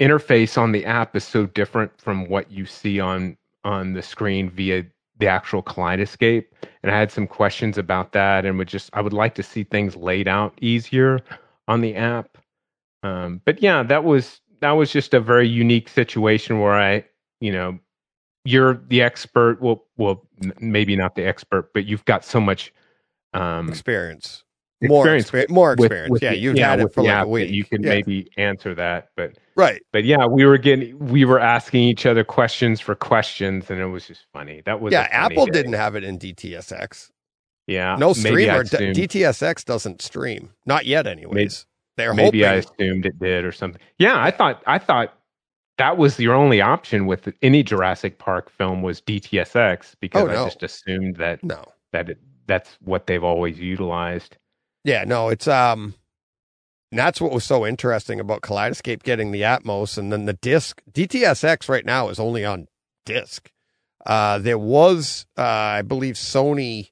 interface 0.00 0.56
on 0.56 0.72
the 0.72 0.86
app 0.86 1.16
is 1.16 1.24
so 1.24 1.46
different 1.46 1.92
from 2.00 2.28
what 2.28 2.50
you 2.50 2.66
see 2.66 3.00
on 3.00 3.36
on 3.64 3.92
the 3.92 4.02
screen 4.02 4.48
via 4.48 4.84
the 5.20 5.28
actual 5.28 5.62
Kaleidescape. 5.62 6.46
And 6.82 6.90
I 6.90 6.98
had 6.98 7.12
some 7.12 7.26
questions 7.26 7.78
about 7.78 8.12
that, 8.12 8.44
and 8.44 8.58
would 8.58 8.68
just 8.68 8.90
I 8.92 9.00
would 9.00 9.12
like 9.12 9.34
to 9.36 9.42
see 9.42 9.64
things 9.64 9.96
laid 9.96 10.26
out 10.26 10.54
easier 10.60 11.20
on 11.68 11.80
the 11.80 11.94
app. 11.94 12.38
Um, 13.02 13.40
but 13.44 13.62
yeah, 13.62 13.82
that 13.84 14.04
was 14.04 14.40
that 14.60 14.72
was 14.72 14.90
just 14.90 15.14
a 15.14 15.20
very 15.20 15.48
unique 15.48 15.88
situation 15.88 16.60
where 16.60 16.74
I, 16.74 17.04
you 17.40 17.52
know, 17.52 17.78
you're 18.44 18.82
the 18.88 19.02
expert. 19.02 19.60
Well, 19.60 19.84
well, 19.96 20.26
maybe 20.60 20.96
not 20.96 21.14
the 21.14 21.24
expert, 21.24 21.72
but 21.72 21.86
you've 21.86 22.04
got 22.04 22.24
so 22.24 22.40
much 22.40 22.72
um, 23.32 23.68
Experience. 23.68 24.44
More 24.88 25.02
experience 25.02 25.24
experience. 25.26 25.50
More 25.50 25.72
experience. 25.72 26.10
with 26.10 26.22
yeah, 26.22 26.30
the- 26.30 26.38
you've 26.38 26.58
had 26.58 26.80
it 26.80 26.84
with 26.84 26.94
for 26.94 27.02
like 27.02 27.24
a 27.24 27.28
week. 27.28 27.50
You 27.50 27.64
can 27.64 27.82
yeah. 27.82 27.88
maybe 27.90 28.30
answer 28.36 28.74
that, 28.74 29.10
but 29.16 29.36
right. 29.56 29.82
but 29.92 30.04
yeah, 30.04 30.26
we 30.26 30.44
were 30.46 30.58
getting 30.58 30.98
we 30.98 31.24
were 31.24 31.38
asking 31.40 31.82
each 31.82 32.06
other 32.06 32.24
questions 32.24 32.80
for 32.80 32.94
questions, 32.94 33.70
and 33.70 33.80
it 33.80 33.86
was 33.86 34.06
just 34.06 34.26
funny. 34.32 34.62
That 34.64 34.80
was 34.80 34.92
Yeah, 34.92 35.08
Apple 35.10 35.46
day. 35.46 35.52
didn't 35.52 35.74
have 35.74 35.96
it 35.96 36.04
in 36.04 36.18
DTSX. 36.18 37.10
Yeah, 37.66 37.96
No 37.96 38.12
streamer. 38.14 38.64
D- 38.64 38.92
DTSX 38.92 39.64
doesn't 39.64 40.02
stream. 40.02 40.50
Not 40.66 40.86
yet, 40.86 41.06
anyways. 41.06 41.66
They're 41.96 42.14
maybe 42.14 42.46
I 42.46 42.54
assumed 42.54 43.04
it 43.06 43.18
did 43.18 43.44
or 43.44 43.52
something. 43.52 43.80
Yeah, 43.98 44.20
I 44.20 44.30
thought 44.30 44.62
I 44.66 44.78
thought 44.78 45.14
that 45.76 45.96
was 45.98 46.18
your 46.18 46.34
only 46.34 46.60
option 46.60 47.06
with 47.06 47.32
any 47.42 47.62
Jurassic 47.62 48.18
Park 48.18 48.50
film 48.50 48.82
was 48.82 49.00
DTSX 49.02 49.92
oh, 49.92 49.96
because 50.00 50.22
Oh, 50.22 50.26
no. 50.26 50.42
I 50.42 50.44
just 50.46 50.62
assumed 50.62 51.16
that 51.16 51.44
No. 51.44 51.64
that 51.92 52.08
it, 52.10 52.18
that's 52.46 52.76
what 52.82 53.06
they've 53.06 53.22
always 53.22 53.58
utilized. 53.58 54.36
Yeah, 54.84 55.04
no, 55.04 55.28
it's 55.28 55.46
um 55.48 55.94
and 56.92 56.98
that's 56.98 57.20
what 57.20 57.32
was 57.32 57.44
so 57.44 57.64
interesting 57.66 58.18
about 58.18 58.40
Kaleidescape 58.42 59.02
getting 59.04 59.30
the 59.30 59.42
Atmos 59.42 59.96
and 59.96 60.12
then 60.12 60.24
the 60.24 60.32
disc. 60.32 60.82
DTSX 60.90 61.68
right 61.68 61.84
now 61.86 62.08
is 62.08 62.18
only 62.18 62.44
on 62.44 62.66
disc. 63.04 63.50
Uh 64.04 64.38
there 64.38 64.58
was 64.58 65.26
uh 65.38 65.42
I 65.42 65.82
believe 65.82 66.14
Sony 66.16 66.90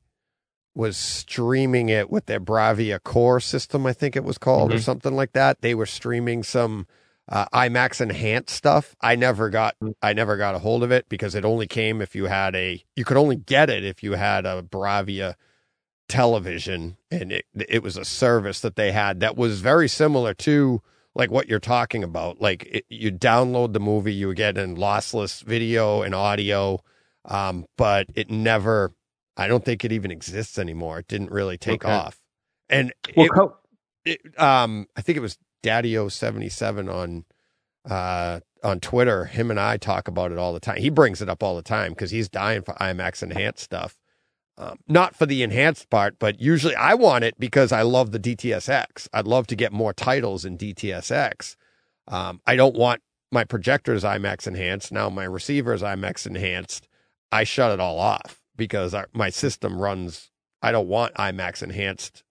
was 0.75 0.97
streaming 0.97 1.89
it 1.89 2.09
with 2.11 2.27
their 2.27 2.39
Bravia 2.39 3.03
Core 3.03 3.41
system, 3.41 3.85
I 3.85 3.93
think 3.93 4.15
it 4.15 4.23
was 4.23 4.39
called 4.39 4.71
or 4.73 4.77
Mhm. 4.77 4.83
something 4.83 5.17
like 5.17 5.33
that. 5.33 5.61
They 5.61 5.75
were 5.75 5.87
streaming 5.87 6.43
some 6.45 6.87
uh, 7.31 7.45
IMAX 7.53 8.01
enhanced 8.01 8.55
stuff. 8.55 8.95
I 9.03 9.15
never 9.17 9.51
got 9.51 9.75
I 10.01 10.13
never 10.15 10.37
got 10.39 10.55
a 10.55 10.61
hold 10.61 10.83
of 10.83 10.91
it 10.93 11.09
because 11.11 11.35
it 11.35 11.45
only 11.45 11.67
came 11.67 12.01
if 12.01 12.15
you 12.15 12.27
had 12.27 12.55
a 12.55 12.83
you 12.97 13.05
could 13.05 13.17
only 13.19 13.37
get 13.37 13.69
it 13.69 13.85
if 13.85 14.03
you 14.03 14.13
had 14.13 14.47
a 14.47 14.63
Bravia 14.63 15.35
television 16.09 16.97
and 17.11 17.33
it 17.33 17.47
it 17.69 17.83
was 17.83 17.97
a 17.97 18.05
service 18.05 18.61
that 18.61 18.77
they 18.77 18.93
had 18.93 19.21
that 19.21 19.37
was 19.37 19.61
very 19.63 19.89
similar 19.89 20.35
to 20.35 20.83
like 21.15 21.31
what 21.31 21.49
you're 21.49 21.61
talking 21.61 22.05
about. 22.05 22.41
Like 22.41 22.67
it, 22.67 22.87
you 22.91 23.13
download 23.13 23.73
the 23.75 23.81
movie 23.81 24.15
you 24.15 24.29
would 24.29 24.37
get 24.39 24.59
in 24.59 24.77
lossless 24.77 25.43
video 25.45 26.03
and 26.03 26.15
audio 26.15 26.81
um 27.27 27.67
but 27.79 28.09
it 28.17 28.31
never 28.31 28.95
i 29.37 29.49
don't 29.49 29.65
think 29.65 29.85
it 29.85 29.93
even 29.93 30.11
exists 30.13 30.59
anymore. 30.59 31.01
It 31.01 31.09
didn't 31.09 31.33
really 31.33 31.59
take 31.59 31.85
Okay. 31.85 31.87
off. 31.87 32.21
And 32.71 32.93
Well, 33.17 33.27
it, 33.27 33.35
co- 33.35 33.57
it, 34.05 34.21
um 34.41 34.87
i 34.97 35.03
think 35.03 35.19
it 35.19 35.23
was 35.23 35.39
daddy 35.63 35.97
77 36.11 36.89
on 36.89 37.25
uh 37.91 38.41
on 38.65 38.81
twitter. 38.81 39.27
Him 39.27 39.51
and 39.51 39.61
i 39.61 39.77
talk 39.79 40.09
about 40.09 40.33
it 40.33 40.39
all 40.39 40.53
the 40.55 40.61
time. 40.61 40.79
He 40.79 40.91
brings 40.91 41.23
it 41.23 41.29
up 41.31 41.43
all 41.43 41.57
the 41.57 41.63
time 41.63 41.93
because 41.93 42.11
he's 42.13 42.29
dying 42.29 42.63
for 42.63 42.75
imax 42.75 43.23
enhanced 43.23 43.65
stuff 43.65 43.97
um, 44.59 44.79
not 44.89 45.15
for 45.15 45.25
the 45.25 45.43
enhanced 45.45 45.89
part, 45.89 46.19
but 46.19 46.41
usually 46.41 46.75
I 46.75 46.95
want 46.95 47.23
it 47.25 47.39
because 47.39 47.71
I 47.71 47.83
love 47.83 48.11
the 48.11 48.19
DTSX. 48.19 49.09
I'd 49.13 49.27
love 49.27 49.47
to 49.47 49.57
get 49.57 49.73
more 49.73 49.93
titles 49.93 50.45
in 50.45 50.59
DTSX. 50.59 51.55
Um, 52.09 52.41
I 52.47 52.57
don't 52.57 52.75
want 52.75 53.01
my 53.31 53.45
projectors 53.45 54.03
IMAX 54.03 54.47
enhanced. 54.49 54.91
Now 54.91 55.09
my 55.11 55.25
receiver 55.25 55.73
is 55.75 55.83
IMAX 55.83 56.27
enhanced. 56.27 56.89
I 57.31 57.45
shut 57.45 57.71
it 57.71 57.79
all 57.79 57.99
off 58.01 58.43
because 58.57 58.95
our, 58.95 59.09
my 59.13 59.31
system 59.31 59.79
runs. 59.81 60.31
I 60.61 60.73
don't 60.73 60.89
want 60.89 61.15
IMAX 61.15 61.63
enhanced. 61.63 62.25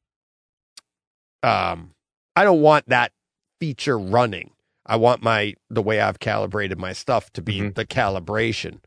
Um, 1.44 1.92
I 2.36 2.44
don't 2.44 2.62
want 2.62 2.90
that 2.90 3.12
feature 3.60 3.98
running. 3.98 4.52
I 4.86 4.96
want 4.96 5.22
my 5.22 5.54
the 5.70 5.82
way 5.82 6.00
I've 6.02 6.20
calibrated 6.20 6.78
my 6.78 6.94
stuff 6.94 7.32
to 7.34 7.42
be 7.42 7.60
Mhm. 7.62 7.76
the 7.76 7.86
calibration. 7.86 8.80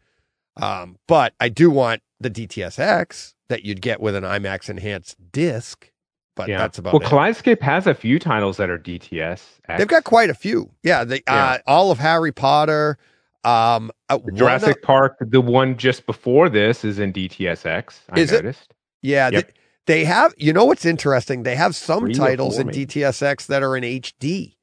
Um, 0.56 0.98
but 1.06 1.34
I 1.40 1.48
do 1.48 1.70
want 1.70 2.02
the 2.20 2.30
DTSX 2.30 3.34
that 3.48 3.64
you'd 3.64 3.80
get 3.80 4.00
with 4.00 4.14
an 4.14 4.24
IMAX 4.24 4.68
enhanced 4.68 5.16
disc. 5.32 5.90
But 6.36 6.48
yeah. 6.48 6.58
that's 6.58 6.78
about 6.78 6.92
well, 6.94 7.02
it. 7.02 7.06
Kaleidescape 7.06 7.60
has 7.60 7.86
a 7.86 7.94
few 7.94 8.18
titles 8.18 8.56
that 8.58 8.70
are 8.70 8.78
DTS. 8.78 9.42
They've 9.76 9.86
got 9.88 10.04
quite 10.04 10.30
a 10.30 10.34
few. 10.34 10.70
Yeah, 10.82 11.04
they 11.04 11.22
uh, 11.26 11.58
all 11.66 11.90
of 11.90 11.98
Harry 11.98 12.32
Potter. 12.32 12.96
Um, 13.42 13.90
uh, 14.08 14.18
Jurassic 14.34 14.76
of- 14.76 14.82
Park. 14.82 15.16
The 15.20 15.40
one 15.40 15.76
just 15.76 16.06
before 16.06 16.48
this 16.48 16.84
is 16.84 16.98
in 16.98 17.12
DTSX. 17.12 18.00
I 18.10 18.20
Is 18.20 18.32
it? 18.32 18.44
noticed. 18.44 18.74
yeah, 19.02 19.30
Yep. 19.30 19.52
they, 19.86 19.94
they 19.94 20.04
have. 20.04 20.34
You 20.38 20.52
know 20.52 20.64
what's 20.64 20.84
interesting? 20.84 21.42
They 21.42 21.56
have 21.56 21.74
some 21.74 22.04
Three 22.04 22.14
titles 22.14 22.58
in 22.58 22.68
maybe. 22.68 22.86
DTSX 22.86 23.46
that 23.48 23.62
are 23.62 23.76
in 23.76 23.82
HD, 23.84 24.54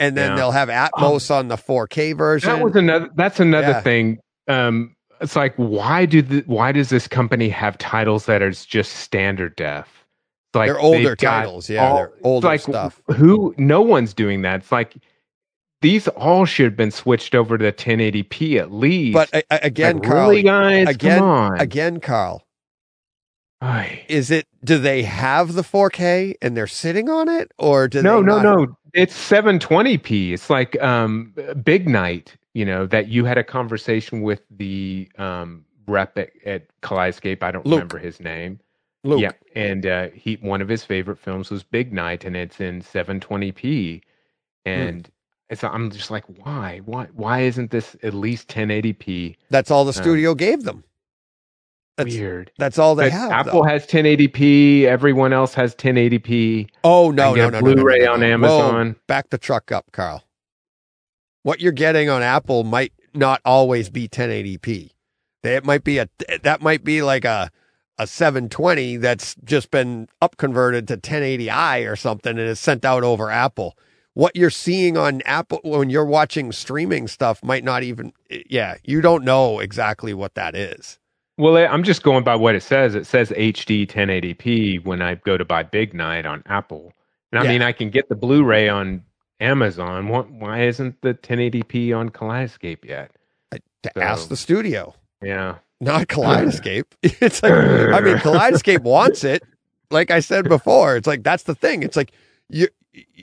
and 0.00 0.16
then 0.16 0.30
Yeah. 0.32 0.36
they'll 0.36 0.50
have 0.52 0.68
Atmos 0.68 1.30
on 1.30 1.48
the 1.48 1.56
4K 1.56 2.16
version. 2.16 2.50
That 2.50 2.62
was 2.64 2.74
another. 2.74 3.08
That's 3.14 3.38
another 3.40 3.68
Yeah. 3.68 3.80
thing. 3.80 4.18
Um, 4.48 4.96
it's 5.20 5.36
like 5.36 5.54
why 5.56 6.06
do 6.06 6.22
the 6.22 6.42
why 6.46 6.72
does 6.72 6.88
this 6.88 7.06
company 7.08 7.48
have 7.48 7.76
titles 7.78 8.26
that 8.26 8.42
are 8.42 8.50
just 8.50 8.92
standard 8.94 9.56
def? 9.56 9.86
It's 10.48 10.56
Like 10.56 10.68
They're 10.68 10.80
older 10.80 11.14
titles. 11.16 11.68
Yeah, 11.70 11.86
all- 11.88 11.96
they're 11.96 12.12
older 12.22 12.46
like 12.48 12.60
stuff. 12.60 13.00
who? 13.14 13.54
No 13.58 13.80
one's 13.82 14.14
doing 14.14 14.42
that. 14.42 14.60
It's 14.60 14.72
like 14.72 14.96
these 15.82 16.08
all 16.08 16.44
should 16.44 16.64
have 16.66 16.76
been 16.76 16.90
switched 16.90 17.34
over 17.34 17.56
to 17.56 17.72
1080p 17.72 18.58
at 18.58 18.70
least. 18.72 19.14
But 19.14 19.32
uh, 19.50 19.58
again, 19.62 19.98
like, 19.98 20.08
Carl, 20.08 20.28
really, 20.30 20.42
guys, 20.42 20.88
again, 20.88 21.18
come 21.20 21.28
on. 21.28 21.60
again, 21.60 22.00
Carl, 22.00 22.42
Ay. 23.62 24.04
is 24.08 24.30
it? 24.30 24.46
Do 24.64 24.78
they 24.78 25.02
have 25.02 25.54
the 25.54 25.62
4K 25.62 26.34
and 26.42 26.56
they're 26.56 26.66
sitting 26.66 27.08
on 27.08 27.28
it, 27.28 27.50
or 27.58 27.88
do 27.88 28.02
no, 28.02 28.20
they 28.20 28.26
no, 28.26 28.42
not? 28.42 28.58
no. 28.58 28.76
It's 28.92 29.14
720p. 29.16 30.32
It's 30.32 30.50
like 30.50 30.80
um, 30.82 31.32
Big 31.62 31.88
Night. 31.88 32.36
You 32.54 32.64
know 32.64 32.86
that 32.86 33.08
you 33.08 33.24
had 33.24 33.38
a 33.38 33.44
conversation 33.44 34.22
with 34.22 34.42
the 34.50 35.08
um, 35.18 35.64
rep 35.86 36.18
at, 36.18 36.30
at 36.44 36.66
Kaleidescape. 36.82 37.42
I 37.42 37.50
don't 37.52 37.64
Luke. 37.64 37.76
remember 37.78 37.98
his 37.98 38.18
name. 38.20 38.58
Luke, 39.04 39.20
Yeah, 39.20 39.32
and 39.54 39.86
uh, 39.86 40.08
he 40.08 40.34
one 40.42 40.60
of 40.60 40.68
his 40.68 40.84
favorite 40.84 41.18
films 41.18 41.50
was 41.50 41.62
Big 41.62 41.92
Night, 41.92 42.24
and 42.24 42.36
it's 42.36 42.60
in 42.60 42.82
720p. 42.82 44.02
And 44.66 45.08
it's 45.48 45.64
I'm 45.64 45.90
just 45.90 46.10
like, 46.10 46.24
why, 46.44 46.80
why, 46.84 47.06
why 47.14 47.40
isn't 47.40 47.70
this 47.70 47.96
at 48.02 48.14
least 48.14 48.48
1080p? 48.48 49.36
that's 49.48 49.70
all 49.70 49.84
the 49.84 49.92
Yeah. 49.96 50.02
studio 50.02 50.34
gave 50.34 50.64
them. 50.64 50.84
That's 51.96 52.14
Weird. 52.14 52.50
that's 52.58 52.78
all 52.78 52.94
they 52.94 53.06
But 53.06 53.12
have. 53.12 53.30
Apple 53.32 53.62
though. 53.62 53.68
has 53.68 53.86
1080p. 53.86 54.84
Everyone 54.84 55.32
else 55.32 55.54
has 55.54 55.74
1080p. 55.76 56.68
Oh 56.84 57.10
no, 57.10 57.34
no, 57.34 57.48
no, 57.50 57.60
no, 57.60 57.60
no, 57.60 57.74
Blu-ray 57.74 57.98
no, 58.00 58.04
no, 58.06 58.12
on. 58.14 58.22
Amazon. 58.22 58.86
Whoa, 58.90 58.94
back 59.06 59.30
the 59.30 59.38
truck 59.38 59.70
up, 59.72 59.90
Carl. 59.92 60.22
What 61.42 61.60
you're 61.60 61.72
getting 61.72 62.10
on 62.10 62.22
Apple 62.22 62.64
might 62.64 62.92
not 63.14 63.40
always 63.44 63.90
be 63.90 64.08
1080p. 64.08 64.90
It 65.42 65.64
might 65.64 65.84
be 65.84 65.98
a 65.98 66.08
that 66.42 66.62
might 66.62 66.84
be 66.84 67.02
like 67.02 67.24
a 67.24 67.50
a 67.98 68.06
720 68.06 68.96
that's 68.98 69.36
just 69.44 69.70
been 69.70 70.08
up 70.22 70.36
converted 70.38 70.88
to 70.88 70.96
1080i 70.98 71.90
or 71.90 71.96
something 71.96 72.32
and 72.38 72.40
is 72.48 72.60
sent 72.60 72.84
out 72.84 73.04
over 73.04 73.30
Apple. 73.30 73.76
What 74.14 74.36
you're 74.36 74.50
seeing 74.50 74.98
on 74.98 75.22
Apple 75.26 75.60
when 75.64 75.90
you're 75.90 76.04
watching 76.06 76.52
streaming 76.52 77.08
stuff 77.08 77.42
might 77.44 77.64
not 77.64 77.82
even 77.84 78.12
yeah, 78.30 78.76
you 78.84 79.00
don't 79.00 79.24
know 79.24 79.60
exactly 79.60 80.14
what 80.14 80.34
that 80.34 80.54
is. 80.56 80.98
Well, 81.38 81.56
I'm 81.56 81.82
just 81.82 82.04
going 82.04 82.24
by 82.24 82.36
what 82.36 82.54
it 82.54 82.62
says. 82.62 82.94
It 82.94 83.06
says 83.06 83.30
HD 83.30 83.86
1080p 83.88 84.84
when 84.84 85.02
I 85.02 85.16
go 85.16 85.36
to 85.36 85.44
buy 85.44 85.64
Big 85.64 85.94
Night 85.94 86.26
on 86.26 86.44
Apple. 86.46 86.92
And 87.32 87.40
I 87.40 87.42
Yeah. 87.42 87.48
mean, 87.48 87.62
I 87.62 87.72
can 87.72 87.90
get 87.90 88.08
the 88.08 88.14
Blu-ray 88.16 88.68
on 88.68 89.02
Amazon. 89.40 90.08
Why, 90.08 90.20
why 90.20 90.62
isn't 90.64 91.00
the 91.02 91.14
1080p 91.14 91.96
on 91.96 92.10
Kaleidescape 92.10 92.84
yet? 92.84 93.10
To 93.52 93.60
So- 93.96 94.00
ask 94.02 94.28
the 94.28 94.36
studio. 94.36 94.94
Yeah. 95.22 95.56
not 95.80 96.08
Kaleidescape. 96.08 96.84
it's 97.02 97.42
like 97.42 97.52
I 97.52 98.00
mean, 98.00 98.16
Kaleidescape 98.18 98.82
wants 98.82 99.24
it. 99.24 99.42
Like 99.90 100.10
I 100.10 100.20
said 100.20 100.48
before, 100.48 100.96
it's 100.96 101.06
like 101.06 101.22
that's 101.22 101.44
the 101.44 101.54
thing. 101.54 101.82
It's 101.82 101.96
like 101.96 102.12
you, 102.48 102.68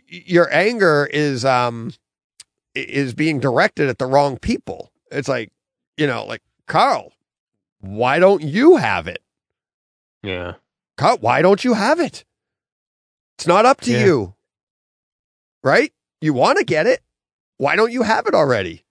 your 0.07 0.52
anger 0.53 1.07
is 1.11 1.45
um 1.45 1.94
is 2.76 3.14
being 3.14 3.39
directed 3.39 3.88
at 3.89 3.99
the 3.99 4.06
wrong 4.07 4.38
people. 4.38 4.91
It's 5.11 5.27
like 5.27 5.52
you 5.98 6.07
know, 6.07 6.26
like 6.26 6.41
Carl, 6.68 7.14
why 7.80 8.18
don't 8.19 8.41
you 8.41 8.76
have 8.77 9.07
it? 9.07 9.22
Yeah. 10.23 10.56
Carl, 10.98 11.18
why 11.22 11.41
don't 11.44 11.64
you 11.64 11.73
have 11.76 11.99
it? 11.99 12.26
It's 13.38 13.45
not 13.48 13.65
up 13.68 13.81
to 13.81 13.91
Yeah. 13.91 14.03
you, 14.06 14.34
right? 15.64 15.94
You 16.22 16.34
want 16.34 16.57
to 16.57 16.64
get 16.64 16.88
it. 16.88 17.02
Why 17.57 17.76
don't 17.76 17.91
you 17.91 18.03
have 18.03 18.27
it 18.27 18.34
already? 18.34 18.84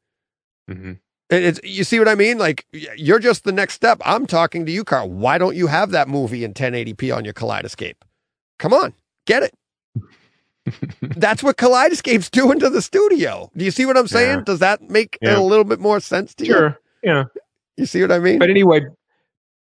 hmm 0.69 0.93
And 1.31 1.45
it's 1.45 1.61
you 1.63 1.85
see 1.85 1.99
what 1.99 2.09
I 2.09 2.15
mean? 2.15 2.39
Like 2.39 2.67
you're 2.73 3.19
just 3.19 3.45
the 3.45 3.53
next 3.53 3.75
step. 3.75 4.01
I'm 4.05 4.27
talking 4.27 4.67
to 4.67 4.73
you, 4.73 4.85
Carl. 4.85 5.11
Why 5.11 5.39
don't 5.39 5.57
you 5.57 5.67
have 5.69 5.91
that 5.93 6.09
movie 6.09 6.45
in 6.45 6.55
1080p 6.55 7.15
on 7.15 7.25
your 7.25 7.35
Kaleidescape? 7.35 7.97
Come 8.59 8.73
on, 8.73 8.95
get 9.27 9.43
it. 9.43 9.55
That's 11.01 11.43
what 11.43 11.57
Kaleidescape's 11.57 12.31
doing 12.31 12.59
to 12.61 12.69
the 12.71 12.83
studio. 12.83 13.51
Do 13.57 13.65
you 13.65 13.71
see 13.71 13.87
what 13.87 13.97
I'm 13.97 14.09
saying? 14.09 14.39
Yeah. 14.39 14.45
Does 14.45 14.59
that 14.61 14.83
make 14.91 15.19
Yeah. 15.23 15.39
a 15.39 15.41
little 15.41 15.65
bit 15.65 15.79
more 15.79 16.01
sense 16.01 16.35
to 16.37 16.45
you? 16.47 16.53
Sure. 16.53 16.79
Yeah. 17.03 17.25
You 17.77 17.87
see 17.87 18.01
what 18.03 18.11
I 18.11 18.19
mean? 18.19 18.39
But 18.41 18.51
anyway, 18.51 18.81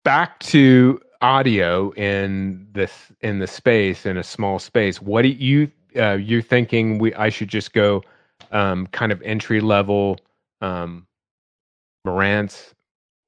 back 0.04 0.40
to 0.40 1.00
audio 1.20 1.90
in 1.92 2.66
this 2.72 2.92
in 3.20 3.38
the 3.38 3.46
space 3.46 4.06
in 4.06 4.16
a 4.16 4.22
small 4.22 4.58
space. 4.58 5.00
What 5.02 5.22
do 5.22 5.28
you 5.28 5.70
uh, 5.96 6.12
you're 6.14 6.42
thinking? 6.42 6.98
We 6.98 7.14
I 7.14 7.28
should 7.28 7.48
just 7.48 7.72
go 7.72 8.02
um, 8.50 8.86
kind 8.88 9.12
of 9.12 9.20
entry 9.22 9.60
level 9.60 10.18
um, 10.60 11.06
Marantz 12.06 12.72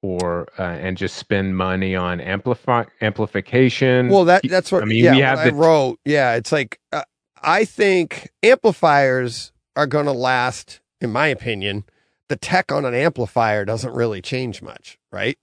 or 0.01 0.47
uh, 0.59 0.63
and 0.63 0.97
just 0.97 1.15
spend 1.17 1.57
money 1.57 1.95
on 1.95 2.21
amplify 2.21 2.83
amplification. 3.01 4.09
well, 4.09 4.25
that 4.25 4.41
that's 4.47 4.71
what 4.71 4.83
I 4.83 4.85
mean, 4.85 5.03
yeah, 5.03 5.15
we 5.15 5.21
have 5.21 5.39
I 5.39 5.49
the- 5.49 5.55
wrote. 5.55 5.99
Yeah, 6.05 6.35
it's 6.35 6.51
like 6.51 6.79
uh, 6.91 7.03
I 7.41 7.65
think 7.65 8.29
amplifiers 8.43 9.51
are 9.75 9.87
going 9.87 10.05
to 10.05 10.11
last, 10.11 10.81
in 11.01 11.11
my 11.11 11.27
opinion. 11.27 11.85
The 12.29 12.35
tech 12.35 12.73
on 12.73 12.83
an 12.83 12.93
amplifier 12.93 13.63
doesn't 13.63 13.93
really 13.93 14.21
change 14.21 14.61
much, 14.61 14.97
right? 15.11 15.37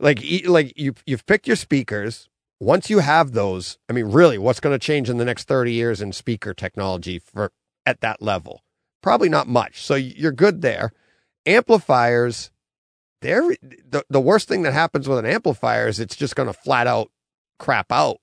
Like 0.00 0.20
like 0.46 0.72
you 0.76 0.94
you've 1.06 1.26
picked 1.26 1.46
your 1.46 1.56
speakers, 1.56 2.28
once 2.60 2.90
you 2.90 2.98
have 3.00 3.32
those, 3.32 3.78
I 3.88 3.92
mean, 3.92 4.06
really, 4.06 4.38
what's 4.38 4.60
going 4.60 4.74
to 4.74 4.84
change 4.84 5.08
in 5.08 5.18
the 5.18 5.24
next 5.24 5.44
30 5.44 5.72
years 5.72 6.00
in 6.00 6.12
speaker 6.12 6.52
technology 6.54 7.18
for 7.18 7.52
at 7.86 8.00
that 8.00 8.20
level? 8.20 8.62
Probably 9.02 9.28
not 9.28 9.46
much. 9.46 9.82
So 9.82 9.94
you're 9.94 10.32
good 10.32 10.60
there. 10.60 10.92
Amplifiers, 11.58 12.50
they're 13.22 13.42
the, 13.62 14.04
the 14.10 14.20
worst 14.20 14.48
thing 14.48 14.62
that 14.62 14.72
happens 14.72 15.08
with 15.08 15.18
an 15.18 15.26
amplifier 15.26 15.88
is 15.88 15.98
it's 15.98 16.14
just 16.16 16.36
going 16.36 16.46
to 16.46 16.52
flat 16.52 16.86
out 16.86 17.10
crap 17.58 17.90
out. 17.90 18.18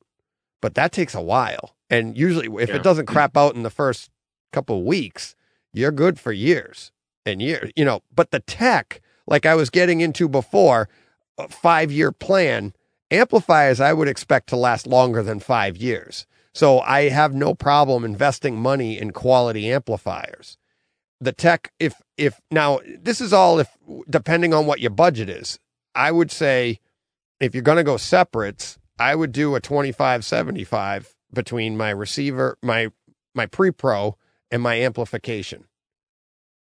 But 0.61 0.75
that 0.75 0.91
takes 0.91 1.13
a 1.15 1.21
while. 1.21 1.75
And 1.89 2.17
usually, 2.17 2.47
if 2.63 2.69
Yeah. 2.69 2.75
it 2.77 2.83
doesn't 2.83 3.07
crap 3.07 3.35
out 3.35 3.55
in 3.55 3.63
the 3.63 3.69
first 3.69 4.09
couple 4.53 4.79
of 4.79 4.85
weeks, 4.85 5.35
you're 5.73 5.91
good 5.91 6.19
for 6.19 6.31
years 6.31 6.91
and 7.25 7.41
years, 7.41 7.71
you 7.75 7.83
know. 7.83 8.01
But 8.13 8.31
the 8.31 8.39
tech, 8.39 9.01
like 9.27 9.45
I 9.45 9.55
was 9.55 9.69
getting 9.69 10.01
into 10.01 10.29
before, 10.29 10.87
a 11.37 11.47
five 11.49 11.91
year 11.91 12.11
plan, 12.11 12.73
amplifiers 13.11 13.79
I 13.79 13.93
would 13.93 14.07
expect 14.07 14.49
to 14.49 14.55
last 14.55 14.87
longer 14.87 15.21
than 15.23 15.39
five 15.39 15.77
years. 15.77 16.25
So 16.53 16.79
I 16.79 17.09
have 17.09 17.33
no 17.33 17.53
problem 17.53 18.05
investing 18.05 18.57
money 18.57 18.97
in 18.97 19.11
quality 19.11 19.71
amplifiers. 19.71 20.57
The 21.19 21.31
tech, 21.33 21.71
if, 21.79 22.01
if 22.17 22.39
now 22.51 22.79
this 22.99 23.19
is 23.21 23.33
all 23.33 23.59
if 23.59 23.69
depending 24.09 24.53
on 24.53 24.65
what 24.65 24.79
your 24.79 24.91
budget 24.91 25.29
is, 25.29 25.59
I 25.93 26.11
would 26.11 26.31
say 26.31 26.79
if 27.39 27.53
you're 27.53 27.61
going 27.63 27.77
to 27.77 27.83
go 27.83 27.97
separates, 27.97 28.77
I 28.99 29.15
would 29.15 29.31
do 29.31 29.55
a 29.55 29.59
25 29.59 30.23
75 30.23 31.15
between 31.33 31.75
my 31.75 31.89
receiver, 31.89 32.57
my, 32.61 32.91
my 33.33 33.45
pre 33.45 33.71
pro 33.71 34.17
and 34.51 34.61
my 34.61 34.79
amplification. 34.81 35.65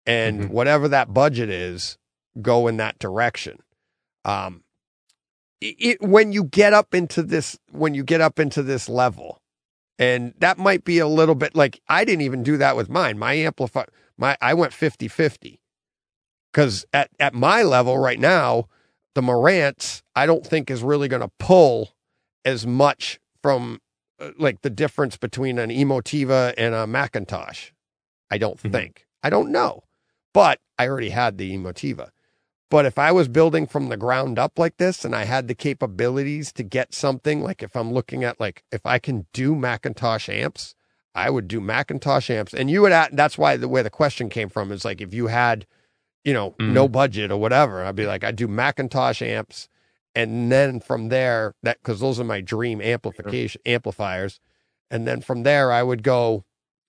And 0.05 0.41
Mhm. 0.41 0.49
whatever 0.49 0.87
that 0.87 1.13
budget 1.13 1.49
is, 1.49 1.97
go 2.41 2.67
in 2.67 2.77
that 2.77 2.97
direction. 2.99 3.59
Um, 4.25 4.63
it, 5.63 6.01
when 6.01 6.31
you 6.31 6.43
get 6.43 6.73
up 6.73 6.93
into 6.93 7.23
this, 7.23 7.57
when 7.71 7.93
you 7.93 8.03
get 8.03 8.21
up 8.21 8.39
into 8.39 8.63
this 8.63 8.89
level, 8.89 9.39
and 9.99 10.33
that 10.39 10.57
might 10.57 10.83
be 10.83 10.99
a 10.99 11.07
little 11.07 11.35
bit 11.35 11.55
like 11.55 11.81
I 11.87 12.05
didn't 12.05 12.21
even 12.21 12.43
do 12.43 12.57
that 12.57 12.75
with 12.75 12.89
mine. 12.89 13.17
My 13.19 13.33
amplifier, 13.33 13.87
my 14.17 14.37
I 14.41 14.53
went 14.53 14.73
50 14.73 15.07
50 15.07 15.59
because 16.51 16.85
at, 16.93 17.09
at 17.19 17.33
my 17.33 17.63
level 17.63 17.97
right 17.97 18.19
now, 18.19 18.67
the 19.15 19.21
Marantz, 19.21 20.01
I 20.15 20.25
don't 20.25 20.45
think 20.45 20.69
is 20.69 20.83
really 20.83 21.07
going 21.07 21.21
to 21.21 21.31
pull 21.39 21.93
as 22.45 22.65
much 22.67 23.19
from 23.41 23.79
uh, 24.19 24.31
like 24.37 24.61
the 24.61 24.69
difference 24.69 25.17
between 25.17 25.57
an 25.59 25.69
Emotiva 25.69 26.53
and 26.57 26.73
a 26.75 26.85
McIntosh. 26.85 27.71
I 28.31 28.37
don't 28.37 28.57
Mhm. 28.61 28.71
think. 28.71 29.05
I 29.21 29.29
don't 29.29 29.51
know. 29.51 29.83
But 30.33 30.59
I 30.79 30.87
already 30.87 31.09
had 31.11 31.37
the 31.37 31.55
Emotiva. 31.55 32.09
But 32.73 32.87
if 32.87 32.97
I 32.97 33.11
was 33.11 33.27
building 33.27 33.67
from 33.67 33.89
the 33.89 33.97
ground 33.97 34.39
up 34.39 34.57
like 34.57 34.77
this 34.77 35.05
and 35.05 35.15
I 35.15 35.25
had 35.25 35.47
the 35.47 35.53
capabilities 35.53 36.51
to 36.53 36.63
get 36.63 36.91
something 36.95 37.43
like 37.43 37.61
if 37.61 37.75
I'm 37.75 37.93
looking 37.93 38.23
at 38.23 38.39
like 38.39 38.63
if 38.71 38.83
I 38.83 38.97
can 38.97 39.27
do 39.31 39.53
McIntosh 39.53 40.27
amps, 40.27 40.73
I 41.13 41.29
would 41.29 41.47
do 41.47 41.61
McIntosh 41.61 42.31
amps. 42.31 42.51
And 42.51 42.71
you 42.71 42.81
would 42.81 42.91
at 42.91 43.15
that's 43.15 43.37
why 43.37 43.57
the 43.57 43.67
way 43.67 43.83
the 43.83 43.91
question 43.91 44.27
came 44.27 44.49
from 44.49 44.71
is 44.71 44.83
like 44.83 45.01
if 45.01 45.13
you 45.13 45.27
had, 45.27 45.67
you 46.23 46.33
know, 46.33 46.55
Mhm. 46.59 46.73
no 46.73 46.87
budget 46.87 47.29
or 47.29 47.37
whatever, 47.37 47.83
I'd 47.83 47.95
be 47.95 48.07
like, 48.07 48.23
I'd 48.23 48.37
do 48.37 48.47
McIntosh 48.47 49.21
amps. 49.21 49.69
And 50.15 50.51
then 50.51 50.79
from 50.79 51.09
there, 51.09 51.53
that 51.61 51.77
because 51.77 51.99
those 51.99 52.19
are 52.19 52.23
my 52.23 52.41
dream 52.41 52.81
amplification 52.81 53.61
amplifiers. 53.67 54.39
And 54.89 55.07
then 55.07 55.21
from 55.21 55.43
there 55.43 55.71
I 55.71 55.83
would 55.83 56.01
go, 56.01 56.43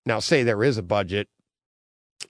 now 0.07 0.19
say 0.21 0.43
there 0.45 0.65
is 0.65 0.79
a 0.79 0.83
budget, 0.83 1.29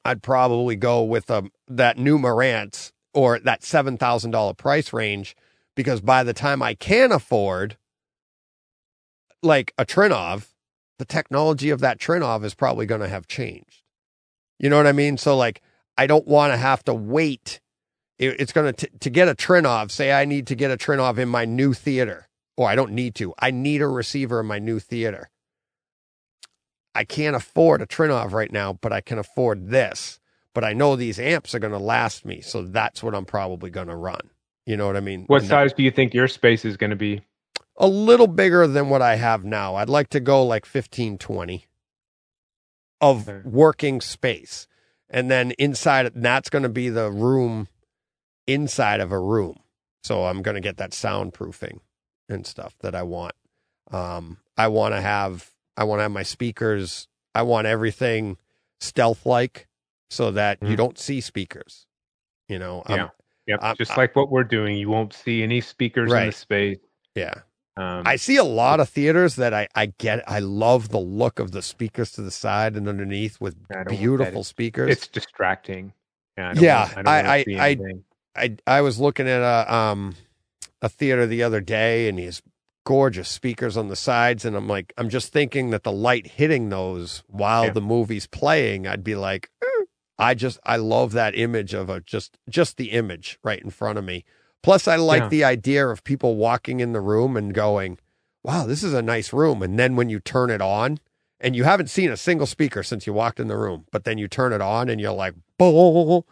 I'd 0.04 0.24
probably 0.24 0.74
go 0.74 1.04
with 1.04 1.30
um 1.30 1.52
that 1.68 1.98
new 1.98 2.18
Marantz 2.18 2.90
or 3.14 3.38
that 3.40 3.62
seven 3.62 3.96
thousand 3.96 4.32
dollar 4.32 4.54
price 4.54 4.92
range 4.92 5.36
because 5.74 6.00
by 6.00 6.22
the 6.22 6.32
time 6.32 6.62
I 6.62 6.74
can 6.74 7.12
afford 7.12 7.76
like 9.42 9.72
a 9.78 9.84
Trinnov, 9.84 10.48
the 10.98 11.04
technology 11.04 11.70
of 11.70 11.80
that 11.80 11.98
Trinnov 11.98 12.44
is 12.44 12.54
probably 12.54 12.86
going 12.86 13.00
to 13.00 13.08
have 13.08 13.26
changed. 13.26 13.82
You 14.58 14.70
know 14.70 14.76
what 14.76 14.86
I 14.86 14.92
mean? 14.92 15.16
So 15.16 15.36
like 15.36 15.62
I 15.96 16.06
don't 16.06 16.26
want 16.26 16.52
to 16.52 16.56
have 16.56 16.82
to 16.84 16.94
wait. 16.94 17.60
It- 18.18 18.40
It's 18.40 18.52
going 18.52 18.74
to 18.74 18.88
to 18.88 19.10
get 19.10 19.28
a 19.28 19.34
Trinnov. 19.34 19.90
Say 19.90 20.12
I 20.12 20.24
need 20.24 20.46
to 20.48 20.54
get 20.54 20.70
a 20.70 20.76
Trinnov 20.76 21.18
in 21.18 21.28
my 21.28 21.44
new 21.44 21.72
theater, 21.74 22.28
or 22.56 22.68
I 22.68 22.74
don't 22.74 22.92
need 22.92 23.14
to. 23.16 23.34
I 23.38 23.50
need 23.50 23.82
a 23.82 23.88
receiver 23.88 24.40
in 24.40 24.46
my 24.46 24.58
new 24.58 24.78
theater. 24.78 25.30
I 26.94 27.04
can't 27.04 27.34
afford 27.34 27.82
a 27.82 27.86
Trinnov 27.86 28.32
right 28.32 28.52
now, 28.52 28.74
but 28.74 28.92
I 28.92 29.00
can 29.00 29.18
afford 29.18 29.68
this. 29.70 30.20
But 30.54 30.64
I 30.64 30.72
know 30.72 30.94
these 30.96 31.18
amps 31.18 31.54
are 31.54 31.58
going 31.58 31.72
to 31.72 31.78
last 31.78 32.24
me, 32.24 32.40
so 32.40 32.62
that's 32.62 33.02
what 33.02 33.14
I'm 33.14 33.24
probably 33.24 33.70
going 33.70 33.88
to 33.88 33.96
run. 33.96 34.30
You 34.66 34.76
know 34.76 34.86
what 34.86 34.96
I 34.96 35.00
mean? 35.00 35.24
What 35.26 35.42
And 35.42 35.50
that- 35.50 35.54
size 35.54 35.72
do 35.74 35.82
you 35.82 35.90
think 35.90 36.14
your 36.14 36.28
space 36.28 36.64
is 36.64 36.76
going 36.76 36.90
to 36.90 36.96
be? 36.96 37.22
a 37.76 37.88
little 37.88 38.28
bigger 38.28 38.68
than 38.68 38.88
what 38.88 39.02
I 39.02 39.16
have 39.16 39.44
now. 39.44 39.74
I'd 39.74 39.88
like 39.88 40.08
to 40.10 40.20
go 40.20 40.44
like 40.46 40.64
15, 40.64 41.18
20 41.18 41.66
of 43.00 43.28
Okay. 43.28 43.40
working 43.48 44.00
space. 44.00 44.68
And 45.10 45.28
then 45.28 45.50
inside, 45.58 46.12
that's 46.14 46.48
going 46.48 46.62
to 46.62 46.68
be 46.68 46.88
the 46.88 47.10
room 47.10 47.66
inside 48.46 49.00
of 49.00 49.10
a 49.10 49.18
room. 49.18 49.56
So 50.04 50.26
I'm 50.26 50.40
going 50.40 50.54
to 50.54 50.60
get 50.60 50.76
that 50.76 50.92
soundproofing 50.92 51.80
and 52.28 52.46
stuff 52.46 52.76
that 52.80 52.94
I 52.94 53.02
want. 53.02 53.34
Um, 53.90 54.38
I 54.56 54.68
want 54.68 54.94
to 54.94 55.00
have, 55.00 55.50
I 55.76 55.82
want 55.84 55.98
to 55.98 56.02
have 56.04 56.12
my 56.12 56.22
speakers. 56.22 57.08
I 57.34 57.42
want 57.42 57.66
everything 57.66 58.36
stealth 58.80 59.26
like 59.26 59.66
so 60.14 60.30
that 60.30 60.58
you 60.62 60.68
Mhm. 60.68 60.76
don't 60.76 60.98
see 60.98 61.20
speakers. 61.20 61.86
You 62.48 62.58
know, 62.58 62.82
I'm- 62.86 62.98
Yeah. 62.98 63.08
Yep. 63.46 63.58
I'm- 63.62 63.76
Just 63.76 63.92
I- 63.92 63.96
like 63.96 64.16
what 64.16 64.30
we're 64.30 64.44
doing, 64.44 64.76
you 64.76 64.88
won't 64.88 65.12
see 65.12 65.42
any 65.42 65.60
speakers 65.60 66.12
in 66.12 66.26
the 66.26 66.32
space. 66.32 66.78
yeah. 67.14 67.34
Um, 67.76 68.04
I 68.06 68.14
see 68.16 68.36
a 68.36 68.44
lot 68.44 68.78
of 68.78 68.88
theaters 68.88 69.34
that 69.34 69.52
I, 69.52 69.66
I 69.74 69.86
get. 69.86 70.22
I 70.30 70.38
love 70.38 70.90
the 70.90 71.00
look 71.00 71.40
of 71.40 71.50
the 71.50 71.60
speakers 71.60 72.12
to 72.12 72.22
the 72.22 72.30
side 72.30 72.76
and 72.76 72.88
underneath 72.88 73.40
with 73.40 73.56
I 73.68 73.74
don't 73.74 73.76
want 73.78 73.88
that. 73.88 73.98
beautiful 73.98 74.44
speakers. 74.44 74.90
it's 74.92 75.08
distracting. 75.08 75.92
Yeah. 76.38 76.50
I 76.50 76.54
don't 76.54 76.62
Yeah, 76.62 76.94
want- 76.94 77.08
I, 77.08 77.20
I- 77.20 77.34
I- 77.34 77.44
see 77.44 77.58
I- 77.58 77.76
I 78.36 78.56
I 78.66 78.80
was 78.80 79.00
looking 79.00 79.28
at 79.28 79.40
a 79.42 79.74
um 79.74 80.14
a 80.82 80.88
theater 80.88 81.26
the 81.26 81.42
other 81.42 81.60
day 81.60 82.08
and 82.08 82.18
these 82.18 82.42
gorgeous 82.86 83.28
speakers 83.28 83.76
on 83.76 83.88
the 83.88 83.96
sides 83.96 84.44
and 84.44 84.54
I'm 84.56 84.68
like 84.68 84.92
I'm 84.96 85.08
just 85.08 85.32
thinking 85.32 85.70
that 85.70 85.82
the 85.82 85.92
light 85.92 86.26
hitting 86.28 86.68
those 86.68 87.24
while 87.26 87.64
Yeah. 87.66 87.70
the 87.72 87.80
movie's 87.80 88.26
playing 88.28 88.86
I'd 88.86 89.02
be 89.02 89.16
like 89.16 89.50
"Eh." 89.64 89.73
I 90.18 90.34
just 90.34 90.58
I 90.64 90.76
love 90.76 91.12
that 91.12 91.36
image 91.36 91.74
of 91.74 91.88
a 91.90 92.00
just 92.00 92.38
just 92.48 92.76
the 92.76 92.90
image 92.92 93.38
right 93.42 93.60
in 93.62 93.70
front 93.70 93.98
of 93.98 94.04
me. 94.04 94.24
Plus 94.62 94.86
I 94.88 94.96
like 94.96 95.22
Yeah. 95.22 95.28
the 95.28 95.44
idea 95.44 95.86
of 95.88 96.04
people 96.04 96.36
walking 96.36 96.80
in 96.80 96.92
the 96.92 97.00
room 97.00 97.36
and 97.36 97.52
going, 97.52 97.98
"Wow, 98.42 98.64
this 98.66 98.82
is 98.82 98.94
a 98.94 99.02
nice 99.02 99.32
room." 99.32 99.62
And 99.62 99.78
then 99.78 99.96
when 99.96 100.08
you 100.10 100.20
turn 100.20 100.50
it 100.50 100.60
on 100.62 100.98
and 101.40 101.54
you 101.56 101.64
haven't 101.64 101.90
seen 101.90 102.10
a 102.10 102.16
single 102.16 102.46
speaker 102.46 102.82
since 102.82 103.06
you 103.06 103.12
walked 103.12 103.40
in 103.40 103.48
the 103.48 103.56
room, 103.56 103.86
but 103.90 104.04
then 104.04 104.16
you 104.18 104.28
turn 104.28 104.52
it 104.52 104.60
on 104.62 104.88
and 104.88 105.00
you're 105.00 105.12
like, 105.12 105.34
"Boom." 105.58 106.22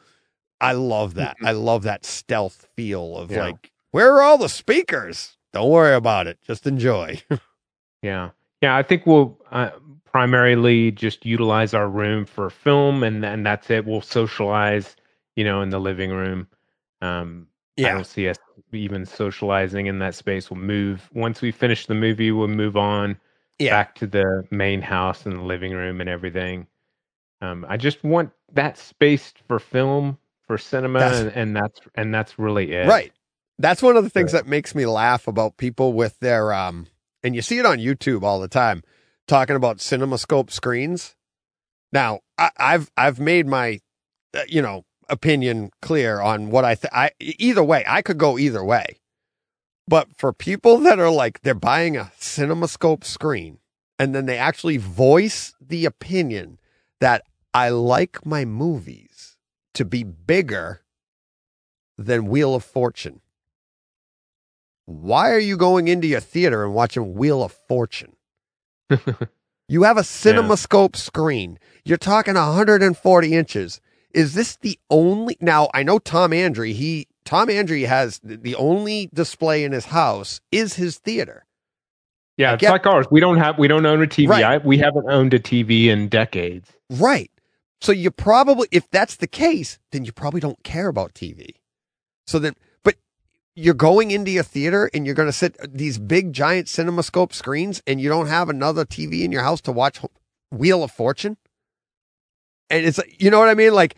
I 0.61 0.73
love 0.73 1.15
that. 1.15 1.37
I 1.43 1.51
love 1.53 1.83
that 1.83 2.05
stealth 2.05 2.69
feel 2.77 3.17
of 3.19 3.33
Yeah. 3.33 3.47
like, 3.47 3.73
where 3.91 4.13
are 4.15 4.23
all 4.23 4.39
the 4.39 4.49
speakers? 4.49 5.37
Don't 5.53 5.69
worry 5.71 5.95
about 5.95 6.27
it. 6.29 6.39
Just 6.47 6.67
enjoy. 6.67 7.21
Yeah. 8.03 8.31
Yeah. 8.61 8.77
I 8.77 8.83
think 8.83 9.07
we'll 9.07 9.39
uh, 9.53 9.71
primarily 10.12 10.90
just 10.93 11.24
utilize 11.26 11.74
our 11.74 11.89
room 11.89 12.24
for 12.26 12.51
film 12.51 13.02
and 13.02 13.24
and 13.24 13.44
that's 13.47 13.70
it. 13.70 13.86
We'll 13.86 14.01
socialize, 14.02 14.97
you 15.36 15.44
know, 15.44 15.62
in 15.62 15.70
the 15.70 15.80
living 15.80 16.10
room. 16.10 16.48
Um, 17.01 17.48
I 17.78 17.82
don't 17.94 18.06
see 18.06 18.28
us 18.28 18.39
even 18.72 19.06
socializing 19.06 19.86
in 19.86 19.98
that 20.01 20.14
space. 20.14 20.51
We'll 20.51 20.60
move 20.60 21.09
once 21.14 21.40
we 21.43 21.51
finish 21.51 21.86
the 21.86 21.94
movie. 21.94 22.30
We'll 22.30 22.48
move 22.48 22.76
on 22.76 23.18
Yeah. 23.59 23.70
back 23.72 23.94
to 23.97 24.06
the 24.06 24.44
main 24.51 24.82
house 24.82 25.26
and 25.26 25.36
the 25.39 25.43
living 25.43 25.72
room 25.72 26.01
and 26.01 26.09
everything. 26.10 26.66
Um, 27.40 27.66
I 27.68 27.76
just 27.76 28.05
want 28.05 28.30
that 28.52 28.78
space 28.78 29.32
for 29.48 29.59
film, 29.59 30.18
for 30.47 30.59
cinema, 30.59 31.01
That's- 31.01 31.20
and, 31.22 31.32
and 31.32 31.56
that's 31.56 31.80
and 31.97 32.14
that's 32.14 32.39
really 32.39 32.72
it. 32.72 32.86
Right. 32.86 33.12
That's 33.59 33.82
one 33.82 33.97
of 33.97 34.05
the 34.05 34.10
things 34.10 34.32
Right. 34.34 34.44
that 34.44 34.51
makes 34.51 34.74
me 34.74 34.86
laugh 34.86 35.26
about 35.28 35.56
people 35.56 35.93
with 35.93 36.18
their 36.20 36.52
um 36.52 36.86
and 37.24 37.34
you 37.34 37.43
see 37.43 37.59
it 37.59 37.66
on 37.66 37.78
YouTube 37.78 38.22
all 38.22 38.40
the 38.40 38.48
time 38.48 38.82
talking 39.33 39.57
about 39.57 39.79
CinemaScope 39.79 40.51
screens. 40.51 41.17
Now, 41.91 42.21
I, 42.37 42.51
I've 42.59 42.91
I've 42.99 43.19
made 43.19 43.47
my 43.47 43.81
uh, 44.37 44.43
you 44.47 44.61
know 44.61 44.85
opinion 45.09 45.71
clear 45.81 46.21
on 46.21 46.51
what 46.51 46.67
I 46.67 46.75
think. 46.75 46.93
I 46.93 47.13
either 47.19 47.65
way, 47.65 47.83
I 47.87 48.03
could 48.03 48.19
go 48.19 48.39
either 48.39 48.63
way. 48.63 49.01
But 49.89 50.09
for 50.19 50.35
people 50.35 50.77
that 50.81 50.99
are 50.99 51.11
like 51.11 51.41
they're 51.41 51.55
buying 51.55 51.97
a 51.97 52.13
CinemaScope 52.21 53.05
screen 53.05 53.59
and 53.99 54.15
then 54.15 54.27
they 54.27 54.37
actually 54.37 54.77
voice 54.77 55.55
the 55.67 55.87
opinion 55.87 56.59
that 57.01 57.25
I 57.55 57.71
like 57.71 58.27
my 58.27 58.45
movies 58.45 59.39
to 59.73 59.87
be 59.87 60.05
bigger 60.05 60.83
than 61.97 62.27
Wheel 62.27 62.55
of 62.55 62.65
Fortune. 62.65 63.23
Why 64.85 65.31
are 65.31 65.39
you 65.39 65.57
going 65.57 65.89
into 65.89 66.07
your 66.07 66.21
theater 66.21 66.65
and 66.65 66.75
watching 66.75 67.15
Wheel 67.15 67.43
of 67.43 67.53
Fortune? 67.53 68.15
You 69.69 69.85
have 69.85 69.97
a 69.97 70.02
CinemaScope 70.02 70.97
screen. 70.97 71.59
You're 71.85 71.97
talking 71.97 72.35
140 72.35 73.32
inches. 73.32 73.81
Is 74.12 74.35
this 74.35 74.56
the 74.56 74.78
only? 74.90 75.36
Now 75.40 75.70
I 75.73 75.82
know 75.82 75.98
Tom 75.98 76.32
Andrew. 76.32 76.66
He 76.66 77.06
Tom 77.24 77.48
Andrew 77.48 77.81
has 77.86 78.20
the- 78.23 78.55
only 78.56 79.09
display 79.14 79.64
in 79.64 79.73
his 79.73 79.86
house 79.86 80.40
is 80.51 80.74
his 80.74 80.98
theater. 80.98 81.47
Yeah, 82.36 82.55
it's 82.55 82.62
like 82.62 82.86
ours. 82.86 83.06
We 83.10 83.20
don't 83.20 83.39
have 83.39 83.59
we 83.59 83.69
don't 83.69 83.86
own 83.86 84.02
a 84.02 84.06
TV. 84.06 84.28
Right. 84.28 84.44
I, 84.44 84.59
we 84.59 84.78
haven't 84.78 85.06
owned 85.09 85.32
a 85.32 85.39
TV 85.39 85.86
in 85.86 86.09
decades. 86.09 86.70
Right. 86.90 87.31
So 87.81 87.90
you 87.93 88.10
probably, 88.10 88.69
if 88.70 88.89
that's 88.90 89.16
the 89.16 89.27
case, 89.27 89.78
then 89.90 90.05
you 90.05 90.12
probably 90.12 90.40
don't 90.40 90.62
care 90.62 90.89
about 90.89 91.14
TV. 91.14 91.56
So 92.28 92.39
then, 92.39 92.55
you're 93.55 93.74
going 93.74 94.11
into 94.11 94.31
your 94.31 94.43
theater 94.43 94.91
and 94.95 95.05
you're 95.05 95.15
going 95.15 95.29
to 95.29 95.33
sit 95.33 95.57
these 95.73 95.99
big 95.99 96.33
giant 96.33 96.69
CinemaScope 96.69 97.33
screens 97.33 97.83
and 97.87 98.01
you 98.01 98.09
don't 98.09 98.29
have 98.29 98.49
another 98.49 98.85
TV 98.85 99.23
in 99.23 99.33
your 99.33 99.43
house 99.43 99.61
to 99.62 99.73
watch 99.73 100.01
Wheel 100.51 100.83
of 100.83 100.91
Fortune. 100.91 101.37
And 102.70 102.87
it's, 102.87 102.99
you 103.19 103.31
know 103.31 103.39
what 103.39 103.49
I 103.49 103.55
mean? 103.55 103.74
Like 103.74 103.97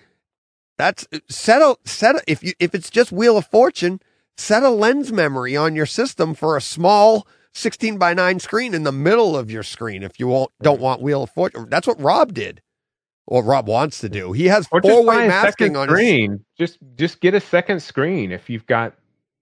that's 0.77 1.07
set 1.29 1.63
a, 1.63 1.77
set 1.85 2.17
a, 2.17 2.23
if 2.27 2.43
you, 2.43 2.53
if 2.59 2.75
it's 2.75 2.91
just 2.91 3.13
Wheel 3.13 3.37
of 3.37 3.47
Fortune, 3.47 4.01
set 4.37 4.65
a 4.65 4.71
lens 4.71 5.13
memory 5.13 5.57
on 5.57 5.77
your 5.77 5.87
system 5.87 6.35
for 6.35 6.57
a 6.57 6.61
small 6.61 7.27
16 7.53 7.99
by 7.99 8.15
9 8.15 8.41
screen 8.41 8.75
in 8.75 8.83
the 8.83 8.91
middle 8.91 9.37
of 9.37 9.51
your 9.51 9.63
screen 9.63 10.03
if 10.03 10.19
you 10.19 10.27
won't, 10.27 10.51
don't 10.61 10.81
want 10.81 11.01
Wheel 11.01 11.23
of 11.23 11.31
Fortune. 11.31 11.69
That's 11.71 11.87
what 11.87 12.01
Rob 12.01 12.35
did. 12.35 12.61
Or 13.27 13.43
Rob 13.45 13.69
wants 13.69 14.01
to 14.01 14.09
do. 14.09 14.33
He 14.33 14.47
has 14.47 14.67
four 14.67 15.05
way 15.05 15.29
masking 15.29 15.77
on 15.77 15.89
his 15.89 15.95
screen. 15.97 16.45
Just 16.59 16.79
just 16.97 17.21
get 17.21 17.33
a 17.33 17.41
second 17.41 17.81
screen 17.81 18.33
if 18.33 18.51
you've 18.51 18.67
got 18.67 18.95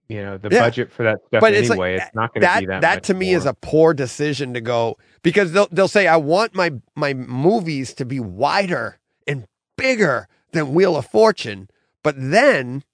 you 0.09 0.23
know 0.23 0.37
the 0.39 0.49
Yeah. 0.51 0.61
budget 0.61 0.93
for 0.93 1.05
that 1.05 1.19
stuff 1.29 1.41
But 1.41 1.55
it's 1.55 1.69
like- 1.69 1.77
anyway. 1.79 1.97
it's 1.97 2.15
not 2.15 2.35
going 2.35 2.43
to 2.47 2.61
be 2.61 2.67
that. 2.67 2.81
that 2.83 3.03
to 3.05 3.15
me 3.15 3.33
is 3.35 3.47
a 3.47 3.55
poor 3.55 3.95
decision 3.95 4.53
to 4.55 4.61
go 4.61 4.97
because 5.23 5.53
they'll 5.53 5.69
they'll 5.73 5.89
say 5.89 6.07
I 6.07 6.17
want 6.17 6.55
my 6.55 6.73
my 6.95 7.15
movies 7.15 7.95
to 7.95 8.05
be 8.05 8.21
wider 8.21 8.99
and 9.27 9.47
bigger 9.77 10.29
than 10.53 10.75
Wheel 10.75 10.97
of 10.97 11.07
Fortune, 11.07 11.69
but 12.03 12.15
then 12.19 12.85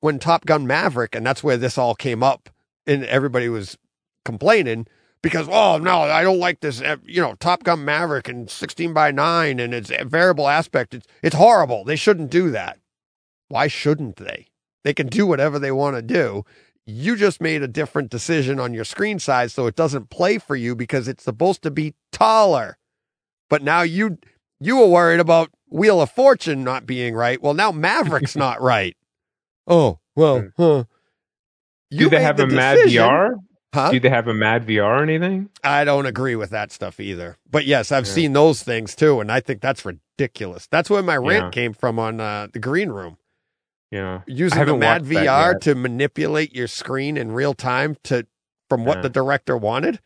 when 0.00 0.18
Top 0.18 0.46
Gun 0.46 0.66
Maverick 0.66 1.14
and 1.14 1.24
that's 1.24 1.44
where 1.44 1.56
this 1.56 1.78
all 1.78 1.94
came 1.94 2.22
up 2.22 2.50
and 2.86 3.04
everybody 3.04 3.48
was 3.48 3.78
complaining 4.24 4.86
because 5.22 5.48
oh 5.50 5.78
no 5.78 6.00
I 6.00 6.22
don't 6.22 6.38
like 6.38 6.60
this 6.60 6.80
uh, 6.82 6.96
you 7.04 7.20
know 7.22 7.34
Top 7.36 7.62
Gun 7.62 7.84
Maverick 7.84 8.28
and 8.28 8.50
16 8.50 8.92
by 8.92 9.10
9 9.10 9.60
and 9.60 9.72
its 9.72 9.90
variable 10.06 10.48
aspect 10.48 10.92
it's 10.94 11.06
it's 11.22 11.36
horrible 11.36 11.84
they 11.84 11.96
shouldn't 11.96 12.30
do 12.30 12.50
that 12.50 12.78
why 13.48 13.66
shouldn't 13.68 14.16
they 14.16 14.48
they 14.84 14.94
can 14.94 15.06
do 15.08 15.26
whatever 15.26 15.58
they 15.58 15.72
want 15.72 15.96
to 15.96 16.02
do 16.02 16.44
you 16.86 17.16
just 17.16 17.40
made 17.40 17.62
a 17.62 17.68
different 17.68 18.10
decision 18.10 18.60
on 18.60 18.74
your 18.74 18.84
screen 18.84 19.18
size 19.18 19.52
so 19.54 19.66
it 19.66 19.74
doesn't 19.74 20.10
play 20.10 20.36
for 20.38 20.54
you 20.54 20.76
because 20.76 21.08
it's 21.08 21.24
supposed 21.24 21.62
to 21.62 21.70
be 21.70 21.94
taller 22.12 22.76
but 23.48 23.62
now 23.62 23.82
you 23.82 24.18
you 24.60 24.76
were 24.76 24.86
worried 24.86 25.20
about 25.20 25.50
wheel 25.70 26.00
of 26.00 26.10
fortune 26.10 26.62
not 26.62 26.84
being 26.86 27.14
right 27.14 27.42
well 27.42 27.54
now 27.54 27.72
maverick's 27.72 28.36
not 28.46 28.60
right 28.60 28.96
oh 29.66 29.98
well 30.14 30.48
huh 30.56 30.84
Hmm. 31.92 31.98
Do 31.98 32.08
they 32.10 32.22
have 32.22 32.36
the 32.36 32.44
a 32.44 32.46
Mad 32.48 32.74
decision. 32.76 33.02
VR? 33.04 33.34
huh 33.72 33.90
Do 33.92 34.00
they 34.00 34.08
have 34.08 34.26
a 34.26 34.32
madVR 34.32 34.82
or 34.84 35.02
anything? 35.02 35.48
i 35.62 35.84
don't 35.84 36.06
agree 36.06 36.36
with 36.36 36.50
that 36.50 36.70
stuff 36.72 37.00
either 37.00 37.36
but 37.50 37.64
yes 37.64 37.90
i've 37.92 38.06
Yeah. 38.06 38.12
seen 38.12 38.32
those 38.34 38.62
things 38.62 38.94
too 38.94 39.20
and 39.20 39.30
i 39.32 39.40
think 39.40 39.60
that's 39.60 39.84
ridiculous 39.84 40.66
that's 40.66 40.90
where 40.90 41.02
my 41.02 41.16
rant 41.16 41.44
Yeah. 41.46 41.50
came 41.50 41.72
from 41.72 41.98
on 41.98 42.20
uh, 42.20 42.48
the 42.52 42.58
green 42.58 42.90
room 42.90 43.16
Yeah. 43.94 44.22
using 44.26 44.58
the 44.66 44.72
madVR 44.74 45.60
to 45.60 45.74
manipulate 45.76 46.54
your 46.54 46.66
screen 46.66 47.16
in 47.16 47.30
real 47.32 47.54
time 47.54 47.96
to 48.04 48.26
from 48.68 48.84
what 48.84 48.96
Yeah. 48.98 49.02
the 49.02 49.08
director 49.10 49.56
wanted. 49.56 50.00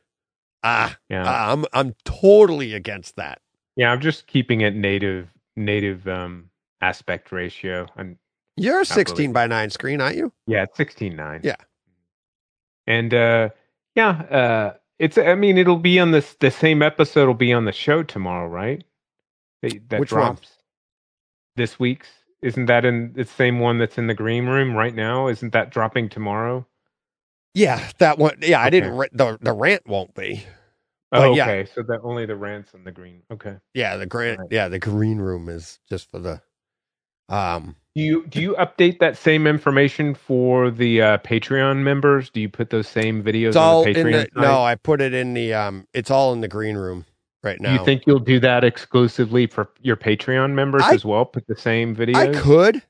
Ah, 0.63 0.97
Yeah. 1.09 1.25
I'm 1.53 1.65
I'm 1.73 1.95
totally 2.05 2.75
against 2.75 3.17
that. 3.17 3.41
yeah. 3.77 3.91
I'm 3.91 4.01
just 4.01 4.27
keeping 4.27 4.61
it 4.61 4.75
native 4.75 5.29
native 5.57 6.07
um 6.07 6.51
aspect 6.83 7.33
ratio. 7.33 7.87
And 7.97 8.19
You're 8.57 8.75
a 8.77 8.79
Not 8.81 8.91
really. 8.91 8.95
16 9.01 9.33
by 9.33 9.47
9 9.47 9.71
screen, 9.71 10.01
aren't 10.01 10.17
you? 10.17 10.33
yeah, 10.47 10.65
it's 10.65 10.77
sixteen 10.77 11.17
nine. 11.17 11.41
Yeah. 11.43 11.57
And 12.87 13.15
uh 13.15 13.49
yeah, 13.95 14.09
uh 14.11 14.75
it's 14.99 15.17
I 15.17 15.35
mean 15.35 15.57
it'll 15.59 15.77
be 15.79 15.99
on 15.99 16.11
this 16.11 16.35
the 16.41 16.51
same 16.51 16.83
episode 16.83 17.27
will 17.27 17.35
be 17.35 17.53
on 17.53 17.65
the 17.65 17.73
show 17.73 18.03
tomorrow, 18.03 18.49
right? 18.49 18.85
That, 19.63 19.89
that 19.89 20.01
Which 20.01 20.13
one? 20.13 20.21
drops 20.35 20.51
this 21.57 21.79
week's. 21.81 22.09
Isn't 22.43 22.67
that 22.67 22.85
in 22.85 23.13
the 23.15 23.25
same 23.25 23.59
one 23.59 23.79
that's 23.79 23.99
in 23.99 24.07
the 24.07 24.15
green 24.15 24.47
room 24.47 24.75
right 24.75 24.95
now? 24.95 25.29
Isn't 25.29 25.53
that 25.53 25.71
dropping 25.71 26.09
tomorrow? 26.09 26.67
Yeah, 27.55 27.89
that 27.99 28.19
one. 28.19 28.37
Yeah, 28.41 28.61
I 28.61 28.71
didn't. 28.71 28.97
The 29.13 29.39
the 29.41 29.53
rant 29.53 29.87
won't 29.87 30.15
be. 30.15 30.45
Oh, 31.11 31.35
yeah. 31.35 31.45
okay. 31.45 31.71
So 31.75 31.83
that 31.83 32.01
only 32.03 32.27
the 32.27 32.37
rants 32.37 32.75
on 32.75 32.85
the 32.85 32.93
green. 32.93 33.23
Okay. 33.31 33.57
Yeah, 33.75 33.97
the 33.97 34.07
grant. 34.07 34.41
Right. 34.41 34.49
Yeah, 34.51 34.69
the 34.69 34.79
green 34.79 35.19
room 35.19 35.49
is 35.49 35.81
just 35.89 36.11
for 36.11 36.19
the. 36.19 36.41
Um. 37.29 37.77
Do 37.97 38.03
you 38.03 38.27
do 38.27 38.41
you 38.41 38.55
update 38.55 39.01
that 39.01 39.17
same 39.17 39.47
information 39.47 40.15
for 40.15 40.71
the 40.71 41.03
uh, 41.03 41.19
Patreon 41.19 41.79
members? 41.79 42.31
Do 42.31 42.41
you 42.41 42.49
put 42.49 42.71
those 42.71 42.87
same 42.87 43.25
videos 43.25 43.49
It's 43.49 43.57
on 43.57 43.65
all 43.65 43.83
the 43.83 43.91
in 43.91 44.07
Patreon? 44.07 44.29
the. 44.35 44.41
No, 44.41 44.63
I 44.63 44.77
put 44.77 45.01
it 45.01 45.13
in 45.13 45.35
the. 45.35 45.55
Um. 45.55 45.89
It's 45.93 46.11
all 46.11 46.33
in 46.33 46.41
the 46.41 46.49
green 46.49 46.77
room 46.77 47.07
right 47.43 47.61
now. 47.61 47.75
You 47.75 47.85
think 47.85 48.05
you'll 48.07 48.19
do 48.19 48.41
that 48.41 48.65
exclusively 48.65 49.47
for 49.47 49.71
your 49.83 49.97
Patreon 49.97 50.53
members 50.53 50.83
I- 50.85 50.95
as 50.95 51.05
well? 51.05 51.25
Put 51.25 51.47
the 51.47 51.57
same 51.57 51.95
videos. 51.95 52.17
I 52.37 52.41
could. 52.41 52.83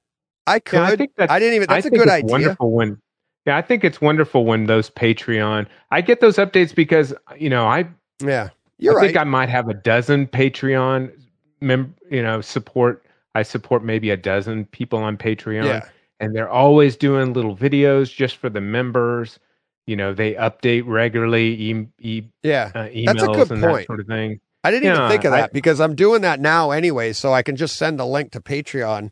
I 0.47 0.59
could. 0.61 0.77
Yeah, 0.77 0.85
I 0.85 0.97
think 0.97 1.12
that's. 1.16 1.31
I 1.33 1.39
didn't 1.39 1.55
even. 1.57 1.70
I 1.70 1.75
That's 1.75 1.87
a 1.87 1.91
good 1.91 2.03
it's 2.03 2.11
idea. 2.11 2.31
Wonderful 2.31 2.73
when. 2.73 3.01
Yeah, 3.47 3.57
I 3.57 3.62
think 3.62 3.85
it's 3.85 4.01
wonderful 4.01 4.45
when 4.45 4.66
those 4.66 4.91
Patreon. 4.91 5.66
I 5.91 6.01
get 6.01 6.20
those 6.20 6.37
updates 6.37 6.75
because 6.75 7.15
you 7.37 7.51
know 7.51 7.66
I 7.66 7.87
Yeah, 8.23 8.49
you're 8.79 8.95
I 8.95 8.97
right. 8.97 9.07
think 9.07 9.16
I 9.19 9.25
might 9.25 9.49
have 9.51 9.69
a 9.69 9.75
dozen 9.75 10.27
Patreon 10.27 11.12
mem 11.61 11.95
you 12.11 12.23
know 12.23 12.41
support. 12.41 13.05
I 13.35 13.43
support 13.43 13.85
maybe 13.85 14.11
a 14.11 14.16
dozen 14.16 14.65
people 14.66 14.99
on 14.99 15.16
Patreon. 15.19 15.65
yeah. 15.66 15.87
and 16.20 16.35
they're 16.35 16.49
always 16.51 16.97
doing 16.97 17.33
little 17.35 17.55
videos 17.57 18.12
just 18.12 18.37
for 18.37 18.49
the 18.49 18.61
members. 18.61 19.39
You 19.89 19.97
know, 19.97 20.12
they 20.12 20.35
update 20.35 20.82
regularly, 20.86 21.47
e- 21.55 21.86
e- 21.98 22.23
Yeah. 22.43 22.70
uh, 22.74 22.78
emails 22.89 23.06
That's 23.06 23.23
a 23.23 23.27
good 23.27 23.51
and 23.52 23.62
point. 23.62 23.77
that 23.78 23.86
sort 23.86 24.01
of 24.01 24.06
thing. 24.06 24.40
I 24.62 24.70
didn't 24.70 24.93
even 24.94 25.09
think 25.09 25.24
of 25.24 25.32
I- 25.32 25.40
that 25.43 25.52
because 25.55 25.81
I'm 25.81 25.94
doing 25.94 26.20
that 26.23 26.40
now 26.40 26.73
anyway, 26.73 27.12
so 27.15 27.32
I 27.32 27.43
can 27.43 27.56
just 27.56 27.77
send 27.77 27.98
a 27.98 28.05
link 28.05 28.32
to 28.32 28.40
Patreon. 28.40 29.05
Um, 29.05 29.10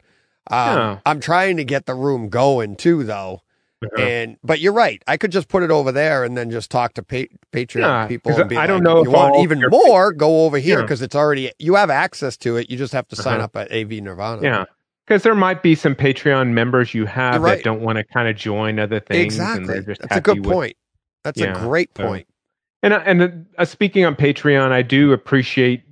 Yeah. 0.51 0.99
I'm 1.07 1.19
trying 1.21 1.57
to 1.57 1.65
get 1.65 1.87
the 1.87 1.95
room 1.95 2.29
going 2.29 2.77
too, 2.77 3.05
though. 3.05 3.41
And 3.99 4.37
but 4.43 4.59
you're 4.61 4.73
right. 4.73 5.03
I 5.07 5.17
could 5.17 5.31
just 5.31 5.49
put 5.49 5.63
it 5.63 5.71
over 5.71 5.93
there 5.93 6.25
and 6.25 6.37
then 6.37 6.51
just 6.51 6.71
talk 6.71 6.95
to 6.95 7.03
pa- 7.03 7.33
Patreon 7.53 7.81
Yeah, 7.81 8.07
people 8.07 8.33
and 8.39 8.49
be 8.49 8.57
I 8.57 8.67
don't 8.67 8.83
know 8.83 8.99
if 9.01 9.05
you 9.07 9.11
want 9.13 9.37
even 9.43 9.63
more, 9.71 10.13
go 10.13 10.45
over 10.45 10.59
here 10.59 10.77
Yeah. 10.79 10.83
because 10.83 11.03
it's 11.03 11.15
already 11.15 11.53
you 11.59 11.75
have 11.77 11.91
access 11.91 12.37
to 12.39 12.57
it. 12.57 12.69
You 12.71 12.77
just 12.79 12.93
have 12.95 13.07
to 13.09 13.17
sign 13.17 13.37
Uh-huh. 13.37 13.45
up 13.45 13.57
at 13.57 13.71
AV 13.73 14.01
Nirvana. 14.01 14.43
yeah, 14.43 14.65
because 15.07 15.23
there 15.23 15.35
might 15.35 15.63
be 15.63 15.75
some 15.75 15.95
Patreon 15.95 16.51
members 16.51 16.95
you 16.95 17.07
have 17.07 17.41
right. 17.43 17.57
that 17.57 17.65
don't 17.65 17.81
want 17.81 17.99
to 17.99 18.05
kind 18.05 18.29
of 18.29 18.37
join 18.37 18.79
other 18.79 19.01
things. 19.01 19.35
Exactly. 19.35 19.81
That's 19.81 20.01
a 20.11 20.21
good 20.21 20.45
with- 20.45 20.53
point. 20.53 20.77
That's 21.25 21.41
a 21.41 21.45
Yeah, 21.45 21.61
great 21.61 21.91
so- 21.97 22.07
point. 22.07 22.27
And 22.83 22.93
uh, 22.93 23.03
and 23.07 23.47
uh, 23.59 23.65
speaking 23.65 24.05
on 24.05 24.15
Patreon, 24.15 24.71
I 24.71 24.83
do 24.83 25.13
appreciate. 25.13 25.83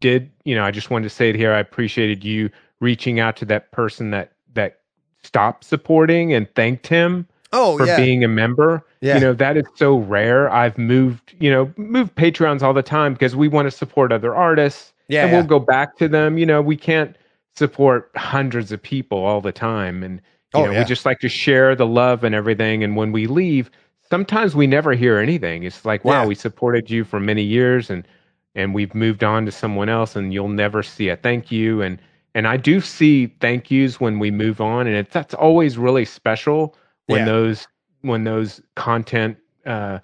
Did 0.00 0.30
you 0.44 0.54
know? 0.54 0.64
I 0.64 0.70
just 0.72 0.90
wanted 0.90 1.04
to 1.04 1.14
say 1.14 1.30
it 1.30 1.36
here. 1.36 1.52
I 1.52 1.60
appreciated 1.60 2.24
you 2.24 2.50
reaching 2.80 3.20
out 3.20 3.36
to 3.36 3.44
that 3.46 3.70
person 3.70 4.10
that 4.10 4.32
that 4.54 4.80
stopped 5.22 5.64
supporting 5.64 6.32
and 6.34 6.52
thanked 6.54 6.88
him 6.88 7.26
Oh 7.52 7.78
for 7.78 7.86
yeah, 7.86 7.96
being 7.96 8.24
a 8.24 8.28
member. 8.28 8.84
yeah, 9.00 9.14
You 9.14 9.20
know, 9.20 9.32
that 9.34 9.56
is 9.56 9.64
so 9.76 9.98
rare. 9.98 10.50
I've 10.50 10.76
moved, 10.76 11.34
you 11.38 11.50
know, 11.50 11.72
moved 11.76 12.16
Patreons 12.16 12.60
all 12.62 12.74
the 12.74 12.82
time 12.82 13.12
because 13.12 13.36
we 13.36 13.46
want 13.46 13.66
to 13.66 13.70
support 13.70 14.10
other 14.10 14.34
artists 14.34 14.92
yeah, 15.08 15.22
and 15.22 15.30
yeah. 15.30 15.38
we'll 15.38 15.46
go 15.46 15.60
back 15.60 15.96
to 15.98 16.08
them. 16.08 16.38
You 16.38 16.44
know, 16.44 16.60
we 16.60 16.76
can't 16.76 17.16
support 17.56 18.10
hundreds 18.16 18.72
of 18.72 18.82
people 18.82 19.18
all 19.24 19.40
the 19.40 19.52
time. 19.52 20.02
And, 20.02 20.14
you 20.54 20.60
Oh, 20.60 20.64
know, 20.66 20.72
yeah. 20.72 20.78
we 20.80 20.84
just 20.84 21.06
like 21.06 21.20
to 21.20 21.28
share 21.28 21.74
the 21.74 21.86
love 21.86 22.24
and 22.24 22.34
everything. 22.34 22.82
And 22.84 22.96
when 22.96 23.12
we 23.12 23.26
leave, 23.26 23.70
sometimes 24.08 24.54
we 24.54 24.66
never 24.66 24.92
hear 24.92 25.18
anything. 25.18 25.62
It's 25.64 25.84
like, 25.84 26.04
wow, 26.04 26.22
Yeah. 26.22 26.26
we 26.28 26.34
supported 26.34 26.90
you 26.90 27.04
for 27.04 27.20
many 27.20 27.42
years 27.42 27.90
and, 27.90 28.06
and 28.54 28.74
we've 28.74 28.94
moved 28.94 29.24
on 29.24 29.46
to 29.46 29.52
someone 29.52 29.88
else 29.88 30.16
and 30.16 30.32
you'll 30.32 30.48
never 30.48 30.82
see 30.82 31.08
a 31.08 31.16
thank 31.16 31.50
you. 31.50 31.80
And, 31.82 32.00
and 32.34 32.46
I 32.46 32.56
do 32.56 32.80
see 32.80 33.28
thank 33.40 33.70
yous 33.70 34.00
when 34.00 34.18
we 34.18 34.30
move 34.30 34.60
on. 34.60 34.86
And 34.86 34.96
it's, 34.96 35.12
that's 35.12 35.34
always 35.34 35.78
really 35.78 36.04
special 36.04 36.76
when 37.06 37.20
Yeah. 37.20 37.24
those 37.26 37.68
when 38.02 38.24
those 38.24 38.60
content 38.74 39.36
uh, 39.64 40.00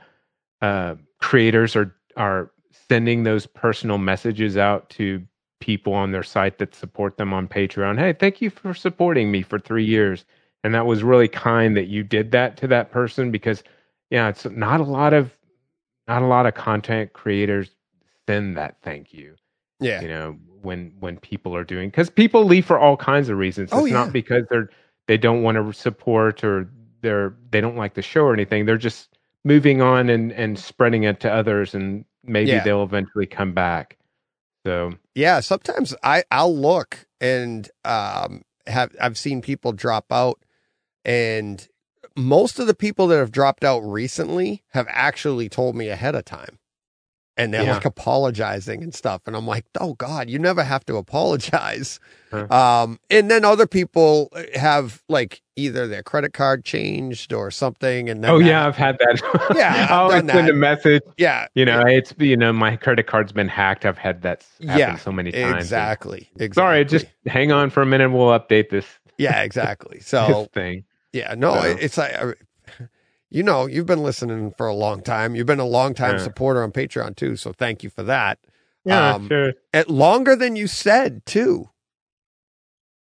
uh, 0.62 0.94
creators 1.18 1.74
are 1.74 1.94
are 2.16 2.50
sending 2.88 3.24
those 3.24 3.46
personal 3.46 3.98
messages 3.98 4.56
out 4.56 4.88
to 4.90 5.22
people 5.60 5.92
on 5.92 6.12
their 6.12 6.22
site 6.22 6.58
that 6.58 6.74
support 6.74 7.16
them 7.16 7.32
on 7.32 7.48
Patreon. 7.48 7.98
Hey, 7.98 8.12
thank 8.12 8.40
you 8.40 8.50
for 8.50 8.74
supporting 8.74 9.30
me 9.30 9.42
for 9.42 9.58
three 9.58 9.84
years, 9.84 10.24
and 10.64 10.74
that 10.74 10.86
was 10.86 11.02
really 11.02 11.28
kind 11.28 11.76
that 11.76 11.86
you 11.88 12.02
did 12.02 12.30
that 12.32 12.56
to 12.58 12.66
that 12.68 12.90
person 12.90 13.30
because 13.30 13.62
yeah, 14.10 14.28
it's 14.28 14.44
not 14.46 14.80
a 14.80 14.84
lot 14.84 15.12
of 15.12 15.36
not 16.06 16.22
a 16.22 16.26
lot 16.26 16.46
of 16.46 16.54
content 16.54 17.12
creators 17.12 17.70
send 18.26 18.56
that 18.56 18.76
thank 18.82 19.12
you 19.12 19.34
yeah. 19.80 20.00
you 20.00 20.08
know 20.08 20.32
when 20.62 20.92
when 21.00 21.18
people 21.18 21.54
are 21.54 21.64
doing 21.64 21.88
because 21.90 22.08
people 22.10 22.44
leave 22.44 22.64
for 22.64 22.78
all 22.78 22.96
kinds 22.96 23.28
of 23.28 23.36
reasons 23.38 23.68
Oh, 23.72 23.80
it's 23.80 23.88
yeah. 23.88 24.04
not 24.04 24.12
because 24.12 24.44
they're 24.50 24.70
they 25.06 25.18
don't 25.18 25.42
want 25.42 25.56
to 25.56 25.72
support 25.78 26.42
or 26.42 26.70
they're 27.02 27.34
they 27.50 27.60
don't 27.60 27.76
like 27.76 27.92
the 27.94 28.02
show 28.02 28.22
or 28.22 28.32
anything 28.32 28.64
they're 28.64 28.78
just 28.78 29.16
moving 29.44 29.82
on 29.82 30.08
and 30.08 30.32
and 30.32 30.58
spreading 30.58 31.02
it 31.04 31.20
to 31.20 31.30
others 31.32 31.74
and 31.74 32.04
maybe 32.24 32.50
Yeah. 32.50 32.64
they'll 32.64 32.82
eventually 32.82 33.26
come 33.26 33.52
back 33.52 33.97
so 34.66 34.94
Yeah, 35.14 35.40
sometimes 35.40 35.94
I 36.02 36.24
I'll 36.30 36.56
look 36.56 37.06
and 37.20 37.68
um 37.84 38.42
have 38.66 38.94
I've 39.00 39.18
seen 39.18 39.42
people 39.42 39.72
drop 39.72 40.12
out 40.12 40.42
and 41.04 41.66
most 42.16 42.58
of 42.58 42.66
the 42.66 42.74
people 42.74 43.06
that 43.08 43.18
have 43.18 43.30
dropped 43.30 43.64
out 43.64 43.80
recently 43.80 44.64
have 44.72 44.86
actually 44.90 45.48
told 45.48 45.76
me 45.76 45.88
ahead 45.88 46.14
of 46.14 46.24
time. 46.24 46.57
And 47.38 47.54
they're 47.54 47.62
Yeah. 47.62 47.74
like 47.74 47.84
apologizing 47.84 48.82
and 48.82 48.92
stuff. 48.94 49.22
And 49.26 49.34
I'm 49.36 49.46
like, 49.46 49.64
oh 49.80 49.94
God, 49.94 50.28
you 50.28 50.38
never 50.38 50.62
have 50.64 50.84
to 50.86 50.96
apologize. 50.96 52.00
Huh. 52.30 52.46
Um, 52.50 53.00
and 53.08 53.30
then 53.30 53.44
other 53.44 53.66
people 53.66 54.30
have 54.54 55.02
like 55.08 55.40
either 55.56 55.86
their 55.86 56.02
credit 56.02 56.32
card 56.34 56.64
changed 56.64 57.32
or 57.32 57.50
something. 57.50 58.10
And 58.10 58.24
Oh 58.26 58.38
that- 58.38 58.44
yeah, 58.44 58.66
I've 58.66 58.76
had 58.76 58.98
that. 58.98 59.22
Yeah, 59.56 59.86
I've 59.90 60.10
I 60.24 60.32
send 60.32 60.48
a 60.50 60.52
message. 60.52 61.02
yeah, 61.16 61.46
You 61.54 61.64
know, 61.64 61.80
it's 61.86 62.12
you 62.18 62.36
know 62.36 62.52
my 62.52 62.76
credit 62.76 63.06
card's 63.06 63.32
been 63.32 63.48
hacked. 63.48 63.86
I've 63.86 63.96
had 63.98 64.22
that 64.22 64.44
happen 64.60 64.78
Yeah, 64.78 64.96
so 64.96 65.12
many 65.12 65.32
times. 65.32 65.64
exactly. 65.64 66.28
exactly. 66.34 66.52
Sorry, 66.60 66.84
just 66.84 67.06
hang 67.26 67.52
on 67.52 67.70
for 67.70 67.82
a 67.82 67.86
minute. 67.86 68.10
We'll 68.10 68.38
update 68.38 68.68
this, 68.70 68.84
yeah, 69.16 69.42
exactly. 69.42 70.00
So 70.02 70.48
thing. 70.52 70.84
yeah, 71.12 71.34
no, 71.36 71.54
So- 71.62 71.68
it's 71.80 71.96
like, 71.96 72.12
uh, 72.20 72.32
you 73.30 73.42
know, 73.42 73.66
you've 73.66 73.86
been 73.86 74.02
listening 74.02 74.52
for 74.56 74.66
a 74.66 74.74
long 74.74 75.02
time. 75.02 75.34
You've 75.34 75.46
been 75.46 75.60
a 75.60 75.66
long 75.66 75.94
time 75.94 76.16
Yeah. 76.16 76.22
supporter 76.24 76.62
on 76.62 76.72
Patreon 76.72 77.16
too. 77.16 77.36
So 77.36 77.52
thank 77.52 77.82
you 77.82 77.90
for 77.90 78.02
that. 78.04 78.38
Yeah, 78.84 79.14
Um, 79.14 79.28
sure. 79.28 79.52
At 79.72 79.90
longer 79.90 80.34
than 80.36 80.56
you 80.56 80.66
said 80.66 81.26
too. 81.26 81.70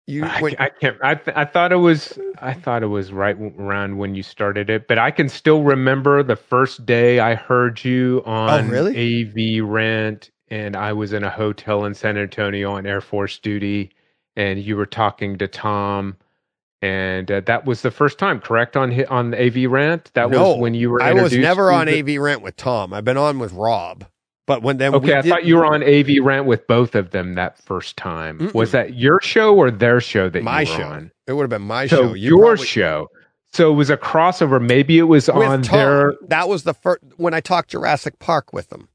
You 0.09 0.23
I, 0.25 0.41
when, 0.41 0.55
I 0.57 0.69
can't. 0.69 0.97
I 1.03 1.15
th- 1.15 1.35
I 1.35 1.43
thought 1.43 1.73
it 1.73 1.77
was. 1.77 2.17
I 2.41 2.53
thought 2.53 2.81
it 2.81 2.87
was 2.87 3.11
right 3.11 3.35
around 3.59 3.97
when 3.97 4.15
you 4.15 4.23
started 4.23 4.69
it, 4.69 4.87
but 4.87 4.97
I 4.97 5.11
can 5.11 5.27
still 5.27 5.63
remember 5.63 6.23
the 6.23 6.37
first 6.37 6.85
day 6.85 7.19
I 7.19 7.35
heard 7.35 7.83
you 7.83 8.23
on 8.25 8.49
Oh, 8.49 8.69
really? 8.69 8.95
AV 8.95 9.61
Rant, 9.67 10.31
and 10.49 10.77
I 10.77 10.93
was 10.93 11.11
in 11.11 11.25
a 11.25 11.29
hotel 11.29 11.83
in 11.83 11.93
San 11.93 12.17
Antonio 12.17 12.71
on 12.71 12.85
Air 12.85 13.01
Force 13.01 13.37
duty, 13.37 13.91
and 14.37 14.59
you 14.59 14.77
were 14.77 14.85
talking 14.85 15.37
to 15.39 15.47
Tom, 15.47 16.15
and 16.81 17.29
uh, 17.31 17.41
that 17.41 17.65
was 17.65 17.81
the 17.81 17.91
first 17.91 18.17
time, 18.19 18.39
correct 18.39 18.77
on 18.77 19.03
on 19.05 19.33
AV 19.33 19.69
Rant. 19.69 20.11
That 20.13 20.29
No, 20.29 20.51
was 20.53 20.59
when 20.61 20.73
you 20.73 20.89
were. 20.89 21.01
I 21.01 21.13
was 21.13 21.33
never 21.35 21.71
on 21.71 21.87
the- 21.87 21.99
AV 21.99 22.21
Rant 22.21 22.41
with 22.41 22.55
Tom. 22.55 22.93
I've 22.93 23.05
been 23.05 23.17
on 23.17 23.39
with 23.39 23.53
Rob. 23.53 24.05
But 24.45 24.61
when 24.61 24.77
then 24.77 24.95
Okay, 24.95 25.13
I 25.13 25.21
did, 25.21 25.29
thought 25.29 25.43
you 25.45 25.57
were 25.57 25.65
on 25.65 25.83
AV 25.83 26.23
Rant 26.23 26.45
with 26.45 26.65
both 26.67 26.95
of 26.95 27.11
them 27.11 27.35
that 27.35 27.57
first 27.57 27.97
time. 27.97 28.39
Mm-mm. 28.39 28.53
Was 28.53 28.71
that 28.71 28.93
your 28.95 29.19
show 29.21 29.53
or 29.53 29.69
their 29.69 29.99
show 29.99 30.29
that 30.29 30.41
my 30.41 30.61
you 30.61 30.69
were 30.71 30.77
show. 30.77 30.83
on? 30.87 31.11
It 31.27 31.33
would 31.33 31.41
have 31.43 31.49
been 31.49 31.63
my 31.67 31.85
So 31.87 31.95
show. 31.97 32.13
You 32.13 32.29
your 32.37 32.45
probably- 32.55 32.65
show. 32.65 33.07
So 33.53 33.71
it 33.71 33.75
was 33.75 33.89
a 33.89 33.97
crossover. 33.97 34.61
Maybe 34.65 34.99
it 34.99 35.03
was 35.03 35.27
with 35.27 35.35
on 35.35 35.63
Tom. 35.63 35.77
their. 35.79 36.13
That 36.27 36.47
was 36.47 36.63
the 36.63 36.73
first 36.73 37.01
when 37.17 37.33
I 37.33 37.39
talked 37.41 37.71
Jurassic 37.71 38.19
Park 38.19 38.53
with 38.53 38.69
them. 38.69 38.87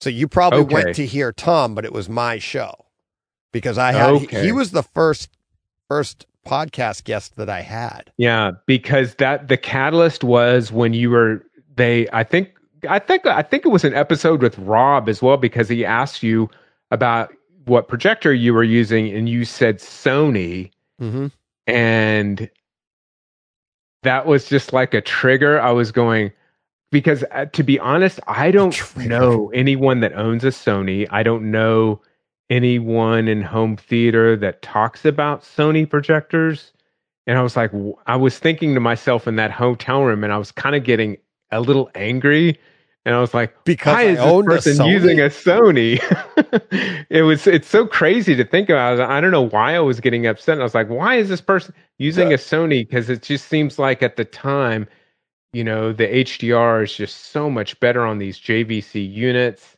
So 0.00 0.10
you 0.10 0.26
probably 0.28 0.60
Okay. 0.60 0.74
went 0.74 0.96
to 0.96 1.06
hear 1.06 1.32
Tom, 1.32 1.74
but 1.74 1.84
it 1.84 1.92
was 1.92 2.08
my 2.08 2.38
show 2.38 2.74
because 3.52 3.78
I 3.78 3.92
had 3.92 4.10
Okay. 4.10 4.42
he 4.44 4.50
was 4.52 4.72
the 4.72 4.82
first 4.82 5.30
first 5.88 6.26
podcast 6.46 7.04
guest 7.04 7.36
that 7.36 7.48
I 7.48 7.60
had. 7.60 8.12
Yeah, 8.16 8.52
because 8.66 9.14
that 9.16 9.48
the 9.48 9.56
catalyst 9.56 10.24
was 10.24 10.72
when 10.72 10.94
you 10.94 11.10
were 11.10 11.44
they. 11.74 12.08
I 12.12 12.24
think 12.24 12.52
I 12.88 12.98
think 12.98 13.26
I 13.26 13.42
think 13.42 13.64
it 13.64 13.68
was 13.68 13.84
an 13.84 13.94
episode 13.94 14.42
with 14.42 14.58
Rob 14.58 15.08
as 15.08 15.22
well 15.22 15.36
because 15.36 15.68
he 15.68 15.84
asked 15.84 16.22
you 16.22 16.50
about 16.90 17.32
what 17.66 17.88
projector 17.88 18.34
you 18.34 18.52
were 18.52 18.64
using 18.64 19.08
and 19.14 19.28
you 19.28 19.44
said 19.44 19.78
Sony 19.78 20.70
Mm-hmm. 21.00 21.26
and 21.66 22.48
that 24.02 24.26
was 24.26 24.46
just 24.46 24.72
like 24.72 24.94
a 24.94 25.00
trigger. 25.00 25.60
I 25.60 25.70
was 25.72 25.90
going 25.92 26.32
because 26.90 27.24
uh, 27.32 27.46
to 27.46 27.62
be 27.62 27.78
honest, 27.78 28.20
I 28.26 28.50
don't 28.50 28.96
know 28.98 29.50
anyone 29.54 30.00
that 30.00 30.12
owns 30.14 30.44
a 30.44 30.48
Sony. 30.48 31.06
I 31.10 31.22
don't 31.22 31.50
know 31.50 32.00
anyone 32.52 33.28
in 33.28 33.40
home 33.42 33.76
theater 33.76 34.36
that 34.36 34.60
talks 34.60 35.06
about 35.06 35.42
Sony 35.42 35.88
projectors. 35.88 36.72
And 37.26 37.38
I 37.38 37.42
was 37.42 37.56
like, 37.56 37.72
I 38.06 38.16
was 38.16 38.38
thinking 38.38 38.74
to 38.74 38.80
myself 38.80 39.26
in 39.26 39.36
that 39.36 39.50
hotel 39.50 40.02
room, 40.02 40.22
and 40.22 40.32
I 40.32 40.38
was 40.38 40.52
kind 40.52 40.76
of 40.76 40.84
getting 40.84 41.16
a 41.50 41.60
little 41.60 41.90
angry. 41.94 42.58
And 43.04 43.14
I 43.14 43.20
was 43.20 43.32
like, 43.32 43.54
Because 43.64 43.94
why 43.94 44.02
I 44.02 44.04
is 44.04 44.18
this 44.18 44.42
person 44.44 44.78
Sony? 44.78 44.90
using 44.90 45.20
a 45.20 45.24
Sony? 45.24 47.06
it 47.10 47.22
was 47.22 47.46
it's 47.46 47.68
so 47.68 47.86
crazy 47.86 48.36
to 48.36 48.44
think 48.44 48.68
about. 48.68 49.00
I 49.00 49.20
don't 49.20 49.30
know 49.30 49.48
why 49.48 49.74
I 49.74 49.80
was 49.80 49.98
getting 50.00 50.26
upset. 50.26 50.60
I 50.60 50.62
was 50.62 50.74
like, 50.74 50.88
why 50.88 51.16
is 51.16 51.28
this 51.28 51.40
person 51.40 51.74
using 51.98 52.32
a 52.32 52.36
Sony? 52.36 52.86
Because 52.86 53.08
it 53.08 53.22
just 53.22 53.48
seems 53.48 53.78
like 53.78 54.02
at 54.02 54.16
the 54.16 54.24
time, 54.24 54.86
you 55.52 55.64
know, 55.64 55.92
the 55.92 56.06
HDR 56.06 56.84
is 56.84 56.94
just 56.94 57.26
so 57.32 57.48
much 57.50 57.78
better 57.80 58.04
on 58.04 58.18
these 58.18 58.38
JVC 58.38 59.12
units, 59.12 59.76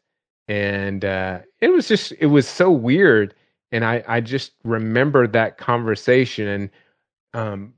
and 0.48 1.04
uh, 1.04 1.40
it 1.60 1.68
was 1.68 1.88
just 1.88 2.12
it 2.18 2.26
was 2.26 2.48
so 2.48 2.70
weird. 2.70 3.34
And 3.72 3.84
I 3.84 4.04
I 4.06 4.20
just 4.20 4.52
remember 4.64 5.26
that 5.26 5.58
conversation. 5.58 6.46
And 6.46 6.70
um, 7.32 7.74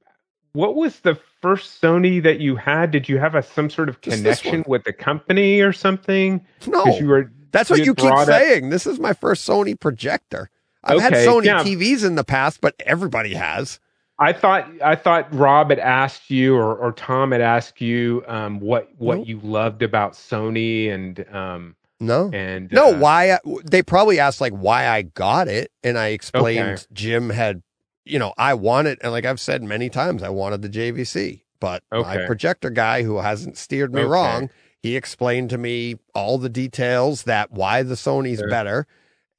what 0.53 0.75
was 0.75 1.01
the 1.01 1.19
first 1.41 1.81
Sony 1.81 2.23
that 2.23 2.41
you 2.41 2.57
had? 2.57 2.91
Did 2.91 3.09
you 3.09 3.19
have 3.19 3.35
a 3.35 3.43
some 3.43 3.71
sort 3.71 3.89
of 3.89 4.01
Just 4.01 4.19
connection 4.19 4.65
with 4.67 4.85
the 4.85 4.93
company 4.93 5.61
or 5.61 5.73
something? 5.73 6.45
No, 6.67 6.85
you 6.87 7.07
were 7.07 7.31
that's 7.53 7.71
what 7.71 7.85
you 7.85 7.95
keep 7.95 8.13
up- 8.13 8.27
saying. 8.27 8.71
This 8.71 8.87
is 8.87 8.99
my 8.99 9.13
first 9.13 9.49
Sony 9.49 9.79
projector. 9.79 10.51
I've 10.85 11.01
had 11.01 11.15
Sony 11.15 11.47
yeah. 11.47 11.65
TVs 11.65 12.05
in 12.05 12.15
the 12.15 12.23
past, 12.23 12.61
but 12.61 12.75
everybody 12.81 13.35
has. 13.35 13.81
I 14.19 14.33
thought 14.33 14.67
I 14.83 14.97
thought 14.97 15.33
Rob 15.35 15.71
had 15.71 15.79
asked 15.79 16.31
you 16.31 16.57
or, 16.57 16.75
or 16.77 16.93
Tom 16.93 17.33
had 17.33 17.41
asked 17.41 17.81
you 17.81 18.25
um, 18.27 18.61
what 18.61 18.91
what 18.97 19.19
Nope. 19.19 19.29
you 19.29 19.41
loved 19.41 19.83
about 19.83 20.13
Sony 20.13 20.91
and 20.91 21.27
um, 21.35 21.77
No, 21.99 22.31
and 22.33 22.71
No, 22.73 22.91
uh, 22.93 22.99
why 22.99 23.33
I, 23.33 23.39
they 23.65 23.83
probably 23.83 24.19
asked 24.21 24.41
like 24.41 24.53
why 24.53 24.87
I 24.89 25.03
got 25.03 25.49
it, 25.49 25.71
and 25.83 25.97
I 25.99 26.09
explained 26.09 26.59
Okay. 26.79 26.85
Jim 26.93 27.31
had, 27.31 27.63
you 28.05 28.19
know, 28.19 28.35
I 28.37 28.55
wanted, 28.55 28.99
and 29.03 29.13
like 29.13 29.25
I've 29.25 29.41
said 29.41 29.63
many 29.63 29.89
times, 29.89 30.23
I 30.23 30.29
wanted 30.29 30.63
the 30.63 30.69
JVC, 30.69 31.43
but 31.59 31.83
my 31.91 32.19
projector 32.27 32.69
guy 32.71 33.03
who 33.03 33.19
hasn't 33.19 33.57
steered 33.57 33.95
me 33.95 34.03
Okay. 34.03 34.11
wrong, 34.11 34.51
he 34.83 34.95
explained 34.95 35.49
to 35.51 35.59
me 35.59 35.97
all 36.15 36.37
the 36.39 36.51
details 36.51 37.23
that 37.23 37.51
why 37.51 37.83
the 37.83 37.95
Sony's 37.95 38.41
Sure. 38.41 38.49
better, 38.51 38.87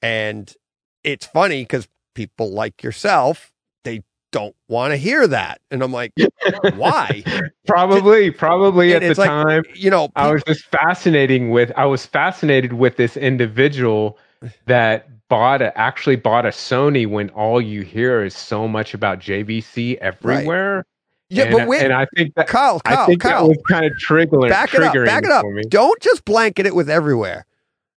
and 0.02 0.52
it's 1.04 1.26
funny 1.28 1.62
because 1.62 1.88
people 2.16 2.50
like 2.52 2.82
yourself, 2.82 3.52
don't 4.32 4.56
want 4.68 4.92
to 4.92 4.98
hear 4.98 5.28
that, 5.28 5.62
and 5.72 5.82
I'm 5.84 5.92
like, 5.92 6.14
why? 6.76 7.24
probably 7.66 8.32
probably 8.32 8.94
And 8.94 9.04
at 9.04 9.16
the 9.16 9.22
like, 9.22 9.30
time 9.30 9.64
You 9.76 9.90
know, 9.90 10.10
I 10.16 10.32
was 10.32 10.44
just 10.44 10.66
fascinating 10.66 11.50
with 11.50 11.72
I 11.78 11.86
was 11.86 12.06
fascinated 12.06 12.74
with 12.74 12.98
this 12.98 13.18
individual 13.18 14.18
that 14.66 15.08
bought 15.30 15.62
a 15.62 15.78
actually 15.78 16.16
bought 16.16 16.46
a 16.46 16.50
Sony 16.50 17.08
when 17.08 17.30
all 17.32 17.60
you 17.62 17.82
hear 17.82 18.24
is 18.24 18.36
so 18.36 18.68
much 18.68 18.94
about 18.94 19.20
JVC 19.20 19.98
everywhere. 19.98 20.86
yeah, 21.30 21.46
and, 21.46 21.54
but 21.54 21.68
wait, 21.68 21.82
and 21.82 21.94
I 21.94 22.06
think 22.16 22.34
that 22.36 22.48
Kyle, 22.48 22.80
I 22.86 22.96
Kyle, 22.96 23.06
think 23.08 23.22
Kyle, 23.22 23.44
that 23.44 23.50
was 23.50 23.58
kind 23.68 23.86
of 23.86 23.92
triggering 23.94 24.50
back 24.50 24.74
it 24.74 24.82
up, 24.84 24.94
back 24.94 25.24
it 25.26 25.32
up. 25.32 25.46
Don't 25.70 26.02
just 26.02 26.24
blanket 26.26 26.66
it 26.66 26.76
with 26.76 26.90
everywhere. 26.90 27.46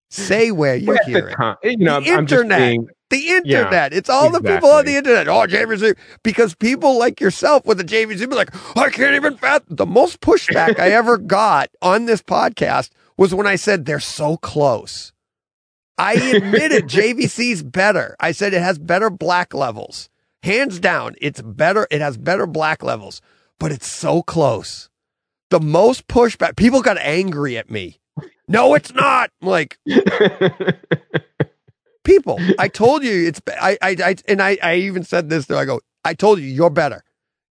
Say 0.09 0.49
where 0.51 0.75
you 0.75 0.97
hear 1.05 1.29
it. 1.29 1.35
time, 1.35 1.55
you 1.63 1.77
know, 1.77 1.99
The 2.01 2.11
I'm 2.13 2.25
just 2.25 2.41
internet. 2.43 2.59
being 2.59 2.87
The 3.09 3.27
internet. 3.27 3.93
it's 3.93 4.09
all 4.09 4.29
the 4.29 4.41
people 4.41 4.69
on 4.69 4.85
the 4.85 4.95
internet. 4.95 5.27
Oh, 5.27 5.47
JVC. 5.47 5.97
Because 6.23 6.53
people 6.55 6.97
like 6.99 7.19
yourself 7.19 7.65
with 7.65 7.77
the 7.79 7.83
JVC 7.83 8.29
be 8.29 8.35
like, 8.35 8.53
I 8.77 8.89
can't 8.89 9.15
even 9.15 9.35
fat. 9.37 9.63
The 9.67 9.85
most 9.85 10.21
pushback 10.21 10.79
I 10.79 10.89
ever 10.91 11.17
got 11.37 11.69
on 11.81 12.05
this 12.05 12.21
podcast 12.21 12.89
was 13.17 13.33
when 13.33 13.47
I 13.47 13.55
said 13.55 13.85
they're 13.85 13.99
so 13.99 14.37
close. 14.37 15.11
I 15.97 16.13
admitted 16.13 16.83
JVC's 16.87 17.63
better. 17.63 18.15
I 18.19 18.31
said 18.31 18.53
it 18.53 18.61
has 18.61 18.77
better 18.79 19.09
black 19.09 19.53
levels. 19.53 20.09
Hands 20.43 20.79
down, 20.79 21.15
it's 21.19 21.41
better. 21.41 21.85
It 21.91 21.99
has 21.99 22.15
better 22.17 22.47
black 22.47 22.81
levels, 22.81 23.21
but 23.59 23.71
it's 23.73 23.87
so 23.87 24.21
close. 24.21 24.89
The 25.49 25.59
most 25.59 26.07
pushback, 26.07 26.55
people 26.55 26.81
got 26.81 26.97
angry 26.99 27.57
at 27.57 27.69
me. 27.69 27.99
No, 28.47 28.73
it's 28.73 28.93
not. 28.93 29.31
I'm 29.41 29.47
like, 29.49 29.77
people. 32.09 32.39
I 32.57 32.67
told 32.67 33.03
you 33.03 33.27
it's. 33.27 33.41
I. 33.47 33.77
I. 33.81 33.95
I 34.03 34.15
and 34.27 34.41
I. 34.41 34.57
I 34.61 34.75
even 34.75 35.03
said 35.03 35.29
this. 35.29 35.45
There. 35.45 35.57
I 35.57 35.65
go. 35.65 35.81
I 36.03 36.13
told 36.13 36.39
you 36.39 36.45
you're 36.45 36.69
better. 36.69 37.03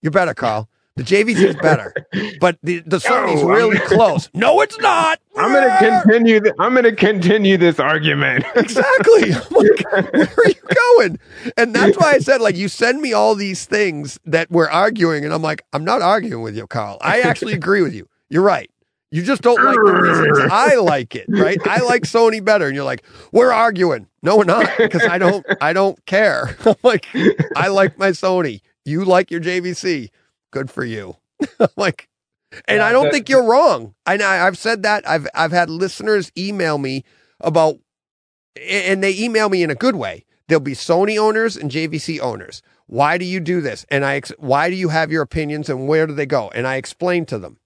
You're 0.03 0.13
better, 0.13 0.35
Carl. 0.35 0.69
The 0.99 1.05
JVC 1.05 1.37
is 1.37 1.57
better, 1.57 1.95
but 2.41 2.59
the 2.65 2.81
the 2.81 2.97
Sony's 2.97 3.41
No, 3.41 3.51
oh, 3.51 3.55
really 3.55 3.79
close. 3.87 4.29
No, 4.35 4.61
it's 4.61 4.77
not. 4.81 5.21
I'm 5.37 5.53
going 5.53 5.69
to 5.69 6.03
continue. 6.03 6.41
th- 6.41 6.55
I'm 6.59 6.73
going 6.73 6.85
to 6.85 6.93
continue 6.95 7.57
this 7.57 7.79
argument. 7.79 8.45
Exactly. 8.57 9.31
Like, 9.31 9.51
where 9.93 10.29
are 10.29 10.49
you 10.49 10.55
going? 10.97 11.19
And 11.57 11.73
that's 11.73 11.97
why 11.97 12.15
I 12.15 12.19
said, 12.19 12.41
like, 12.41 12.57
you 12.57 12.67
send 12.67 13.01
me 13.01 13.13
all 13.13 13.37
these 13.37 13.65
things 13.65 14.19
that 14.25 14.51
we're 14.51 14.69
arguing, 14.69 15.25
and 15.25 15.33
I'm 15.33 15.43
like, 15.43 15.63
I'm 15.73 15.85
not 15.85 16.03
arguing 16.03 16.43
with 16.43 16.57
you, 16.57 16.67
Carl. 16.67 16.99
I 17.01 17.21
actually 17.21 17.53
agree 17.53 17.83
with 17.83 17.95
you. 17.95 18.09
You're 18.29 18.43
right. 18.43 18.69
You 19.11 19.23
just 19.23 19.41
don't 19.43 19.63
like 19.65 19.75
the 19.77 19.93
reasons 19.93 20.49
I 20.53 20.75
like 20.77 21.15
it, 21.15 21.27
right? 21.29 21.59
I 21.67 21.81
like 21.81 22.03
Sony 22.03 22.45
better, 22.45 22.67
and 22.67 22.75
you're 22.77 22.85
like, 22.85 23.05
we're 23.33 23.53
arguing. 23.53 24.07
No, 24.23 24.37
we're 24.37 24.45
not, 24.45 24.69
because 24.77 25.03
I 25.05 25.17
don't, 25.19 25.47
I 25.63 25.73
don't 25.73 26.05
care. 26.05 26.57
I'm 26.67 26.75
like, 26.83 27.07
I 27.57 27.69
like 27.69 27.99
my 27.99 28.11
Sony. 28.11 28.61
You 28.85 29.05
like 29.05 29.31
your 29.31 29.41
JVC. 29.41 30.11
Good 30.51 30.71
for 30.71 30.85
you. 30.85 31.17
I'm 31.61 31.69
like, 31.77 32.09
and 32.67 32.83
I 32.83 32.93
don't 32.93 33.05
that- 33.05 33.13
think 33.13 33.29
you're 33.29 33.45
wrong. 33.45 33.95
And 34.07 34.23
I, 34.23 34.47
I've 34.47 34.59
said 34.59 34.83
that. 34.83 35.09
I've 35.09 35.27
I've 35.35 35.53
had 35.53 35.71
listeners 35.71 36.31
email 36.37 36.77
me 36.79 37.05
about, 37.41 37.77
and 38.61 39.03
they 39.03 39.17
email 39.19 39.49
me 39.49 39.63
in 39.63 39.71
a 39.71 39.75
good 39.75 39.97
way. 39.97 40.25
There'll 40.49 40.61
be 40.61 40.73
Sony 40.73 41.19
owners 41.19 41.57
and 41.57 41.71
JVC 41.71 42.21
owners. 42.21 42.63
Why 42.87 43.19
do 43.19 43.25
you 43.27 43.39
do 43.41 43.61
this? 43.61 43.85
And 43.91 44.03
I, 44.05 44.15
ex- 44.17 44.33
why 44.39 44.71
do 44.71 44.77
you 44.77 44.89
have 44.89 45.13
your 45.13 45.23
opinions 45.23 45.69
and 45.69 45.87
where 45.87 46.07
do 46.07 46.15
they 46.15 46.25
go? 46.27 46.51
And 46.55 46.67
I 46.67 46.77
explain 46.77 47.27
to 47.27 47.39
them. 47.39 47.59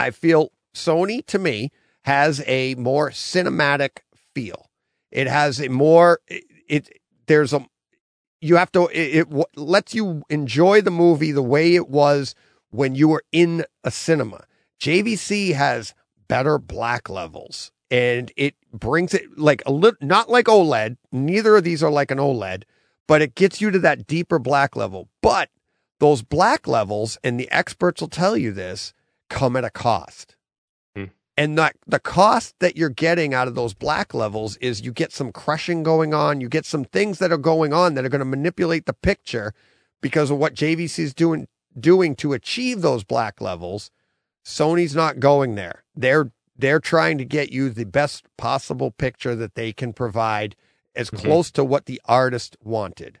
I 0.00 0.10
feel 0.10 0.52
Sony 0.74 1.24
to 1.26 1.38
me 1.38 1.70
has 2.02 2.42
a 2.46 2.74
more 2.76 3.10
cinematic 3.10 3.98
feel. 4.34 4.70
It 5.10 5.26
has 5.26 5.60
a 5.60 5.68
more 5.68 6.20
it, 6.26 6.44
it 6.68 7.00
there's 7.26 7.52
a 7.52 7.66
you 8.40 8.56
have 8.56 8.72
to 8.72 8.86
it, 8.88 9.28
it 9.28 9.46
lets 9.56 9.94
you 9.94 10.22
enjoy 10.28 10.80
the 10.80 10.90
movie 10.90 11.32
the 11.32 11.42
way 11.42 11.74
it 11.74 11.88
was 11.88 12.34
when 12.70 12.94
you 12.94 13.08
were 13.08 13.24
in 13.32 13.64
a 13.84 13.90
cinema. 13.90 14.44
JVC 14.80 15.54
has 15.54 15.94
better 16.28 16.58
black 16.58 17.08
levels 17.08 17.72
and 17.90 18.30
it 18.36 18.54
brings 18.72 19.14
it 19.14 19.38
like 19.38 19.62
a 19.66 19.72
little 19.72 20.06
not 20.06 20.28
like 20.28 20.46
OLED. 20.46 20.96
Neither 21.10 21.56
of 21.56 21.64
these 21.64 21.82
are 21.82 21.90
like 21.90 22.10
an 22.10 22.18
OLED, 22.18 22.64
but 23.06 23.22
it 23.22 23.34
gets 23.34 23.60
you 23.60 23.70
to 23.70 23.78
that 23.80 24.06
deeper 24.06 24.38
black 24.38 24.76
level. 24.76 25.08
But 25.22 25.50
those 25.98 26.22
black 26.22 26.68
levels, 26.68 27.18
and 27.24 27.40
the 27.40 27.50
experts 27.50 28.00
will 28.00 28.08
tell 28.08 28.36
you 28.36 28.52
this, 28.52 28.92
come 29.28 29.56
at 29.56 29.64
a 29.64 29.70
cost. 29.70 30.36
Hmm. 30.96 31.04
And 31.36 31.56
that 31.58 31.76
the 31.86 32.00
cost 32.00 32.54
that 32.60 32.76
you're 32.76 32.88
getting 32.88 33.34
out 33.34 33.48
of 33.48 33.54
those 33.54 33.74
black 33.74 34.14
levels 34.14 34.56
is 34.58 34.82
you 34.82 34.92
get 34.92 35.12
some 35.12 35.32
crushing 35.32 35.82
going 35.82 36.14
on, 36.14 36.40
you 36.40 36.48
get 36.48 36.64
some 36.64 36.84
things 36.84 37.18
that 37.18 37.32
are 37.32 37.38
going 37.38 37.72
on 37.72 37.94
that 37.94 38.04
are 38.04 38.08
going 38.08 38.20
to 38.20 38.24
manipulate 38.24 38.86
the 38.86 38.92
picture 38.92 39.54
because 40.00 40.30
of 40.30 40.38
what 40.38 40.54
JVC 40.54 40.98
is 41.00 41.14
doing 41.14 41.48
doing 41.78 42.16
to 42.16 42.32
achieve 42.32 42.82
those 42.82 43.04
black 43.04 43.40
levels. 43.40 43.90
Sony's 44.44 44.94
not 44.94 45.20
going 45.20 45.54
there. 45.54 45.84
They're 45.94 46.32
they're 46.56 46.80
trying 46.80 47.18
to 47.18 47.24
get 47.24 47.52
you 47.52 47.70
the 47.70 47.84
best 47.84 48.24
possible 48.36 48.90
picture 48.90 49.36
that 49.36 49.54
they 49.54 49.72
can 49.72 49.92
provide 49.92 50.56
as 50.96 51.08
Mhm. 51.10 51.18
close 51.18 51.50
to 51.52 51.64
what 51.64 51.86
the 51.86 52.00
artist 52.04 52.56
wanted. 52.64 53.20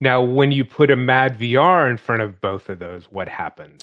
Now, 0.00 0.20
when 0.20 0.50
you 0.50 0.64
put 0.64 0.90
a 0.90 0.96
madVR 0.96 1.88
in 1.88 1.96
front 1.96 2.22
of 2.22 2.40
both 2.40 2.68
of 2.68 2.80
those, 2.80 3.04
what 3.12 3.28
happens? 3.28 3.82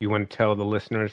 You 0.00 0.10
want 0.10 0.28
to 0.30 0.36
tell 0.36 0.54
the 0.56 0.64
listeners? 0.64 1.12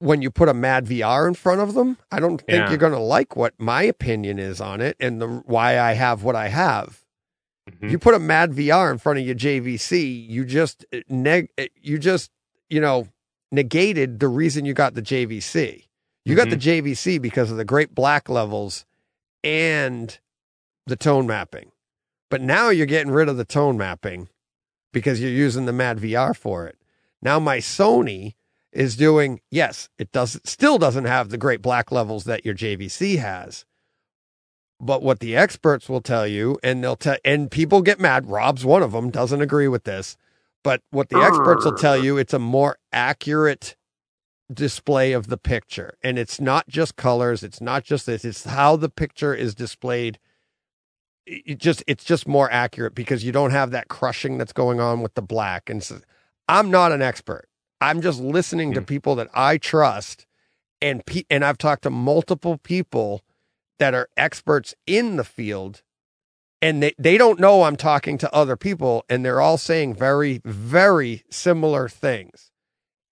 when 0.00 0.20
you 0.20 0.30
put 0.30 0.48
a 0.50 0.52
madVR 0.52 1.26
in 1.26 1.32
front 1.34 1.60
of 1.62 1.72
them, 1.72 1.96
I 2.10 2.20
don't 2.20 2.38
think 2.38 2.50
Yeah. 2.50 2.68
you're 2.68 2.76
going 2.78 2.92
to 2.92 2.98
like 2.98 3.36
what 3.36 3.54
my 3.58 3.84
opinion 3.84 4.38
is 4.38 4.60
on 4.60 4.82
it 4.82 4.96
and 5.00 5.18
the 5.22 5.28
why 5.46 5.78
I 5.78 5.92
have 5.92 6.22
what 6.24 6.36
I 6.36 6.48
have. 6.48 7.04
Mhm. 7.70 7.90
You 7.90 7.98
put 7.98 8.12
a 8.12 8.18
madVR 8.18 8.90
in 8.90 8.98
front 8.98 9.18
of 9.20 9.24
your 9.24 9.36
JVC, 9.36 10.04
you 10.28 10.44
just 10.44 10.84
uh, 10.92 10.98
neg 11.08 11.48
uh, 11.56 11.66
you 11.80 11.98
just, 11.98 12.30
you 12.68 12.80
know, 12.82 13.08
negated 13.50 14.18
the 14.18 14.28
reason 14.28 14.66
you 14.66 14.74
got 14.74 14.92
the 14.94 15.00
JVC. 15.00 15.84
You 16.26 16.34
got 16.34 16.50
the 16.50 16.56
JVC 16.56 17.16
because 17.18 17.50
of 17.50 17.56
the 17.56 17.64
great 17.64 17.94
black 17.94 18.28
levels 18.28 18.84
and 19.42 20.18
the 20.86 20.96
tone 20.96 21.26
mapping. 21.26 21.70
But 22.30 22.42
now 22.42 22.68
you're 22.68 22.84
getting 22.86 23.12
rid 23.12 23.28
of 23.30 23.36
the 23.38 23.44
tone 23.46 23.78
mapping 23.78 24.28
because 24.92 25.20
you're 25.20 25.30
using 25.30 25.64
the 25.64 25.72
madVR 25.72 26.34
for 26.36 26.66
it. 26.66 26.76
Now 27.24 27.40
my 27.40 27.58
Sony 27.58 28.34
is 28.72 28.96
doing 28.96 29.40
yes, 29.50 29.88
it 29.98 30.12
does 30.12 30.40
still 30.44 30.78
doesn't 30.78 31.06
have 31.06 31.30
the 31.30 31.38
great 31.38 31.62
black 31.62 31.90
levels 31.90 32.24
that 32.24 32.44
your 32.44 32.54
JVC 32.54 33.18
has. 33.18 33.64
But 34.80 35.02
what 35.02 35.20
the 35.20 35.36
experts 35.36 35.88
will 35.88 36.02
tell 36.02 36.26
you, 36.26 36.58
and 36.62 36.82
they'll 36.82 36.96
tell, 36.96 37.16
and 37.24 37.50
people 37.50 37.80
get 37.80 38.00
mad. 38.00 38.26
Rob's 38.26 38.64
one 38.64 38.82
of 38.82 38.92
them, 38.92 39.10
doesn't 39.10 39.40
agree 39.40 39.68
with 39.68 39.84
this. 39.84 40.16
But 40.62 40.82
what 40.90 41.08
the 41.10 41.18
experts 41.18 41.64
will 41.64 41.76
tell 41.76 41.96
you, 41.96 42.16
it's 42.16 42.34
a 42.34 42.38
more 42.38 42.78
accurate 42.92 43.76
display 44.52 45.12
of 45.12 45.28
the 45.28 45.36
picture. 45.36 45.96
And 46.02 46.18
it's 46.18 46.40
not 46.40 46.68
just 46.68 46.96
colors, 46.96 47.42
it's 47.42 47.60
not 47.60 47.84
just 47.84 48.06
this, 48.06 48.24
it's 48.24 48.44
how 48.44 48.76
the 48.76 48.88
picture 48.88 49.34
is 49.34 49.54
displayed. 49.54 50.18
It 51.26 51.58
just 51.58 51.82
it's 51.86 52.04
just 52.04 52.26
more 52.26 52.50
accurate 52.50 52.94
because 52.94 53.24
you 53.24 53.32
don't 53.32 53.52
have 53.52 53.70
that 53.70 53.88
crushing 53.88 54.36
that's 54.36 54.52
going 54.52 54.80
on 54.80 55.00
with 55.00 55.14
the 55.14 55.22
black. 55.22 55.70
And 55.70 55.82
so, 55.82 56.00
I'm 56.48 56.70
not 56.70 56.92
an 56.92 57.02
expert. 57.02 57.48
I'm 57.80 58.00
just 58.00 58.20
listening 58.20 58.72
to 58.74 58.80
Hmm. 58.80 58.86
people 58.86 59.14
that 59.16 59.28
I 59.34 59.58
trust, 59.58 60.26
and 60.80 61.04
pe- 61.04 61.24
and 61.30 61.44
I've 61.44 61.58
talked 61.58 61.82
to 61.82 61.90
multiple 61.90 62.58
people 62.58 63.22
that 63.78 63.94
are 63.94 64.08
experts 64.16 64.74
in 64.86 65.16
the 65.16 65.24
field, 65.24 65.82
and 66.62 66.82
they, 66.82 66.94
they 66.98 67.18
don't 67.18 67.40
know 67.40 67.64
I'm 67.64 67.76
talking 67.76 68.16
to 68.18 68.32
other 68.34 68.56
people, 68.56 69.04
and 69.08 69.24
they're 69.24 69.40
all 69.40 69.58
saying 69.58 69.94
very 69.94 70.40
very 70.44 71.24
similar 71.30 71.88
things. 71.88 72.50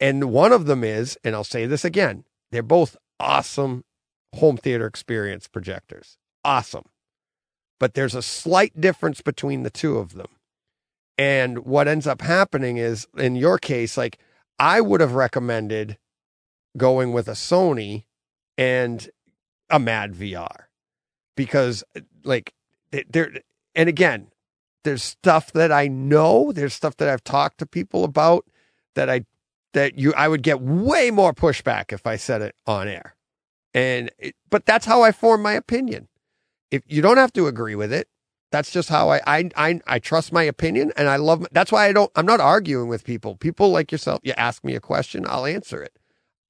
And 0.00 0.32
one 0.32 0.52
of 0.52 0.66
them 0.66 0.82
is, 0.82 1.18
and 1.22 1.34
I'll 1.34 1.44
say 1.44 1.66
this 1.66 1.84
again, 1.84 2.24
they're 2.50 2.62
both 2.62 2.96
awesome 3.20 3.84
home 4.34 4.56
theater 4.56 4.86
experience 4.86 5.46
projectors. 5.48 6.16
Awesome. 6.44 6.86
But 7.78 7.94
there's 7.94 8.14
a 8.14 8.22
slight 8.22 8.80
difference 8.80 9.20
between 9.20 9.62
the 9.62 9.70
two 9.70 9.98
of 9.98 10.14
them. 10.14 10.28
And 11.18 11.64
what 11.64 11.89
ends 11.89 12.06
up 12.06 12.22
happening 12.22 12.78
is, 12.78 13.06
in 13.16 13.36
your 13.36 13.59
case, 13.59 13.97
like 13.97 14.18
I 14.59 14.80
would 14.80 15.01
have 15.01 15.14
recommended 15.14 15.98
going 16.76 17.12
with 17.12 17.28
a 17.28 17.32
Sony 17.32 18.05
and 18.56 19.09
a 19.70 19.78
madVR 19.78 20.64
because, 21.36 21.84
like, 22.24 22.55
there, 23.10 23.32
and 23.74 23.89
again, 23.89 24.28
there's 24.84 25.02
stuff 25.02 25.52
that 25.52 25.72
I 25.72 25.89
know, 25.89 26.52
there's 26.52 26.74
stuff 26.74 26.97
that 26.98 27.09
I've 27.09 27.24
talked 27.24 27.59
to 27.59 27.66
people 27.66 28.05
about 28.05 28.47
that 28.94 29.09
I, 29.09 29.24
that 29.72 29.98
you, 29.98 30.12
I 30.14 30.28
would 30.28 30.43
get 30.43 30.60
way 30.60 31.10
more 31.10 31.32
pushback 31.32 31.93
if 31.93 32.06
I 32.06 32.16
said 32.16 32.43
it 32.43 32.55
on 32.66 32.89
air. 32.89 33.16
And, 33.74 34.10
it, 34.18 34.34
but 34.51 34.66
that's 34.66 34.86
how 34.86 35.02
I 35.02 35.12
form 35.12 35.43
my 35.43 35.52
opinion. 35.52 36.09
If 36.70 36.82
you 36.86 37.02
don't 37.02 37.16
have 37.16 37.32
to 37.34 37.47
agree 37.47 37.74
with 37.74 37.93
it, 37.93 38.09
that's 38.52 38.70
just 38.70 38.88
how 38.88 39.10
I, 39.10 39.20
I, 39.26 39.50
I, 39.56 39.80
I 39.86 39.98
trust 39.98 40.32
my 40.32 40.42
opinion 40.44 40.92
and 40.96 41.08
I 41.08 41.16
love, 41.16 41.46
that's 41.50 41.72
why 41.72 41.86
I 41.88 41.92
don't, 41.92 42.12
I'm 42.14 42.26
not 42.26 42.40
arguing 42.40 42.88
with 42.88 43.02
people. 43.04 43.34
People 43.36 43.70
like 43.70 43.90
yourself, 43.90 44.20
you 44.22 44.34
ask 44.36 44.62
me 44.62 44.74
a 44.74 44.80
question, 44.80 45.24
I'll 45.26 45.46
answer 45.46 45.82
it. 45.82 45.98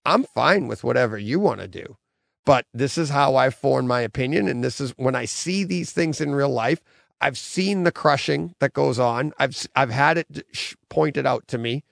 I'm 0.05 0.25
fine 0.25 0.67
with 0.67 0.85
whatever 0.85 1.17
you 1.17 1.41
want 1.41 1.61
to 1.61 1.69
do. 1.69 1.97
But 2.45 2.67
this 2.75 2.99
is 2.99 3.11
how 3.11 3.37
I 3.37 3.51
form 3.51 3.87
my 3.87 4.01
opinion. 4.01 4.49
And 4.49 4.65
this 4.65 4.81
is 4.81 4.91
when 4.97 5.15
I 5.15 5.27
see 5.27 5.63
these 5.63 5.93
things 5.93 6.21
in 6.21 6.35
real 6.35 6.51
life, 6.51 6.81
I've 7.21 7.39
seen 7.39 7.85
the 7.85 7.93
crushing 7.93 8.55
that 8.59 8.73
goes 8.73 8.99
on. 8.99 9.33
I've, 9.39 9.67
I've 9.77 9.91
had 9.91 10.19
it 10.19 10.45
pointed 10.91 11.25
out 11.25 11.47
to 11.49 11.59
me 11.59 11.85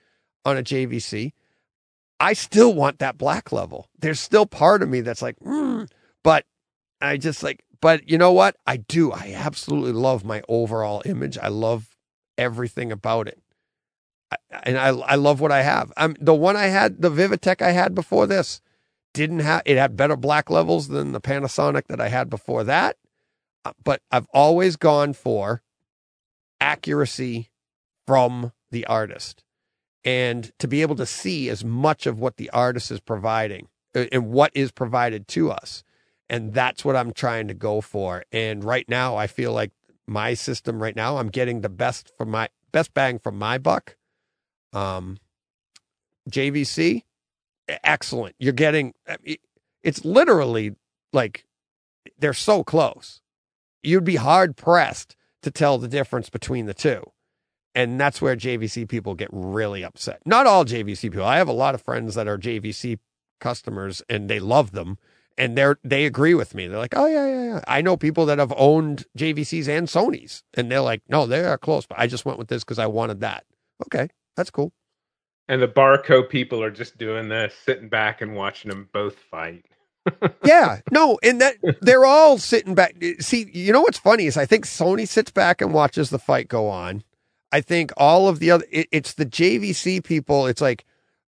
on 0.43 0.57
a 0.57 0.63
JVC. 0.63 1.31
I 2.19 2.33
still 2.33 2.73
want 2.73 2.99
that 2.99 3.17
black 3.17 3.53
level. 3.53 3.87
There's 3.97 4.19
still 4.19 4.45
part 4.45 4.83
of 4.83 4.89
me 4.89 4.99
that's 4.99 5.21
like, 5.21 5.39
mm, 5.39 5.89
but 6.21 6.45
I 6.99 7.15
just 7.15 7.43
like, 7.43 7.63
but 7.81 8.09
you 8.09 8.17
know 8.17 8.31
what? 8.31 8.55
I 8.65 8.77
do. 8.77 9.11
I 9.11 9.33
absolutely 9.35 9.91
love 9.91 10.23
my 10.23 10.41
overall 10.47 11.01
image. 11.05 11.37
I 11.37 11.47
love 11.49 11.95
everything 12.37 12.91
about 12.91 13.27
it. 13.27 13.41
I, 14.31 14.37
and 14.63 14.77
I, 14.77 14.89
I 14.89 15.15
love 15.15 15.41
what 15.41 15.51
I 15.51 15.63
have. 15.63 15.91
I'm 15.97 16.15
the 16.19 16.33
one 16.35 16.55
I 16.55 16.67
had, 16.67 17.01
the 17.01 17.11
Vivitek 17.11 17.61
I 17.61 17.71
had 17.71 17.93
before 17.93 18.27
this 18.27 18.61
didn't 19.13 19.39
have, 19.39 19.63
it 19.65 19.77
had 19.77 19.97
better 19.97 20.15
black 20.15 20.49
levels 20.49 20.87
than 20.87 21.11
the 21.11 21.21
Panasonic 21.21 21.87
that 21.87 21.99
I 21.99 22.07
had 22.07 22.29
before 22.29 22.63
that. 22.63 22.97
Uh, 23.65 23.73
But 23.83 24.01
I've 24.11 24.27
always 24.33 24.75
gone 24.77 25.13
for 25.13 25.61
accuracy 26.59 27.49
from 28.07 28.53
the 28.71 28.85
artist 28.85 29.43
and 30.03 30.51
to 30.59 30.67
be 30.67 30.81
able 30.81 30.95
to 30.95 31.05
see 31.05 31.49
as 31.49 31.63
much 31.63 32.05
of 32.05 32.19
what 32.19 32.37
the 32.37 32.49
artist 32.51 32.91
is 32.91 32.99
providing 32.99 33.67
uh, 33.95 34.05
and 34.11 34.31
what 34.31 34.51
is 34.55 34.71
provided 34.71 35.27
to 35.29 35.51
us. 35.51 35.83
And 36.31 36.53
that's 36.53 36.85
what 36.85 36.95
I'm 36.95 37.11
trying 37.11 37.49
to 37.49 37.53
go 37.53 37.81
for. 37.81 38.23
And 38.31 38.63
right 38.63 38.87
now, 38.87 39.17
I 39.17 39.27
feel 39.27 39.51
like 39.51 39.71
my 40.07 40.33
system 40.33 40.81
right 40.81 40.95
now, 40.95 41.17
I'm 41.17 41.27
getting 41.27 41.59
the 41.59 41.69
best 41.69 42.13
for 42.17 42.25
my 42.25 42.47
best 42.71 42.93
bang 42.93 43.19
for 43.19 43.33
my 43.33 43.57
buck. 43.57 43.97
Um, 44.71 45.17
JVC, 46.29 47.03
excellent. 47.67 48.35
You're 48.39 48.53
getting, 48.53 48.93
it's 49.83 50.05
literally 50.05 50.75
like 51.11 51.45
they're 52.17 52.33
so 52.33 52.63
close. 52.63 53.19
You'd 53.83 54.05
be 54.05 54.15
hard 54.15 54.55
pressed 54.55 55.17
to 55.43 55.51
tell 55.51 55.77
the 55.77 55.89
difference 55.89 56.29
between 56.29 56.65
the 56.65 56.73
two. 56.73 57.03
And 57.75 57.99
that's 57.99 58.21
where 58.21 58.37
JVC 58.37 58.87
people 58.87 59.15
get 59.15 59.29
really 59.33 59.83
upset. 59.83 60.21
Not 60.25 60.47
all 60.47 60.63
JVC 60.63 61.01
people. 61.01 61.25
I 61.25 61.39
have 61.39 61.49
a 61.49 61.53
lot 61.53 61.75
of 61.75 61.81
friends 61.81 62.15
that 62.15 62.29
are 62.29 62.37
JVC 62.37 62.99
customers 63.41 64.01
and 64.07 64.29
they 64.29 64.39
love 64.39 64.71
them 64.71 64.97
and 65.37 65.57
they're 65.57 65.77
they 65.83 66.05
agree 66.05 66.33
with 66.33 66.55
me. 66.55 66.67
They're 66.67 66.79
like, 66.79 66.95
"Oh 66.95 67.05
yeah, 67.05 67.27
yeah, 67.27 67.43
yeah." 67.45 67.61
I 67.67 67.81
know 67.81 67.97
people 67.97 68.25
that 68.27 68.39
have 68.39 68.53
owned 68.55 69.05
JVCs 69.17 69.67
and 69.67 69.87
Sonys 69.87 70.43
and 70.53 70.71
they're 70.71 70.81
like, 70.81 71.01
"No, 71.09 71.25
they 71.25 71.43
are 71.43 71.57
close, 71.57 71.85
but 71.85 71.99
I 71.99 72.07
just 72.07 72.25
went 72.25 72.39
with 72.39 72.47
this 72.47 72.63
cuz 72.63 72.79
I 72.79 72.87
wanted 72.87 73.21
that." 73.21 73.45
Okay, 73.85 74.09
that's 74.35 74.49
cool. 74.51 74.73
And 75.47 75.61
the 75.61 75.67
Barco 75.67 76.27
people 76.27 76.63
are 76.63 76.71
just 76.71 76.97
doing 76.97 77.29
this, 77.29 77.53
sitting 77.65 77.89
back 77.89 78.21
and 78.21 78.35
watching 78.35 78.69
them 78.69 78.89
both 78.93 79.15
fight. 79.15 79.65
yeah, 80.45 80.79
no, 80.91 81.19
and 81.21 81.41
that 81.41 81.57
they're 81.81 82.05
all 82.05 82.37
sitting 82.37 82.73
back. 82.73 82.95
See, 83.19 83.49
you 83.53 83.71
know 83.71 83.81
what's 83.81 83.97
funny 83.97 84.25
is 84.25 84.37
I 84.37 84.45
think 84.45 84.65
Sony 84.65 85.07
sits 85.07 85.31
back 85.31 85.61
and 85.61 85.73
watches 85.73 86.09
the 86.09 86.19
fight 86.19 86.47
go 86.47 86.67
on. 86.67 87.03
I 87.51 87.61
think 87.61 87.91
all 87.97 88.27
of 88.27 88.39
the 88.39 88.51
other, 88.51 88.65
it, 88.71 88.87
it's 88.91 89.13
the 89.13 89.25
JVC 89.25 90.03
people. 90.03 90.47
It's 90.47 90.61
like, 90.61 90.85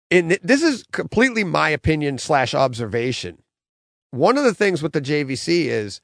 and 0.09 0.31
this 0.41 0.63
is 0.63 0.83
completely 0.91 1.43
my 1.43 1.69
opinion 1.69 2.17
slash 2.17 2.53
observation. 2.53 3.42
One 4.13 4.37
of 4.37 4.43
the 4.43 4.53
things 4.53 4.83
with 4.83 4.93
the 4.93 5.01
JVC 5.01 5.65
is 5.65 5.99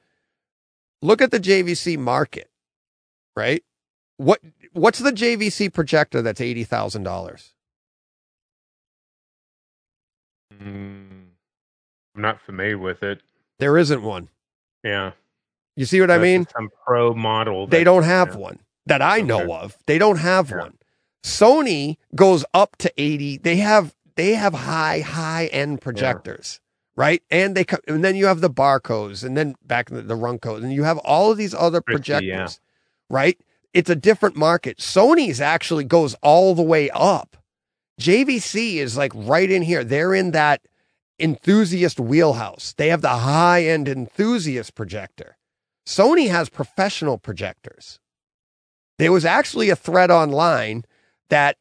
look 1.03 1.22
at 1.22 1.30
the 1.30 1.40
JVC 1.40 1.95
market, 1.95 2.49
right? 3.36 3.64
What 4.18 4.41
what's 4.73 4.98
the 4.98 5.11
JVC 5.11 5.72
projector 5.72 6.23
that's 6.23 6.41
eighty 6.41 6.64
thousand 6.64 7.03
dollars? 7.03 7.53
Mm, 10.60 11.27
I'm 12.15 12.22
not 12.22 12.41
familiar 12.41 12.80
with 12.80 13.03
it. 13.03 13.22
There 13.60 13.77
isn't 13.77 14.02
one. 14.02 14.30
Yeah. 14.84 15.11
You 15.76 15.86
see 15.86 16.02
what 16.02 16.10
I 16.10 16.18
mean? 16.18 16.48
Some 16.57 16.69
pro 16.88 17.14
model. 17.14 17.68
They 17.68 17.84
don't 17.84 18.03
have 18.03 18.30
yeah. 18.30 18.38
one 18.38 18.60
that 18.88 19.03
I 19.03 19.22
know 19.22 19.41
Okay. 19.41 19.53
of. 19.53 19.77
They 19.86 19.99
don't 19.99 20.18
have 20.18 20.49
Yeah. 20.49 20.57
one. 20.61 20.80
Sony 21.23 21.98
goes 22.15 22.44
up 22.56 22.76
to 22.77 22.91
80. 22.98 23.38
They 23.38 23.57
have 23.57 23.94
they 24.15 24.34
have 24.34 24.56
high 24.56 25.02
high 25.02 25.45
end 25.48 25.80
projectors, 25.80 26.60
right? 27.00 27.24
And 27.32 27.56
they 27.56 27.64
co- 27.64 27.80
and 27.88 28.04
then 28.04 28.18
you 28.18 28.26
have 28.26 28.42
the 28.42 28.50
Barcos 28.50 29.24
and 29.24 29.38
then 29.38 29.56
back 29.64 29.90
in 29.90 29.96
the, 29.96 30.02
the 30.02 30.18
Runcos 30.18 30.62
and 30.62 30.74
you 30.74 30.84
have 30.84 30.98
all 30.98 31.32
of 31.32 31.38
these 31.38 31.54
other 31.54 31.80
projectors, 31.80 32.28
yeah. 32.28 32.50
right? 33.10 33.40
It's 33.74 33.90
a 33.90 33.96
different 33.96 34.36
market. 34.36 34.80
Sony's 34.80 35.40
actually 35.40 35.86
goes 35.86 36.14
all 36.16 36.54
the 36.54 36.62
way 36.62 36.90
up. 36.90 37.38
JVC 38.02 38.76
is 38.76 38.98
like 38.98 39.14
right 39.16 39.50
in 39.50 39.62
here. 39.62 39.86
They're 39.86 40.14
in 40.14 40.32
that 40.32 40.62
enthusiast 41.18 42.02
wheelhouse. 42.02 42.74
They 42.76 42.90
have 42.90 43.02
the 43.02 43.08
high 43.10 43.64
end 43.64 43.88
enthusiast 43.88 44.76
projector. 44.76 45.38
Sony 45.86 46.30
has 46.30 46.50
professional 46.50 47.18
projectors. 47.18 48.00
There 48.98 49.14
was 49.14 49.24
actually 49.24 49.70
a 49.70 49.78
thread 49.78 50.12
online 50.12 50.84
that 51.30 51.56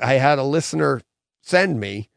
I 0.00 0.14
had 0.14 0.40
a 0.40 0.44
listener 0.44 1.02
send 1.40 1.78
me. 1.78 2.10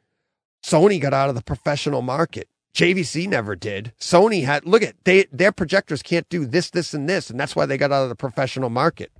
Sony 0.63 0.99
got 0.99 1.13
out 1.13 1.29
of 1.29 1.35
the 1.35 1.43
professional 1.43 2.01
market. 2.01 2.49
JVC 2.75 3.27
never 3.29 3.55
did. 3.55 3.93
Sony 3.99 4.43
had 4.43 4.65
look 4.65 4.83
at 4.83 4.95
they 5.05 5.25
their 5.31 5.53
projectors 5.53 6.03
can't 6.03 6.27
do 6.27 6.45
this, 6.45 6.69
this, 6.69 6.93
and 6.93 7.07
this, 7.07 7.29
and 7.29 7.39
that's 7.39 7.55
why 7.55 7.65
they 7.65 7.77
got 7.77 7.93
out 7.93 8.03
of 8.03 8.09
the 8.09 8.15
professional 8.15 8.69
market. 8.69 9.11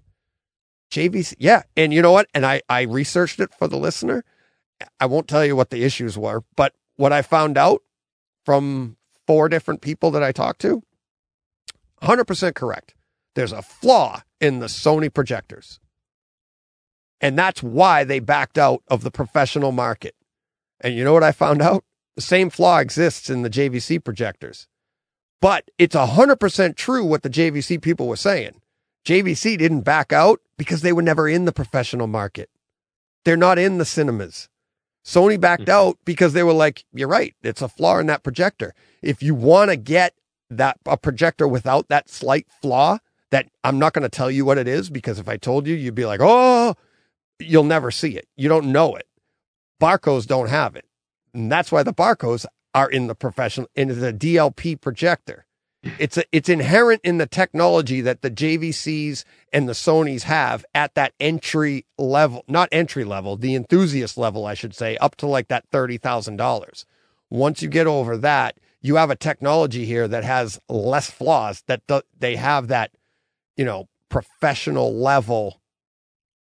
JVC, 0.92 1.36
yeah, 1.40 1.64
and 1.78 1.94
you 1.94 2.02
know 2.02 2.12
what? 2.12 2.28
And 2.34 2.46
I 2.46 2.62
I 2.68 2.82
researched 2.82 3.40
it 3.40 3.54
for 3.58 3.70
the 3.70 3.78
listener. 3.78 4.26
I 5.00 5.06
won't 5.06 5.30
tell 5.30 5.46
you 5.46 5.56
what 5.56 5.70
the 5.70 5.84
issues 5.84 6.18
were, 6.18 6.44
but 6.58 6.74
what 6.98 7.14
I 7.14 7.22
found 7.22 7.58
out 7.58 7.82
from 8.46 8.98
four 9.26 9.48
different 9.48 9.80
people 9.82 10.12
that 10.12 10.22
I 10.22 10.34
talked 10.34 10.60
to, 10.62 10.84
100% 12.02 12.56
correct. 12.56 12.94
There's 13.36 13.54
a 13.54 13.62
flaw 13.62 14.22
in 14.42 14.60
the 14.60 14.68
Sony 14.68 15.12
projectors. 15.12 15.80
And 17.22 17.38
that's 17.38 17.64
why 17.64 18.04
they 18.04 18.20
backed 18.20 18.58
out 18.58 18.84
of 18.90 19.02
the 19.02 19.12
professional 19.12 19.72
market. 19.72 20.14
And 20.82 20.94
you 20.94 21.04
know 21.06 21.14
what 21.14 21.24
I 21.24 21.32
found 21.32 21.62
out? 21.62 21.86
The 22.16 22.22
same 22.22 22.50
flaw 22.50 22.80
exists 22.80 23.30
in 23.30 23.42
the 23.42 23.50
JVC 23.50 24.04
projectors. 24.04 24.68
But 25.42 25.70
it's 25.78 25.96
100% 25.96 26.76
true 26.76 27.04
what 27.04 27.24
the 27.24 27.30
JVC 27.30 27.82
people 27.82 28.08
were 28.08 28.16
saying. 28.16 28.62
JVC 29.06 29.58
didn't 29.58 29.82
back 29.82 30.12
out 30.14 30.40
because 30.58 30.82
they 30.82 30.94
were 30.94 31.02
never 31.02 31.28
in 31.28 31.46
the 31.46 31.52
professional 31.52 32.08
market. 32.08 32.50
They're 33.26 33.38
not 33.38 33.60
in 33.60 33.78
the 33.78 33.86
cinemas. 33.86 34.50
Sony 35.06 35.40
backed 35.40 35.66
Mhm. 35.66 35.70
out 35.74 35.98
because 36.06 36.34
they 36.34 36.42
were 36.42 36.54
like, 36.54 36.86
you're 36.94 37.08
right, 37.08 37.36
it's 37.44 37.62
a 37.62 37.68
flaw 37.68 38.00
in 38.00 38.08
that 38.08 38.24
projector. 38.24 38.74
If 39.04 39.22
you 39.22 39.36
want 39.36 39.70
to 39.70 39.76
get 39.78 40.16
that 40.50 40.78
a 40.86 40.98
projector 40.98 41.48
without 41.48 41.90
that 41.90 42.10
slight 42.10 42.48
flaw, 42.62 42.98
that 43.30 43.48
I'm 43.64 43.78
not 43.78 43.94
going 43.94 44.04
to 44.04 44.10
tell 44.10 44.32
you 44.32 44.46
what 44.46 44.58
it 44.58 44.68
is 44.68 44.90
because 44.90 45.20
if 45.20 45.28
I 45.28 45.38
told 45.38 45.68
you, 45.68 45.76
you'd 45.76 45.94
be 45.96 46.06
like, 46.06 46.22
oh, 46.24 46.76
you'll 47.40 47.64
never 47.66 47.92
see 47.92 48.16
it. 48.18 48.28
You 48.36 48.48
don't 48.50 48.72
know 48.72 48.96
it. 48.96 49.08
Barcos 49.80 50.26
don't 50.26 50.50
have 50.50 50.76
it. 50.76 50.86
And 51.36 51.52
that's 51.52 51.72
why 51.72 51.84
the 51.84 51.94
Barcos 51.94 52.46
are 52.74 52.90
in 52.90 53.08
the 53.08 53.16
professional, 53.16 53.68
in 53.76 54.00
the 54.00 54.14
DLP 54.14 54.80
projector. 54.80 55.46
It's 56.00 56.18
a, 56.18 56.24
it's 56.32 56.50
inherent 56.50 57.02
in 57.04 57.20
the 57.20 57.28
technology 57.28 58.02
that 58.02 58.24
the 58.24 58.32
JVCs 58.32 59.24
and 59.54 59.70
the 59.70 59.74
Sonys 59.74 60.24
have 60.24 60.66
at 60.74 60.96
that 60.96 61.14
entry 61.20 61.86
level, 61.98 62.44
not 62.48 62.70
entry 62.72 63.04
level, 63.04 63.36
the 63.36 63.54
enthusiast 63.54 64.18
level, 64.18 64.48
I 64.48 64.56
should 64.56 64.74
say, 64.74 64.98
up 64.98 65.16
to 65.18 65.28
like 65.28 65.50
that 65.50 65.70
$30,000. 65.70 66.86
Once 67.30 67.62
you 67.62 67.68
get 67.68 67.86
over 67.86 68.18
that, 68.18 68.58
you 68.82 68.96
have 68.96 69.12
a 69.12 69.16
technology 69.16 69.86
here 69.86 70.08
that 70.08 70.24
has 70.24 70.60
less 70.70 71.12
flaws 71.12 71.64
that 71.68 71.88
th- 71.88 72.04
they 72.18 72.36
have 72.36 72.68
that, 72.70 72.92
you 73.56 73.66
know, 73.66 73.88
professional 74.10 74.94
level 74.96 75.62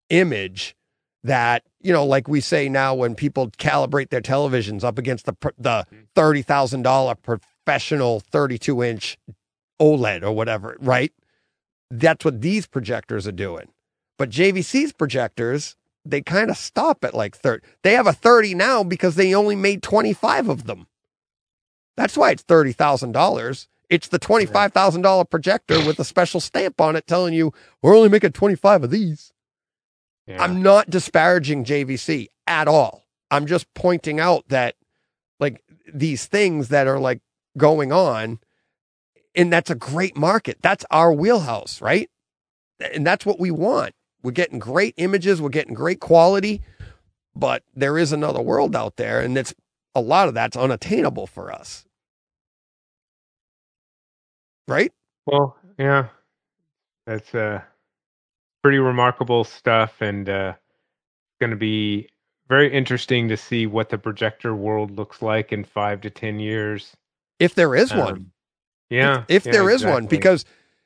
image 0.10 0.76
that, 1.24 1.64
you 1.82 1.94
know, 1.94 2.06
like 2.06 2.28
we 2.28 2.42
say 2.42 2.70
now 2.70 2.94
when 2.94 3.16
people 3.16 3.50
calibrate 3.52 4.10
their 4.10 4.22
televisions 4.22 4.84
up 4.84 4.98
against 4.98 5.26
the, 5.26 5.36
the 5.58 5.86
mm-hmm. 5.92 6.20
$30,000 6.20 7.22
professional 7.22 8.20
32 8.20 8.84
inch 8.84 9.18
OLED 9.82 10.24
or 10.24 10.32
whatever, 10.32 10.78
right? 10.80 11.12
That's 11.90 12.26
what 12.26 12.42
these 12.42 12.68
projectors 12.68 13.28
are 13.28 13.32
doing. 13.32 13.70
But 14.18 14.30
JVC's 14.30 14.94
projectors, 14.94 15.76
they 16.06 16.22
kind 16.22 16.50
of 16.50 16.58
stop 16.58 17.04
at 17.04 17.14
like 17.14 17.36
30. 17.36 17.66
They 17.84 17.94
have 17.94 18.08
a 18.08 18.14
30 18.14 18.56
now 18.56 18.84
because 18.84 19.16
they 19.16 19.34
only 19.34 19.56
made 19.56 19.82
25 19.82 20.50
of 20.50 20.66
them. 20.66 20.88
That's 21.96 22.18
why 22.18 22.32
it's 22.32 22.44
$30,000. 22.44 23.68
It's 23.90 24.08
the 24.08 24.20
$25,000 24.20 25.30
projector 25.30 25.86
with 25.86 26.00
a 26.00 26.04
special 26.04 26.40
stamp 26.40 26.82
on 26.82 26.96
it 26.96 27.06
telling 27.06 27.34
you 27.34 27.54
we're 27.82 27.96
only 27.96 28.10
making 28.10 28.32
25 28.32 28.86
of 28.86 28.90
these. 28.90 29.33
Yeah. 30.28 30.42
I'm 30.42 30.62
not 30.62 30.90
disparaging 30.90 31.66
JVC 31.66 32.28
at 32.48 32.68
all. 32.68 33.04
I'm 33.30 33.46
just 33.46 33.72
pointing 33.74 34.20
out 34.20 34.48
that 34.50 34.76
like 35.40 35.64
these 35.92 36.26
things 36.26 36.70
that 36.70 36.88
are 36.88 37.00
like 37.00 37.22
going 37.58 37.92
on 37.92 38.40
and 39.36 39.52
that's 39.52 39.70
a 39.70 39.76
great 39.76 40.16
market. 40.16 40.58
That's 40.62 40.86
our 40.92 41.12
wheelhouse, 41.12 41.82
right? 41.82 42.10
And 42.94 43.06
that's 43.06 43.26
what 43.26 43.40
we 43.40 43.52
want. 43.52 43.96
We're 44.22 44.32
getting 44.32 44.60
great 44.60 44.94
images, 44.98 45.42
we're 45.42 45.50
getting 45.50 45.74
great 45.74 46.00
quality, 46.00 46.62
but 47.36 47.64
there 47.76 47.98
is 47.98 48.12
another 48.12 48.42
world 48.42 48.76
out 48.76 48.96
there 48.96 49.20
and 49.20 49.38
it's 49.38 49.54
a 49.96 50.02
lot 50.02 50.28
of 50.28 50.34
that's 50.34 50.56
unattainable 50.56 51.28
for 51.28 51.52
us. 51.52 51.86
Right? 54.68 54.94
Well, 55.26 55.58
yeah, 55.78 56.08
that's 57.06 57.34
uh, 57.36 57.62
pretty 58.64 58.80
remarkable 58.80 59.44
stuff, 59.44 60.02
and 60.02 60.28
uh, 60.28 60.54
going 61.40 61.52
to 61.52 61.56
be 61.56 62.10
very 62.50 62.72
interesting 62.74 63.30
to 63.30 63.38
see 63.38 63.68
what 63.68 63.90
the 63.90 63.98
projector 63.98 64.56
world 64.56 64.98
looks 64.98 65.22
like 65.22 65.52
in 65.52 65.64
five 65.64 66.02
to 66.02 66.10
ten 66.10 66.40
years. 66.40 66.96
If 67.40 67.56
there 67.56 67.76
is 67.76 67.94
one. 67.94 68.14
Um, 68.14 68.32
yeah, 68.90 69.24
if 69.28 69.46
yeah, 69.46 69.52
there 69.54 69.70
is 69.70 69.84
one 69.84 70.06
because 70.06 70.46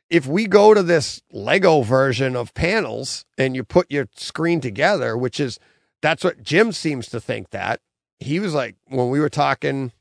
if 0.09 0.25
we 0.25 0.47
go 0.47 0.73
to 0.73 0.81
this 0.81 1.21
lego 1.31 1.81
version 1.81 2.35
of 2.35 2.53
panels 2.53 3.25
and 3.37 3.55
you 3.55 3.63
put 3.65 3.91
your 3.91 4.07
screen 4.15 4.61
together 4.61 5.17
which 5.17 5.41
is 5.41 5.59
that's 6.01 6.23
what 6.23 6.41
jim 6.41 6.71
seems 6.71 7.09
to 7.09 7.19
think 7.19 7.49
that 7.49 7.81
he 8.19 8.39
was 8.39 8.53
like 8.53 8.75
when 8.87 9.09
we 9.09 9.19
were 9.19 9.29
talking 9.29 9.91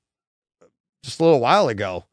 just 1.06 1.20
a 1.20 1.24
little 1.24 1.40
while 1.40 1.68
ago. 1.68 2.04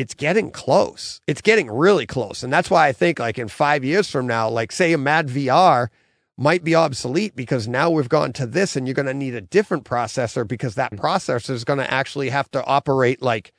It's 0.00 0.14
getting 0.14 0.50
close 0.50 1.20
it's 1.26 1.42
getting 1.42 1.70
really 1.70 2.06
close 2.06 2.42
and 2.42 2.52
that's 2.52 2.70
why 2.70 2.88
i 2.88 2.92
think 2.92 3.18
like 3.18 3.38
in 3.38 3.48
five 3.48 3.84
years 3.84 4.10
from 4.10 4.26
now 4.26 4.48
like 4.48 4.72
say 4.72 4.92
a 4.92 4.98
madVR 4.98 5.88
might 6.38 6.64
be 6.64 6.74
obsolete 6.74 7.36
because 7.36 7.68
now 7.68 7.90
we've 7.90 8.08
gone 8.08 8.32
to 8.32 8.46
this 8.46 8.74
and 8.74 8.86
you're 8.86 8.94
going 8.94 9.04
to 9.04 9.12
need 9.12 9.34
a 9.34 9.42
different 9.42 9.84
processor 9.84 10.48
because 10.48 10.74
that 10.74 10.92
Hmm. 10.92 10.98
processor 10.98 11.50
is 11.50 11.64
going 11.64 11.78
to 11.78 11.92
actually 11.92 12.30
have 12.30 12.50
to 12.52 12.64
operate 12.64 13.20
like 13.20 13.52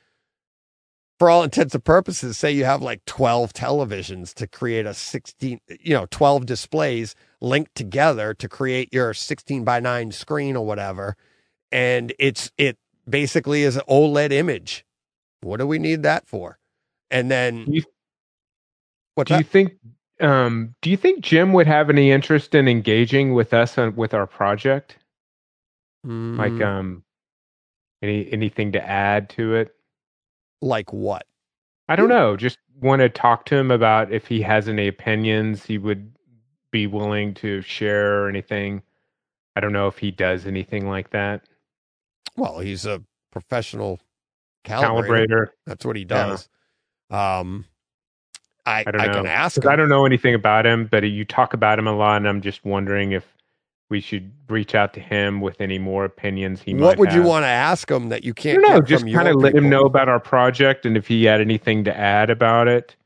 for 1.22 1.30
all 1.30 1.44
intents 1.44 1.72
and 1.72 1.84
purposes, 1.84 2.36
say 2.36 2.50
you 2.50 2.64
have 2.64 2.82
like 2.82 3.04
12 3.04 3.52
televisions 3.52 4.34
to 4.34 4.48
create 4.48 4.86
a 4.86 4.94
16, 4.94 5.60
you 5.78 5.94
know, 5.94 6.06
12 6.10 6.46
displays 6.46 7.14
linked 7.40 7.76
together 7.76 8.34
to 8.34 8.48
create 8.48 8.92
your 8.92 9.14
16 9.14 9.62
by 9.62 9.78
9 9.78 10.10
screen 10.10 10.56
or 10.56 10.66
whatever. 10.66 11.16
And 11.70 12.12
it's, 12.18 12.50
it 12.58 12.76
basically 13.08 13.62
is 13.62 13.76
an 13.76 13.82
OLED 13.88 14.32
image. 14.32 14.84
What 15.42 15.58
do 15.58 15.66
we 15.66 15.78
need 15.78 16.02
that 16.04 16.26
for? 16.26 16.58
And 17.10 17.30
then, 17.30 17.64
Do 17.66 17.72
you- 17.72 17.82
what's 19.14 19.28
do 19.30 19.36
you 19.36 19.44
think? 19.44 19.74
Um, 20.20 20.74
do 20.82 20.90
you 20.90 20.96
think 20.96 21.20
Jim 21.24 21.52
would 21.52 21.66
have 21.66 21.90
any 21.90 22.10
interest 22.12 22.54
in 22.54 22.68
engaging 22.68 23.34
with 23.34 23.52
us 23.52 23.76
on, 23.76 23.96
with 23.96 24.14
our 24.14 24.26
project? 24.26 24.96
Like, 26.04 26.52
Mm, 26.52 26.64
um, 26.64 27.04
any 28.02 28.30
anything 28.32 28.72
to 28.72 28.84
add 28.88 29.28
to 29.30 29.54
it? 29.54 29.74
like 30.60 30.92
what? 30.92 31.26
I 31.88 31.96
don't 31.96 32.08
know. 32.08 32.36
Just 32.36 32.58
want 32.80 33.00
to 33.00 33.08
talk 33.08 33.44
to 33.46 33.56
him 33.56 33.70
about 33.72 34.12
if 34.12 34.28
he 34.28 34.40
has 34.42 34.68
any 34.68 34.86
opinions 34.86 35.64
he 35.66 35.76
would 35.76 36.12
be 36.70 36.86
willing 36.86 37.34
to 37.34 37.60
share 37.62 38.22
or 38.22 38.28
anything. 38.28 38.82
I 39.56 39.60
don't 39.60 39.72
know 39.72 39.88
if 39.88 39.98
he 39.98 40.10
does 40.12 40.46
anything 40.46 40.88
like 40.88 41.10
that. 41.10 41.42
Well, 42.36 42.60
he's 42.60 42.86
a 42.86 43.02
professional 43.32 43.98
calibrator. 44.64 45.06
Calibrator. 45.28 45.46
That's 45.66 45.84
what 45.84 45.96
he 45.96 46.02
Yeah. 46.02 46.06
does. 46.08 46.48
Um, 47.10 47.64
I, 48.64 48.84
I 48.86 48.90
don't 48.90 49.00
I 49.00 49.06
know. 49.08 49.12
can 49.14 49.26
ask. 49.26 49.66
I 49.66 49.74
don't 49.76 49.88
know 49.88 50.06
anything 50.06 50.34
about 50.34 50.64
him, 50.66 50.86
but 50.90 51.02
you 51.02 51.24
talk 51.24 51.52
about 51.52 51.78
him 51.78 51.86
a 51.86 51.92
lot, 51.96 52.16
and 52.18 52.28
I'm 52.28 52.40
just 52.40 52.64
wondering 52.64 53.12
if 53.12 53.26
we 53.90 54.00
should 54.00 54.32
reach 54.48 54.74
out 54.74 54.94
to 54.94 55.00
him 55.00 55.40
with 55.40 55.60
any 55.60 55.78
more 55.78 56.04
opinions 56.06 56.62
he 56.62 56.72
might 56.72 56.80
what 56.80 56.98
would 56.98 57.12
you 57.12 57.22
want 57.22 57.42
to 57.42 57.48
ask 57.48 57.90
him 57.90 58.08
that 58.08 58.24
you 58.24 58.32
can't 58.32 58.62
know. 58.62 58.80
Just 58.80 59.04
kind 59.12 59.28
of 59.28 59.36
let 59.36 59.54
him 59.54 59.68
know 59.68 59.82
about 59.82 60.08
our 60.08 60.20
project 60.20 60.86
and 60.86 60.96
if 60.96 61.06
he 61.06 61.24
had 61.24 61.40
anything 61.42 61.84
to 61.84 61.94
add 61.94 62.30
about 62.30 62.68
it, 62.68 62.96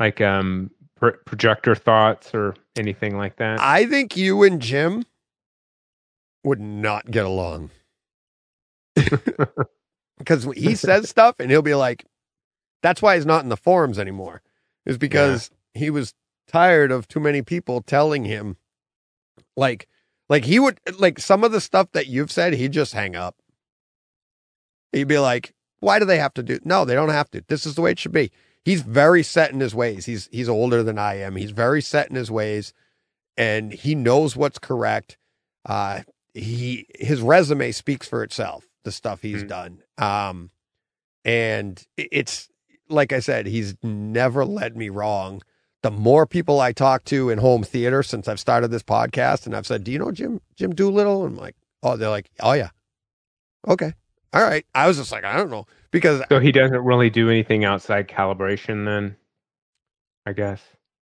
like 0.00 0.20
um 0.20 0.72
pro- 0.96 1.12
projector 1.24 1.76
thoughts 1.76 2.34
or 2.34 2.56
anything 2.74 3.16
like 3.16 3.36
that. 3.36 3.60
I 3.60 3.86
think 3.86 4.16
you 4.16 4.42
and 4.42 4.60
Jim 4.60 5.04
would 6.42 6.60
not 6.60 7.10
get 7.12 7.24
along. 7.26 7.70
because 10.18 10.44
he 10.56 10.74
says 10.74 11.08
stuff 11.08 11.36
and 11.38 11.50
he'll 11.50 11.62
be 11.62 11.74
like, 11.74 12.04
"That's 12.82 13.02
why 13.02 13.16
he's 13.16 13.26
not 13.26 13.42
in 13.42 13.48
the 13.48 13.56
forums 13.56 13.98
anymore," 13.98 14.42
is 14.86 14.98
because 14.98 15.50
he 15.72 15.90
was 15.90 16.14
tired 16.46 16.90
of 16.92 17.08
too 17.08 17.20
many 17.20 17.42
people 17.42 17.82
telling 17.82 18.24
him, 18.24 18.56
like, 19.56 19.88
like 20.28 20.44
he 20.44 20.58
would 20.58 20.78
like 20.98 21.18
some 21.18 21.44
of 21.44 21.52
the 21.52 21.60
stuff 21.60 21.90
that 21.92 22.06
you've 22.06 22.32
said, 22.32 22.54
he'd 22.54 22.72
just 22.72 22.92
hang 22.94 23.16
up. 23.16 23.36
He'd 24.92 25.08
be 25.08 25.18
like, 25.18 25.54
"Why 25.80 25.98
do 25.98 26.04
they 26.04 26.18
have 26.18 26.34
to 26.34 26.42
do? 26.42 26.58
No, 26.64 26.84
they 26.84 26.94
don't 26.94 27.08
have 27.08 27.30
to. 27.32 27.44
This 27.48 27.66
is 27.66 27.74
the 27.74 27.82
way 27.82 27.92
it 27.92 27.98
should 27.98 28.12
be." 28.12 28.30
He's 28.64 28.80
very 28.80 29.22
set 29.22 29.52
in 29.52 29.60
his 29.60 29.74
ways. 29.74 30.06
He's 30.06 30.28
he's 30.32 30.48
older 30.48 30.82
than 30.82 30.98
I 30.98 31.16
am. 31.18 31.36
He's 31.36 31.50
very 31.50 31.82
set 31.82 32.08
in 32.08 32.16
his 32.16 32.30
ways, 32.30 32.72
and 33.36 33.72
he 33.72 33.94
knows 33.94 34.36
what's 34.36 34.58
correct. 34.58 35.18
Uh, 35.66 36.00
he 36.32 36.86
his 36.98 37.20
resume 37.20 37.72
speaks 37.72 38.08
for 38.08 38.22
itself. 38.22 38.66
The 38.84 38.92
stuff 38.92 39.22
he's 39.22 39.42
Hmm. 39.42 39.48
done, 39.48 39.82
um, 39.98 40.50
and 41.24 41.84
it's 41.96 42.48
like 42.88 43.12
I 43.12 43.20
said, 43.20 43.46
he's 43.46 43.74
never 43.82 44.44
led 44.44 44.76
me 44.76 44.90
wrong. 44.90 45.42
The 45.82 45.90
more 45.90 46.26
people 46.26 46.60
I 46.60 46.72
talk 46.72 47.04
to 47.04 47.30
in 47.30 47.38
home 47.38 47.62
theater 47.62 48.02
since 48.02 48.28
I've 48.28 48.38
started 48.40 48.68
this 48.68 48.82
podcast, 48.82 49.46
and 49.46 49.56
I've 49.56 49.66
said, 49.66 49.84
"Do 49.84 49.90
you 49.92 49.98
know 49.98 50.12
Jim 50.12 50.40
Jim 50.56 50.74
Doolittle?" 50.74 51.24
And 51.24 51.36
I'm 51.36 51.42
like, 51.42 51.56
"Oh," 51.82 51.96
they're 51.96 52.10
like, 52.10 52.30
"Oh 52.40 52.52
yeah, 52.52 52.70
okay, 53.66 53.92
all 54.32 54.42
right." 54.42 54.66
I 54.74 54.86
was 54.86 54.98
just 54.98 55.12
like, 55.12 55.24
I 55.24 55.36
don't 55.36 55.50
know 55.50 55.66
because 55.90 56.22
So 56.28 56.38
he 56.40 56.52
doesn't 56.52 56.84
really 56.84 57.08
do 57.10 57.30
anything 57.30 57.64
outside 57.64 58.08
calibration, 58.08 58.84
then. 58.84 59.16
I 60.26 60.32
guess. 60.32 60.62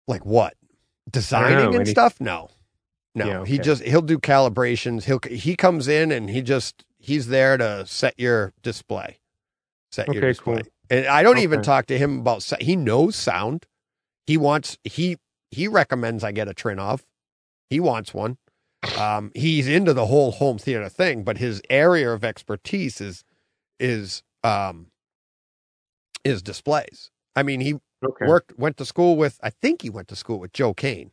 like 0.07 0.25
what 0.25 0.55
designing 1.09 1.71
know, 1.71 1.79
and 1.79 1.87
stuff 1.87 2.19
no 2.19 2.49
no 3.13 3.25
Yeah, 3.27 3.45
he 3.45 3.59
just 3.59 3.83
he'll 3.83 4.01
do 4.01 4.17
calibrations 4.17 5.03
he'll 5.03 5.19
he 5.29 5.55
comes 5.55 5.87
in 5.87 6.11
and 6.11 6.29
he 6.29 6.41
just 6.41 6.83
he's 7.05 7.27
there 7.27 7.57
to 7.57 7.85
set 7.85 8.13
your 8.17 8.53
display 8.61 9.17
set 9.91 10.11
your 10.13 10.21
display 10.21 10.61
cool. 10.63 10.71
and 10.89 11.07
i 11.07 11.21
don't 11.23 11.37
even 11.37 11.61
talk 11.61 11.85
to 11.85 11.97
him 11.97 12.19
about 12.19 12.41
sa- 12.43 12.57
he 12.59 12.75
knows 12.75 13.15
sound 13.15 13.65
he 14.27 14.37
wants 14.37 14.77
he 14.83 15.17
he 15.51 15.67
recommends 15.67 16.23
i 16.23 16.31
get 16.31 16.47
a 16.47 16.53
Trinnov. 16.53 17.03
he 17.69 17.79
wants 17.79 18.13
one 18.13 18.37
um 18.97 19.31
he's 19.35 19.67
into 19.67 19.93
the 19.93 20.07
whole 20.07 20.31
home 20.31 20.57
theater 20.57 20.89
thing 20.89 21.23
but 21.23 21.37
his 21.37 21.61
area 21.69 22.11
of 22.11 22.23
expertise 22.23 22.99
is 23.01 23.23
is 23.79 24.23
um 24.43 24.87
is 26.23 26.41
displays 26.41 27.11
i 27.35 27.43
mean 27.43 27.61
he 27.61 27.75
Okay. 28.07 28.27
worked 28.27 28.57
went 28.59 28.77
to 28.77 28.85
school 28.85 29.15
with 29.15 29.39
I 29.41 29.49
think 29.49 29.81
he 29.81 29.89
went 29.89 30.09
to 30.09 30.15
school 30.15 30.39
with 30.39 30.53
Joe 30.53 30.73
Kane. 30.75 31.11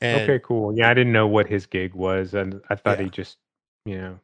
And 0.00 0.22
okay, 0.22 0.40
cool. 0.42 0.74
Yeah, 0.74 0.88
I 0.88 0.94
didn't 0.94 1.12
know 1.12 1.26
what 1.26 1.46
his 1.46 1.66
gig 1.66 1.94
was, 1.94 2.32
and 2.32 2.60
I 2.70 2.74
thought 2.76 2.98
Yeah. 2.98 3.04
he 3.04 3.10
just, 3.10 3.36
you 3.84 3.98
know, 3.98 4.18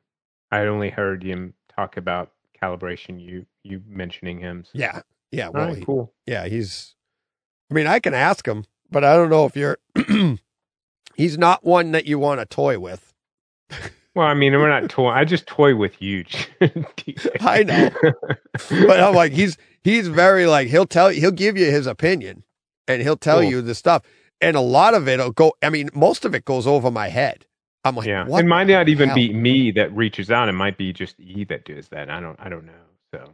I 0.50 0.60
only 0.66 0.90
heard 0.90 1.22
him 1.22 1.54
talk 1.74 1.96
about 1.96 2.32
calibration. 2.62 3.20
You 3.20 3.46
you 3.62 3.82
mentioning 3.86 4.38
him. 4.40 4.64
So. 4.64 4.70
yeah, 4.74 5.00
yeah, 5.30 5.48
well, 5.48 5.68
right, 5.68 5.78
he- 5.78 5.84
cool. 5.84 6.12
yeah, 6.26 6.46
he's 6.46 6.94
I 7.70 7.74
mean, 7.74 7.86
I 7.86 7.98
can 7.98 8.14
ask 8.14 8.46
him, 8.46 8.64
but 8.90 9.04
I 9.04 9.14
don't 9.16 9.30
know 9.30 9.44
if 9.46 9.56
you're 9.56 9.78
he's 11.16 11.36
not 11.38 11.64
one 11.64 11.92
that 11.92 12.06
you 12.06 12.18
want 12.18 12.40
to 12.40 12.46
toy 12.46 12.78
with. 12.78 13.12
Well, 14.14 14.26
I 14.26 14.34
mean, 14.34 14.52
we're 14.54 14.68
not 14.68 14.88
toy. 14.90 15.08
I 15.10 15.24
just 15.24 15.46
toy 15.46 15.74
with 15.74 16.00
you. 16.00 16.24
I 17.40 17.62
know. 17.64 17.90
But 18.70 19.00
I'm 19.00 19.14
like 19.14 19.32
he's 19.32 19.58
he's 19.84 20.08
very 20.08 20.46
like 20.46 20.68
he'll 20.68 20.86
tell 20.86 21.08
he'll 21.08 21.30
give 21.32 21.56
you 21.58 21.66
his 21.66 21.86
opinion 21.86 22.44
and 22.88 23.02
he'll 23.02 23.16
tell 23.16 23.40
Cool. 23.40 23.50
you 23.50 23.62
the 23.62 23.74
stuff. 23.74 24.02
And 24.40 24.56
a 24.56 24.60
lot 24.60 24.94
of 24.94 25.08
it'll 25.08 25.32
go 25.32 25.52
I 25.62 25.70
mean, 25.70 25.90
most 25.94 26.24
of 26.24 26.34
it 26.34 26.44
goes 26.44 26.66
over 26.66 26.90
my 26.90 27.08
head. 27.08 27.46
I'm 27.86 27.96
like, 27.96 28.06
yeah, 28.08 28.26
it 28.26 28.46
might 28.46 28.64
not 28.68 28.88
even 28.88 29.08
hell? 29.08 29.16
be 29.16 29.32
me 29.32 29.70
that 29.72 29.92
reaches 29.94 30.30
out. 30.30 30.48
It 30.48 30.52
might 30.52 30.78
be 30.78 30.92
just 30.92 31.18
E 31.20 31.44
that 31.44 31.64
does 31.64 31.88
that. 31.88 32.10
I 32.10 32.20
don't. 32.20 32.38
I 32.40 32.48
don't 32.48 32.66
know. 32.66 32.72
So 33.14 33.32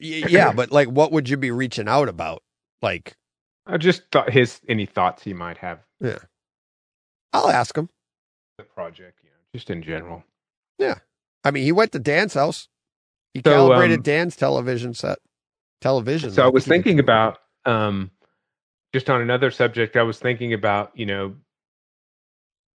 yeah, 0.00 0.52
but 0.56 0.72
like 0.72 0.88
what 0.88 1.12
would 1.12 1.28
you 1.28 1.36
be 1.36 1.50
reaching 1.50 1.88
out 1.88 2.08
about? 2.08 2.42
Like, 2.82 3.16
I 3.66 3.76
just 3.78 4.02
thought 4.12 4.30
his 4.32 4.60
any 4.68 4.86
thoughts 4.86 5.22
he 5.22 5.34
might 5.34 5.58
have 5.58 5.80
Yeah, 6.00 6.18
I'll 7.32 7.50
ask 7.50 7.76
him. 7.76 7.88
the 8.58 8.64
project. 8.64 9.20
You 9.24 9.30
know, 9.30 9.36
just 9.54 9.70
in 9.70 9.82
general. 9.82 10.24
Yeah, 10.78 10.98
I 11.44 11.50
mean, 11.50 11.64
he 11.64 11.72
went 11.72 11.92
to 11.92 11.98
Dan's 11.98 12.34
house. 12.34 12.68
He 13.34 13.42
So, 13.44 13.52
calibrated 13.52 13.98
um, 13.98 14.02
Dan's 14.02 14.36
television 14.36 14.94
set. 14.94 15.18
Television. 15.80 16.32
So 16.32 16.44
I 16.44 16.48
was 16.48 16.66
thinking 16.66 16.98
about 16.98 17.38
um, 17.64 18.10
just 18.94 19.10
on 19.10 19.20
another 19.20 19.50
subject. 19.50 19.96
I 19.96 20.02
was 20.02 20.18
thinking 20.18 20.52
about 20.54 20.92
you 20.94 21.06
know 21.06 21.36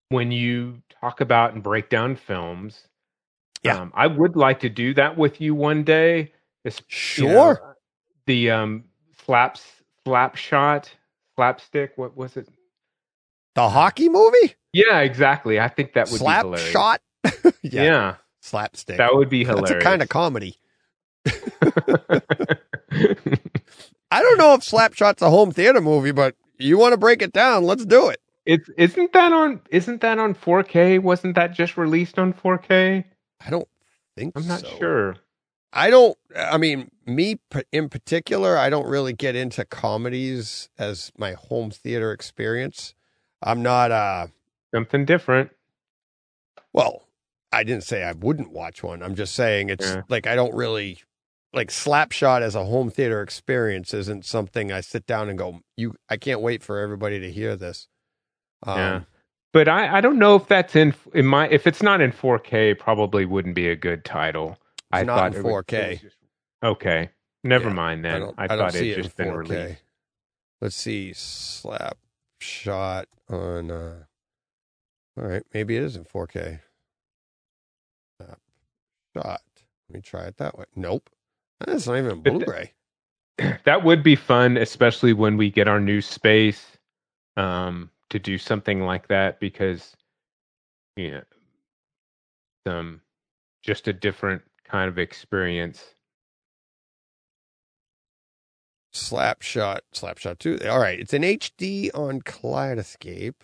when 0.09 0.31
you 0.31 0.81
talk 1.01 1.21
about 1.21 1.53
and 1.53 1.63
break 1.63 1.89
down 1.89 2.15
films. 2.15 2.87
Yeah. 3.63 3.77
um, 3.79 3.91
I 3.95 4.07
would 4.07 4.35
like 4.35 4.59
to 4.61 4.69
do 4.69 4.93
that 4.95 5.17
with 5.17 5.39
you 5.41 5.53
one 5.55 5.83
day. 5.83 6.31
It's, 6.65 6.81
you 7.17 7.25
know, 7.25 7.31
Sure. 7.55 7.75
the 8.25 8.51
um, 8.51 8.83
slaps 9.25 9.63
slap 10.05 10.35
shot 10.35 10.91
slapstick. 11.35 11.93
What 11.95 12.15
was 12.17 12.35
it? 12.37 12.47
the 13.55 13.67
hockey 13.69 14.07
movie. 14.09 14.55
Yeah, 14.73 14.99
exactly. 14.99 15.59
I 15.59 15.67
think 15.67 15.93
that 15.93 16.09
would 16.11 16.19
Slap 16.19 16.43
be 16.43 16.47
hilarious. 16.49 16.71
shot. 16.71 17.01
Yeah, 17.61 17.83
yeah, 17.83 18.15
slapstick. 18.41 18.97
that 18.97 19.13
would 19.13 19.27
be 19.29 19.43
That's 19.43 19.57
hilarious. 19.59 19.83
a 19.83 19.85
kind 19.85 20.01
of 20.01 20.07
comedy. 20.09 20.57
I 24.11 24.21
don't 24.23 24.37
know 24.37 24.53
if 24.53 24.61
Slapshot's 24.61 25.21
a 25.21 25.29
home 25.29 25.51
theater 25.51 25.81
movie, 25.81 26.11
but 26.11 26.35
you 26.57 26.77
want 26.77 26.93
to 26.93 26.97
break 26.97 27.21
it 27.21 27.33
down? 27.33 27.63
Let's 27.65 27.85
do 27.85 28.07
it. 28.09 28.21
It's 28.45 28.69
isn't 28.77 29.13
that 29.13 29.31
on 29.33 29.61
isn't 29.69 30.01
that 30.01 30.19
on 30.19 30.33
4K? 30.35 31.01
Wasn't 31.01 31.35
that 31.35 31.53
just 31.53 31.77
released 31.77 32.17
on 32.19 32.33
4K? 32.33 33.03
I 33.45 33.49
don't 33.49 33.67
think 34.17 34.33
I'm 34.35 34.47
not 34.47 34.61
so. 34.61 34.69
sure. 34.77 35.15
I 35.71 35.89
don't. 35.91 36.17
I 36.35 36.57
mean, 36.57 36.89
me 37.05 37.39
in 37.71 37.89
particular, 37.89 38.57
I 38.57 38.69
don't 38.71 38.87
really 38.87 39.13
get 39.13 39.35
into 39.35 39.65
comedies 39.65 40.69
as 40.79 41.11
my 41.17 41.33
home 41.33 41.69
theater 41.71 42.11
experience. 42.11 42.95
I'm 43.43 43.61
not. 43.61 43.91
uh 43.91 44.27
Something 44.73 45.05
different. 45.05 45.51
Well, 46.73 47.03
I 47.51 47.63
didn't 47.63 47.83
say 47.83 48.03
I 48.03 48.13
wouldn't 48.13 48.51
watch 48.51 48.83
one. 48.83 49.01
I'm 49.03 49.15
just 49.15 49.35
saying 49.35 49.69
it's 49.69 49.85
Yeah. 49.85 50.03
like 50.09 50.27
I 50.27 50.35
don't 50.35 50.53
really 50.55 50.99
like 51.53 51.69
Slapshot 51.69 52.41
as 52.41 52.55
a 52.55 52.65
home 52.65 52.89
theater 52.91 53.21
experience 53.21 53.93
isn't 53.93 54.25
something 54.25 54.71
I 54.71 54.81
sit 54.81 55.05
down 55.05 55.29
and 55.29 55.37
go, 55.37 55.61
"You, 55.77 55.95
I 56.09 56.17
can't 56.17 56.41
wait 56.41 56.63
for 56.63 56.79
everybody 56.79 57.19
to 57.19 57.31
hear 57.31 57.55
this." 57.55 57.87
Um, 58.63 58.77
Yeah. 58.77 59.01
But 59.51 59.67
I, 59.67 59.97
I 59.97 60.01
don't 60.01 60.19
know 60.19 60.35
if 60.35 60.47
that's 60.47 60.75
in 60.75 60.93
in 61.13 61.25
my 61.25 61.47
if 61.49 61.65
it's 61.65 61.81
not 61.81 62.01
in 62.01 62.11
4K, 62.11 62.77
probably 62.77 63.25
wouldn't 63.25 63.55
be 63.55 63.67
a 63.69 63.75
good 63.75 64.05
title. 64.05 64.57
I 64.91 65.03
not 65.03 65.17
thought 65.33 65.35
in 65.35 65.43
4K. 65.43 65.73
it 65.73 65.89
was 65.89 65.99
just- 66.01 66.15
okay, 66.63 67.09
never 67.43 67.69
Yeah, 67.69 67.73
mind 67.73 68.05
I 68.05 68.11
then. 68.11 68.21
don't, 68.21 68.35
I, 68.37 68.43
I 68.43 68.47
don't 68.47 68.57
thought 68.59 68.75
it 68.75 68.95
just 68.95 69.15
been 69.17 69.27
4K. 69.29 69.37
released. 69.37 69.81
Let's 70.61 70.75
see, 70.75 71.13
slap 71.13 71.97
shot 72.39 73.07
on. 73.29 73.71
uh 73.71 74.03
All 75.17 75.23
right, 75.25 75.43
maybe 75.53 75.77
it 75.77 75.83
is 75.83 75.95
in 75.95 76.03
4K. 76.05 76.59
Slapshot. 78.21 78.37
Let 79.15 79.39
me 79.89 80.01
try 80.01 80.25
it 80.25 80.37
that 80.37 80.57
way. 80.59 80.65
Nope, 80.75 81.09
that's 81.65 81.87
not 81.87 81.97
even 81.97 82.21
Blu-ray. 82.21 82.73
That 83.63 83.83
would 83.85 84.03
be 84.03 84.15
fun, 84.17 84.57
especially 84.57 85.13
when 85.13 85.37
we 85.37 85.49
get 85.49 85.67
our 85.69 85.79
new 85.79 86.01
space 86.01 86.65
um, 87.37 87.89
to 88.09 88.19
do 88.19 88.37
something 88.37 88.81
like 88.81 89.07
that 89.07 89.39
because 89.39 89.95
you 90.95 91.11
know, 91.11 91.23
um, 92.71 93.01
just 93.63 93.87
a 93.87 93.93
different 93.93 94.41
kind 94.65 94.89
of 94.89 94.97
experience. 94.97 95.95
Slapshot, 98.93 99.79
Slapshot 99.93 100.39
2. 100.39 100.59
All 100.67 100.79
right, 100.79 100.99
it's 100.99 101.13
an 101.13 101.21
HD 101.21 101.89
on 101.93 102.21
Kaleidescape. 102.21 103.35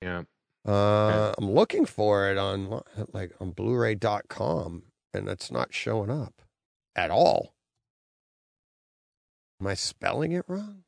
Yeah. 0.00 0.22
Uh, 0.66 1.34
I'm 1.36 1.50
looking 1.50 1.84
for 1.84 2.30
it 2.30 2.38
on 2.38 2.82
like 3.12 3.32
on 3.40 3.50
Blu-ray.com, 3.52 4.82
and 5.14 5.28
it's 5.28 5.50
not 5.50 5.74
showing 5.74 6.10
up 6.10 6.42
at 6.94 7.10
all. 7.10 7.54
Am 9.60 9.66
I 9.66 9.74
spelling 9.74 10.32
it 10.32 10.44
wrong? 10.46 10.84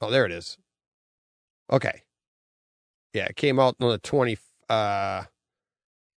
Oh, 0.00 0.10
there 0.10 0.24
it 0.24 0.32
is. 0.32 0.56
Okay. 1.70 2.02
Yeah, 3.12 3.26
it 3.26 3.36
came 3.36 3.58
out 3.58 3.76
on 3.80 3.90
the 3.90 3.98
20. 3.98 4.38
Uh, 4.68 5.24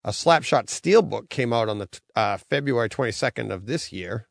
a 0.06 0.10
Slapshot 0.10 0.66
Steelbook 0.68 1.30
came 1.30 1.54
out 1.54 1.70
on 1.70 1.80
the 1.80 1.88
uh, 2.16 2.38
February 2.38 2.90
22nd 2.90 3.52
of 3.52 3.66
this 3.66 3.92
year. 3.92 4.28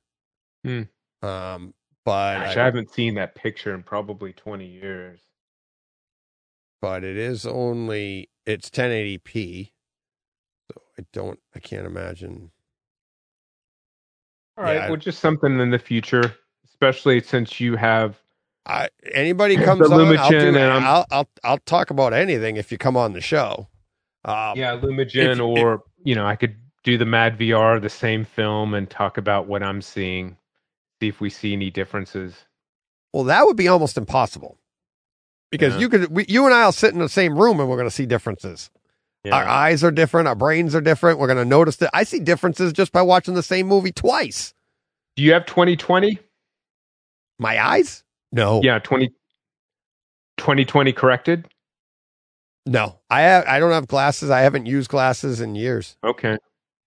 Hmm. 0.64 0.82
Um, 1.22 1.74
but 2.04 2.38
Gosh, 2.38 2.56
I- 2.56 2.60
I 2.60 2.64
haven't 2.64 2.90
seen 2.92 3.14
that 3.14 3.34
picture 3.34 3.74
in 3.74 3.82
probably 3.82 4.32
20 4.32 4.66
years. 4.66 5.20
but 6.80 7.04
it 7.04 7.16
is 7.16 7.46
only 7.46 8.28
it's 8.44 8.68
1080p. 8.70 9.70
So 10.70 10.82
I 10.98 11.04
don't 11.12 11.38
I 11.54 11.60
can't 11.60 11.86
imagine. 11.86 12.50
All 14.58 14.64
right, 14.64 14.74
Yeah, 14.76 14.86
I- 14.86 14.88
well, 14.90 14.96
just 14.98 15.20
something 15.20 15.58
in 15.60 15.70
the 15.70 15.78
future, 15.78 16.34
especially 16.66 17.20
since 17.22 17.60
you 17.60 17.76
have 17.76 18.20
I 18.66 18.88
anybody 19.12 19.56
comes 19.56 19.80
The 19.88 19.94
on, 19.94 20.16
I'll, 20.18 20.30
do, 20.30 20.36
and 20.38 20.56
I'm- 20.58 20.84
I'll 20.84 21.06
I'll 21.10 21.28
I'll 21.42 21.58
talk 21.58 21.90
about 21.90 22.12
anything 22.12 22.56
if 22.56 22.70
you 22.70 22.78
come 22.78 22.96
on 22.96 23.12
the 23.12 23.20
show. 23.20 23.68
Um, 24.24 24.56
yeah 24.56 24.76
Lumagen, 24.76 25.32
if- 25.34 25.40
or 25.40 25.82
you 26.04 26.14
know, 26.14 26.26
I 26.26 26.36
could 26.36 26.56
do 26.84 26.96
the 26.98 27.04
madVR, 27.04 27.80
the 27.80 27.88
same 27.90 28.24
film, 28.24 28.74
and 28.74 28.88
talk 28.90 29.16
about 29.18 29.46
what 29.46 29.62
I'm 29.62 29.82
seeing. 29.82 30.36
See 31.00 31.08
if 31.08 31.20
we 31.20 31.30
see 31.30 31.52
any 31.52 31.70
differences. 31.70 32.34
Well, 33.12 33.24
that 33.24 33.44
would 33.46 33.56
be 33.56 33.68
almost 33.68 33.96
impossible 33.98 34.58
because 35.50 35.74
Yeah. 35.74 35.80
you 35.80 35.88
could, 35.88 36.10
we, 36.10 36.24
you 36.28 36.44
and 36.46 36.54
I'll 36.54 36.72
sit 36.72 36.92
in 36.92 36.98
the 37.00 37.08
same 37.08 37.36
room 37.38 37.60
and 37.60 37.68
we're 37.68 37.76
going 37.76 37.88
to 37.88 37.94
see 37.94 38.06
differences. 38.06 38.70
Yeah. 39.24 39.36
Our 39.36 39.44
eyes 39.44 39.84
are 39.84 39.90
different. 39.92 40.26
Our 40.28 40.34
brains 40.34 40.74
are 40.74 40.80
different. 40.80 41.18
We're 41.18 41.26
going 41.26 41.38
to 41.38 41.44
notice 41.44 41.76
that. 41.76 41.90
I 41.92 42.04
see 42.04 42.18
differences 42.20 42.72
just 42.72 42.90
by 42.90 43.02
watching 43.02 43.34
the 43.34 43.42
same 43.42 43.66
movie 43.68 43.92
twice. 43.92 44.54
Do 45.16 45.22
you 45.22 45.32
have 45.34 45.46
2020? 45.46 46.18
My 47.38 47.64
eyes? 47.64 48.02
No. 48.32 48.60
Yeah, 48.62 48.78
20, 48.78 49.08
2020 50.38 50.92
corrected. 50.92 51.46
No. 52.66 52.98
I 53.10 53.22
have, 53.22 53.44
I 53.46 53.58
don't 53.58 53.72
have 53.72 53.86
glasses. 53.86 54.30
I 54.30 54.40
haven't 54.40 54.66
used 54.66 54.88
glasses 54.90 55.40
in 55.40 55.54
years. 55.54 55.96
Okay. 56.04 56.36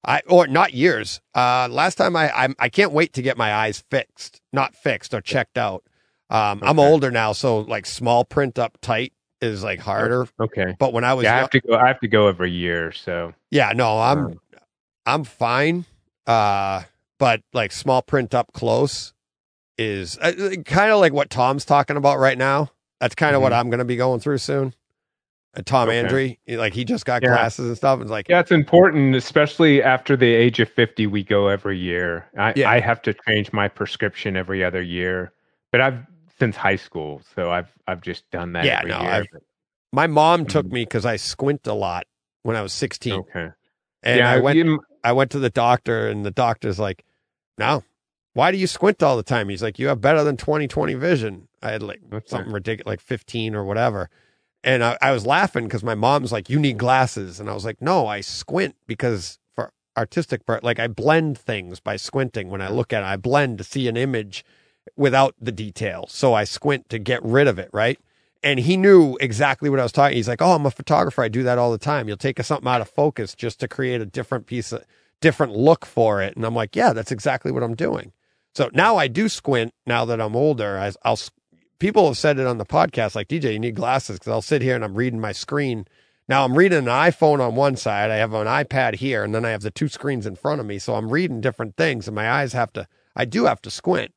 I 0.08 0.22
or 0.30 0.46
not 0.46 0.74
years. 0.74 1.20
Uh, 1.34 1.68
last 1.72 1.96
time 1.96 2.16
I 2.16 2.30
I'm, 2.32 2.56
I 2.60 2.70
can't 2.70 2.92
wait 2.92 3.14
to 3.14 3.24
get 3.24 3.38
my 3.38 3.52
eyes 3.54 3.84
fixed, 3.90 4.40
not 4.54 4.76
fixed 4.76 5.16
or 5.16 5.22
checked 5.22 5.58
out. 5.58 5.84
Um, 6.30 6.60
I'm 6.64 6.78
older 6.80 7.10
now, 7.10 7.32
so 7.34 7.60
like 7.62 7.88
small 7.88 8.24
print 8.24 8.60
up 8.60 8.78
tight 8.82 9.14
is 9.42 9.64
like 9.64 9.80
harder. 9.80 10.28
Okay. 10.40 10.76
But 10.78 10.94
when 10.94 11.04
I 11.04 11.16
was 11.16 11.24
Yeah, 11.24 11.32
I 11.32 11.34
young- 11.38 11.42
have 11.42 11.50
to 11.52 11.60
go. 11.62 11.76
I 11.76 11.88
have 11.88 12.00
to 12.02 12.08
go 12.08 12.28
every 12.28 12.52
year. 12.52 12.92
So 12.92 13.34
yeah, 13.50 13.72
no, 13.76 14.00
I'm 14.00 14.18
Um, 14.20 14.40
I'm 15.08 15.24
fine. 15.24 15.86
Uh, 16.28 16.84
but 17.18 17.42
like 17.54 17.72
small 17.72 18.04
print 18.04 18.36
up 18.36 18.54
close 18.54 19.12
is 19.78 20.18
uh, 20.20 20.56
kind 20.66 20.92
of 20.92 21.00
like 21.00 21.14
what 21.14 21.30
Tom's 21.30 21.66
talking 21.66 21.98
about 21.98 22.20
right 22.20 22.38
now. 22.38 22.72
That's 23.00 23.16
kind 23.16 23.36
of 23.36 23.42
what 23.42 23.54
I'm 23.54 23.70
going 23.70 23.80
to 23.80 23.86
be 23.86 23.96
going 23.98 24.20
through 24.20 24.38
soon. 24.40 24.74
Uh, 25.56 25.62
Tom 25.66 25.88
Mm-hmm. 25.88 25.90
Okay. 25.90 26.00
Andry, 26.00 26.40
like 26.58 26.74
he 26.74 26.84
just 26.86 27.06
got 27.06 27.22
Yeah. 27.24 27.30
glasses 27.30 27.68
and 27.68 27.78
stuff. 27.78 28.02
It's 28.02 28.10
like, 28.12 28.28
yeah, 28.30 28.40
it's 28.40 28.52
important, 28.52 29.16
especially 29.16 29.82
after 29.84 30.16
the 30.18 30.34
age 30.34 30.60
of 30.60 30.70
50. 30.70 31.08
We 31.08 31.24
go 31.24 31.48
every 31.48 31.78
year. 31.78 32.26
I, 32.38 32.54
Yeah. 32.56 32.70
I 32.70 32.80
have 32.80 33.02
to 33.04 33.14
change 33.28 33.52
my 33.54 33.68
prescription 33.68 34.36
every 34.38 34.64
other 34.64 34.82
year, 34.82 35.34
but 35.72 35.82
I've 35.82 36.00
since 36.40 36.58
high 36.58 36.76
school, 36.76 37.22
so 37.34 37.50
I've 37.52 37.72
I've 37.88 38.02
just 38.02 38.30
done 38.32 38.52
that. 38.54 38.66
Yeah, 38.66 38.80
every 38.80 38.92
no, 38.92 39.02
year. 39.02 39.26
My 39.94 40.08
mom 40.08 40.46
took 40.46 40.66
Mhm. 40.66 40.72
me 40.74 40.82
because 40.84 41.06
I 41.06 41.16
squint 41.16 41.66
a 41.68 41.74
lot 41.74 42.06
when 42.44 42.58
I 42.58 42.62
was 42.62 42.74
16, 42.74 43.14
okay. 43.14 43.52
and 44.04 44.18
yeah, 44.20 44.32
I 44.32 44.40
went 44.40 44.58
you- 44.58 44.82
I 45.06 45.14
went 45.14 45.32
to 45.32 45.40
the 45.40 45.50
doctor, 45.50 46.10
and 46.10 46.26
the 46.26 46.32
doctor's 46.32 46.78
like, 46.80 47.06
"No, 47.58 47.84
why 48.36 48.52
do 48.52 48.58
you 48.58 48.68
squint 48.68 49.02
all 49.02 49.18
the 49.18 49.24
time?" 49.24 49.50
He's 49.50 49.64
like, 49.64 49.80
"You 49.80 49.88
have 49.88 50.00
better 50.02 50.24
than 50.24 50.38
20/20 50.38 50.94
vision." 50.94 51.48
I 51.64 51.72
had 51.72 51.82
like 51.82 52.02
Okay. 52.14 52.28
something 52.28 52.54
ridiculous, 52.54 52.86
like 52.86 53.00
15 53.02 53.56
or 53.56 53.64
whatever, 53.64 54.10
and 54.64 54.84
I, 54.84 54.98
I 55.02 55.12
was 55.12 55.26
laughing 55.26 55.64
because 55.66 55.84
my 55.84 55.96
mom's 55.96 56.32
like, 56.32 56.50
"You 56.50 56.60
need 56.60 56.78
glasses," 56.78 57.40
and 57.40 57.50
I 57.50 57.54
was 57.54 57.66
like, 57.66 57.82
"No, 57.82 58.06
I 58.06 58.22
squint 58.22 58.76
because 58.86 59.40
for 59.56 59.72
artistic 59.98 60.46
part, 60.46 60.64
like 60.64 60.80
I 60.80 60.88
blend 60.88 61.38
things 61.40 61.80
by 61.80 61.96
squinting. 61.96 62.50
When 62.50 62.62
I 62.62 62.70
look 62.70 62.94
at 62.94 63.02
it, 63.02 63.08
I 63.08 63.16
blend 63.16 63.58
to 63.58 63.64
see 63.64 63.88
an 63.88 63.98
image 63.98 64.46
without 64.96 65.34
the 65.42 65.52
detail, 65.52 66.06
so 66.08 66.34
I 66.36 66.44
squint 66.44 66.90
to 66.90 67.00
get 67.00 67.24
rid 67.24 67.48
of 67.48 67.58
it, 67.58 67.70
right?" 67.74 67.98
And 68.44 68.60
he 68.60 68.78
knew 68.78 69.18
exactly 69.22 69.72
what 69.72 69.80
I 69.80 69.84
was 69.84 69.92
talking. 69.92 70.18
He's 70.18 70.28
like, 70.28 70.42
"Oh, 70.42 70.52
I'm 70.54 70.68
a 70.68 70.72
photographer. 70.72 71.24
I 71.24 71.30
do 71.30 71.42
that 71.44 71.58
all 71.58 71.72
the 71.72 71.80
time. 71.80 72.08
You'll 72.08 72.18
take 72.18 72.44
something 72.44 72.68
out 72.70 72.82
of 72.82 72.90
focus 72.90 73.34
just 73.34 73.60
to 73.62 73.68
create 73.68 74.02
a 74.02 74.06
different 74.06 74.46
piece 74.46 74.72
of 74.72 74.84
different 75.20 75.54
look 75.54 75.84
for 75.86 76.22
it." 76.22 76.36
And 76.36 76.46
I'm 76.46 76.54
like, 76.54 76.76
"Yeah, 76.76 76.94
that's 76.94 77.12
exactly 77.12 77.52
what 77.52 77.64
I'm 77.64 77.76
doing." 77.76 78.12
So 78.56 78.70
now 78.74 78.96
I 78.96 79.08
do 79.08 79.28
squint. 79.28 79.74
Now 79.86 80.06
that 80.06 80.22
I'm 80.22 80.36
older, 80.36 80.78
I, 80.78 80.92
I'll. 81.04 81.20
People 81.78 82.08
have 82.08 82.18
said 82.18 82.40
it 82.40 82.48
on 82.48 82.58
the 82.58 82.66
podcast, 82.66 83.16
like 83.16 83.28
DJ, 83.28 83.54
you 83.54 83.60
need 83.60 83.76
glasses 83.76 84.18
because 84.18 84.32
I'll 84.32 84.42
sit 84.42 84.62
here 84.62 84.76
and 84.76 84.84
I'm 84.84 84.96
reading 84.96 85.20
my 85.20 85.34
screen. 85.34 85.86
Now 86.30 86.46
I'm 86.46 86.58
reading 86.58 86.80
an 86.80 86.86
iPhone 86.86 87.46
on 87.46 87.56
one 87.56 87.76
side, 87.76 88.10
I 88.10 88.16
have 88.16 88.34
an 88.34 88.48
iPad 88.48 88.96
here, 88.96 89.24
and 89.24 89.36
then 89.36 89.44
I 89.44 89.50
have 89.50 89.62
the 89.62 89.72
two 89.72 89.90
screens 89.90 90.26
in 90.26 90.38
front 90.38 90.62
of 90.62 90.66
me. 90.66 90.80
So 90.80 90.96
I'm 90.96 91.10
reading 91.10 91.42
different 91.42 91.76
things, 91.76 92.08
and 92.08 92.16
my 92.16 92.32
eyes 92.32 92.54
have 92.54 92.72
to. 92.74 92.88
I 93.16 93.26
do 93.26 93.46
have 93.46 93.62
to 93.64 93.70
squint. 93.70 94.14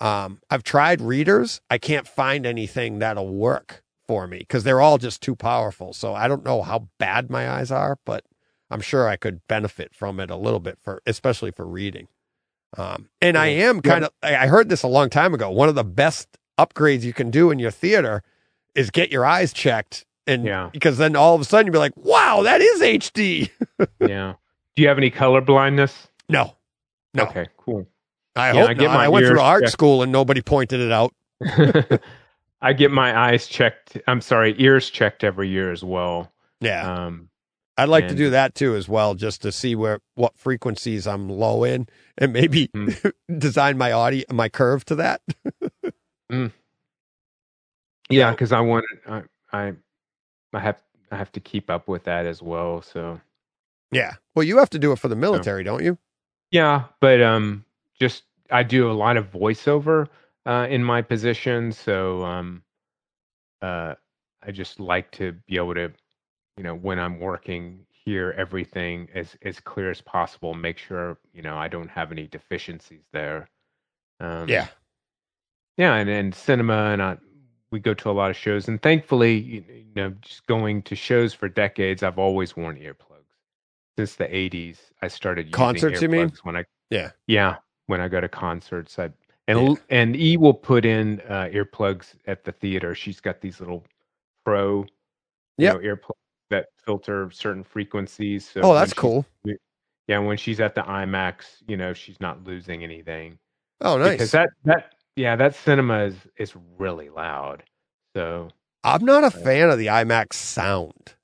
Um, 0.00 0.40
I've 0.50 0.64
tried 0.64 1.02
readers. 1.02 1.60
I 1.70 1.76
can't 1.78 2.08
find 2.08 2.46
anything 2.46 2.98
that'll 2.98 3.32
work 3.32 3.82
for 4.08 4.26
me 4.26 4.38
because 4.38 4.64
they're 4.64 4.80
all 4.80 4.98
just 4.98 5.20
too 5.22 5.36
powerful. 5.36 5.92
So 5.92 6.14
I 6.14 6.28
don't 6.28 6.44
know 6.44 6.62
how 6.62 6.88
bad 6.98 7.30
my 7.30 7.48
eyes 7.48 7.70
are, 7.70 7.98
but 8.06 8.24
I'm 8.70 8.80
sure 8.80 9.06
I 9.06 9.16
could 9.16 9.46
benefit 9.48 9.94
from 9.94 10.18
it 10.18 10.30
a 10.30 10.36
little 10.36 10.60
bit 10.60 10.78
for, 10.82 11.02
especially 11.06 11.50
for 11.50 11.66
reading. 11.66 12.08
Um, 12.76 13.08
and 13.22 13.36
I 13.38 13.46
am 13.48 13.80
kind 13.80 14.04
of, 14.04 14.10
I 14.22 14.36
I 14.36 14.46
heard 14.48 14.68
this 14.68 14.82
a 14.82 14.88
long 14.88 15.08
time 15.10 15.32
ago. 15.34 15.50
One 15.50 15.68
of 15.68 15.74
the 15.74 15.84
best 15.84 16.28
upgrades 16.58 17.02
you 17.02 17.12
can 17.12 17.30
do 17.30 17.50
in 17.50 17.58
your 17.58 17.70
theater 17.70 18.22
is 18.74 18.90
get 18.90 19.10
your 19.10 19.24
eyes 19.24 19.52
checked. 19.52 20.04
And 20.26 20.44
Yeah. 20.44 20.70
because 20.72 20.98
then 20.98 21.16
all 21.16 21.34
of 21.34 21.40
a 21.40 21.44
sudden 21.44 21.66
you'll 21.66 21.72
be 21.74 21.78
like, 21.78 21.96
wow, 21.96 22.42
that 22.42 22.60
is 22.60 22.80
HD. 22.80 23.50
yeah. 24.00 24.34
Do 24.74 24.82
you 24.82 24.88
have 24.88 24.98
any 24.98 25.10
color 25.10 25.40
blindness? 25.40 26.08
No, 26.28 26.54
no, 27.14 27.24
Okay, 27.24 27.46
cool. 27.56 27.86
I 28.34 28.48
Yeah, 28.48 28.52
hope 28.60 28.70
I 28.70 28.74
get 28.74 28.86
not. 28.88 28.94
my 28.94 29.04
I 29.04 29.08
went 29.08 29.26
through 29.26 29.40
art 29.40 29.62
checked. 29.62 29.72
school 29.72 30.02
and 30.02 30.12
nobody 30.12 30.42
pointed 30.42 30.80
it 30.80 30.92
out. 30.92 31.14
I 32.62 32.72
get 32.72 32.90
my 32.90 33.16
eyes 33.16 33.46
checked. 33.46 33.96
I'm 34.06 34.20
sorry, 34.20 34.54
ears 34.58 34.90
checked 34.90 35.24
every 35.24 35.48
year 35.48 35.70
as 35.72 35.84
well. 35.84 36.32
Yeah. 36.60 37.06
Um, 37.06 37.28
I'd 37.78 37.88
like 37.90 38.08
to 38.08 38.14
do 38.14 38.30
that 38.30 38.54
too 38.54 38.74
as 38.74 38.88
well, 38.88 39.14
just 39.14 39.42
to 39.42 39.52
see 39.52 39.74
where 39.74 40.00
what 40.14 40.36
frequencies 40.38 41.06
I'm 41.06 41.28
low 41.28 41.62
in, 41.64 41.88
and 42.18 42.32
maybe 42.32 42.70
Hmm. 42.74 42.88
design 43.38 43.76
my 43.78 43.92
audio, 43.92 44.24
my 44.32 44.48
curve 44.48 44.84
to 44.86 44.94
that. 44.96 45.20
yeah, 46.30 46.48
Yeah. 48.08 48.30
because 48.30 48.52
I 48.52 48.60
want 48.60 48.84
I, 49.06 49.22
I 49.52 49.72
I 50.52 50.60
have 50.60 50.82
I 51.10 51.16
have 51.16 51.32
to 51.32 51.40
keep 51.40 51.70
up 51.70 51.88
with 51.88 52.04
that 52.04 52.26
as 52.26 52.42
well. 52.42 52.82
So 52.82 53.20
Yeah. 53.92 54.14
Well, 54.34 54.44
you 54.44 54.58
have 54.58 54.70
to 54.70 54.78
do 54.78 54.92
it 54.92 54.98
for 54.98 55.08
the 55.08 55.16
military, 55.16 55.62
don't 55.64 55.84
you? 55.84 55.98
yeah, 56.50 56.84
but 57.00 57.20
um, 57.20 57.64
just 57.98 58.22
I 58.50 58.62
do 58.62 58.90
a 58.90 58.94
lot 58.94 59.16
of 59.16 59.30
voiceover 59.32 60.08
uh, 60.46 60.66
in 60.70 60.82
my 60.82 61.02
position, 61.02 61.72
so 61.72 62.22
um, 62.24 62.62
uh, 63.60 63.94
I 64.42 64.52
just 64.52 64.78
like 64.78 65.10
to 65.12 65.32
be 65.48 65.56
able 65.56 65.74
to, 65.74 65.92
you 66.56 66.62
know, 66.62 66.74
when 66.74 66.98
I'm 66.98 67.20
working, 67.20 67.86
hear 67.90 68.34
everything 68.36 69.08
as 69.14 69.36
as 69.42 69.60
clear 69.60 69.90
as 69.90 70.00
possible. 70.00 70.54
Make 70.54 70.78
sure 70.78 71.18
you 71.32 71.42
know 71.42 71.56
I 71.56 71.68
don't 71.68 71.88
have 71.88 72.12
any 72.12 72.26
deficiencies 72.26 73.04
there. 73.12 73.48
Um, 74.20 74.48
Yeah. 74.48 74.68
yeah 75.76 75.94
and, 75.96 76.08
and 76.08 76.34
cinema 76.34 76.90
and 76.92 77.02
I, 77.02 77.18
we 77.70 77.80
go 77.80 77.92
to 77.94 78.10
a 78.10 78.12
lot 78.12 78.30
of 78.30 78.36
shows 78.36 78.68
and 78.68 78.80
thankfully 78.80 79.36
you 79.36 79.64
you 79.68 79.84
know 79.94 80.14
just 80.22 80.46
going 80.46 80.82
to 80.82 80.96
shows 80.96 81.34
for 81.34 81.50
decades 81.50 82.02
i've 82.02 82.18
always 82.18 82.56
worn 82.56 82.76
earplugs 82.76 83.28
since 83.98 84.14
the 84.14 84.24
80s 84.24 84.78
i 85.02 85.08
started 85.08 85.46
using 85.46 85.52
Concerts, 85.52 86.00
you 86.00 86.08
mean? 86.08 86.32
when 86.44 86.56
i 86.56 86.64
Yeah. 86.88 87.10
yeah 87.26 87.56
when 87.88 88.00
i 88.00 88.08
go 88.08 88.22
to 88.22 88.28
concerts 88.28 88.98
i 88.98 89.10
and 89.48 89.58
Yeah. 89.58 89.74
And 89.90 90.16
e 90.16 90.38
will 90.38 90.54
put 90.54 90.86
in 90.86 91.20
uh, 91.28 91.50
earplugs 91.52 92.14
at 92.26 92.44
the 92.44 92.52
theater 92.52 92.94
she's 92.94 93.20
got 93.20 93.42
these 93.42 93.60
little 93.60 93.84
pro 94.46 94.86
you 95.58 95.66
know, 95.66 95.78
earplugs 95.78 96.16
that 96.50 96.66
filter 96.84 97.30
certain 97.32 97.62
frequencies 97.64 98.48
so 98.48 98.60
Oh, 98.62 98.74
that's 98.74 98.92
cool. 98.92 99.26
yeah 100.06 100.18
when 100.18 100.36
she's 100.36 100.60
at 100.60 100.74
the 100.74 100.82
imax 100.82 101.62
you 101.66 101.76
know 101.76 101.92
she's 101.92 102.20
not 102.20 102.44
losing 102.44 102.82
anything 102.84 103.38
Oh, 103.80 103.98
nice. 103.98 104.12
because 104.12 104.30
that 104.32 104.48
that 104.64 104.94
yeah 105.16 105.36
that 105.36 105.54
cinema 105.54 106.04
is 106.04 106.14
is 106.38 106.54
really 106.78 107.08
loud 107.10 107.62
so 108.14 108.48
I'm 108.84 109.04
not 109.04 109.24
a 109.24 109.30
fan 109.32 109.68
of 109.70 109.78
the 109.78 109.86
IMAX 109.86 110.34
sound. 110.34 111.14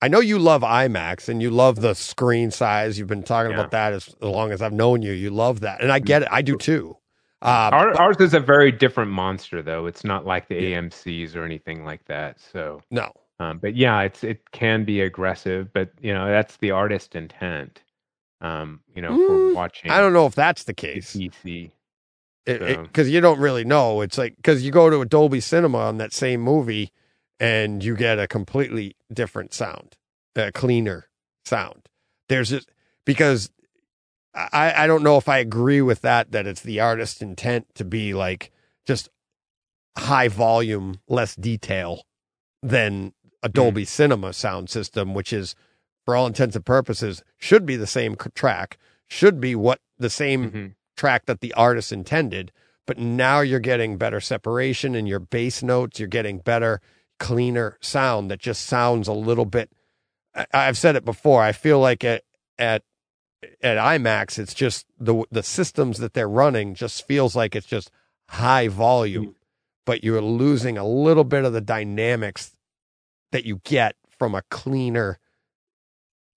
I 0.00 0.06
know 0.06 0.20
you 0.20 0.38
love 0.38 0.62
IMAX 0.62 1.28
and 1.28 1.42
you 1.42 1.50
love 1.50 1.80
the 1.80 1.94
screen 1.94 2.52
size. 2.52 2.98
You've 3.00 3.08
been 3.08 3.24
talking 3.24 3.50
Yeah. 3.50 3.58
about 3.58 3.72
that 3.72 3.92
as, 3.94 4.08
as 4.08 4.14
long 4.28 4.52
as 4.52 4.62
I've 4.62 4.72
known 4.72 5.02
you. 5.02 5.10
You 5.12 5.30
love 5.30 5.58
that, 5.60 5.82
and 5.82 5.90
I 5.90 5.98
get 5.98 6.22
it. 6.22 6.28
I 6.30 6.40
do 6.40 6.56
too. 6.56 6.96
Uh, 7.42 7.68
Our, 7.72 7.90
but- 7.92 8.00
ours 8.00 8.16
is 8.20 8.32
a 8.32 8.38
very 8.38 8.70
different 8.70 9.10
monster 9.10 9.60
though 9.60 9.86
it's 9.86 10.04
not 10.04 10.24
like 10.24 10.46
the 10.48 10.54
Yeah. 10.54 10.80
amcs 10.80 11.34
or 11.34 11.42
anything 11.44 11.84
like 11.84 12.04
that 12.04 12.38
so 12.40 12.80
no, 12.92 13.10
um, 13.40 13.58
but 13.58 13.74
yeah 13.76 14.00
it's 14.02 14.22
it 14.24 14.50
can 14.52 14.84
be 14.84 15.00
aggressive 15.00 15.72
but 15.72 15.90
you 16.00 16.12
know 16.14 16.26
that's 16.28 16.56
the 16.58 16.70
artist 16.70 17.14
intent 17.14 17.82
um 18.40 18.80
you 18.94 19.02
know 19.02 19.10
Mm, 19.10 19.26
for 19.26 19.54
watching 19.54 19.90
I 19.90 20.00
don't 20.00 20.12
know 20.12 20.26
if 20.26 20.34
that's 20.34 20.64
the 20.64 20.74
case. 20.74 21.14
pc 21.16 21.70
because 22.46 23.06
So- 23.06 23.12
you 23.12 23.20
don't 23.22 23.38
really 23.40 23.64
know. 23.64 24.02
It's 24.02 24.18
like 24.18 24.36
because 24.36 24.64
you 24.64 24.70
go 24.70 24.90
to 24.90 25.00
a 25.00 25.06
Dolby 25.06 25.40
Cinema 25.40 25.78
on 25.78 25.96
that 25.98 26.12
same 26.12 26.40
movie, 26.42 26.92
and 27.40 27.82
you 27.82 27.96
get 27.96 28.18
a 28.18 28.26
completely 28.28 28.96
different 29.12 29.54
sound, 29.54 29.96
a 30.36 30.52
cleaner 30.52 31.08
sound. 31.46 31.88
There's 32.28 32.50
just 32.50 32.68
because 33.06 33.50
I 34.34 34.74
I 34.76 34.86
don't 34.86 35.02
know 35.02 35.16
if 35.16 35.26
I 35.28 35.38
agree 35.38 35.80
with 35.80 36.02
that 36.02 36.32
that 36.32 36.46
it's 36.46 36.60
the 36.60 36.80
artist's 36.80 37.22
intent 37.22 37.66
to 37.76 37.84
be 37.84 38.12
like 38.12 38.50
just 38.86 39.08
high 39.96 40.28
volume, 40.28 41.00
less 41.08 41.34
detail 41.36 42.02
than 42.62 43.14
a 43.44 43.48
Dolby 43.48 43.84
Cinema 43.84 44.32
sound 44.32 44.70
system, 44.70 45.14
which 45.14 45.32
is 45.32 45.54
for 46.04 46.16
all 46.16 46.26
intents 46.26 46.56
and 46.56 46.64
purposes 46.64 47.22
should 47.38 47.64
be 47.64 47.76
the 47.76 47.86
same 47.86 48.16
track, 48.34 48.78
should 49.06 49.40
be 49.40 49.54
what 49.54 49.80
the 49.98 50.10
same 50.10 50.50
Mhm. 50.50 50.74
track 50.96 51.26
that 51.26 51.40
the 51.40 51.52
artist 51.54 51.92
intended, 51.92 52.50
but 52.86 52.98
now 52.98 53.40
you're 53.40 53.60
getting 53.60 53.96
better 53.98 54.20
separation 54.20 54.94
in 54.94 55.06
your 55.06 55.20
bass 55.20 55.62
notes. 55.62 56.00
You're 56.00 56.08
getting 56.08 56.38
better, 56.38 56.80
cleaner 57.20 57.78
sound 57.80 58.30
that 58.30 58.40
just 58.40 58.64
sounds 58.64 59.06
a 59.08 59.12
little 59.12 59.44
bit. 59.44 59.70
I, 60.34 60.46
I've 60.52 60.78
said 60.78 60.96
it 60.96 61.04
before. 61.04 61.42
I 61.42 61.52
feel 61.52 61.78
like 61.78 62.02
at 62.04 62.24
at 62.58 62.82
at 63.62 63.76
IMAX, 63.76 64.38
it's 64.38 64.54
just 64.54 64.86
the 64.98 65.24
the 65.30 65.42
systems 65.42 65.98
that 65.98 66.14
they're 66.14 66.28
running 66.28 66.74
just 66.74 67.06
feels 67.06 67.36
like 67.36 67.54
it's 67.54 67.66
just 67.66 67.90
high 68.30 68.68
volume, 68.68 69.36
but 69.84 70.02
you're 70.02 70.22
losing 70.22 70.78
a 70.78 70.86
little 70.86 71.24
bit 71.24 71.44
of 71.44 71.52
the 71.52 71.60
dynamics 71.60 72.53
that 73.34 73.44
you 73.44 73.60
get 73.64 73.96
from 74.16 74.32
a 74.36 74.42
cleaner 74.52 75.18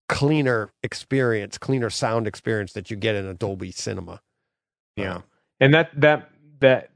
cleaner 0.10 0.72
experience, 0.82 1.60
cleaner 1.60 1.91
sound 1.91 2.26
experience 2.26 2.74
that 2.74 2.90
you 2.90 2.98
get 2.98 3.14
in 3.14 3.28
a 3.28 3.36
Dolby 3.36 3.72
Cinema. 3.72 4.19
Yeah. 4.95 5.22
And 5.60 5.76
that 5.76 5.91
that 6.02 6.32
that 6.60 6.90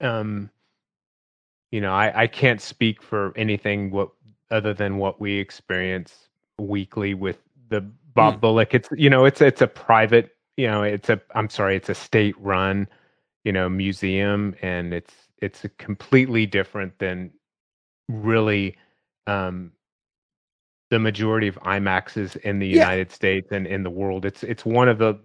um 0.00 0.48
you 1.72 1.80
know, 1.80 1.92
I 1.92 2.22
I 2.22 2.26
can't 2.28 2.60
speak 2.60 3.02
for 3.02 3.32
anything 3.36 3.90
what 3.90 4.10
other 4.52 4.72
than 4.72 4.98
what 4.98 5.20
we 5.20 5.38
experience 5.40 6.28
weekly 6.58 7.14
with 7.14 7.38
the 7.68 7.80
Bob 8.14 8.34
Hmm. 8.34 8.40
Bullock. 8.40 8.74
It's 8.74 8.88
you 8.96 9.10
know, 9.10 9.24
it's 9.24 9.40
it's 9.40 9.60
a 9.60 9.66
private, 9.66 10.36
you 10.56 10.68
know, 10.68 10.84
it's 10.84 11.10
a 11.10 11.20
I'm 11.34 11.50
sorry, 11.50 11.74
it's 11.74 11.88
a 11.88 11.96
state 11.96 12.36
run, 12.38 12.86
you 13.42 13.50
know, 13.50 13.68
museum 13.68 14.54
and 14.62 14.94
it's 14.94 15.14
it's 15.38 15.64
a 15.64 15.68
completely 15.70 16.46
different 16.46 17.00
than 17.00 17.32
really 18.08 18.76
um 19.26 19.72
the 20.90 20.98
majority 20.98 21.48
of 21.48 21.56
IMAXs 21.60 22.36
in 22.36 22.58
the 22.58 22.66
Yeah. 22.66 22.74
United 22.74 23.10
States 23.10 23.48
and 23.50 23.66
in 23.66 23.82
the 23.82 23.90
world. 23.90 24.24
It's 24.24 24.42
it's 24.42 24.64
one 24.64 24.88
of 24.88 24.98
the 24.98 25.18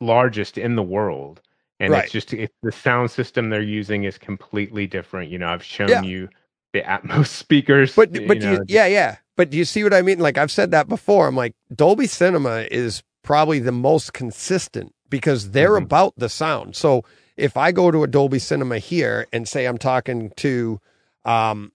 largest 0.00 0.58
in 0.58 0.76
the 0.76 0.82
world. 0.82 1.40
And 1.78 1.92
Right. 1.92 2.04
it's 2.04 2.12
just 2.12 2.32
it's 2.34 2.54
the 2.62 2.72
sound 2.72 3.10
system 3.10 3.50
they're 3.50 3.62
using 3.62 4.04
is 4.04 4.18
completely 4.18 4.86
different. 4.86 5.30
You 5.30 5.38
know, 5.38 5.48
I've 5.48 5.64
shown 5.64 5.88
Yeah. 5.88 6.02
you 6.02 6.28
the 6.72 6.82
Atmos 6.82 7.26
speakers. 7.44 7.96
But 7.96 8.14
you 8.14 8.26
but 8.28 8.38
do 8.40 8.46
know, 8.46 8.52
you, 8.54 8.64
yeah, 8.68 8.86
yeah. 8.86 9.16
But 9.36 9.50
do 9.50 9.56
you 9.56 9.64
see 9.64 9.82
what 9.82 9.94
I 9.94 10.02
mean? 10.02 10.18
Like 10.18 10.38
I've 10.38 10.50
said 10.50 10.70
that 10.72 10.88
before. 10.88 11.26
I'm 11.26 11.36
like 11.36 11.54
Dolby 11.74 12.06
Cinema 12.06 12.66
is 12.70 13.02
probably 13.22 13.58
the 13.58 13.72
most 13.72 14.12
consistent 14.12 14.94
because 15.08 15.50
they're 15.50 15.72
Mhm. 15.72 15.84
about 15.84 16.14
the 16.16 16.28
sound. 16.28 16.76
So 16.76 17.04
if 17.36 17.56
I 17.56 17.72
go 17.72 17.90
to 17.90 18.02
a 18.02 18.06
Dolby 18.06 18.38
Cinema 18.38 18.78
here 18.78 19.26
and 19.32 19.48
say 19.48 19.66
I'm 19.66 19.78
talking 19.78 20.30
to, 20.36 20.80
um, 21.24 21.72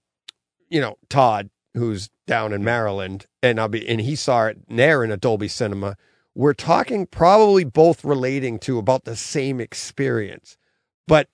you 0.68 0.80
know, 0.80 0.98
Todd 1.08 1.50
who's 1.74 2.10
down 2.26 2.52
in 2.52 2.64
Maryland, 2.64 3.26
and 3.42 3.60
I'll 3.60 3.68
be 3.68 3.86
and 3.88 4.00
he 4.00 4.16
saw 4.16 4.46
it 4.46 4.58
there 4.68 5.04
in 5.04 5.10
a 5.10 5.16
Dolby 5.16 5.48
Cinema. 5.48 5.96
We're 6.34 6.54
talking 6.54 7.06
probably 7.06 7.64
both 7.64 8.04
relating 8.04 8.58
to 8.60 8.78
about 8.78 9.04
the 9.04 9.16
same 9.16 9.60
experience, 9.60 10.58
but 11.06 11.28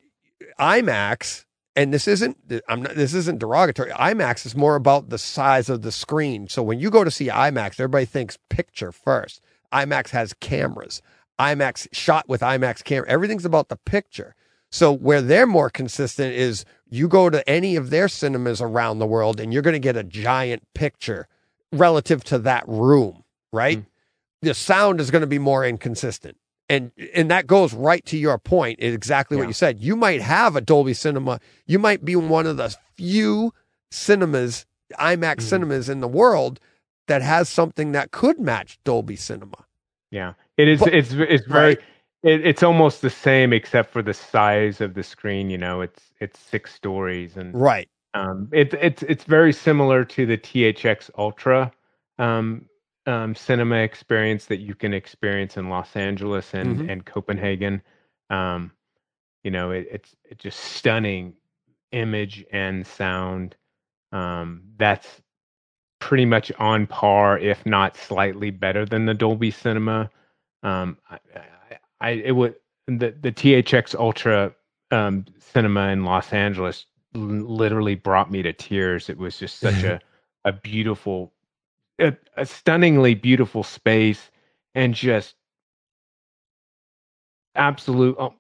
IMAX 0.59 1.44
and 1.74 1.92
this 1.92 2.06
isn't 2.06 2.36
I'm 2.68 2.82
not 2.82 2.94
this 2.94 3.14
isn't 3.14 3.38
derogatory. 3.38 3.90
IMAX 3.92 4.44
is 4.44 4.54
more 4.54 4.76
about 4.76 5.09
the 5.09 5.18
size 5.18 5.68
of 5.68 5.82
the 5.82 5.92
screen. 5.92 6.48
So 6.48 6.62
when 6.62 6.78
you 6.78 6.90
go 6.90 7.04
to 7.04 7.10
see 7.10 7.28
IMAX, 7.28 7.80
everybody 7.80 8.04
thinks 8.04 8.38
picture 8.50 8.92
first. 8.92 9.40
IMAX 9.72 10.10
has 10.10 10.34
cameras. 10.34 11.00
IMAX 11.38 11.88
shot 11.92 12.28
with 12.28 12.42
IMAX 12.42 12.84
camera. 12.84 13.09
Everything's 13.09 13.44
about 13.44 13.68
the 13.68 13.76
picture. 13.76 14.34
So 14.73 14.90
where 14.90 15.20
they're 15.20 15.47
more 15.47 15.69
consistent 15.70 16.35
is 16.35 16.65
you 16.90 17.07
go 17.07 17.28
to 17.28 17.47
any 17.49 17.77
of 17.77 17.90
their 17.90 18.09
cinemas 18.09 18.61
around 18.62 18.99
the 18.99 19.07
world 19.07 19.39
and 19.39 19.53
you're 19.53 19.62
going 19.62 19.74
to 19.74 19.78
get 19.78 19.97
a 19.97 20.03
giant 20.03 20.62
picture 20.74 21.28
relative 21.73 22.24
to 22.24 22.39
that 22.40 22.66
room, 22.66 23.23
right? 23.53 23.78
Mm. 23.81 23.86
The 24.40 24.55
sound 24.55 24.99
is 25.01 25.11
going 25.11 25.20
to 25.20 25.27
be 25.27 25.39
more 25.39 25.65
inconsistent. 25.65 26.39
And 26.70 26.90
and 27.15 27.31
that 27.31 27.47
goes 27.47 27.74
right 27.74 28.05
to 28.07 28.16
your 28.16 28.39
point, 28.39 28.78
exactly 28.82 29.36
what 29.36 29.47
you 29.47 29.53
said. 29.53 29.78
You 29.81 29.94
might 29.94 30.23
have 30.23 30.57
a 30.57 30.61
Dolby 30.62 30.94
Cinema. 30.94 31.39
You 31.66 31.78
might 31.78 32.03
be 32.03 32.16
one 32.16 32.47
of 32.47 32.57
the 32.57 32.74
few 32.94 33.53
cinemas, 33.90 34.65
IMAX 34.99 35.36
Mhm. 35.36 35.43
cinemas 35.43 35.89
in 35.90 36.01
the 36.01 36.09
world 36.09 36.61
that 37.09 37.20
has 37.20 37.51
something 37.51 37.93
that 37.93 38.11
could 38.11 38.40
match 38.40 38.78
Dolby 38.85 39.16
Cinema. 39.16 39.66
Yeah, 40.11 40.32
it 40.57 40.66
is. 40.69 40.81
But- 40.81 40.94
it's 40.94 41.12
it's 41.12 41.47
very. 41.47 41.66
right. 41.74 41.78
It, 42.23 42.47
it's 42.47 42.62
almost 42.65 43.03
the 43.03 43.11
same 43.11 43.53
except 43.55 43.93
for 43.93 44.03
the 44.03 44.15
size 44.15 44.81
of 44.82 44.94
the 44.94 45.05
screen. 45.05 45.51
You 45.51 45.59
know, 45.59 45.82
it's 45.82 46.12
it's 46.20 46.39
six 46.40 46.74
stories, 46.74 47.36
and 47.39 47.57
Right. 47.57 47.89
um, 48.15 48.49
it's 48.53 48.74
it's 48.81 49.03
it's 49.05 49.24
very 49.24 49.53
similar 49.53 50.05
to 50.07 50.27
the 50.27 50.39
THX 50.39 51.11
Ultra 51.19 51.73
um, 52.19 52.66
um, 53.07 53.35
cinema 53.35 53.77
experience 53.78 54.47
that 54.47 54.59
you 54.61 54.74
can 54.74 54.94
experience 54.94 55.57
in 55.57 55.70
Los 55.70 55.97
Angeles 55.97 56.55
and 56.55 56.81
Mhm. 56.81 56.90
and 56.90 57.07
Copenhagen. 57.07 57.82
Um, 58.31 58.73
you 59.44 59.51
know, 59.53 59.73
it, 59.73 59.89
it's 59.90 60.16
it's 60.24 60.43
just 60.43 60.61
stunning 60.61 61.35
image 61.93 62.44
and 62.53 62.86
sound. 62.86 63.57
Um, 64.12 64.62
that's 64.78 65.23
pretty 66.01 66.27
much 66.27 66.53
on 66.59 66.86
par, 66.86 67.39
if 67.39 67.65
not 67.66 67.97
slightly 67.97 68.51
better 68.51 68.86
than 68.86 69.07
the 69.07 69.15
Dolby 69.15 69.51
Cinema. 69.53 70.11
Um, 70.62 70.99
I, 71.11 71.19
I, 72.03 72.11
it 72.11 72.33
would 72.33 72.57
the 72.87 73.15
the 73.20 73.33
THX 73.33 73.95
Ultra 73.95 74.55
um, 74.91 75.24
Cinema 75.39 75.89
in 75.89 76.05
Los 76.05 76.33
Angeles 76.33 76.87
l- 77.15 77.23
literally 77.23 77.95
brought 77.95 78.31
me 78.31 78.43
to 78.43 78.53
tears. 78.53 79.09
It 79.09 79.19
was 79.19 79.39
just 79.39 79.61
such 79.61 79.83
a 79.85 80.01
a 80.45 80.53
beautiful, 80.53 81.33
a, 82.01 82.15
a 82.37 82.45
stunningly 82.45 83.15
beautiful 83.15 83.62
space, 83.62 84.31
and 84.74 84.95
just 84.95 85.37
absolute 87.55 88.16
uh, 88.19 88.31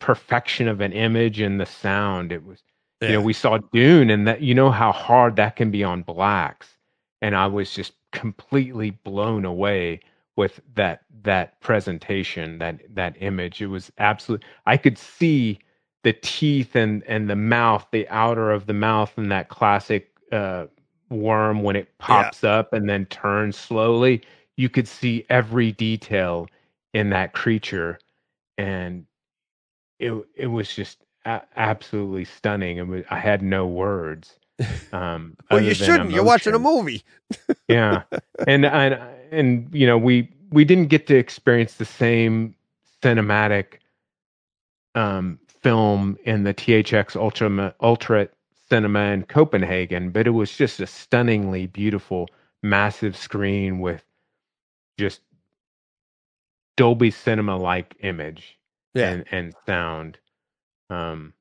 perfection 0.00 0.68
of 0.68 0.80
an 0.80 0.92
image 0.92 1.40
and 1.40 1.60
the 1.60 1.66
sound. 1.66 2.32
It 2.32 2.44
was 2.44 2.62
you 3.08 3.14
know 3.14 3.20
we 3.20 3.32
saw 3.32 3.58
dune 3.72 4.10
and 4.10 4.26
that 4.28 4.42
you 4.42 4.54
know 4.54 4.70
how 4.70 4.92
hard 4.92 5.36
that 5.36 5.56
can 5.56 5.70
be 5.70 5.82
on 5.84 6.02
blacks 6.02 6.76
and 7.20 7.34
i 7.34 7.46
was 7.46 7.72
just 7.74 7.94
completely 8.12 8.90
blown 8.90 9.44
away 9.44 10.00
with 10.36 10.60
that 10.74 11.02
that 11.24 11.60
presentation 11.60 12.58
that 12.58 12.80
that 12.94 13.16
image 13.20 13.62
it 13.62 13.68
was 13.68 13.92
absolute 13.98 14.44
i 14.66 14.76
could 14.76 14.98
see 14.98 15.58
the 16.04 16.12
teeth 16.14 16.76
and 16.76 17.02
and 17.06 17.30
the 17.30 17.36
mouth 17.36 17.86
the 17.92 18.08
outer 18.08 18.50
of 18.50 18.66
the 18.66 18.74
mouth 18.74 19.12
and 19.18 19.30
that 19.32 19.48
classic 19.48 20.10
uh 20.32 20.66
worm 21.10 21.62
when 21.62 21.76
it 21.76 21.88
pops 21.98 22.44
up 22.44 22.72
and 22.72 22.88
then 22.88 23.06
turns 23.06 23.56
slowly 23.56 24.22
you 24.56 24.68
could 24.68 24.88
see 24.88 25.24
every 25.30 25.72
detail 25.72 26.46
in 26.94 27.10
that 27.10 27.32
creature 27.34 27.98
and 28.58 29.06
it 30.00 30.14
it 30.36 30.48
was 30.48 30.74
just 30.74 31.04
a- 31.26 31.42
absolutely 31.56 32.26
stunning. 32.26 32.78
It 32.78 32.88
was, 32.88 33.04
I 33.10 33.18
had 33.20 33.42
no 33.42 33.66
words. 33.68 34.38
Um, 34.92 35.36
well, 35.50 35.62
you 35.62 35.74
shouldn't. 35.74 36.10
You're 36.10 36.24
watching 36.24 36.54
a 36.54 36.58
movie. 36.58 37.02
yeah, 37.68 38.02
and 38.46 38.66
and 38.66 39.00
and 39.30 39.68
you 39.72 39.86
know 39.86 39.98
we 39.98 40.28
we 40.50 40.64
didn't 40.64 40.86
get 40.88 41.06
to 41.08 41.16
experience 41.16 41.74
the 41.74 41.84
same 41.84 42.54
cinematic 43.02 43.78
um, 44.94 45.38
film 45.48 46.16
in 46.24 46.44
the 46.44 46.54
THX 46.54 47.16
Ultra 47.16 47.74
Ultra 47.80 48.28
Cinema 48.68 49.00
in 49.06 49.24
Copenhagen, 49.24 50.10
but 50.10 50.26
it 50.26 50.30
was 50.30 50.54
just 50.56 50.80
a 50.80 50.86
stunningly 50.86 51.66
beautiful, 51.66 52.28
massive 52.62 53.16
screen 53.16 53.80
with 53.80 54.04
just 54.98 55.20
Dolby 56.76 57.10
Cinema 57.10 57.56
like 57.56 57.96
image 58.00 58.58
Yeah. 58.94 59.10
and 59.10 59.24
and 59.30 59.54
sound. 59.66 60.18
Um, 60.90 61.32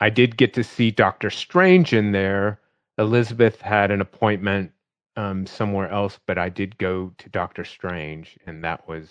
I 0.00 0.10
did 0.10 0.36
get 0.36 0.52
to 0.54 0.64
see 0.64 0.90
Doctor 0.90 1.30
Strange 1.30 1.92
in 1.92 2.12
there. 2.12 2.60
Elizabeth 2.98 3.60
had 3.60 3.90
an 3.90 4.00
appointment 4.00 4.72
um, 5.16 5.46
somewhere 5.46 5.90
else, 5.90 6.18
but 6.26 6.36
I 6.38 6.48
did 6.48 6.76
go 6.78 7.12
to 7.18 7.28
Doctor 7.30 7.64
Strange, 7.64 8.38
and 8.46 8.62
that 8.64 8.86
was 8.88 9.08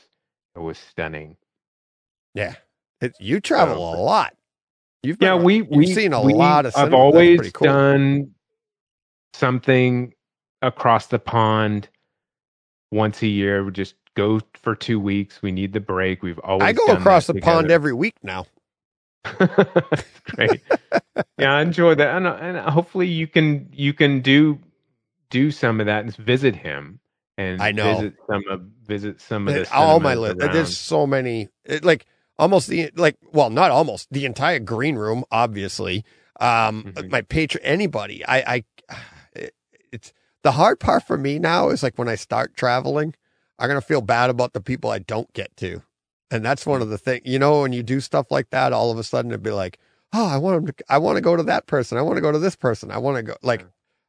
it 0.55 0.59
was 0.59 0.77
stunning. 0.77 1.35
Yeah. 2.33 2.55
It, 3.01 3.15
you 3.19 3.39
travel 3.39 3.75
So- 3.75 3.99
a 3.99 4.01
lot. 4.01 4.35
You've 5.03 5.17
Yeah, 5.21 5.35
we 5.35 5.57
you've 5.57 5.67
we 5.69 5.85
seen 5.93 6.13
a 6.13 6.21
we- 6.21 6.33
lot 6.33 6.65
of. 6.65 6.75
I've 6.75 6.93
always 6.93 7.51
cool. 7.51 7.65
done 7.67 8.31
something 9.33 10.13
across 10.61 11.07
the 11.07 11.19
pond 11.19 11.89
once 12.91 13.21
a 13.21 13.27
year. 13.27 13.63
We 13.63 13.71
just 13.71 13.95
go 14.15 14.39
for 14.55 14.75
two 14.75 14.99
weeks. 14.99 15.41
We 15.43 15.51
need 15.51 15.73
the 15.73 15.79
break. 15.79 16.23
We've 16.23 16.39
always 16.39 16.63
I 16.67 16.73
go 16.73 16.85
across 16.87 17.27
the 17.27 17.35
pond 17.35 17.69
every 17.69 17.93
week 17.93 18.15
now. 18.23 18.45
Great. 20.35 20.61
yeah, 21.37 21.53
I 21.53 21.61
enjoy 21.61 21.95
that, 21.95 22.15
and, 22.17 22.27
and 22.27 22.57
hopefully 22.69 23.07
you 23.07 23.27
can 23.27 23.69
you 23.73 23.93
can 23.93 24.21
do 24.21 24.59
do 25.29 25.51
some 25.51 25.79
of 25.79 25.85
that 25.87 26.03
and 26.03 26.15
visit 26.15 26.55
him 26.55 26.99
and 27.37 27.61
I 27.61 27.71
know. 27.71 27.95
visit 27.95 28.15
some 28.29 28.43
of 28.49 28.61
visit 28.85 29.19
some 29.21 29.47
of 29.47 29.55
And 29.55 29.67
all 29.73 29.99
my 29.99 30.15
list. 30.15 30.37
around. 30.37 30.53
There's 30.53 30.77
so 30.77 31.05
many. 31.05 31.49
It, 31.65 31.83
like 31.83 32.05
almost 32.37 32.67
the 32.67 32.91
like. 32.95 33.17
Well, 33.31 33.49
not 33.49 33.71
almost 33.71 34.07
the 34.11 34.25
entire 34.25 34.59
green 34.59 34.95
room. 34.95 35.23
Obviously, 35.31 36.03
um, 36.39 36.83
Mhm. 36.83 37.11
my 37.11 37.21
patron. 37.21 37.63
Anybody. 37.63 38.25
I. 38.25 38.37
I. 38.55 38.63
It, 39.35 39.53
it's 39.91 40.13
the 40.43 40.51
hard 40.53 40.79
part 40.79 41.03
for 41.03 41.17
me 41.17 41.39
now 41.39 41.69
is 41.69 41.83
like 41.83 41.97
when 41.97 42.07
I 42.09 42.15
start 42.15 42.55
traveling, 42.55 43.13
I'm 43.59 43.67
gonna 43.67 43.81
feel 43.81 44.01
bad 44.01 44.29
about 44.29 44.53
the 44.53 44.61
people 44.61 44.91
I 44.91 44.99
don't 44.99 45.31
get 45.33 45.55
to, 45.57 45.81
and 46.31 46.43
that's 46.45 46.65
one 46.65 46.81
of 46.81 46.89
the 46.89 46.97
things. 46.97 47.21
You 47.25 47.39
know, 47.39 47.61
when 47.61 47.73
you 47.73 47.83
do 47.83 47.99
stuff 47.99 48.31
like 48.31 48.49
that, 48.51 48.73
all 48.73 48.91
of 48.91 48.97
a 48.97 49.03
sudden 49.03 49.31
it'd 49.31 49.43
be 49.43 49.51
like, 49.51 49.79
oh, 50.13 50.27
I 50.27 50.37
want 50.37 50.67
to. 50.77 50.85
I 50.89 50.97
want 50.97 51.17
to 51.17 51.21
go 51.21 51.35
to 51.35 51.43
that 51.43 51.67
person. 51.67 51.97
I 51.97 52.01
want 52.01 52.17
to 52.17 52.21
go 52.21 52.31
to 52.31 52.39
this 52.39 52.55
person. 52.55 52.91
I 52.91 52.97
want 52.97 53.17
to 53.17 53.23
go. 53.23 53.35
Like, 53.43 53.65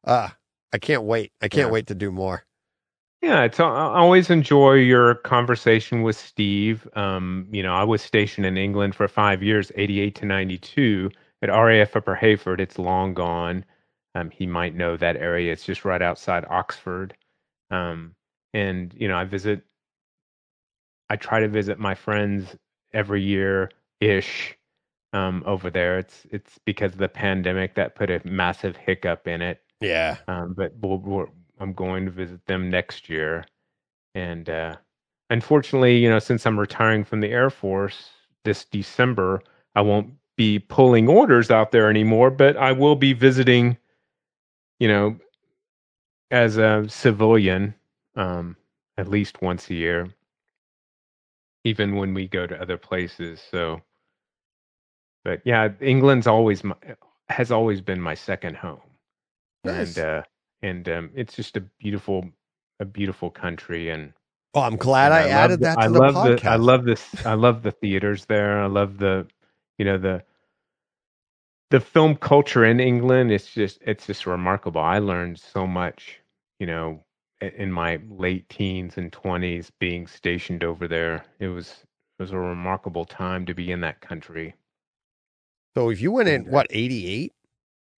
ah, 0.07 0.37
I 0.73 0.79
can't 0.79 1.05
wait. 1.05 1.33
I 1.43 1.49
can't 1.49 1.69
Yeah. 1.69 1.73
wait 1.73 1.87
to 1.89 1.95
do 1.95 2.11
more. 2.11 2.45
Yeah, 3.23 3.43
it's 3.45 3.59
I 3.59 3.65
always 3.65 4.31
enjoy 4.31 4.75
your 4.75 5.17
conversation 5.17 6.03
with 6.03 6.17
Steve. 6.17 6.87
Um, 6.95 7.49
you 7.51 7.63
know, 7.63 7.75
I 7.75 7.83
was 7.83 8.03
stationed 8.03 8.47
in 8.47 8.57
England 8.57 8.95
for 8.95 9.09
five 9.09 9.43
years, 9.43 9.73
eighty-eight 9.75 10.15
to 10.17 10.27
ninety-two, 10.27 11.11
at 11.43 11.49
RAF 11.49 11.97
Upper 11.97 12.15
Heyford. 12.15 12.61
It's 12.61 12.79
long 12.79 13.15
gone. 13.15 13.65
Um, 14.15 14.31
he 14.31 14.47
might 14.47 14.75
know 14.75 14.97
that 14.97 15.17
area. 15.17 15.53
It's 15.53 15.65
just 15.65 15.85
right 15.85 16.03
outside 16.03 16.45
Oxford. 16.49 17.17
Um, 17.71 18.15
and 18.55 18.95
you 18.97 19.09
know, 19.09 19.17
I 19.17 19.25
visit. 19.25 19.63
I 21.09 21.17
try 21.17 21.41
to 21.41 21.49
visit 21.49 21.79
my 21.79 21.95
friends 21.95 22.57
every 22.93 23.23
year 23.23 23.71
ish 24.01 24.57
um, 25.13 25.43
over 25.47 25.71
there. 25.71 25.99
It's 25.99 26.27
it's 26.31 26.59
because 26.65 26.93
of 26.93 26.99
the 26.99 27.09
pandemic 27.09 27.75
that 27.75 27.95
put 27.95 28.11
a 28.11 28.21
massive 28.25 28.77
hiccup 28.77 29.27
in 29.27 29.43
it. 29.43 29.63
Yeah. 29.81 30.17
Um, 30.29 30.55
but 30.57 30.73
we'll, 30.81 30.99
we're, 30.99 31.27
I'm 31.61 31.73
going 31.73 32.05
to 32.07 32.11
visit 32.11 32.45
them 32.47 32.71
next 32.71 33.09
year, 33.09 33.45
and 34.15 34.49
uh, 34.49 34.77
unfortunately, 35.31 35.99
you 35.99 36.11
know, 36.11 36.19
since 36.19 36.47
I'm 36.47 36.59
retiring 36.59 37.05
from 37.05 37.21
the 37.21 37.31
Air 37.31 37.51
Force 37.51 38.11
this 38.45 38.65
December, 38.65 39.43
I 39.75 39.83
won't 39.83 40.13
be 40.37 40.59
pulling 40.59 41.09
orders 41.09 41.51
out 41.51 41.73
there 41.73 41.89
anymore. 41.89 42.31
But 42.31 42.57
I 42.57 42.73
will 42.73 42.97
be 42.97 43.13
visiting, 43.13 43.77
you 44.79 44.89
know, 44.89 45.17
as 46.31 46.59
a 46.59 46.85
civilian, 46.89 47.75
um, 48.17 48.57
at 48.99 49.09
least 49.09 49.41
once 49.41 49.71
a 49.71 49.75
year, 49.75 50.09
even 51.67 51.97
when 51.97 52.15
we 52.15 52.29
go 52.29 52.47
to 52.47 52.61
other 52.63 52.79
places. 52.79 53.43
So, 53.51 53.83
but 55.25 55.43
yeah, 55.45 55.69
England's 55.81 56.27
always 56.29 56.65
my, 56.65 56.77
has 57.29 57.51
always 57.51 57.81
been 57.81 58.01
my 58.01 58.15
second 58.15 58.57
home 58.57 58.81
Nice. 59.65 59.97
and 59.97 60.07
uh, 60.07 60.23
and 60.63 60.89
um, 60.89 61.11
it's 61.15 61.35
just 61.35 61.57
a 61.57 61.61
beautiful, 61.81 62.31
a 62.81 62.85
beautiful 62.85 63.31
country. 63.31 63.91
And 63.91 64.13
oh, 64.55 64.63
I'm 64.63 64.77
glad 64.77 65.13
and 65.13 65.15
I, 65.15 65.29
added 65.29 65.61
that 65.61 65.75
to 65.75 65.81
I 65.81 65.89
the 65.89 66.01
love 66.01 66.15
podcast. 66.15 66.43
the, 66.43 66.51
I 66.51 66.57
love 66.57 66.85
this. 66.85 67.27
I 67.27 67.35
love 67.35 67.63
the 67.63 67.73
theaters 67.73 68.27
there. 68.27 68.61
I 68.63 68.67
love 68.67 68.99
the, 68.99 69.27
you 69.79 69.85
know, 69.85 69.99
the 69.99 70.23
the 71.71 71.81
film 71.81 72.17
culture 72.17 72.65
in 72.65 72.81
England. 72.81 73.33
It's 73.33 73.53
just, 73.53 73.81
it's 73.83 74.07
just 74.07 74.27
remarkable. 74.27 74.81
I 74.81 75.01
learned 75.01 75.41
so 75.41 75.67
much, 75.67 76.21
you 76.61 76.67
know, 76.67 77.01
i- 77.01 77.06
in 77.41 77.71
my 77.71 78.01
late 78.11 78.49
teens 78.49 78.97
and 78.97 79.13
twenties 79.13 79.71
being 79.79 80.07
stationed 80.07 80.65
over 80.65 80.89
there. 80.89 81.25
It 81.39 81.49
was, 81.49 81.69
it 82.19 82.23
was 82.23 82.33
a 82.33 82.39
remarkable 82.39 83.05
time 83.05 83.45
to 83.47 83.55
be 83.55 83.71
in 83.73 83.81
that 83.81 84.01
country. 84.01 84.55
so 85.77 85.91
if 85.91 86.01
you 86.01 86.11
went 86.13 86.29
in 86.29 86.43
uh, 86.43 86.51
what 86.51 86.67
88? 86.71 87.33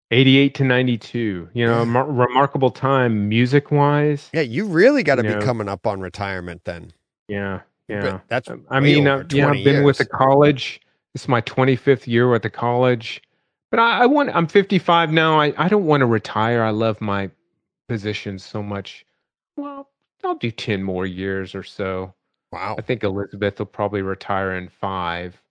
88 0.09 0.55
to 0.55 0.63
92, 0.63 1.49
you 1.53 1.65
know, 1.65 1.85
mar- 1.85 2.09
remarkable 2.09 2.71
time 2.71 3.27
music 3.27 3.71
wise. 3.71 4.29
Yeah, 4.33 4.41
you 4.41 4.65
really 4.65 5.03
got 5.03 5.15
to 5.15 5.23
be 5.23 5.29
know. 5.29 5.41
coming 5.41 5.67
up 5.67 5.85
on 5.85 5.99
retirement 5.99 6.61
then. 6.63 6.93
Yeah. 7.27 7.59
But 7.89 8.03
Yeah. 8.03 8.19
that's 8.29 8.49
Um, 8.49 8.65
I 8.69 8.79
mean, 8.79 9.05
uh, 9.05 9.25
yeah, 9.31 9.49
I've 9.49 9.63
been 9.65 9.83
with 9.83 9.97
the 9.97 10.05
college. 10.05 10.79
This 11.13 11.23
is 11.23 11.27
my 11.27 11.41
25th 11.41 12.07
year 12.07 12.29
with 12.29 12.43
the 12.43 12.49
college. 12.49 13.21
But 13.69 13.81
I, 13.81 14.03
I 14.03 14.05
want, 14.05 14.29
I'm 14.33 14.47
55 14.47 15.11
now. 15.11 15.39
I, 15.41 15.53
I 15.57 15.67
don't 15.67 15.85
want 15.85 15.99
to 16.01 16.05
retire. 16.05 16.63
I 16.63 16.69
love 16.69 17.01
my 17.01 17.29
position 17.89 18.39
so 18.39 18.63
much. 18.63 19.05
Well, 19.57 19.89
I'll 20.23 20.35
do 20.35 20.51
10 20.51 20.81
more 20.83 21.05
years 21.05 21.53
or 21.55 21.63
so. 21.63 22.13
wow. 22.51 22.75
I 22.77 22.81
think 22.81 23.03
Elizabeth 23.03 23.59
will 23.59 23.65
probably 23.65 24.01
retire 24.01 24.53
in 24.55 24.69
five. 24.69 25.41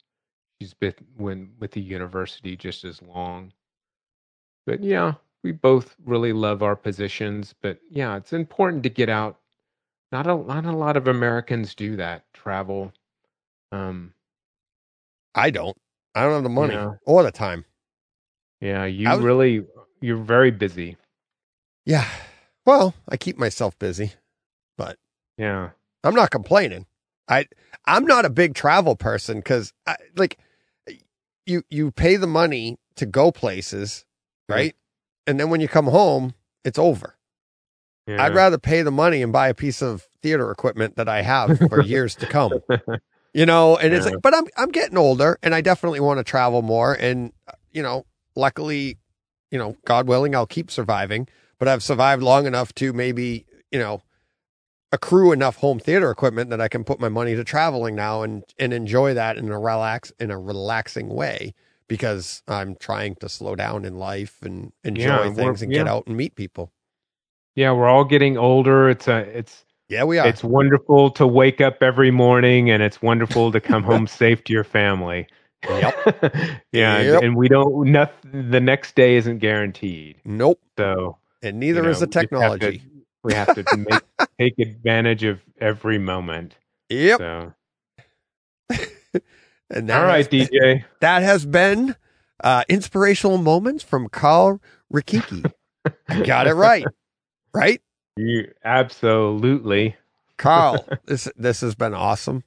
She's 0.61 0.73
been 0.75 0.95
when, 1.17 1.51
with 1.59 1.73
the 1.73 1.81
university 1.81 2.57
just 2.57 2.85
as 2.85 3.03
long. 3.03 3.53
But 4.67 4.83
yeah, 4.83 5.15
we 5.45 5.53
both 5.53 5.95
really 6.05 6.33
love 6.33 6.63
our 6.63 6.75
positions. 6.77 7.55
But 7.61 7.79
yeah, 7.91 8.17
it's 8.17 8.33
important 8.33 8.83
to 8.85 8.89
get 8.89 9.09
out. 9.09 9.39
Not 10.13 10.27
a 10.27 10.37
not 10.37 10.65
a 10.65 10.73
lot 10.73 10.97
of 10.97 11.09
Americans 11.09 11.75
do 11.75 11.97
that. 11.97 12.25
Travel. 12.33 12.93
Um, 13.73 14.15
I 15.35 15.51
don't. 15.51 15.77
I 16.15 16.23
don't 16.23 16.33
have 16.33 16.43
the 16.45 16.49
money 16.49 16.75
Yeah. 16.75 16.95
or 17.05 17.23
the 17.23 17.31
time. 17.33 17.65
yeah, 18.61 18.85
you 18.87 19.09
was- 19.09 19.21
really 19.21 19.67
you're 20.01 20.17
very 20.17 20.51
busy. 20.51 20.97
Yeah. 21.85 22.09
Well, 22.67 22.95
I 23.09 23.17
keep 23.17 23.39
myself 23.39 23.79
busy. 23.79 24.13
But 24.77 24.99
yeah. 25.39 25.71
I'm 26.05 26.15
not 26.15 26.31
complaining. 26.31 26.87
I 27.29 27.47
I'm 27.87 28.05
not 28.05 28.25
a 28.25 28.31
big 28.31 28.55
travel 28.55 28.97
person 28.97 29.39
because 29.39 29.73
I 29.87 29.97
like 30.17 30.39
you 31.47 31.63
you 31.71 31.91
pay 31.93 32.17
the 32.17 32.27
money 32.27 32.79
to 32.97 33.07
go 33.07 33.33
places, 33.33 34.05
right? 34.49 34.77
And 35.27 35.41
then 35.41 35.51
when 35.51 35.61
you 35.61 35.69
come 35.69 35.87
home, 35.87 36.35
it's 36.65 36.79
over. 36.79 37.17
yeah. 38.07 38.23
I'd 38.23 38.35
rather 38.35 38.59
pay 38.59 38.83
the 38.83 38.91
money 38.93 39.23
and 39.23 39.33
buy 39.33 39.49
a 39.49 39.55
piece 39.55 39.83
of 39.83 40.07
theater 40.23 40.51
equipment 40.51 40.97
that 40.97 41.09
I 41.09 41.23
have 41.23 41.59
for 41.69 41.83
years 41.83 42.15
to 42.17 42.27
come. 42.27 42.53
You 43.35 43.45
know, 43.45 43.77
and 43.77 43.93
it's 43.93 44.07
like, 44.07 44.23
but 44.23 44.35
I'm 44.35 44.47
I'm 44.57 44.71
getting 44.71 44.97
older, 44.97 45.39
and 45.43 45.55
I 45.55 45.61
definitely 45.61 46.01
want 46.01 46.17
to 46.17 46.25
travel 46.25 46.63
more. 46.63 46.95
And 46.95 47.35
you 47.71 47.83
know, 47.83 48.07
luckily, 48.35 48.97
you 49.51 49.59
know, 49.59 49.77
God 49.85 50.09
willing, 50.09 50.35
I'll 50.35 50.47
keep 50.47 50.71
surviving. 50.71 51.29
But 51.59 51.69
I've 51.69 51.83
survived 51.83 52.23
long 52.23 52.47
enough 52.47 52.75
to 52.75 52.93
maybe 52.93 53.47
you 53.71 53.79
know 53.79 54.03
accrue 54.93 55.33
enough 55.33 55.57
home 55.57 55.79
theater 55.81 56.11
equipment 56.11 56.51
that 56.51 56.61
I 56.61 56.69
can 56.69 56.85
put 56.85 57.01
my 57.01 57.09
money 57.09 57.35
to 57.35 57.45
traveling 57.45 57.95
now 57.97 58.23
and 58.23 58.45
and 58.59 58.73
enjoy 58.73 59.15
that 59.15 59.37
in 59.37 59.51
a 59.51 59.59
relax 59.59 60.13
in 60.21 60.31
a 60.31 60.39
relaxing 60.39 61.09
way 61.09 61.55
because 61.89 62.43
I'm 62.49 62.77
trying 62.77 63.15
to 63.17 63.29
slow 63.29 63.55
down 63.57 63.85
in 63.85 63.97
life 63.99 64.39
and 64.43 64.73
enjoy 64.85 65.25
Yeah, 65.25 65.35
things 65.35 65.63
and 65.63 65.73
get 65.73 65.87
out 65.89 66.07
and 66.07 66.17
meet 66.17 66.35
people. 66.35 66.73
yeah, 67.55 67.73
we're 67.73 67.89
all 67.89 68.05
getting 68.05 68.37
older. 68.37 68.89
It's 68.89 69.09
a 69.09 69.19
it's 69.39 69.65
Yeah, 69.89 70.05
we 70.05 70.19
are. 70.19 70.27
it's 70.29 70.45
wonderful 70.45 71.11
to 71.13 71.27
wake 71.27 71.61
up 71.61 71.83
every 71.83 72.11
morning 72.11 72.71
and 72.71 72.83
it's 72.83 73.01
wonderful 73.03 73.51
to 73.53 73.61
come 73.61 73.83
home 73.83 74.07
safe 74.23 74.45
to 74.45 74.53
your 74.53 74.65
family. 74.65 75.27
Yep. 75.69 75.95
yeah, 76.73 77.01
Yep. 77.01 77.23
and 77.23 77.37
we 77.37 77.49
don't 77.49 77.91
nothing 77.91 78.51
the 78.51 78.61
next 78.61 78.95
day 78.95 79.17
isn't 79.17 79.39
guaranteed. 79.39 80.17
nope. 80.25 80.61
So 80.79 81.19
And 81.43 81.61
neither 81.61 81.83
you 81.85 81.91
is 81.91 82.01
know, 82.01 82.07
the 82.07 82.27
we 82.33 82.41
have 82.43 82.59
to- 82.61 82.61
technology. 82.71 82.83
We 83.23 83.35
have 83.35 83.55
to 83.55 83.77
make, 83.77 84.03
take 84.39 84.59
advantage 84.59 85.25
of 85.25 85.41
every 85.61 85.99
moment. 85.99 86.57
Yep. 86.89 87.19
So 87.19 87.53
And 89.71 89.91
all 89.91 90.01
that 90.03 90.07
right, 90.07 90.33
has- 90.33 90.49
DJ. 90.49 90.85
that 91.01 91.23
has 91.23 91.45
been 91.45 91.97
uh, 92.45 92.63
inspirational 92.69 93.39
moments 93.39 93.83
from 93.83 94.09
Carl 94.09 94.61
Rikiki. 94.93 95.51
I 96.09 96.23
got 96.23 96.47
it 96.47 96.55
right, 96.55 96.85
right, 97.55 97.81
You 98.17 98.53
absolutely. 98.65 99.97
Carl? 100.37 100.87
this 101.07 101.29
this 101.37 101.61
has 101.63 101.75
been 101.75 101.95
awesome. 101.95 102.45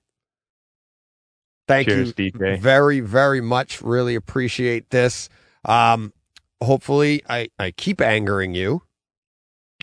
Thank 1.68 1.88
Cheers, 1.90 2.14
you 2.18 2.32
DJ. 2.32 2.60
very 2.60 3.00
very 3.02 3.42
much. 3.42 3.82
Really 3.82 4.16
appreciate 4.16 4.90
this. 4.90 5.28
Um, 5.66 6.14
hopefully, 6.62 7.22
I 7.30 7.50
I 7.58 7.72
keep 7.72 8.02
angering 8.02 8.54
you 8.54 8.84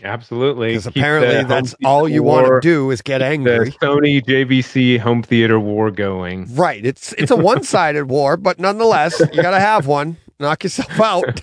Absolutely. 0.03 0.69
because 0.69 0.85
apparently 0.85 1.43
that's 1.43 1.75
all 1.83 2.07
you 2.07 2.21
want 2.21 2.47
to 2.47 2.59
do 2.61 2.91
is 2.91 3.01
get 3.01 3.21
angry. 3.21 3.71
Sony 3.71 4.23
JVC 4.23 4.99
home 4.99 5.23
theater 5.23 5.59
war 5.59 5.89
going. 5.89 6.53
Right. 6.55 6.85
It's 6.85 7.13
it's 7.13 7.31
a 7.31 7.35
one 7.35 7.63
sided 7.63 8.05
war, 8.09 8.37
but 8.37 8.59
nonetheless, 8.59 9.19
you 9.19 9.41
got 9.41 9.51
to 9.51 9.59
have 9.59 9.87
one. 9.87 10.17
Knock 10.39 10.63
yourself 10.63 10.99
out. 10.99 11.41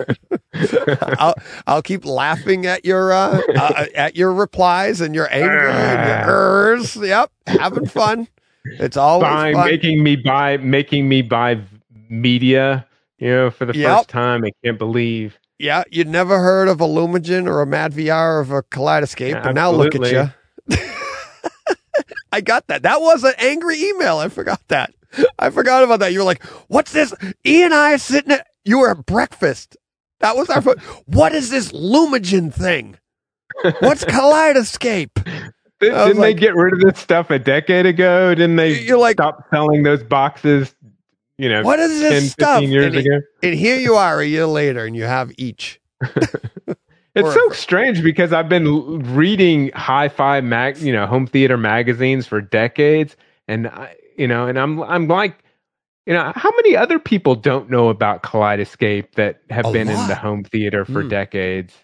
I'll 1.18 1.34
I'll 1.66 1.82
keep 1.82 2.04
laughing 2.04 2.66
at 2.66 2.84
your 2.84 3.12
uh, 3.12 3.40
uh 3.56 3.86
at 3.92 4.14
your 4.14 4.32
replies 4.32 5.00
and 5.00 5.16
your 5.16 5.28
anger 5.32 5.66
and 5.68 6.26
your 6.26 6.74
ers. 6.76 6.94
Yep, 6.94 7.32
having 7.48 7.86
fun. 7.86 8.28
It's 8.64 8.96
always 8.96 9.28
By 9.28 9.52
fun. 9.52 9.66
making 9.66 10.02
me 10.04 10.14
buy 10.14 10.58
making 10.58 11.08
me 11.08 11.22
buy 11.22 11.60
media, 12.08 12.86
you 13.18 13.28
know, 13.28 13.50
for 13.50 13.64
the 13.66 13.76
Yep. 13.76 13.96
first 13.98 14.08
time. 14.08 14.44
I 14.44 14.50
can't 14.64 14.78
believe. 14.78 15.38
yeah, 15.58 15.84
you'd 15.90 16.08
never 16.08 16.38
heard 16.40 16.68
of 16.68 16.80
a 16.80 16.86
Lumagen 16.86 17.46
or 17.46 17.62
a 17.62 17.66
madVR 17.66 18.36
or 18.36 18.40
of 18.40 18.50
a 18.50 18.62
Kaleidescape, 18.62 19.42
but 19.42 19.54
now 19.54 19.70
look 19.70 19.94
at 19.94 20.10
you. 20.10 20.30
I 22.32 22.40
got 22.40 22.66
that. 22.66 22.82
That 22.82 23.00
was 23.00 23.22
an 23.22 23.34
angry 23.38 23.80
email. 23.80 24.18
I 24.18 24.28
forgot 24.28 24.60
that. 24.68 24.92
I 25.38 25.50
forgot 25.50 25.84
about 25.84 26.00
that. 26.00 26.12
You 26.12 26.18
were 26.20 26.24
like, 26.24 26.42
"What's 26.66 26.92
this?" 26.92 27.14
E 27.46 27.62
and 27.62 27.72
I 27.72 27.92
are 27.94 27.98
sitting 27.98 28.32
at. 28.32 28.48
You 28.64 28.80
were 28.80 28.90
at 28.90 29.06
breakfast. 29.06 29.76
That 30.20 30.36
was 30.36 30.50
our. 30.50 30.60
fo- 30.60 30.74
what 31.06 31.32
is 31.32 31.50
this 31.50 31.70
Lumagen 31.70 32.52
thing? 32.52 32.98
What's 33.78 34.04
Kaleidescape? 34.04 35.10
Did, 35.80 35.92
I 35.92 35.98
was 36.06 36.06
didn't 36.08 36.22
they 36.22 36.34
get 36.34 36.56
rid 36.56 36.72
of 36.74 36.80
this 36.80 36.98
stuff 37.00 37.30
a 37.30 37.38
decade 37.38 37.86
ago? 37.86 38.34
Didn't 38.34 38.56
they 38.56 38.80
You're 38.80 38.98
like- 38.98 39.14
stop 39.16 39.44
selling 39.52 39.84
those 39.84 40.02
boxes, 40.02 40.74
you 41.38 41.48
know, 41.48 41.62
What 41.62 41.78
is 41.80 42.00
10, 42.08 42.10
this 42.10 42.34
15 42.34 42.36
stuff? 42.46 42.64
years 42.70 42.94
and, 42.94 43.06
ago? 43.06 43.20
and 43.42 43.54
here 43.54 43.76
you 43.76 43.94
are 43.96 44.20
a 44.20 44.26
year 44.26 44.46
later, 44.46 44.84
and 44.84 44.96
you 44.96 45.04
have 45.04 45.32
each. 45.38 45.80
It's 47.16 47.32
so 47.32 47.48
strange 47.50 48.02
because 48.02 48.32
I've 48.32 48.48
been 48.48 48.98
reading 49.14 49.70
hi-fi 49.74 50.40
mag, 50.40 50.78
you 50.78 50.92
know, 50.92 51.06
home 51.06 51.28
theater 51.28 51.56
magazines 51.56 52.26
for 52.26 52.40
decades, 52.40 53.16
and 53.46 53.68
I, 53.68 53.94
you 54.18 54.26
know, 54.26 54.48
and 54.48 54.58
I'm 54.58 54.82
I'm 54.82 55.06
like, 55.06 55.44
you 56.06 56.12
know, 56.12 56.32
how 56.34 56.50
many 56.56 56.76
other 56.76 56.98
people 56.98 57.36
don't 57.36 57.70
know 57.70 57.88
about 57.88 58.24
Kaleidescape 58.24 59.12
that 59.12 59.42
have 59.50 59.64
A 59.66 59.72
been 59.72 59.88
in 59.88 60.06
the 60.08 60.16
home 60.16 60.42
theater 60.44 60.84
for 60.84 61.02
Hmm. 61.02 61.08
decades? 61.08 61.74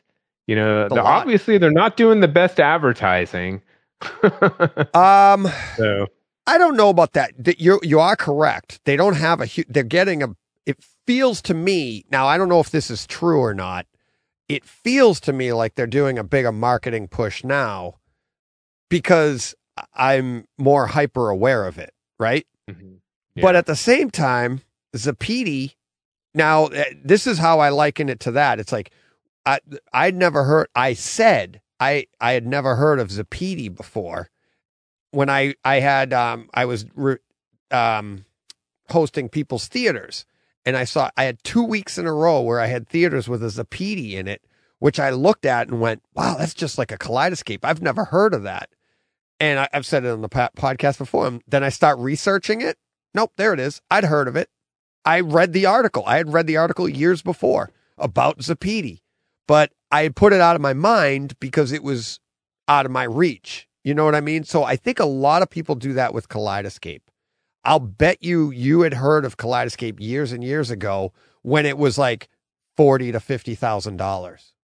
You 0.49 0.57
know, 0.57 0.89
obviously 0.91 1.59
they're 1.59 1.71
not 1.71 1.97
doing 1.97 2.19
the 2.21 2.29
best 2.29 2.59
advertising. 2.59 3.63
Um, 4.95 5.49
so 5.77 6.07
I 6.47 6.59
don't 6.59 6.77
know 6.77 6.89
about 6.89 7.13
that. 7.13 7.33
You 7.61 7.81
you 7.83 8.01
are 8.01 8.17
correct. 8.17 8.81
They 8.85 8.97
don't 8.97 9.15
have 9.17 9.41
a. 9.41 9.49
They're 9.69 9.83
getting 9.83 10.23
a. 10.23 10.29
It 10.67 10.83
feels 11.07 11.41
to 11.43 11.55
me 11.55 12.05
now. 12.11 12.27
I 12.27 12.39
don't 12.39 12.49
know 12.49 12.61
if 12.61 12.71
this 12.71 12.91
is 12.91 13.07
true 13.07 13.41
or 13.41 13.55
not. 13.55 13.87
It 14.49 14.65
feels 14.65 15.21
to 15.21 15.33
me 15.33 15.53
like 15.53 15.75
they're 15.77 15.87
doing 15.87 16.19
a 16.19 16.25
bigger 16.25 16.51
marketing 16.53 17.09
push 17.09 17.45
now 17.45 17.97
because 18.89 19.55
I'm 19.95 20.47
more 20.59 20.87
hyper 20.89 21.29
aware 21.31 21.67
of 21.67 21.79
it. 21.79 21.95
Right. 22.19 22.47
mhm. 22.69 22.99
But 23.37 23.55
at 23.57 23.67
the 23.67 23.77
same 23.77 24.11
time, 24.11 24.63
Zapiti. 24.97 25.75
Now, 26.35 26.67
eh, 26.67 26.93
this 27.03 27.27
is 27.27 27.39
how 27.39 27.61
I 27.61 27.71
liken 27.71 28.09
it 28.09 28.21
to 28.21 28.33
that. 28.33 28.59
It's 28.61 28.73
like 28.73 28.91
I 29.47 29.61
I'd 29.93 30.17
never 30.17 30.45
heard. 30.45 30.69
I 30.75 30.95
said 30.95 31.61
I 31.79 32.07
I 32.21 32.33
had 32.33 32.47
never 32.47 32.77
heard 32.77 32.99
of 33.01 33.09
Zapiti 33.09 33.75
before. 33.75 34.31
When 35.11 35.29
I 35.29 35.55
I 35.65 35.81
had 35.81 36.13
um 36.13 36.49
I 36.55 36.65
was 36.65 36.87
re, 36.95 37.17
um 37.71 38.25
hosting 38.91 39.29
people's 39.29 39.69
theaters, 39.69 40.25
and 40.65 40.77
I 40.77 40.85
saw 40.85 41.11
I 41.17 41.25
had 41.25 41.43
two 41.43 41.65
weeks 41.65 41.99
in 41.99 42.07
a 42.07 42.13
row 42.13 42.41
where 42.41 42.61
I 42.61 42.67
had 42.67 42.89
theaters 42.89 43.29
with 43.29 43.43
a 43.43 43.49
Zapiti 43.49 44.13
in 44.13 44.29
it, 44.29 44.43
which 44.79 45.01
I 45.01 45.11
looked 45.11 45.45
at 45.47 45.69
and 45.69 45.81
went, 45.81 46.03
"Wow, 46.15 46.37
that's 46.39 46.55
just 46.55 46.79
like 46.79 46.93
a 46.93 46.99
kaleidescape." 46.99 47.61
I've 47.63 47.83
never 47.83 48.05
heard 48.05 48.35
of 48.35 48.45
that. 48.45 48.71
And 49.41 49.59
I, 49.59 49.69
I've 49.73 49.87
said 49.87 50.05
it 50.05 50.11
on 50.11 50.21
the 50.21 50.29
po- 50.29 50.51
podcast 50.57 50.99
before. 50.99 51.27
And 51.27 51.43
then 51.49 51.65
I 51.65 51.71
start 51.71 51.99
researching 51.99 52.61
it. 52.61 52.77
Nope, 53.15 53.33
there 53.37 53.55
it 53.55 53.59
is. 53.61 53.81
I'd 53.91 54.05
heard 54.05 54.29
of 54.29 54.37
it. 54.37 54.51
I 55.05 55.21
read 55.21 55.55
the 55.55 55.67
article. 55.67 56.05
I 56.07 56.19
had 56.19 56.33
read 56.33 56.47
the 56.47 56.59
article 56.59 56.89
years 56.89 57.23
before 57.23 57.71
about 57.97 58.39
Zapiti, 58.41 59.01
but 59.49 59.73
I 59.91 60.03
had 60.03 60.15
put 60.15 60.35
it 60.35 60.41
out 60.41 60.57
of 60.57 60.63
my 60.63 60.75
mind 60.75 61.41
because 61.41 61.73
it 61.73 61.83
was 61.83 62.21
out 62.69 62.85
of 62.85 62.93
my 62.93 63.05
reach. 63.05 63.67
You 63.85 63.95
know 63.95 64.05
what 64.05 64.15
I 64.15 64.21
mean? 64.21 64.45
So 64.45 64.63
I 64.65 64.77
think 64.77 64.99
a 64.99 65.05
lot 65.07 65.43
of 65.43 65.51
people 65.51 65.75
do 65.75 65.93
that 65.95 66.13
with 66.13 66.29
Kaleidescape. 66.29 67.01
I'll 67.65 67.81
bet 67.81 68.23
you 68.23 68.51
you 68.51 68.83
had 68.83 68.95
heard 68.95 69.25
of 69.25 69.37
Kaleidescape 69.37 70.01
years 70.01 70.33
and 70.33 70.43
years 70.43 70.71
ago 70.71 71.13
when 71.43 71.67
it 71.67 71.79
was 71.79 71.99
like 71.99 72.29
forty 72.77 73.13
to 73.13 73.21
fifty 73.21 73.55
thousand 73.55 73.97
dollars, 73.99 74.55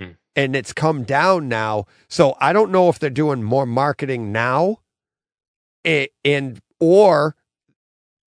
Hmm. 0.00 0.12
and 0.34 0.56
it's 0.56 0.72
come 0.72 1.04
down 1.04 1.48
now. 1.48 1.86
So 2.08 2.36
I 2.40 2.52
don't 2.52 2.72
know 2.72 2.88
if 2.88 2.98
they're 2.98 3.10
doing 3.10 3.42
more 3.42 3.66
marketing 3.66 4.32
now, 4.32 4.78
and 5.84 6.60
or 6.80 7.36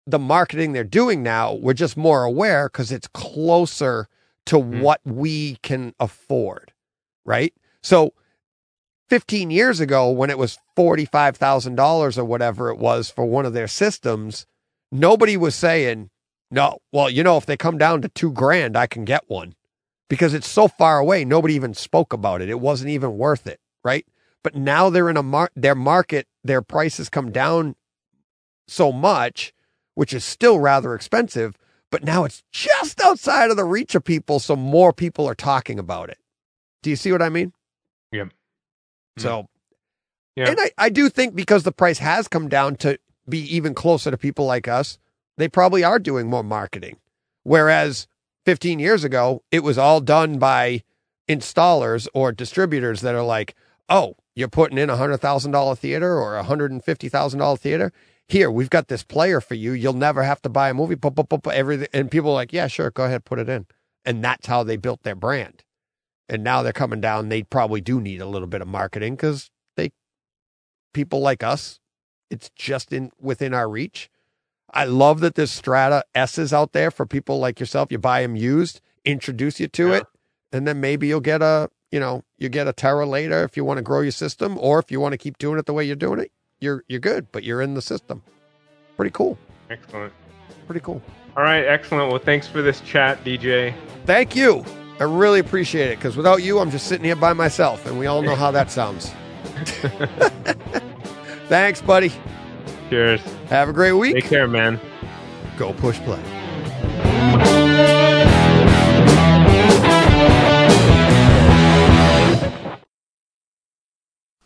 the 0.08 0.20
marketing 0.20 0.72
they're 0.74 0.84
doing 0.84 1.22
now, 1.22 1.54
we're 1.54 1.74
just 1.74 1.96
more 1.96 2.24
aware 2.24 2.68
because 2.68 2.92
it's 2.92 3.08
closer 3.08 4.08
to 4.48 4.60
Hmm. 4.60 4.82
what 4.82 5.02
we 5.06 5.58
can 5.58 5.94
afford, 6.00 6.74
right? 7.26 7.54
So 7.84 8.14
15 9.12 9.52
years 9.52 9.82
ago, 9.82 10.10
when 10.10 10.30
it 10.30 10.38
was 10.38 10.58
$45,000 10.78 12.18
or 12.18 12.24
whatever 12.24 12.70
it 12.70 12.78
was 12.78 13.10
for 13.10 13.26
one 13.26 13.46
of 13.46 13.52
their 13.52 13.68
systems, 13.68 14.46
nobody 14.90 15.36
was 15.36 15.54
saying, 15.54 16.10
no, 16.50 16.78
well, 16.94 17.10
you 17.10 17.22
know, 17.22 17.36
if 17.36 17.46
they 17.46 17.58
come 17.58 17.78
down 17.78 18.02
to 18.02 18.08
two 18.08 18.32
grand, 18.32 18.78
I 18.78 18.88
can 18.88 19.04
get 19.04 19.26
one 19.28 19.54
because 20.08 20.34
it's 20.34 20.48
so 20.48 20.70
far 20.70 20.98
away. 20.98 21.26
Nobody 21.26 21.56
even 21.56 21.74
spoke 21.74 22.14
about 22.14 22.42
it. 22.42 22.48
It 22.48 22.62
wasn't 22.62 22.92
even 22.92 23.18
worth 23.18 23.48
it, 23.48 23.60
right? 23.84 24.06
But 24.46 24.56
now 24.56 24.90
they're 24.90 25.10
in 25.10 25.18
a 25.18 25.24
mar- 25.24 25.52
their 25.58 25.76
market, 25.76 26.26
their 26.42 26.62
prices 26.62 27.10
come 27.10 27.34
down 27.34 27.76
so 28.66 28.94
much, 28.94 29.54
which 29.94 30.14
is 30.14 30.24
still 30.24 30.58
rather 30.58 30.96
expensive, 30.96 31.58
but 31.92 32.06
now 32.06 32.24
it's 32.24 32.44
just 32.54 33.02
outside 33.02 33.52
of 33.52 33.58
the 33.58 33.66
reach 33.66 33.94
of 33.94 34.06
people. 34.06 34.40
So 34.40 34.56
more 34.56 34.94
people 34.94 35.28
are 35.28 35.36
talking 35.36 35.80
about 35.80 36.10
it. 36.10 36.20
Do 36.82 36.90
you 36.90 36.96
see 36.96 37.12
what 37.12 37.22
I 37.22 37.28
mean? 37.28 37.52
So, 39.18 39.30
mm-hmm. 39.30 39.46
Yeah. 40.36 40.50
and 40.50 40.60
I, 40.60 40.72
I 40.78 40.90
do 40.90 41.10
think 41.10 41.36
because 41.36 41.64
the 41.64 41.74
price 41.74 42.00
has 42.00 42.28
come 42.28 42.48
down 42.48 42.78
to 42.78 42.98
be 43.28 43.40
even 43.56 43.74
closer 43.74 44.12
to 44.12 44.18
people 44.18 44.46
like 44.46 44.68
us, 44.68 44.98
they 45.38 45.50
probably 45.50 45.84
are 45.84 46.00
doing 46.00 46.30
more 46.30 46.44
marketing. 46.44 46.98
Whereas 47.44 48.08
15 48.46 48.80
years 48.80 49.04
ago, 49.04 49.44
it 49.52 49.64
was 49.64 49.78
all 49.78 50.02
done 50.02 50.40
by 50.40 50.84
installers 51.28 52.08
or 52.14 52.32
distributors 52.32 53.02
that 53.02 53.16
are 53.16 53.24
like, 53.24 53.56
oh, 53.90 54.16
you're 54.36 54.48
putting 54.48 54.78
in 54.78 54.90
a 54.90 54.96
$100,000 54.96 55.78
theater 55.78 56.20
or 56.20 56.38
a 56.38 56.44
$150,000 56.44 57.60
theater. 57.60 57.92
Here, 58.28 58.50
we've 58.50 58.70
got 58.70 58.88
this 58.88 59.04
player 59.04 59.42
for 59.42 59.56
you. 59.56 59.74
You'll 59.74 59.94
never 59.94 60.24
have 60.24 60.42
to 60.44 60.50
buy 60.50 60.70
a 60.70 60.74
movie. 60.74 60.96
Everything. 61.52 61.88
And 61.94 62.10
people 62.10 62.32
are 62.32 62.36
like, 62.36 62.54
yeah, 62.54 62.68
sure, 62.68 62.92
go 62.92 63.04
ahead, 63.04 63.26
put 63.26 63.40
it 63.40 63.50
in. 63.50 63.66
And 64.06 64.24
that's 64.24 64.48
how 64.48 64.64
they 64.64 64.78
built 64.78 65.04
their 65.04 65.16
brand. 65.16 65.64
And 66.32 66.44
now 66.46 66.64
they're 66.64 66.72
coming 66.72 67.02
down. 67.02 67.28
They 67.30 67.44
probably 67.44 67.82
do 67.82 68.00
need 68.00 68.22
a 68.22 68.26
little 68.26 68.48
bit 68.48 68.62
of 68.62 68.68
marketing 68.70 69.16
because 69.16 69.52
they, 69.76 69.92
people 70.94 71.20
like 71.20 71.44
us, 71.44 71.80
it's 72.30 72.50
just 72.56 72.94
in 72.94 73.12
within 73.20 73.54
our 73.54 73.70
reach. 73.70 74.10
I 74.74 74.86
love 74.86 75.20
that 75.20 75.36
there's 75.36 75.52
Strato 75.52 76.02
S's 76.16 76.54
out 76.54 76.72
there 76.72 76.90
for 76.90 77.06
people 77.06 77.40
like 77.40 77.60
yourself. 77.60 77.92
You 77.92 77.98
buy 77.98 78.22
them 78.22 78.38
used, 78.38 78.80
introduce 79.04 79.60
you 79.60 79.68
to 79.68 79.90
Yeah. 79.90 79.96
it, 79.98 80.08
and 80.54 80.66
then 80.66 80.80
maybe 80.80 81.08
you'll 81.08 81.20
get 81.20 81.42
a, 81.42 81.70
you 81.92 82.00
know, 82.00 82.24
you 82.38 82.48
get 82.48 82.66
a 82.70 82.72
Terra 82.74 83.06
later 83.06 83.44
if 83.44 83.58
you 83.58 83.66
want 83.66 83.80
to 83.80 83.84
grow 83.84 84.00
your 84.00 84.14
system, 84.14 84.58
or 84.58 84.80
if 84.80 84.90
you 84.90 85.02
want 85.02 85.12
to 85.12 85.18
keep 85.18 85.38
doing 85.38 85.60
it 85.60 85.66
the 85.66 85.74
way 85.74 85.84
you're 85.84 85.98
doing 85.98 86.22
it, 86.22 86.32
you're 86.62 86.86
you're 86.88 87.02
good, 87.02 87.30
but 87.34 87.44
you're 87.44 87.62
in 87.62 87.74
the 87.74 87.82
system. 87.82 88.24
Pretty 88.96 89.12
cool. 89.12 89.38
Excellent. 89.70 90.14
Pretty 90.68 90.80
cool. 90.80 91.02
All 91.36 91.44
right, 91.44 91.66
excellent. 91.66 92.10
Well, 92.10 92.20
thanks 92.20 92.48
for 92.48 92.62
this 92.62 92.80
chat, 92.82 93.22
DJ. 93.26 93.74
Thank 94.06 94.38
you. 94.38 94.64
I 95.02 95.06
really 95.06 95.40
appreciate 95.40 95.90
it 95.90 95.98
because 95.98 96.16
without 96.16 96.44
you, 96.44 96.60
I'm 96.60 96.70
just 96.70 96.86
sitting 96.86 97.06
here 97.06 97.16
by 97.16 97.34
myself, 97.34 97.88
and 97.88 97.98
we 97.98 98.06
all 98.06 98.22
know 98.22 98.36
how 98.44 98.52
that 98.52 98.70
sounds. 98.70 99.12
Thanks, 101.48 101.82
buddy. 101.82 102.12
Cheers. 102.92 103.20
Have 103.48 103.70
a 103.70 103.74
great 103.74 103.94
week. 103.94 104.14
Take 104.14 104.26
care, 104.26 104.48
man. 104.48 104.80
Go 105.58 105.74
push 105.74 105.98
play. 106.02 106.22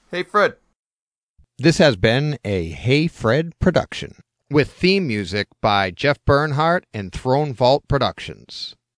Hey, 0.10 0.24
Fred. 0.24 0.56
This 1.58 1.80
has 1.80 1.98
been 1.98 2.40
a 2.46 2.70
Hey 2.70 3.08
Fred 3.08 3.60
production 3.60 4.16
with 4.50 4.72
theme 4.72 5.06
music 5.06 5.50
by 5.62 5.92
Jeff 5.92 6.24
Bernhardt 6.24 6.86
and 6.94 7.12
Throne 7.12 7.54
Vault 7.54 7.86
Productions. 7.90 8.75